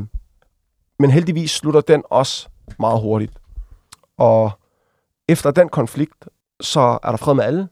men 0.99 1.11
heldigvis 1.11 1.51
slutter 1.51 1.81
den 1.81 2.03
også 2.09 2.49
meget 2.79 3.01
hurtigt. 3.01 3.33
Og 4.17 4.51
efter 5.27 5.51
den 5.51 5.69
konflikt, 5.69 6.27
så 6.61 6.99
er 7.03 7.09
der 7.09 7.17
fred 7.17 7.33
med 7.33 7.43
alle, 7.43 7.69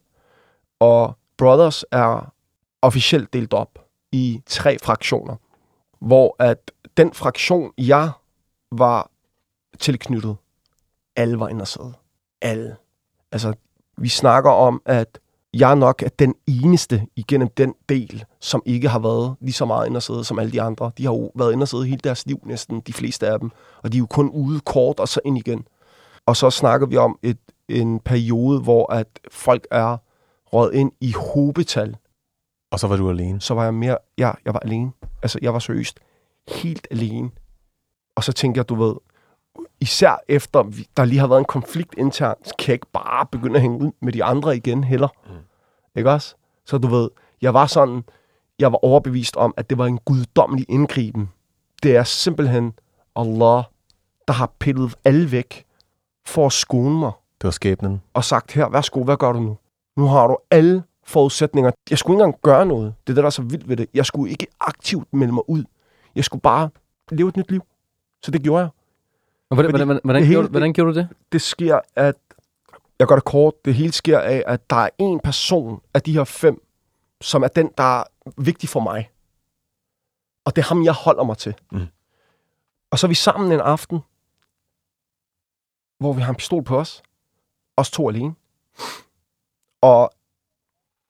og 0.79 1.17
Brothers 1.37 1.85
er 1.91 2.33
officielt 2.81 3.33
delt 3.33 3.53
op 3.53 3.79
i 4.11 4.41
tre 4.45 4.77
fraktioner, 4.83 5.35
hvor 5.99 6.35
at 6.39 6.71
den 6.97 7.13
fraktion, 7.13 7.71
jeg 7.77 8.11
var 8.71 9.11
tilknyttet, 9.79 10.37
alle 11.15 11.39
var 11.39 11.47
inde 11.47 11.61
og 11.61 11.67
sidde. 11.67 11.93
Alle. 12.41 12.75
Altså, 13.31 13.53
vi 14.01 14.09
snakker 14.09 14.51
om, 14.51 14.81
at 14.85 15.19
jeg 15.53 15.75
nok 15.75 16.03
er 16.03 16.09
den 16.19 16.35
eneste 16.47 17.05
igennem 17.15 17.47
den 17.47 17.73
del, 17.89 18.25
som 18.39 18.61
ikke 18.65 18.89
har 18.89 18.99
været 18.99 19.35
lige 19.41 19.53
så 19.53 19.65
meget 19.65 19.87
inde 19.87 19.97
og 19.97 20.03
sidde 20.03 20.23
som 20.23 20.39
alle 20.39 20.51
de 20.51 20.61
andre. 20.61 20.91
De 20.97 21.05
har 21.05 21.13
jo 21.13 21.31
været 21.35 21.53
inde 21.53 21.63
og 21.63 21.67
sidde 21.67 21.85
hele 21.85 22.01
deres 22.03 22.25
liv 22.25 22.39
næsten, 22.45 22.79
de 22.79 22.93
fleste 22.93 23.27
af 23.27 23.39
dem. 23.39 23.51
Og 23.83 23.91
de 23.91 23.97
er 23.97 23.99
jo 23.99 24.05
kun 24.05 24.29
ude 24.29 24.59
kort 24.59 24.99
og 24.99 25.07
så 25.07 25.19
ind 25.25 25.37
igen. 25.37 25.65
Og 26.25 26.35
så 26.35 26.49
snakker 26.49 26.87
vi 26.87 26.97
om 26.97 27.19
et, 27.23 27.37
en 27.69 27.99
periode, 27.99 28.61
hvor 28.61 28.93
at 28.93 29.07
folk 29.31 29.67
er 29.71 29.97
røget 30.53 30.73
ind 30.73 30.91
i 31.01 31.11
hobetal 31.11 31.97
Og 32.71 32.79
så 32.79 32.87
var 32.87 32.97
du 32.97 33.09
alene. 33.09 33.41
så 33.41 33.53
var 33.53 33.63
jeg 33.63 33.73
mere, 33.73 33.97
ja, 34.17 34.31
jeg 34.45 34.53
var 34.53 34.59
alene. 34.59 34.91
Altså, 35.21 35.39
jeg 35.41 35.53
var 35.53 35.59
seriøst 35.59 35.99
helt 36.47 36.87
alene. 36.91 37.29
Og 38.15 38.23
så 38.23 38.33
tænkte 38.33 38.57
jeg, 38.59 38.69
du 38.69 38.75
ved, 38.75 38.95
især 39.81 40.19
efter 40.27 40.63
der 40.97 41.05
lige 41.05 41.19
har 41.19 41.27
været 41.27 41.39
en 41.39 41.45
konflikt 41.45 41.95
internt, 41.97 42.47
så 42.47 42.53
kan 42.59 42.67
jeg 42.67 42.73
ikke 42.73 42.91
bare 42.93 43.25
begynde 43.31 43.55
at 43.55 43.61
hænge 43.61 43.79
ud 43.85 43.91
med 44.01 44.13
de 44.13 44.23
andre 44.23 44.57
igen 44.57 44.83
heller. 44.83 45.07
Mm. 45.25 45.31
Ikke 45.95 46.11
også? 46.11 46.35
Så 46.65 46.77
du 46.77 46.87
ved, 46.87 47.09
jeg 47.41 47.53
var 47.53 47.65
sådan, 47.65 48.03
jeg 48.59 48.71
var 48.71 48.85
overbevist 48.85 49.35
om, 49.35 49.53
at 49.57 49.69
det 49.69 49.77
var 49.77 49.85
en 49.85 49.97
guddommelig 50.05 50.65
indgriben. 50.69 51.29
Det 51.83 51.95
er 51.95 52.03
simpelthen 52.03 52.73
Allah, 53.15 53.63
der 54.27 54.31
har 54.33 54.51
pillet 54.59 54.95
alle 55.05 55.31
væk 55.31 55.65
for 56.25 56.45
at 56.45 56.51
skåne 56.53 56.99
mig 56.99 57.11
Det 57.41 57.43
var 57.43 57.51
skæbnen. 57.51 58.01
og 58.13 58.23
sagt, 58.23 58.51
her, 58.51 58.69
værsgo, 58.69 59.03
hvad 59.03 59.17
gør 59.17 59.31
du 59.31 59.39
nu? 59.39 59.57
Nu 59.97 60.05
har 60.05 60.27
du 60.27 60.37
alle 60.51 60.83
forudsætninger. 61.05 61.71
Jeg 61.89 61.97
skulle 61.97 62.15
ikke 62.15 62.23
engang 62.23 62.41
gøre 62.41 62.65
noget. 62.65 62.93
Det 63.07 63.13
er 63.13 63.15
det, 63.15 63.21
der 63.23 63.25
er 63.25 63.29
så 63.29 63.41
vildt 63.41 63.69
ved 63.69 63.77
det. 63.77 63.87
Jeg 63.93 64.05
skulle 64.05 64.31
ikke 64.31 64.47
aktivt 64.59 65.13
melde 65.13 65.33
mig 65.33 65.49
ud. 65.49 65.63
Jeg 66.15 66.23
skulle 66.23 66.41
bare 66.41 66.69
leve 67.11 67.29
et 67.29 67.37
nyt 67.37 67.51
liv. 67.51 67.61
Så 68.23 68.31
det 68.31 68.43
gjorde 68.43 68.61
jeg. 68.61 68.69
Og 69.49 69.55
hvordan, 69.55 69.71
hvordan, 69.71 69.99
hvordan, 70.03 70.21
det 70.21 70.27
hele- 70.27 70.33
gjorde, 70.35 70.47
du- 70.47 70.51
hvordan 70.51 70.73
gjorde 70.73 70.93
du 70.93 70.99
det? 70.99 71.09
Det 71.31 71.41
sker, 71.41 71.79
at... 71.95 72.15
Jeg 72.99 73.07
gør 73.07 73.15
det 73.15 73.23
kort. 73.25 73.65
Det 73.65 73.73
hele 73.75 73.91
sker 73.93 74.19
af, 74.19 74.43
at 74.47 74.69
der 74.69 74.75
er 74.75 74.89
en 74.97 75.19
person 75.19 75.81
af 75.93 76.01
de 76.01 76.13
her 76.13 76.23
fem, 76.23 76.63
som 77.21 77.43
er 77.43 77.47
den, 77.47 77.71
der 77.77 77.83
er 77.99 78.03
vigtig 78.37 78.69
for 78.69 78.79
mig. 78.79 79.09
Og 80.45 80.55
det 80.55 80.61
er 80.61 80.65
ham, 80.65 80.83
jeg 80.83 80.93
holder 80.93 81.23
mig 81.23 81.37
til. 81.37 81.55
Mm. 81.71 81.87
Og 82.91 82.99
så 82.99 83.07
er 83.07 83.09
vi 83.09 83.15
sammen 83.15 83.51
en 83.51 83.59
aften, 83.59 83.99
hvor 85.99 86.13
vi 86.13 86.21
har 86.21 86.29
en 86.29 86.35
pistol 86.35 86.63
på 86.63 86.77
os. 86.79 87.03
Os 87.77 87.91
to 87.91 88.09
alene. 88.09 88.35
Og 89.81 90.11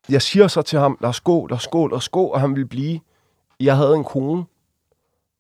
jeg 0.10 0.22
siger 0.22 0.48
så 0.48 0.62
til 0.62 0.80
ham, 0.80 0.98
lad 1.02 1.10
os 1.10 1.20
gå, 1.22 1.48
lad 1.48 1.58
os 1.58 1.68
gå, 1.68 1.88
lad 1.88 1.98
os 1.98 2.10
gå, 2.10 2.26
og 2.26 2.42
han 2.42 2.56
vil 2.56 2.66
blive. 2.66 3.00
Jeg 3.60 3.78
havde 3.78 3.96
en 3.96 4.04
kone, 4.04 4.46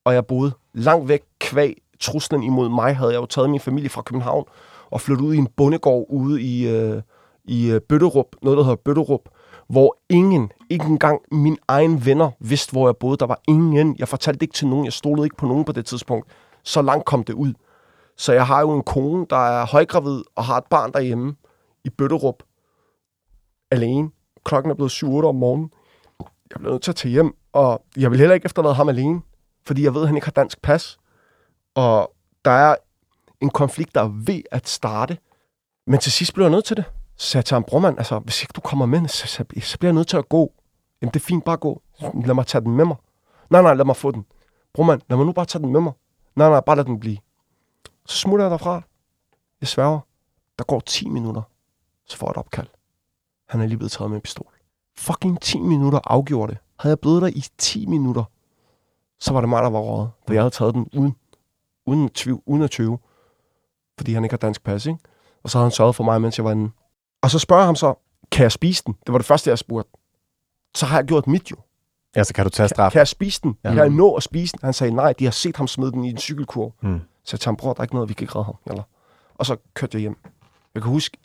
og 0.03 0.13
jeg 0.13 0.27
boede 0.27 0.51
langt 0.73 1.07
væk 1.07 1.23
kvæg 1.39 1.83
truslen 1.99 2.43
imod 2.43 2.69
mig, 2.69 2.95
havde 2.97 3.11
jeg 3.11 3.21
jo 3.21 3.25
taget 3.25 3.49
min 3.49 3.59
familie 3.59 3.89
fra 3.89 4.01
København 4.01 4.45
og 4.91 5.01
flyttet 5.01 5.25
ud 5.25 5.33
i 5.33 5.37
en 5.37 5.47
bondegård 5.57 6.05
ude 6.09 6.41
i, 6.41 6.67
øh, 6.67 7.01
i 7.45 7.71
øh, 7.71 7.81
Bøtterup, 7.81 8.35
noget 8.41 8.57
der 8.57 8.63
hedder 8.63 8.75
Bøtterup, 8.85 9.29
hvor 9.69 9.97
ingen, 10.09 10.51
ikke 10.69 10.85
engang 10.85 11.21
mine 11.31 11.57
egne 11.67 12.05
venner, 12.05 12.31
vidste, 12.39 12.71
hvor 12.71 12.87
jeg 12.87 12.97
boede. 12.97 13.17
Der 13.17 13.25
var 13.25 13.41
ingen. 13.47 13.95
Jeg 13.99 14.07
fortalte 14.07 14.37
det 14.39 14.41
ikke 14.41 14.53
til 14.53 14.67
nogen. 14.67 14.85
Jeg 14.85 14.93
stolede 14.93 15.25
ikke 15.25 15.35
på 15.35 15.45
nogen 15.45 15.65
på 15.65 15.71
det 15.71 15.85
tidspunkt. 15.85 16.27
Så 16.63 16.81
langt 16.81 17.05
kom 17.05 17.23
det 17.23 17.33
ud. 17.33 17.53
Så 18.17 18.33
jeg 18.33 18.47
har 18.47 18.61
jo 18.61 18.71
en 18.71 18.83
kone, 18.83 19.25
der 19.29 19.37
er 19.37 19.65
højgravid 19.65 20.23
og 20.35 20.45
har 20.45 20.57
et 20.57 20.63
barn 20.69 20.91
derhjemme 20.91 21.35
i 21.85 21.89
Bøtterup. 21.89 22.43
Alene. 23.71 24.09
Klokken 24.45 24.71
er 24.71 24.75
blevet 24.75 24.91
7 24.91 25.15
om 25.15 25.35
morgenen. 25.35 25.71
Jeg 26.19 26.59
bliver 26.59 26.71
nødt 26.71 26.83
til 26.83 26.91
at 26.91 26.95
tage 26.95 27.11
hjem, 27.11 27.33
og 27.53 27.83
jeg 27.97 28.11
vil 28.11 28.19
heller 28.19 28.35
ikke 28.35 28.45
efterlade 28.45 28.73
ham 28.73 28.89
alene, 28.89 29.21
fordi 29.65 29.83
jeg 29.83 29.93
ved, 29.93 30.01
at 30.01 30.07
han 30.07 30.17
ikke 30.17 30.27
har 30.27 30.31
dansk 30.31 30.61
pas. 30.61 30.98
Og 31.75 32.13
der 32.45 32.51
er 32.51 32.75
en 33.41 33.49
konflikt, 33.49 33.95
der 33.95 34.01
er 34.01 34.07
ved 34.25 34.41
at 34.51 34.67
starte. 34.67 35.17
Men 35.87 35.99
til 35.99 36.11
sidst 36.11 36.33
blev 36.33 36.45
jeg 36.45 36.51
nødt 36.51 36.65
til 36.65 36.77
det. 36.77 36.85
Så 37.15 37.27
sagde 37.27 37.39
jeg 37.39 37.45
til 37.45 37.55
ham, 37.55 37.63
brormand, 37.63 37.97
altså, 37.97 38.19
hvis 38.19 38.41
ikke 38.43 38.51
du 38.51 38.61
kommer 38.61 38.85
med, 38.85 39.07
så, 39.07 39.27
så, 39.27 39.45
så 39.61 39.77
bliver 39.77 39.89
jeg 39.89 39.95
nødt 39.95 40.07
til 40.07 40.17
at 40.17 40.29
gå. 40.29 40.53
Jamen, 41.01 41.13
det 41.13 41.19
er 41.19 41.25
fint, 41.25 41.45
bare 41.45 41.57
gå. 41.57 41.81
Lad 42.25 42.33
mig 42.33 42.47
tage 42.47 42.61
den 42.63 42.75
med 42.75 42.85
mig. 42.85 42.95
Nej, 43.49 43.61
nej, 43.61 43.73
lad 43.73 43.85
mig 43.85 43.95
få 43.95 44.11
den. 44.11 44.25
Brormand, 44.73 45.01
lad 45.09 45.17
mig 45.17 45.25
nu 45.25 45.31
bare 45.31 45.45
tage 45.45 45.61
den 45.61 45.71
med 45.71 45.81
mig. 45.81 45.93
Nej, 46.35 46.49
nej, 46.49 46.61
bare 46.61 46.75
lad 46.75 46.85
den 46.85 46.99
blive. 46.99 47.17
Så 48.05 48.17
smutter 48.17 48.45
jeg 48.45 48.51
derfra. 48.51 48.81
Jeg 49.61 49.67
sværger. 49.67 49.99
Der 50.57 50.63
går 50.63 50.79
10 50.79 51.09
minutter, 51.09 51.41
så 52.07 52.17
får 52.17 52.27
jeg 52.27 52.31
et 52.31 52.37
opkald. 52.37 52.67
Han 53.49 53.61
er 53.61 53.65
lige 53.65 53.77
blevet 53.77 53.91
taget 53.91 54.09
med 54.09 54.17
en 54.17 54.21
pistol. 54.21 54.53
Fucking 54.97 55.41
10 55.41 55.59
minutter 55.59 55.99
afgjorde 56.03 56.51
det. 56.51 56.61
Havde 56.79 56.91
jeg 56.91 56.99
blevet 56.99 57.21
der 57.21 57.27
i 57.27 57.43
10 57.57 57.85
minutter, 57.85 58.23
så 59.19 59.33
var 59.33 59.41
det 59.41 59.49
mig, 59.49 59.63
der 59.63 59.69
var 59.69 59.79
rådet. 59.79 60.11
For 60.25 60.33
jeg 60.33 60.41
havde 60.41 60.53
taget 60.53 60.73
den 60.73 60.89
uden, 60.93 61.15
uden, 61.89 62.09
tvivl, 62.09 62.41
uden 62.45 62.63
at 62.63 62.71
tøve. 62.71 62.99
Fordi 63.97 64.13
han 64.13 64.23
ikke 64.23 64.33
har 64.33 64.37
dansk 64.37 64.63
pas, 64.63 64.85
ikke? 64.85 64.99
Og 65.43 65.49
så 65.49 65.57
havde 65.57 65.65
han 65.65 65.71
sørget 65.71 65.95
for 65.95 66.03
mig, 66.03 66.21
mens 66.21 66.37
jeg 66.37 66.45
var 66.45 66.51
inde. 66.51 66.71
Og 67.21 67.31
så 67.31 67.39
spørger 67.39 67.61
jeg 67.61 67.67
ham 67.67 67.75
så, 67.75 67.93
kan 68.31 68.43
jeg 68.43 68.51
spise 68.51 68.83
den? 68.85 68.95
Det 69.05 69.13
var 69.13 69.17
det 69.17 69.25
første, 69.25 69.49
jeg 69.49 69.57
spurgte. 69.57 69.91
Så 70.75 70.85
har 70.85 70.97
jeg 70.97 71.05
gjort 71.05 71.27
mit 71.27 71.51
jo. 71.51 71.55
Altså, 72.15 72.33
kan 72.33 72.43
du 72.43 72.49
tage 72.49 72.67
kan, 72.67 72.75
straf? 72.75 72.91
kan 72.91 72.99
jeg 72.99 73.07
spise 73.07 73.41
den? 73.43 73.57
Ja. 73.63 73.69
Ja. 73.69 73.75
Kan 73.75 73.83
jeg 73.83 73.89
nå 73.89 74.15
at 74.15 74.23
spise 74.23 74.51
den? 74.51 74.59
Han 74.63 74.73
sagde 74.73 74.93
nej, 74.93 75.13
de 75.19 75.23
har 75.23 75.31
set 75.31 75.57
ham 75.57 75.67
smide 75.67 75.91
den 75.91 76.05
i 76.05 76.09
en 76.09 76.17
cykelkurv. 76.17 76.73
Mm. 76.81 77.01
Så 77.23 77.35
jeg 77.35 77.39
tænkte, 77.39 77.61
bror, 77.61 77.73
der 77.73 77.79
er 77.79 77.83
ikke 77.83 77.95
noget, 77.95 78.09
vi 78.09 78.13
kan 78.13 78.23
ikke 78.23 78.35
redde 78.35 78.45
ham. 78.45 78.55
Eller? 78.65 78.83
Og 79.35 79.45
så 79.45 79.57
kørte 79.73 79.95
jeg 79.95 80.01
hjem. 80.01 80.17
Jeg 80.75 80.81
kan 80.81 80.91
huske, 80.91 81.17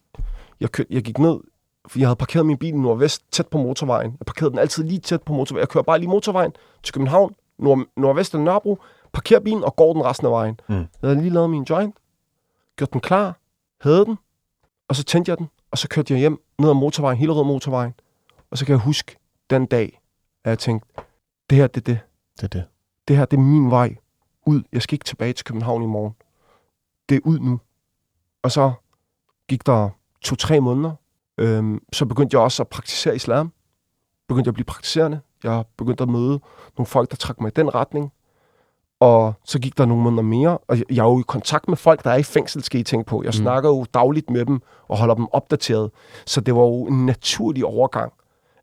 jeg, 0.61 0.71
kørte, 0.71 0.95
jeg 0.95 1.03
gik 1.03 1.19
ned, 1.19 1.41
for 1.89 1.99
jeg 1.99 2.09
havde 2.09 2.17
parkeret 2.17 2.47
min 2.47 2.59
bil 2.59 2.77
nordvest 2.77 3.23
tæt 3.33 3.49
på 3.49 3.59
motorvejen. 3.59 4.17
Jeg 4.21 4.27
parkerede 4.27 4.51
den 4.51 4.59
altid 4.59 4.85
lige 4.85 5.01
tæt 5.01 5.23
på 5.23 5.33
motorvejen. 5.33 5.61
Jeg 5.61 5.69
kører 5.69 5.85
bare 5.85 5.99
lige 5.99 6.09
motorvejen 6.09 6.53
til 6.83 6.95
København, 6.95 7.35
nord, 7.59 7.85
nordvest 7.97 8.35
af 8.35 8.41
Nørrebro, 8.41 8.79
parkerer 9.15 9.41
bilen 9.41 9.65
og 9.65 9.77
går 9.77 9.93
den 9.93 10.05
resten 10.05 10.27
af 10.27 10.31
vejen. 10.31 10.61
Mm. 10.69 10.75
Jeg 10.75 10.87
havde 11.03 11.17
lige 11.17 11.31
lavet 11.31 11.51
min 11.51 11.63
joint, 11.63 11.97
gjort 12.77 12.93
den 12.93 13.01
klar, 13.01 13.39
havde 13.81 14.05
den, 14.05 14.19
og 14.89 14.97
så 14.97 15.05
tændte 15.05 15.31
jeg 15.31 15.39
den, 15.39 15.49
og 15.71 15.79
så 15.79 15.89
kørte 15.89 16.13
jeg 16.13 16.21
hjem 16.21 16.43
ned 16.59 16.69
ad 16.69 16.75
motorvejen, 16.75 17.19
hele 17.19 17.33
rød 17.33 17.45
motorvejen. 17.45 17.95
Og 18.51 18.59
så 18.59 18.67
kan 18.67 18.73
jeg 18.73 18.81
huske 18.81 19.17
den 19.51 19.67
dag, 19.67 20.01
at 20.45 20.51
jeg 20.51 20.59
tænkte, 20.59 20.89
det 21.51 21.59
her, 21.59 21.67
det 21.67 21.81
er 21.81 21.95
det. 21.95 22.01
Det 22.37 22.43
er 22.43 22.49
det. 22.49 22.65
Det 23.09 23.17
her, 23.17 23.25
det 23.25 23.37
er 23.37 23.41
min 23.41 23.71
vej 23.71 23.97
ud. 24.47 24.63
Jeg 24.73 24.83
skal 24.83 24.95
ikke 24.95 25.05
tilbage 25.05 25.33
til 25.33 25.45
København 25.45 25.83
i 25.83 25.87
morgen. 25.87 26.15
Det 27.09 27.17
er 27.17 27.21
ud 27.25 27.39
nu. 27.39 27.61
Og 28.43 28.53
så 28.53 28.73
gik 29.49 29.67
der 29.67 29.91
to-tre 30.23 30.61
måneder. 30.61 30.93
Øhm, 31.39 31.83
så 31.93 32.07
begyndte 32.07 32.35
jeg 32.35 32.43
også 32.43 32.63
at 32.63 32.69
praktisere 32.69 33.17
islam. 33.17 33.53
Begyndte 34.29 34.49
jeg 34.49 34.51
at 34.51 34.55
blive 34.55 34.65
praktiserende. 34.65 35.21
Jeg 35.45 35.65
begyndte 35.77 36.03
at 36.03 36.09
møde 36.09 36.41
nogle 36.79 36.87
folk, 36.87 37.11
der 37.11 37.17
trak 37.17 37.41
mig 37.41 37.49
i 37.49 37.53
den 37.57 37.75
retning. 37.75 38.13
Og 39.05 39.35
så 39.45 39.59
gik 39.59 39.79
der 39.79 39.85
nogle 39.87 40.03
måneder 40.03 40.23
mere, 40.23 40.59
og 40.59 40.77
jeg, 40.91 40.99
er 40.99 41.09
jo 41.09 41.21
i 41.21 41.23
kontakt 41.27 41.69
med 41.69 41.77
folk, 41.77 42.05
der 42.05 42.11
er 42.11 42.17
i 42.17 42.23
fængsel, 42.23 42.63
skal 42.65 42.81
I 42.81 42.83
tænke 42.83 43.07
på. 43.07 43.23
Jeg 43.23 43.29
Mm. 43.29 43.33
snakker 43.33 43.69
jo 43.69 43.85
dagligt 43.95 44.31
med 44.31 44.45
dem 44.47 44.61
og 44.89 44.99
holder 44.99 45.15
dem 45.15 45.29
opdateret. 45.33 45.91
Så 46.27 46.41
det 46.41 46.55
var 46.55 46.61
jo 46.61 46.85
en 46.87 47.07
naturlig 47.07 47.65
overgang, 47.65 48.13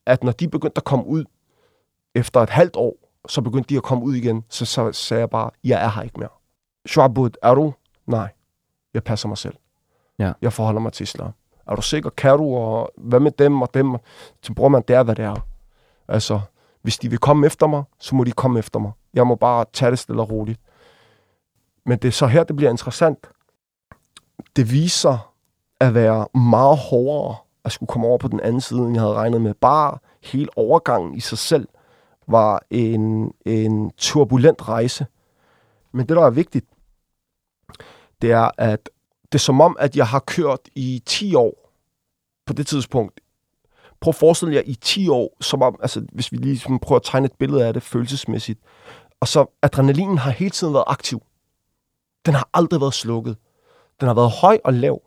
at 0.06 0.24
når 0.24 0.32
de 0.32 0.48
begyndte 0.48 0.78
at 0.78 0.84
komme 0.84 1.06
ud 1.08 1.26
efter 2.16 2.40
et 2.42 2.50
halvt 2.50 2.76
år, 2.76 2.94
så 3.28 3.42
begyndte 3.42 3.70
de 3.70 3.78
at 3.78 3.84
komme 3.84 4.04
ud 4.04 4.14
igen. 4.16 4.44
Så, 4.50 4.66
så 4.66 4.92
sagde 4.92 5.20
jeg 5.22 5.30
bare, 5.30 5.50
jeg 5.64 5.84
er 5.86 5.90
her 5.90 6.02
ikke 6.02 6.20
mere. 6.20 6.30
Shuabud, 6.86 7.30
er 7.42 7.54
du? 7.56 7.74
Nej. 8.08 8.30
Jeg 8.94 9.04
passer 9.04 9.28
mig 9.28 9.38
selv. 9.38 9.56
Ja. 10.20 10.32
Jeg 10.42 10.54
forholder 10.54 10.82
mig 10.82 10.94
til 10.94 11.04
islam. 11.04 11.32
Er 11.68 11.76
du 11.76 11.82
sikker? 11.82 12.10
Kan 12.10 12.38
du? 12.38 12.56
Og 12.56 12.92
hvad 12.98 13.20
med 13.20 13.32
dem 13.32 13.62
og 13.62 13.74
dem? 13.74 13.96
Så 14.44 14.54
bruger 14.54 14.70
man, 14.70 14.84
det 14.88 14.96
er, 14.96 15.04
hvad 15.04 15.16
det 15.16 15.26
er. 15.26 15.36
Altså, 16.08 16.40
hvis 16.82 16.98
de 16.98 17.10
vil 17.10 17.20
komme 17.20 17.46
efter 17.48 17.68
mig, 17.68 17.84
så 18.00 18.16
må 18.16 18.24
de 18.24 18.32
komme 18.32 18.60
efter 18.60 18.80
mig. 18.80 18.92
Jeg 19.14 19.28
må 19.28 19.36
bare 19.36 19.66
tage 19.74 19.92
det 19.92 20.00
stille 20.00 20.22
og 20.22 20.32
roligt. 20.32 20.60
Men 21.86 21.98
det 21.98 22.08
er 22.08 22.12
så 22.12 22.28
her, 22.28 22.44
det 22.44 22.56
bliver 22.56 22.72
interessant. 22.72 23.30
Det 24.56 24.72
viser 24.72 25.34
at 25.80 25.94
være 25.94 26.28
meget 26.40 26.78
hårdere 26.78 27.36
at 27.66 27.72
skulle 27.72 27.88
komme 27.88 28.08
over 28.08 28.18
på 28.18 28.28
den 28.28 28.40
anden 28.40 28.62
side, 28.62 28.80
end 28.80 28.94
jeg 28.94 29.02
havde 29.02 29.14
regnet 29.14 29.42
med. 29.42 29.54
Bare 29.54 29.98
hele 30.24 30.58
overgangen 30.58 31.16
i 31.16 31.20
sig 31.20 31.38
selv 31.38 31.68
var 32.28 32.62
en, 32.70 33.34
en 33.46 33.92
turbulent 33.98 34.68
rejse. 34.68 35.06
Men 35.92 36.08
det, 36.08 36.18
der 36.18 36.26
er 36.26 36.30
vigtigt, 36.30 36.66
det 38.22 38.32
er, 38.32 38.52
at 38.58 38.90
det 39.24 39.38
er 39.38 39.40
som 39.40 39.62
om, 39.62 39.78
at 39.80 39.96
jeg 39.96 40.08
har 40.08 40.20
kørt 40.20 40.60
i 40.76 41.04
10 41.06 41.36
år 41.36 41.74
på 42.46 42.54
det 42.54 42.68
tidspunkt. 42.68 43.20
Prøv 44.00 44.12
at 44.12 44.16
forestille 44.16 44.56
jer 44.56 44.62
i 44.66 44.76
10 44.76 45.10
år, 45.10 45.38
som 45.42 45.62
om, 45.62 45.76
altså, 45.82 46.06
hvis 46.12 46.32
vi 46.32 46.38
lige 46.38 46.80
prøver 46.80 47.00
at 47.00 47.06
tegne 47.06 47.26
et 47.26 47.34
billede 47.40 47.66
af 47.66 47.74
det 47.74 47.84
følelsesmæssigt. 47.84 48.60
Og 49.22 49.28
så 49.28 49.46
adrenalinen 49.62 50.18
har 50.18 50.32
hele 50.32 50.52
tiden 50.52 50.74
været 50.74 50.84
aktiv. 50.88 51.22
Den 52.26 52.34
har 52.34 52.50
aldrig 52.54 52.82
været 52.82 52.94
slukket. 52.94 53.38
Den 54.00 54.08
har 54.08 54.16
været 54.16 54.32
høj 54.32 54.60
og 54.64 54.74
lav. 54.74 55.02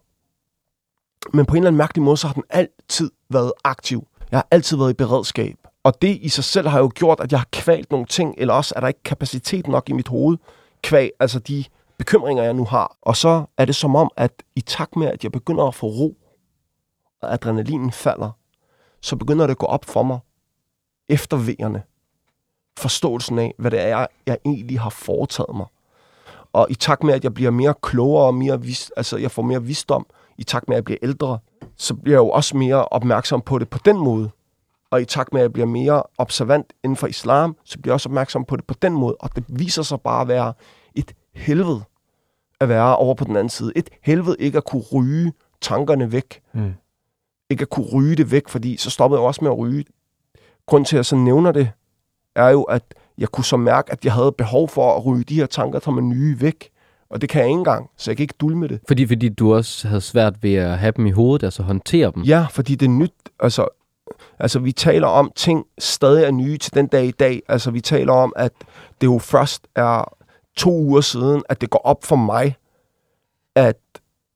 Men 1.32 1.46
på 1.46 1.54
en 1.54 1.56
eller 1.56 1.68
anden 1.68 1.78
mærkelig 1.78 2.02
måde, 2.02 2.16
så 2.16 2.26
har 2.26 2.34
den 2.34 2.44
altid 2.50 3.10
været 3.30 3.52
aktiv. 3.64 4.06
Jeg 4.30 4.38
har 4.38 4.46
altid 4.50 4.76
været 4.76 4.90
i 4.90 4.94
beredskab. 4.94 5.56
Og 5.82 6.02
det 6.02 6.18
i 6.22 6.28
sig 6.28 6.44
selv 6.44 6.68
har 6.68 6.78
jo 6.78 6.90
gjort, 6.94 7.20
at 7.20 7.32
jeg 7.32 7.40
har 7.40 7.48
kvalt 7.52 7.90
nogle 7.90 8.06
ting, 8.06 8.34
eller 8.38 8.54
også 8.54 8.72
er 8.76 8.80
der 8.80 8.88
ikke 8.88 9.02
kapacitet 9.02 9.66
nok 9.66 9.88
i 9.88 9.92
mit 9.92 10.08
hoved, 10.08 10.38
kval, 10.82 11.10
altså 11.20 11.38
de 11.38 11.64
bekymringer, 11.98 12.42
jeg 12.42 12.54
nu 12.54 12.64
har. 12.64 12.96
Og 13.02 13.16
så 13.16 13.44
er 13.58 13.64
det 13.64 13.76
som 13.76 13.96
om, 13.96 14.10
at 14.16 14.42
i 14.56 14.60
takt 14.60 14.96
med, 14.96 15.06
at 15.06 15.24
jeg 15.24 15.32
begynder 15.32 15.64
at 15.64 15.74
få 15.74 15.86
ro, 15.86 16.16
og 17.22 17.32
adrenalinen 17.32 17.92
falder, 17.92 18.30
så 19.00 19.16
begynder 19.16 19.46
det 19.46 19.50
at 19.50 19.58
gå 19.58 19.66
op 19.66 19.84
for 19.84 20.02
mig, 20.02 20.18
efter 21.08 21.36
vejerne, 21.36 21.82
forståelsen 22.78 23.38
af, 23.38 23.54
hvad 23.58 23.70
det 23.70 23.80
er, 23.80 24.06
jeg 24.26 24.38
egentlig 24.44 24.80
har 24.80 24.90
foretaget 24.90 25.56
mig. 25.56 25.66
Og 26.52 26.66
i 26.70 26.74
takt 26.74 27.04
med, 27.04 27.14
at 27.14 27.24
jeg 27.24 27.34
bliver 27.34 27.50
mere 27.50 27.74
klogere 27.82 28.26
og 28.26 28.34
mere 28.34 28.60
vis, 28.60 28.90
altså 28.96 29.16
jeg 29.16 29.30
får 29.30 29.42
mere 29.42 29.62
visdom, 29.62 30.06
i 30.38 30.44
takt 30.44 30.68
med, 30.68 30.76
at 30.76 30.78
jeg 30.78 30.84
bliver 30.84 30.98
ældre, 31.02 31.38
så 31.76 31.94
bliver 31.94 32.16
jeg 32.16 32.26
jo 32.26 32.30
også 32.30 32.56
mere 32.56 32.84
opmærksom 32.84 33.40
på 33.40 33.58
det 33.58 33.68
på 33.68 33.78
den 33.84 33.96
måde. 33.98 34.30
Og 34.90 35.02
i 35.02 35.04
takt 35.04 35.32
med, 35.32 35.40
at 35.40 35.42
jeg 35.42 35.52
bliver 35.52 35.66
mere 35.66 36.02
observant 36.18 36.72
inden 36.84 36.96
for 36.96 37.06
islam, 37.06 37.56
så 37.64 37.78
bliver 37.78 37.92
jeg 37.92 37.94
også 37.94 38.08
opmærksom 38.08 38.44
på 38.44 38.56
det 38.56 38.64
på 38.64 38.74
den 38.82 38.92
måde. 38.92 39.16
Og 39.20 39.36
det 39.36 39.44
viser 39.48 39.82
sig 39.82 40.00
bare 40.00 40.20
at 40.20 40.28
være 40.28 40.52
et 40.94 41.12
helvede 41.34 41.84
at 42.60 42.68
være 42.68 42.96
over 42.96 43.14
på 43.14 43.24
den 43.24 43.36
anden 43.36 43.50
side. 43.50 43.72
Et 43.76 43.90
helvede 44.02 44.36
ikke 44.38 44.58
at 44.58 44.64
kunne 44.64 44.82
ryge 44.92 45.32
tankerne 45.60 46.12
væk. 46.12 46.40
Mm. 46.52 46.74
Ikke 47.50 47.62
at 47.62 47.70
kunne 47.70 47.86
ryge 47.94 48.16
det 48.16 48.30
væk, 48.30 48.48
fordi 48.48 48.76
så 48.76 48.90
stoppede 48.90 49.20
jeg 49.20 49.26
også 49.26 49.44
med 49.44 49.50
at 49.50 49.58
ryge. 49.58 49.84
Grunden 50.66 50.84
til, 50.84 50.96
at 50.96 50.98
jeg 50.98 51.06
så 51.06 51.16
nævner 51.16 51.52
det, 51.52 51.70
er 52.36 52.48
jo, 52.48 52.62
at 52.62 52.82
jeg 53.18 53.28
kunne 53.28 53.44
så 53.44 53.56
mærke, 53.56 53.92
at 53.92 54.04
jeg 54.04 54.12
havde 54.12 54.32
behov 54.32 54.68
for 54.68 54.96
at 54.96 55.06
ryge 55.06 55.24
de 55.24 55.34
her 55.34 55.46
tanker, 55.46 55.80
som 55.80 55.98
er 55.98 56.02
nye 56.02 56.40
væk. 56.40 56.70
Og 57.10 57.20
det 57.20 57.28
kan 57.28 57.40
jeg 57.40 57.48
ikke 57.48 57.58
engang, 57.58 57.90
så 57.96 58.10
jeg 58.10 58.16
kan 58.16 58.24
ikke 58.24 58.34
dulme 58.40 58.68
det. 58.68 58.80
Fordi, 58.86 59.06
fordi 59.06 59.28
du 59.28 59.54
også 59.54 59.88
havde 59.88 60.00
svært 60.00 60.42
ved 60.42 60.54
at 60.54 60.78
have 60.78 60.92
dem 60.96 61.06
i 61.06 61.10
hovedet, 61.10 61.44
altså 61.44 61.62
håndtere 61.62 62.12
dem. 62.14 62.22
Ja, 62.22 62.46
fordi 62.50 62.74
det 62.74 62.86
er 62.86 62.90
nyt. 62.90 63.12
Altså, 63.40 63.68
altså, 64.38 64.58
vi 64.58 64.72
taler 64.72 65.06
om 65.06 65.32
ting 65.36 65.64
stadig 65.78 66.24
er 66.24 66.30
nye 66.30 66.58
til 66.58 66.74
den 66.74 66.86
dag 66.86 67.04
i 67.04 67.10
dag. 67.10 67.42
Altså, 67.48 67.70
vi 67.70 67.80
taler 67.80 68.12
om, 68.12 68.32
at 68.36 68.52
det 69.00 69.06
jo 69.06 69.18
først 69.18 69.66
er 69.76 70.16
to 70.56 70.70
uger 70.70 71.00
siden, 71.00 71.42
at 71.48 71.60
det 71.60 71.70
går 71.70 71.80
op 71.84 72.04
for 72.04 72.16
mig, 72.16 72.56
at 73.54 73.76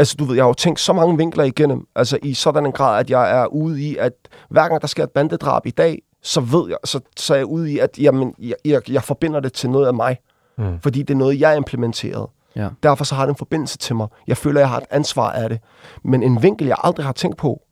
Altså, 0.01 0.17
du 0.19 0.25
ved, 0.25 0.35
jeg 0.35 0.45
har 0.45 0.49
jo 0.49 0.55
tænkt 0.55 0.81
så 0.81 0.93
mange 0.93 1.17
vinkler 1.17 1.45
igennem, 1.45 1.87
altså 1.95 2.19
i 2.23 2.35
sådan 2.35 2.67
en 2.67 2.73
grad, 2.73 3.01
at 3.01 3.11
jeg 3.11 3.41
er 3.41 3.47
ude 3.47 3.83
i, 3.83 3.97
at 3.97 4.13
hver 4.51 4.69
gang 4.69 4.81
der 4.81 4.87
sker 4.87 5.05
et 5.05 5.11
bandedrab 5.11 5.67
i 5.67 5.71
dag, 5.71 6.03
så 6.23 6.41
ved 6.41 6.69
jeg, 6.69 6.77
så, 6.85 7.01
så 7.17 7.35
er 7.35 7.39
jeg 7.39 7.47
ude 7.47 7.73
i, 7.73 7.79
at 7.79 7.99
jamen, 7.99 8.35
jeg, 8.39 8.55
jeg, 8.65 8.91
jeg 8.91 9.03
forbinder 9.03 9.41
det 9.41 9.53
til 9.53 9.71
noget 9.71 9.87
af 9.87 9.95
mig, 9.95 10.17
Mm. 10.61 10.81
fordi 10.81 11.03
det 11.03 11.15
er 11.15 11.19
noget, 11.19 11.41
jeg 11.41 11.57
implementerede. 11.57 12.31
Ja. 12.57 12.69
Derfor 12.83 13.05
så 13.05 13.15
har 13.15 13.23
det 13.27 13.31
en 13.31 13.37
forbindelse 13.37 13.79
til 13.79 13.97
mig. 13.97 14.09
Jeg 14.27 14.37
føler, 14.37 14.61
jeg 14.61 14.69
har 14.69 14.77
et 14.77 14.85
ansvar 14.91 15.31
af 15.31 15.49
det. 15.49 15.61
Men 16.05 16.23
en 16.23 16.43
vinkel, 16.43 16.67
jeg 16.67 16.77
aldrig 16.85 17.07
har 17.07 17.13
tænkt 17.13 17.37
på, 17.37 17.63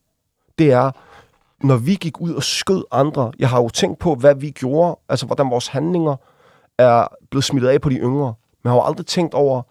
det 0.58 0.72
er, 0.72 0.90
når 1.66 1.76
vi 1.76 1.94
gik 1.94 2.20
ud 2.20 2.34
og 2.34 2.42
skød 2.42 2.84
andre. 2.92 3.32
Jeg 3.38 3.48
har 3.48 3.62
jo 3.62 3.68
tænkt 3.68 3.98
på, 3.98 4.14
hvad 4.14 4.34
vi 4.34 4.50
gjorde, 4.50 4.98
altså 5.08 5.26
hvordan 5.26 5.50
vores 5.50 5.66
handlinger 5.68 6.16
er 6.78 7.08
blevet 7.30 7.44
smittet 7.44 7.68
af 7.68 7.80
på 7.80 7.88
de 7.88 7.94
yngre. 7.96 8.26
Men 8.26 8.60
jeg 8.64 8.70
har 8.72 8.76
jo 8.76 8.82
aldrig 8.84 9.06
tænkt 9.06 9.34
over, 9.34 9.62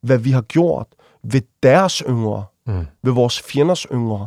hvad 0.00 0.18
vi 0.18 0.30
har 0.30 0.42
gjort 0.42 0.86
ved 1.22 1.40
deres 1.62 1.98
yngre, 2.08 2.44
Mm. 2.66 2.86
ved 3.02 3.12
vores 3.12 3.40
fjenders 3.42 3.86
yngre. 3.92 4.26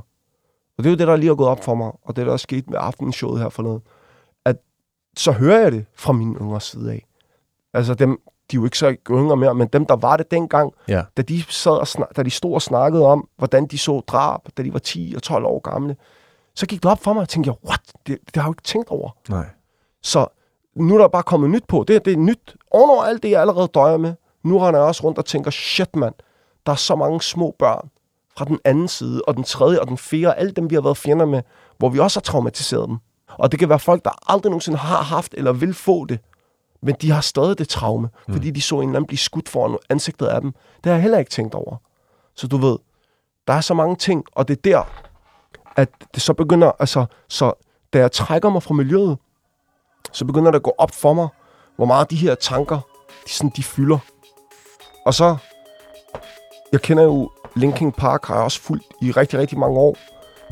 Og 0.78 0.84
det 0.84 0.86
er 0.86 0.90
jo 0.90 0.98
det, 0.98 1.08
der 1.08 1.16
lige 1.16 1.32
er 1.32 1.36
gået 1.36 1.50
op 1.50 1.64
for 1.64 1.76
mig, 1.76 1.92
og 2.04 2.16
det, 2.16 2.26
der 2.26 2.34
er 2.34 2.38
sket 2.38 2.70
med 2.70 2.78
aftenshowet 2.82 3.42
her 3.42 3.50
forleden, 3.50 3.82
så 5.20 5.32
hører 5.32 5.60
jeg 5.60 5.72
det 5.72 5.86
fra 5.96 6.14
min 6.14 6.36
yngre 6.36 6.62
side 6.62 6.92
af. 6.92 7.06
Altså 7.74 7.94
dem, 7.94 8.10
de 8.52 8.58
er 8.58 8.60
jo 8.62 8.66
ikke 8.66 8.78
så 8.78 8.96
yngre 9.10 9.38
mere, 9.38 9.56
men 9.56 9.68
dem, 9.68 9.86
der 9.86 9.96
var 9.96 10.18
det 10.18 10.32
dengang, 10.32 10.74
Ja. 10.88 11.04
da 11.18 11.22
de, 11.22 11.44
sad 11.50 11.72
og 11.72 11.88
snak, 11.88 12.08
da 12.16 12.24
de 12.24 12.30
stod 12.30 12.54
og 12.54 12.62
snakkede 12.62 13.06
om, 13.06 13.28
hvordan 13.38 13.68
de 13.68 13.78
så 13.78 14.00
drab, 14.00 14.40
da 14.58 14.64
de 14.64 14.74
var 14.74 14.80
10 14.80 15.14
og 15.16 15.24
12 15.24 15.46
år 15.46 15.60
gamle, 15.60 15.96
så 16.56 16.66
gik 16.66 16.84
det 16.84 16.92
op 16.92 17.04
for 17.04 17.14
mig, 17.14 17.22
og 17.22 17.30
tænkte 17.30 17.48
jeg, 17.48 17.56
what? 17.70 17.82
Det, 18.08 18.18
det 18.26 18.36
har 18.36 18.42
jeg 18.42 18.48
jo 18.48 18.52
ikke 18.52 18.62
tænkt 18.64 18.90
over. 18.90 19.10
Nej. 19.30 19.46
Så 20.04 20.28
nu 20.76 20.96
er 20.96 21.00
der 21.00 21.08
bare 21.08 21.24
kommet 21.24 21.50
nyt 21.50 21.64
på. 21.68 21.86
Det, 21.88 22.06
det 22.06 22.14
er 22.14 22.18
nyt. 22.18 22.56
Ovenover 22.72 23.04
alt 23.04 23.24
det, 23.24 23.30
jeg 23.32 23.42
allerede 23.42 23.68
døjer 23.68 23.98
med. 23.98 24.14
Nu 24.44 24.58
render 24.60 24.80
jeg 24.80 24.88
også 24.88 25.04
rundt 25.04 25.18
og 25.18 25.26
tænker, 25.26 25.52
shit 25.52 25.96
mand, 25.96 26.14
der 26.66 26.72
er 26.72 26.76
så 26.76 26.96
mange 26.96 27.22
små 27.22 27.56
børn 27.60 27.90
fra 28.38 28.46
den 28.46 28.60
anden 28.66 28.88
side, 28.88 29.22
og 29.28 29.36
den 29.36 29.44
tredje 29.44 29.80
og 29.82 29.88
den 29.88 29.98
fjerde, 29.98 30.34
alle 30.36 30.52
dem, 30.52 30.70
vi 30.70 30.76
har 30.76 30.82
været 30.82 30.98
fjender 30.98 31.26
med, 31.26 31.42
hvor 31.78 31.90
vi 31.90 32.00
også 32.00 32.20
har 32.20 32.22
traumatiseret 32.24 32.90
dem. 32.90 32.98
Og 33.38 33.52
det 33.52 33.60
kan 33.60 33.70
være 33.70 33.80
folk, 33.80 34.06
der 34.06 34.32
aldrig 34.32 34.50
nogensinde 34.50 34.78
har 34.78 35.04
haft 35.04 35.34
eller 35.38 35.54
vil 35.54 35.74
få 35.74 36.06
det, 36.06 36.20
men 36.82 36.96
de 37.02 37.12
har 37.12 37.22
stadig 37.22 37.58
det 37.58 37.70
traume, 37.70 38.10
mm. 38.28 38.34
fordi 38.34 38.52
de 38.52 38.62
så 38.62 38.76
en 38.76 38.82
eller 38.82 38.96
anden 38.96 39.08
blive 39.08 39.18
skudt 39.18 39.50
foran 39.50 39.78
ansigtet 39.90 40.26
af 40.26 40.42
dem. 40.42 40.52
Det 40.52 40.86
har 40.86 40.92
jeg 40.92 41.02
heller 41.02 41.18
ikke 41.18 41.32
tænkt 41.32 41.56
over. 41.56 41.76
Så 42.36 42.48
du 42.48 42.58
ved, 42.58 42.78
der 43.48 43.54
er 43.54 43.62
så 43.62 43.74
mange 43.74 43.96
ting, 43.96 44.26
og 44.36 44.48
det 44.48 44.58
er 44.58 44.62
der, 44.62 44.84
at 45.76 45.90
det 46.14 46.22
så 46.22 46.34
begynder, 46.34 46.72
altså, 46.80 47.06
så 47.28 47.54
da 47.94 48.00
jeg 48.00 48.12
trækker 48.12 48.50
mig 48.50 48.64
fra 48.64 48.74
miljøet, 48.74 49.18
så 50.12 50.26
begynder 50.26 50.52
det 50.52 50.56
at 50.56 50.64
gå 50.64 50.74
op 50.78 50.92
for 50.92 51.14
mig, 51.14 51.28
hvor 51.76 51.86
meget 51.86 52.12
de 52.12 52.16
her 52.16 52.36
tanker, 52.36 52.80
de, 53.26 53.32
sådan, 53.32 53.52
de 53.56 53.64
fylder. 53.64 54.00
Og 55.06 55.14
så, 55.14 55.38
jeg 56.72 56.82
kender 56.82 57.04
jo 57.04 57.32
Linkin 57.56 57.92
Park, 57.92 58.26
har 58.26 58.36
jeg 58.36 58.44
også 58.44 58.62
fulgt 58.62 58.86
i 59.02 59.12
rigtig, 59.12 59.40
rigtig 59.40 59.60
mange 59.60 59.80
år. 59.80 59.98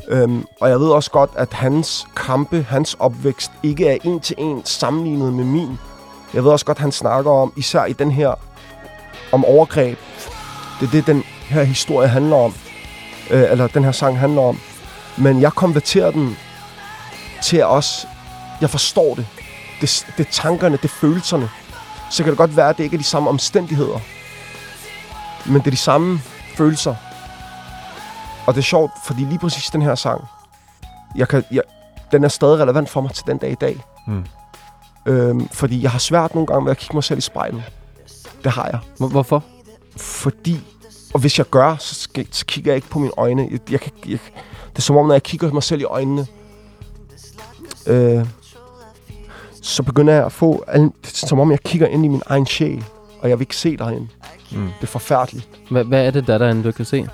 Øhm, 0.08 0.46
og 0.60 0.68
jeg 0.68 0.80
ved 0.80 0.88
også 0.88 1.10
godt, 1.10 1.30
at 1.36 1.52
hans 1.52 2.06
kampe, 2.16 2.66
hans 2.68 2.96
opvækst, 2.98 3.52
ikke 3.62 3.88
er 3.88 3.96
en 4.04 4.20
til 4.20 4.36
en 4.38 4.64
sammenlignet 4.64 5.32
med 5.32 5.44
min. 5.44 5.78
Jeg 6.34 6.44
ved 6.44 6.50
også 6.50 6.66
godt, 6.66 6.78
at 6.78 6.82
han 6.82 6.92
snakker 6.92 7.30
om, 7.30 7.52
især 7.56 7.84
i 7.84 7.92
den 7.92 8.10
her, 8.10 8.34
om 9.32 9.44
overgreb. 9.44 9.98
Det 10.80 10.86
er 10.86 10.90
det, 10.90 11.06
den 11.06 11.22
her 11.48 11.62
historie 11.62 12.08
handler 12.08 12.36
om. 12.36 12.54
Øh, 13.30 13.50
eller 13.50 13.66
den 13.66 13.84
her 13.84 13.92
sang 13.92 14.18
handler 14.18 14.42
om. 14.42 14.58
Men 15.16 15.40
jeg 15.40 15.52
konverterer 15.52 16.10
den 16.10 16.36
til 17.42 17.56
at 17.56 17.66
også, 17.66 18.06
jeg 18.60 18.70
forstår 18.70 19.14
det. 19.14 19.26
det, 19.80 20.06
det 20.16 20.26
er 20.26 20.30
tankerne, 20.30 20.76
det 20.76 20.84
er 20.84 20.88
følelserne. 20.88 21.48
Så 22.10 22.22
kan 22.22 22.30
det 22.30 22.38
godt 22.38 22.56
være, 22.56 22.68
at 22.68 22.76
det 22.78 22.84
ikke 22.84 22.94
er 22.94 22.98
de 22.98 23.04
samme 23.04 23.28
omstændigheder. 23.28 23.98
Men 25.46 25.60
det 25.60 25.66
er 25.66 25.70
de 25.70 25.76
samme 25.76 26.20
følelser. 26.56 26.94
Og 28.46 28.54
det 28.54 28.60
er 28.60 28.64
sjovt, 28.64 28.92
fordi 29.04 29.20
lige 29.24 29.38
præcis 29.38 29.70
den 29.70 29.82
her 29.82 29.94
sang, 29.94 30.24
jeg 31.16 31.28
kan, 31.28 31.44
jeg, 31.52 31.62
den 32.12 32.24
er 32.24 32.28
stadig 32.28 32.58
relevant 32.58 32.88
for 32.88 33.00
mig 33.00 33.12
til 33.12 33.24
den 33.26 33.38
dag 33.38 33.50
i 33.50 33.54
dag. 33.54 33.80
Mm. 34.06 34.24
Øhm, 35.06 35.48
fordi 35.48 35.82
jeg 35.82 35.90
har 35.90 35.98
svært 35.98 36.34
nogle 36.34 36.46
gange 36.46 36.64
ved 36.64 36.70
at 36.70 36.78
kigge 36.78 36.96
mig 36.96 37.04
selv 37.04 37.18
i 37.18 37.20
spejlet. 37.20 37.62
Det 38.44 38.52
har 38.52 38.66
jeg. 38.66 38.78
Hvor- 38.98 39.08
Hvorfor? 39.08 39.44
Fordi, 39.96 40.60
og 41.14 41.20
hvis 41.20 41.38
jeg 41.38 41.46
gør, 41.50 41.76
så, 41.76 41.94
skal, 41.94 42.26
så 42.30 42.46
kigger 42.46 42.70
jeg 42.72 42.76
ikke 42.76 42.88
på 42.88 42.98
mine 42.98 43.12
øjne. 43.16 43.48
Jeg, 43.50 43.60
jeg, 43.70 43.80
kan- 43.80 43.92
jeg, 44.06 44.18
det 44.72 44.76
er 44.78 44.80
som 44.82 44.96
om, 44.96 45.06
når 45.06 45.14
jeg 45.14 45.22
kigger 45.22 45.52
mig 45.52 45.62
selv 45.62 45.80
i 45.80 45.84
øjnene, 45.84 46.26
øh, 47.86 48.26
så 49.62 49.82
begynder 49.82 50.14
jeg 50.14 50.24
at 50.26 50.32
få, 50.32 50.64
alle- 50.66 50.92
det 51.04 51.22
er 51.22 51.26
som 51.26 51.40
om 51.40 51.50
jeg 51.50 51.60
kigger 51.60 51.86
ind 51.86 52.04
i 52.04 52.08
min 52.08 52.22
egen 52.26 52.46
sjæl, 52.46 52.84
og 53.20 53.28
jeg 53.28 53.38
vil 53.38 53.42
ikke 53.42 53.56
se 53.56 53.76
derhen. 53.76 54.10
Mm. 54.52 54.66
Det 54.66 54.82
er 54.82 54.86
forfærdeligt. 54.86 55.48
Hvad, 55.70 55.84
hvad 55.84 56.06
er 56.06 56.10
det, 56.10 56.26
der 56.26 56.38
derinde, 56.38 56.64
du 56.64 56.72
kan 56.72 56.84
se? 56.84 57.08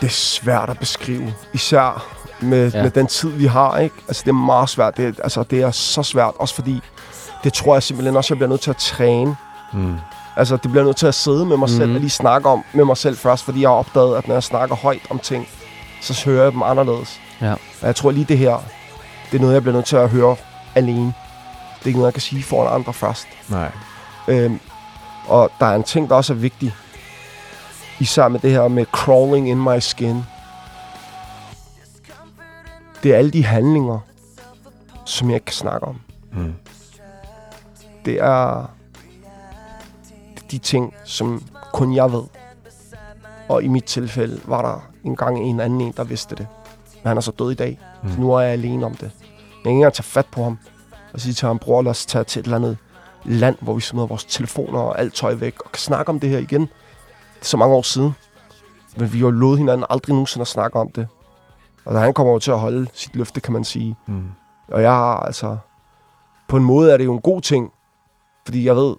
Det 0.00 0.06
er 0.06 0.10
svært 0.10 0.70
at 0.70 0.78
beskrive, 0.78 1.34
især 1.52 2.06
med, 2.40 2.72
Ja. 2.72 2.82
med 2.82 2.90
den 2.90 3.06
tid, 3.06 3.28
vi 3.30 3.46
har. 3.46 3.78
Ikke? 3.78 3.94
Altså, 4.08 4.22
det 4.24 4.28
er 4.28 4.34
meget 4.34 4.68
svært. 4.68 4.96
Det, 4.96 5.04
er- 5.18 5.22
altså, 5.22 5.42
det 5.42 5.60
er 5.62 5.70
så 5.70 6.02
svært, 6.02 6.34
også 6.38 6.54
fordi, 6.54 6.80
det 7.44 7.52
tror 7.52 7.74
jeg 7.74 7.82
simpelthen 7.82 8.16
også, 8.16 8.34
jeg 8.34 8.38
bliver 8.38 8.48
nødt 8.48 8.60
til 8.60 8.70
at 8.70 8.76
træne. 8.76 9.36
Mm. 9.72 9.96
Altså, 10.36 10.56
det 10.56 10.70
bliver 10.70 10.84
nødt 10.84 10.96
til 10.96 11.06
at 11.06 11.14
sidde 11.14 11.46
med 11.46 11.56
mig 11.56 11.70
mm. 11.70 11.76
selv 11.76 11.94
og 11.94 12.00
lige 12.00 12.10
snakke 12.10 12.48
om 12.48 12.64
med 12.72 12.84
mig 12.84 12.96
selv 12.96 13.16
først, 13.16 13.44
fordi 13.44 13.60
jeg 13.60 13.68
har 13.68 13.74
opdaget, 13.76 14.16
at 14.16 14.28
når 14.28 14.34
jeg 14.34 14.42
snakker 14.42 14.76
højt 14.76 15.02
om 15.10 15.18
ting, 15.18 15.48
så 16.02 16.22
hører 16.24 16.42
jeg 16.42 16.52
dem 16.52 16.62
anderledes. 16.62 17.20
Ja. 17.40 17.52
Og 17.52 17.86
jeg 17.86 17.96
tror 17.96 18.10
lige 18.10 18.24
det 18.24 18.38
her, 18.38 18.56
det 19.30 19.36
er 19.36 19.40
noget, 19.40 19.54
jeg 19.54 19.62
bliver 19.62 19.74
nødt 19.74 19.86
til 19.86 19.96
at 19.96 20.08
høre 20.10 20.36
alene. 20.74 21.06
Det 21.78 21.82
er 21.82 21.86
ikke 21.86 21.98
noget, 21.98 22.06
jeg 22.08 22.14
kan 22.14 22.20
sige 22.22 22.42
foran 22.42 22.74
andre 22.74 22.92
først. 22.92 23.26
Nej. 23.48 23.70
Øhm, 24.28 24.60
og 25.28 25.50
der 25.60 25.66
er 25.66 25.74
en 25.76 25.82
ting, 25.82 26.08
der 26.08 26.14
også 26.16 26.32
er 26.32 26.36
vigtig. 26.36 26.74
Især 28.00 28.28
med 28.28 28.40
det 28.40 28.50
her 28.50 28.68
med 28.68 28.84
crawling 28.84 29.48
in 29.48 29.62
my 29.62 29.78
skin. 29.78 30.22
Det 33.02 33.14
er 33.14 33.16
alle 33.16 33.30
de 33.30 33.44
handlinger, 33.44 33.98
som 35.06 35.28
jeg 35.28 35.34
ikke 35.34 35.44
kan 35.44 35.54
snakke 35.54 35.86
om. 35.86 36.00
Mm. 36.32 36.54
Det 38.04 38.20
er 38.20 38.70
de 40.50 40.58
ting, 40.58 40.94
som 41.04 41.42
kun 41.72 41.94
jeg 41.94 42.12
ved. 42.12 42.22
Og 43.48 43.62
i 43.62 43.68
mit 43.68 43.84
tilfælde 43.84 44.40
var 44.44 44.62
der 44.62 44.90
engang 45.04 45.38
en 45.38 45.60
anden 45.60 45.80
en, 45.80 45.94
der 45.96 46.04
vidste 46.04 46.36
det. 46.36 46.46
Men 47.02 47.08
han 47.08 47.16
er 47.16 47.20
så 47.20 47.30
død 47.30 47.50
i 47.50 47.54
dag. 47.54 47.78
Mm. 48.02 48.12
Så 48.12 48.20
nu 48.20 48.32
er 48.32 48.40
jeg 48.40 48.52
alene 48.52 48.86
om 48.86 48.94
det. 48.94 49.02
Jeg 49.02 49.10
kan 49.62 49.70
ikke 49.70 49.70
engang 49.70 49.94
tage 49.94 50.04
fat 50.04 50.26
på 50.26 50.42
ham 50.42 50.58
og 51.12 51.20
sige 51.20 51.32
til 51.32 51.46
ham, 51.46 51.58
bror, 51.58 51.82
lad 51.82 51.90
os 51.90 52.06
tage 52.06 52.24
til 52.24 52.40
et 52.40 52.44
eller 52.44 52.56
andet 52.56 52.76
land, 53.24 53.56
hvor 53.60 53.74
vi 53.74 53.80
smider 53.80 54.06
vores 54.06 54.24
telefoner 54.24 54.78
og 54.78 54.98
alt 55.00 55.14
tøj 55.14 55.34
væk, 55.34 55.60
og 55.64 55.72
kan 55.72 55.80
snakke 55.80 56.10
om 56.10 56.20
det 56.20 56.30
her 56.30 56.38
igen. 56.38 56.68
Det 57.40 57.46
er 57.46 57.48
så 57.48 57.56
mange 57.56 57.74
år 57.74 57.82
siden. 57.82 58.12
Men 58.96 59.12
vi 59.12 59.18
har 59.18 59.26
jo 59.26 59.30
lovet 59.30 59.58
hinanden 59.58 59.86
aldrig 59.90 60.14
nogensinde 60.14 60.42
at 60.42 60.48
snakke 60.48 60.78
om 60.78 60.90
det. 60.90 61.08
Og 61.84 62.00
han 62.00 62.14
kommer 62.14 62.32
jo 62.32 62.38
til 62.38 62.50
at 62.50 62.58
holde 62.58 62.88
sit 62.92 63.16
løfte, 63.16 63.40
kan 63.40 63.52
man 63.52 63.64
sige. 63.64 63.96
Mm. 64.06 64.28
Og 64.68 64.82
jeg 64.82 64.90
har 64.90 65.16
altså... 65.16 65.58
På 66.48 66.56
en 66.56 66.64
måde 66.64 66.92
er 66.92 66.96
det 66.96 67.04
jo 67.04 67.12
en 67.12 67.20
god 67.20 67.40
ting, 67.40 67.72
fordi 68.44 68.64
jeg 68.64 68.76
ved, 68.76 68.96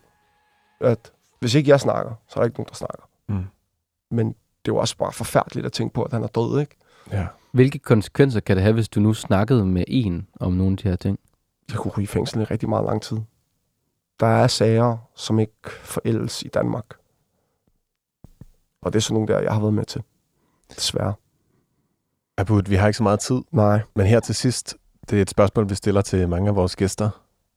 at 0.79 1.11
hvis 1.39 1.55
ikke 1.55 1.69
jeg 1.69 1.79
snakker, 1.79 2.13
så 2.27 2.33
er 2.35 2.41
der 2.41 2.45
ikke 2.45 2.57
nogen, 2.57 2.69
der 2.69 2.75
snakker. 2.75 3.03
Mm. 3.27 3.45
Men 4.11 4.27
det 4.27 4.35
er 4.71 4.73
jo 4.73 4.77
også 4.77 4.97
bare 4.97 5.11
forfærdeligt 5.11 5.65
at 5.65 5.71
tænke 5.71 5.93
på, 5.93 6.03
at 6.03 6.13
han 6.13 6.23
er 6.23 6.27
død, 6.27 6.59
ikke? 6.59 6.75
Ja. 7.11 7.27
Hvilke 7.51 7.79
konsekvenser 7.79 8.39
kan 8.39 8.55
det 8.55 8.63
have, 8.63 8.73
hvis 8.73 8.89
du 8.89 8.99
nu 8.99 9.13
snakkede 9.13 9.65
med 9.65 9.83
en 9.87 10.27
om 10.39 10.53
nogle 10.53 10.71
af 10.71 10.77
de 10.77 10.89
her 10.89 10.95
ting? 10.95 11.19
Jeg 11.69 11.77
kunne 11.77 11.91
ryge 11.97 12.03
i 12.03 12.07
fængsel 12.07 12.41
i 12.41 12.43
rigtig 12.43 12.69
meget 12.69 12.85
lang 12.85 13.01
tid. 13.01 13.17
Der 14.19 14.27
er 14.27 14.47
sager, 14.47 14.97
som 15.15 15.39
ikke 15.39 15.69
forældes 15.83 16.43
i 16.43 16.47
Danmark. 16.47 16.85
Og 18.81 18.93
det 18.93 18.99
er 18.99 19.01
sådan 19.01 19.13
nogle 19.13 19.33
der, 19.33 19.39
jeg 19.39 19.53
har 19.53 19.59
været 19.59 19.73
med 19.73 19.85
til. 19.85 20.03
Desværre. 20.75 21.13
Abud, 22.37 22.61
vi 22.69 22.75
har 22.75 22.87
ikke 22.87 22.97
så 22.97 23.03
meget 23.03 23.19
tid, 23.19 23.41
Nej. 23.51 23.81
men 23.95 24.05
her 24.05 24.19
til 24.19 24.35
sidst, 24.35 24.75
det 25.09 25.17
er 25.17 25.21
et 25.21 25.29
spørgsmål, 25.29 25.69
vi 25.69 25.75
stiller 25.75 26.01
til 26.01 26.29
mange 26.29 26.49
af 26.49 26.55
vores 26.55 26.75
gæster. 26.75 27.09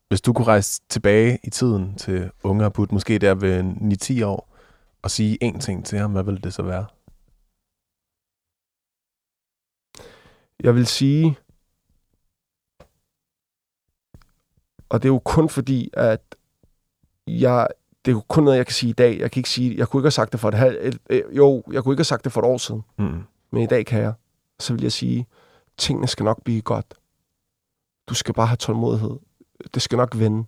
Hvis 0.09 0.21
du 0.21 0.33
kunne 0.33 0.47
rejse 0.47 0.83
tilbage 0.89 1.39
i 1.45 1.51
tiden 1.51 1.97
til 1.97 2.31
unge 2.43 2.65
Abud, 2.65 2.87
måske 2.93 3.19
der 3.19 3.35
ved 3.35 3.63
9-10 4.21 4.25
år, 4.27 4.57
og 5.03 5.11
sige 5.11 5.39
én 5.45 5.59
ting 5.59 5.87
til 5.87 5.99
ham, 5.99 6.13
hvad 6.13 6.23
ville 6.23 6.41
det 6.41 6.55
så 6.55 6.63
være? 6.63 6.87
Jeg 10.61 10.75
vil 10.75 10.87
sige, 10.87 11.39
og 14.89 15.03
det 15.03 15.09
er 15.09 15.13
jo 15.13 15.19
kun 15.25 15.49
fordi, 15.49 15.91
at 15.93 16.37
jeg, 17.27 17.69
det 18.05 18.11
er 18.11 18.15
jo 18.15 18.23
kun 18.29 18.45
noget, 18.45 18.57
jeg 18.59 18.67
kan 18.67 18.73
sige 18.75 18.91
i 18.91 18.93
dag. 18.93 19.19
Jeg 19.19 19.31
kan 19.31 19.41
ikke 19.41 19.51
sige, 19.51 19.77
jeg 19.77 19.89
kunne 19.89 20.01
ikke 20.01 20.07
have 20.07 20.11
sagt 20.11 20.33
det 20.33 20.41
for 20.41 20.49
et 20.49 20.55
halvt, 20.55 20.99
øh, 21.11 21.23
jo, 21.37 21.63
jeg 21.73 21.83
kunne 21.83 21.93
ikke 21.93 22.01
have 22.01 22.05
sagt 22.05 22.25
det 22.25 22.33
for 22.33 22.41
et 22.41 22.47
år 22.47 22.59
siden, 22.59 22.83
Mm. 22.99 23.23
men 23.51 23.63
i 23.63 23.67
dag 23.67 23.87
kan 23.87 24.01
jeg. 24.03 24.13
Så 24.61 24.73
vil 24.73 24.83
jeg 24.83 24.93
sige, 24.93 25.27
tingene 25.79 26.07
skal 26.09 26.25
nok 26.25 26.43
blive 26.45 26.61
godt. 26.61 26.87
Du 28.09 28.15
skal 28.15 28.35
bare 28.35 28.47
have 28.47 28.57
tålmodighed. 28.57 29.17
Det 29.75 29.83
skal 29.83 29.97
nok 29.97 30.19
vende. 30.19 30.45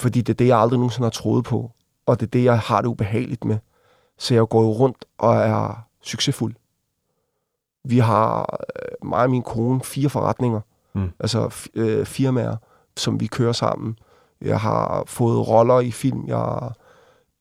Fordi 0.00 0.20
det 0.20 0.32
er 0.32 0.36
det, 0.36 0.46
jeg 0.46 0.58
aldrig 0.58 0.78
nogensinde 0.78 1.06
har 1.06 1.10
troet 1.10 1.44
på. 1.44 1.72
Og 2.06 2.20
det 2.20 2.26
er 2.26 2.30
det, 2.30 2.44
jeg 2.44 2.58
har 2.58 2.80
det 2.80 2.88
ubehageligt 2.88 3.44
med. 3.44 3.58
Så 4.18 4.34
jeg 4.34 4.48
går 4.48 4.62
jo 4.62 4.70
rundt 4.72 5.04
og 5.18 5.34
er 5.36 5.86
succesfuld. 6.02 6.54
Vi 7.84 7.98
har, 7.98 8.58
øh, 8.76 9.08
mig 9.08 9.22
og 9.22 9.30
min 9.30 9.42
kone, 9.42 9.80
fire 9.84 10.08
forretninger. 10.08 10.60
Mm. 10.94 11.10
Altså 11.20 11.68
øh, 11.74 12.06
firmaer, 12.06 12.56
som 12.96 13.20
vi 13.20 13.26
kører 13.26 13.52
sammen. 13.52 13.98
Jeg 14.40 14.60
har 14.60 15.04
fået 15.06 15.48
roller 15.48 15.80
i 15.80 15.90
film. 15.90 16.26
Jeg, 16.26 16.70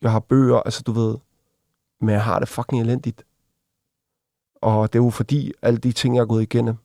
jeg 0.01 0.11
har 0.11 0.19
bøger, 0.19 0.59
altså 0.59 0.83
du 0.83 0.91
ved. 0.91 1.17
Men 2.01 2.09
jeg 2.09 2.23
har 2.23 2.39
det 2.39 2.47
fucking 2.47 2.81
elendigt. 2.81 3.25
Og 4.61 4.93
det 4.93 4.99
er 4.99 5.03
jo 5.03 5.09
fordi, 5.09 5.51
alle 5.61 5.77
de 5.77 5.91
ting, 5.91 6.15
jeg 6.15 6.21
er 6.21 6.25
gået 6.25 6.41
igennem, 6.41 6.75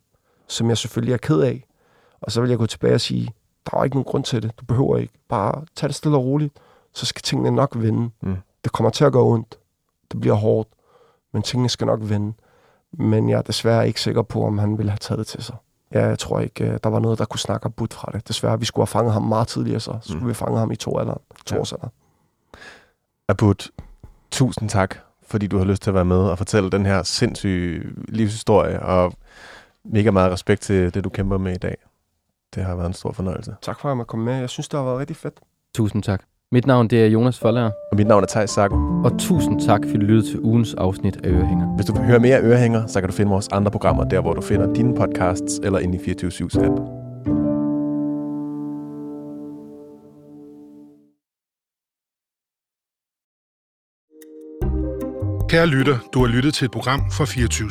som 0.48 0.68
jeg 0.68 0.78
selvfølgelig 0.78 1.12
er 1.12 1.18
ked 1.18 1.40
af. 1.40 1.66
Og 2.20 2.32
så 2.32 2.40
vil 2.40 2.50
jeg 2.50 2.58
gå 2.58 2.66
tilbage 2.66 2.94
og 2.94 3.00
sige, 3.00 3.34
der 3.70 3.78
er 3.78 3.84
ikke 3.84 3.96
nogen 3.96 4.04
grund 4.04 4.24
til 4.24 4.42
det. 4.42 4.52
Du 4.60 4.64
behøver 4.64 4.96
ikke. 4.98 5.12
Bare 5.28 5.64
tag 5.76 5.88
det 5.88 5.96
stille 5.96 6.16
og 6.16 6.24
roligt. 6.24 6.60
Så 6.92 7.06
skal 7.06 7.22
tingene 7.22 7.50
nok 7.50 7.72
vende. 7.76 8.10
Mm. 8.20 8.36
Det 8.64 8.72
kommer 8.72 8.90
til 8.90 9.04
at 9.04 9.12
gøre 9.12 9.22
ondt. 9.22 9.58
Det 10.12 10.20
bliver 10.20 10.34
hårdt. 10.34 10.68
Men 11.32 11.42
tingene 11.42 11.68
skal 11.68 11.86
nok 11.86 12.00
vende. 12.02 12.32
Men 12.92 13.28
jeg 13.28 13.38
er 13.38 13.42
desværre 13.42 13.86
ikke 13.86 14.00
sikker 14.00 14.22
på, 14.22 14.44
om 14.44 14.58
han 14.58 14.78
ville 14.78 14.90
have 14.90 14.98
taget 14.98 15.18
det 15.18 15.26
til 15.26 15.42
sig. 15.42 15.56
Ja, 15.94 16.06
jeg 16.06 16.18
tror 16.18 16.40
ikke, 16.40 16.64
øh, 16.64 16.78
der 16.84 16.90
var 16.90 16.98
noget, 16.98 17.18
der 17.18 17.24
kunne 17.24 17.40
snakke 17.40 17.66
og 17.66 17.74
budt 17.74 17.94
fra 17.94 18.10
det. 18.14 18.28
Desværre, 18.28 18.58
vi 18.58 18.64
skulle 18.64 18.82
have 18.82 18.86
fanget 18.92 19.12
ham 19.12 19.22
meget 19.22 19.48
tidligere, 19.48 19.80
så 19.80 19.98
skulle 20.02 20.22
Mm. 20.22 20.28
vi 20.28 20.34
fange 20.34 20.58
ham 20.58 20.70
i 20.70 20.76
to 20.76 20.98
alderen. 20.98 21.18
To 21.46 21.54
Ja. 21.54 21.60
års 21.60 21.72
alderen. 21.72 21.92
Abud, 23.28 23.70
tusind 24.30 24.68
tak, 24.68 24.96
fordi 25.22 25.46
du 25.46 25.58
har 25.58 25.64
lyst 25.64 25.82
til 25.82 25.90
at 25.90 25.94
være 25.94 26.04
med 26.04 26.16
og 26.18 26.38
fortælle 26.38 26.70
den 26.70 26.86
her 26.86 27.02
sindssyge 27.02 27.82
livshistorie, 28.08 28.82
og 28.82 29.12
mega 29.84 30.10
meget 30.10 30.32
respekt 30.32 30.62
til 30.62 30.94
det, 30.94 31.04
du 31.04 31.08
kæmper 31.08 31.38
med 31.38 31.54
i 31.54 31.58
dag. 31.58 31.76
Det 32.54 32.64
har 32.64 32.74
været 32.74 32.86
en 32.86 32.92
stor 32.94 33.12
fornøjelse. 33.12 33.56
Tak 33.62 33.80
for, 33.80 33.92
at 33.92 33.98
jeg 33.98 34.06
kom 34.06 34.18
med. 34.20 34.34
Jeg 34.34 34.50
synes, 34.50 34.68
det 34.68 34.78
har 34.78 34.84
været 34.84 34.98
rigtig 34.98 35.16
fedt. 35.16 35.40
Tusind 35.74 36.02
tak. 36.02 36.22
Mit 36.52 36.66
navn 36.66 36.88
det 36.88 37.02
er 37.02 37.06
Jonas 37.06 37.38
Forlager, 37.38 37.70
Og 37.92 37.96
mit 37.96 38.06
navn 38.06 38.22
er 38.22 38.26
Thijs 38.26 38.50
Sago. 38.50 38.74
og 39.04 39.18
tusind 39.18 39.60
tak, 39.60 39.80
fordi 39.84 39.98
du 39.98 40.06
lyttede 40.06 40.30
til 40.30 40.40
ugens 40.40 40.74
afsnit 40.74 41.16
af 41.16 41.30
Ørehænger. 41.30 41.66
Hvis 41.76 41.86
du 41.86 41.92
vil 41.92 42.02
høre 42.02 42.18
mere 42.18 42.36
af 42.36 42.42
Ørehænger, 42.42 42.86
så 42.86 43.00
kan 43.00 43.08
du 43.08 43.14
finde 43.14 43.30
vores 43.30 43.48
andre 43.48 43.70
programmer 43.70 44.04
der, 44.04 44.20
hvor 44.20 44.34
du 44.34 44.40
finder 44.40 44.74
dine 44.74 44.94
podcasts 44.96 45.60
eller 45.64 45.78
inde 45.78 45.98
i 45.98 46.00
24-7's 46.00 46.64
app. 46.64 46.76
Kære 55.48 55.66
lytter, 55.66 55.98
du 56.14 56.20
har 56.20 56.26
lyttet 56.26 56.54
til 56.54 56.64
et 56.64 56.70
program 56.70 57.00
fra 57.12 57.24
24 57.24 57.70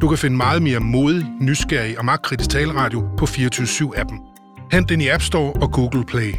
Du 0.00 0.08
kan 0.08 0.18
finde 0.18 0.36
meget 0.36 0.62
mere 0.62 0.80
modig, 0.80 1.26
nysgerrig 1.40 1.98
og 1.98 2.04
magtkritisk 2.04 2.50
taleradio 2.50 3.08
på 3.18 3.26
24 3.26 3.98
appen 3.98 4.18
Hent 4.72 4.88
den 4.88 5.00
i 5.00 5.08
App 5.08 5.22
Store 5.22 5.52
og 5.52 5.72
Google 5.72 6.04
Play. 6.04 6.32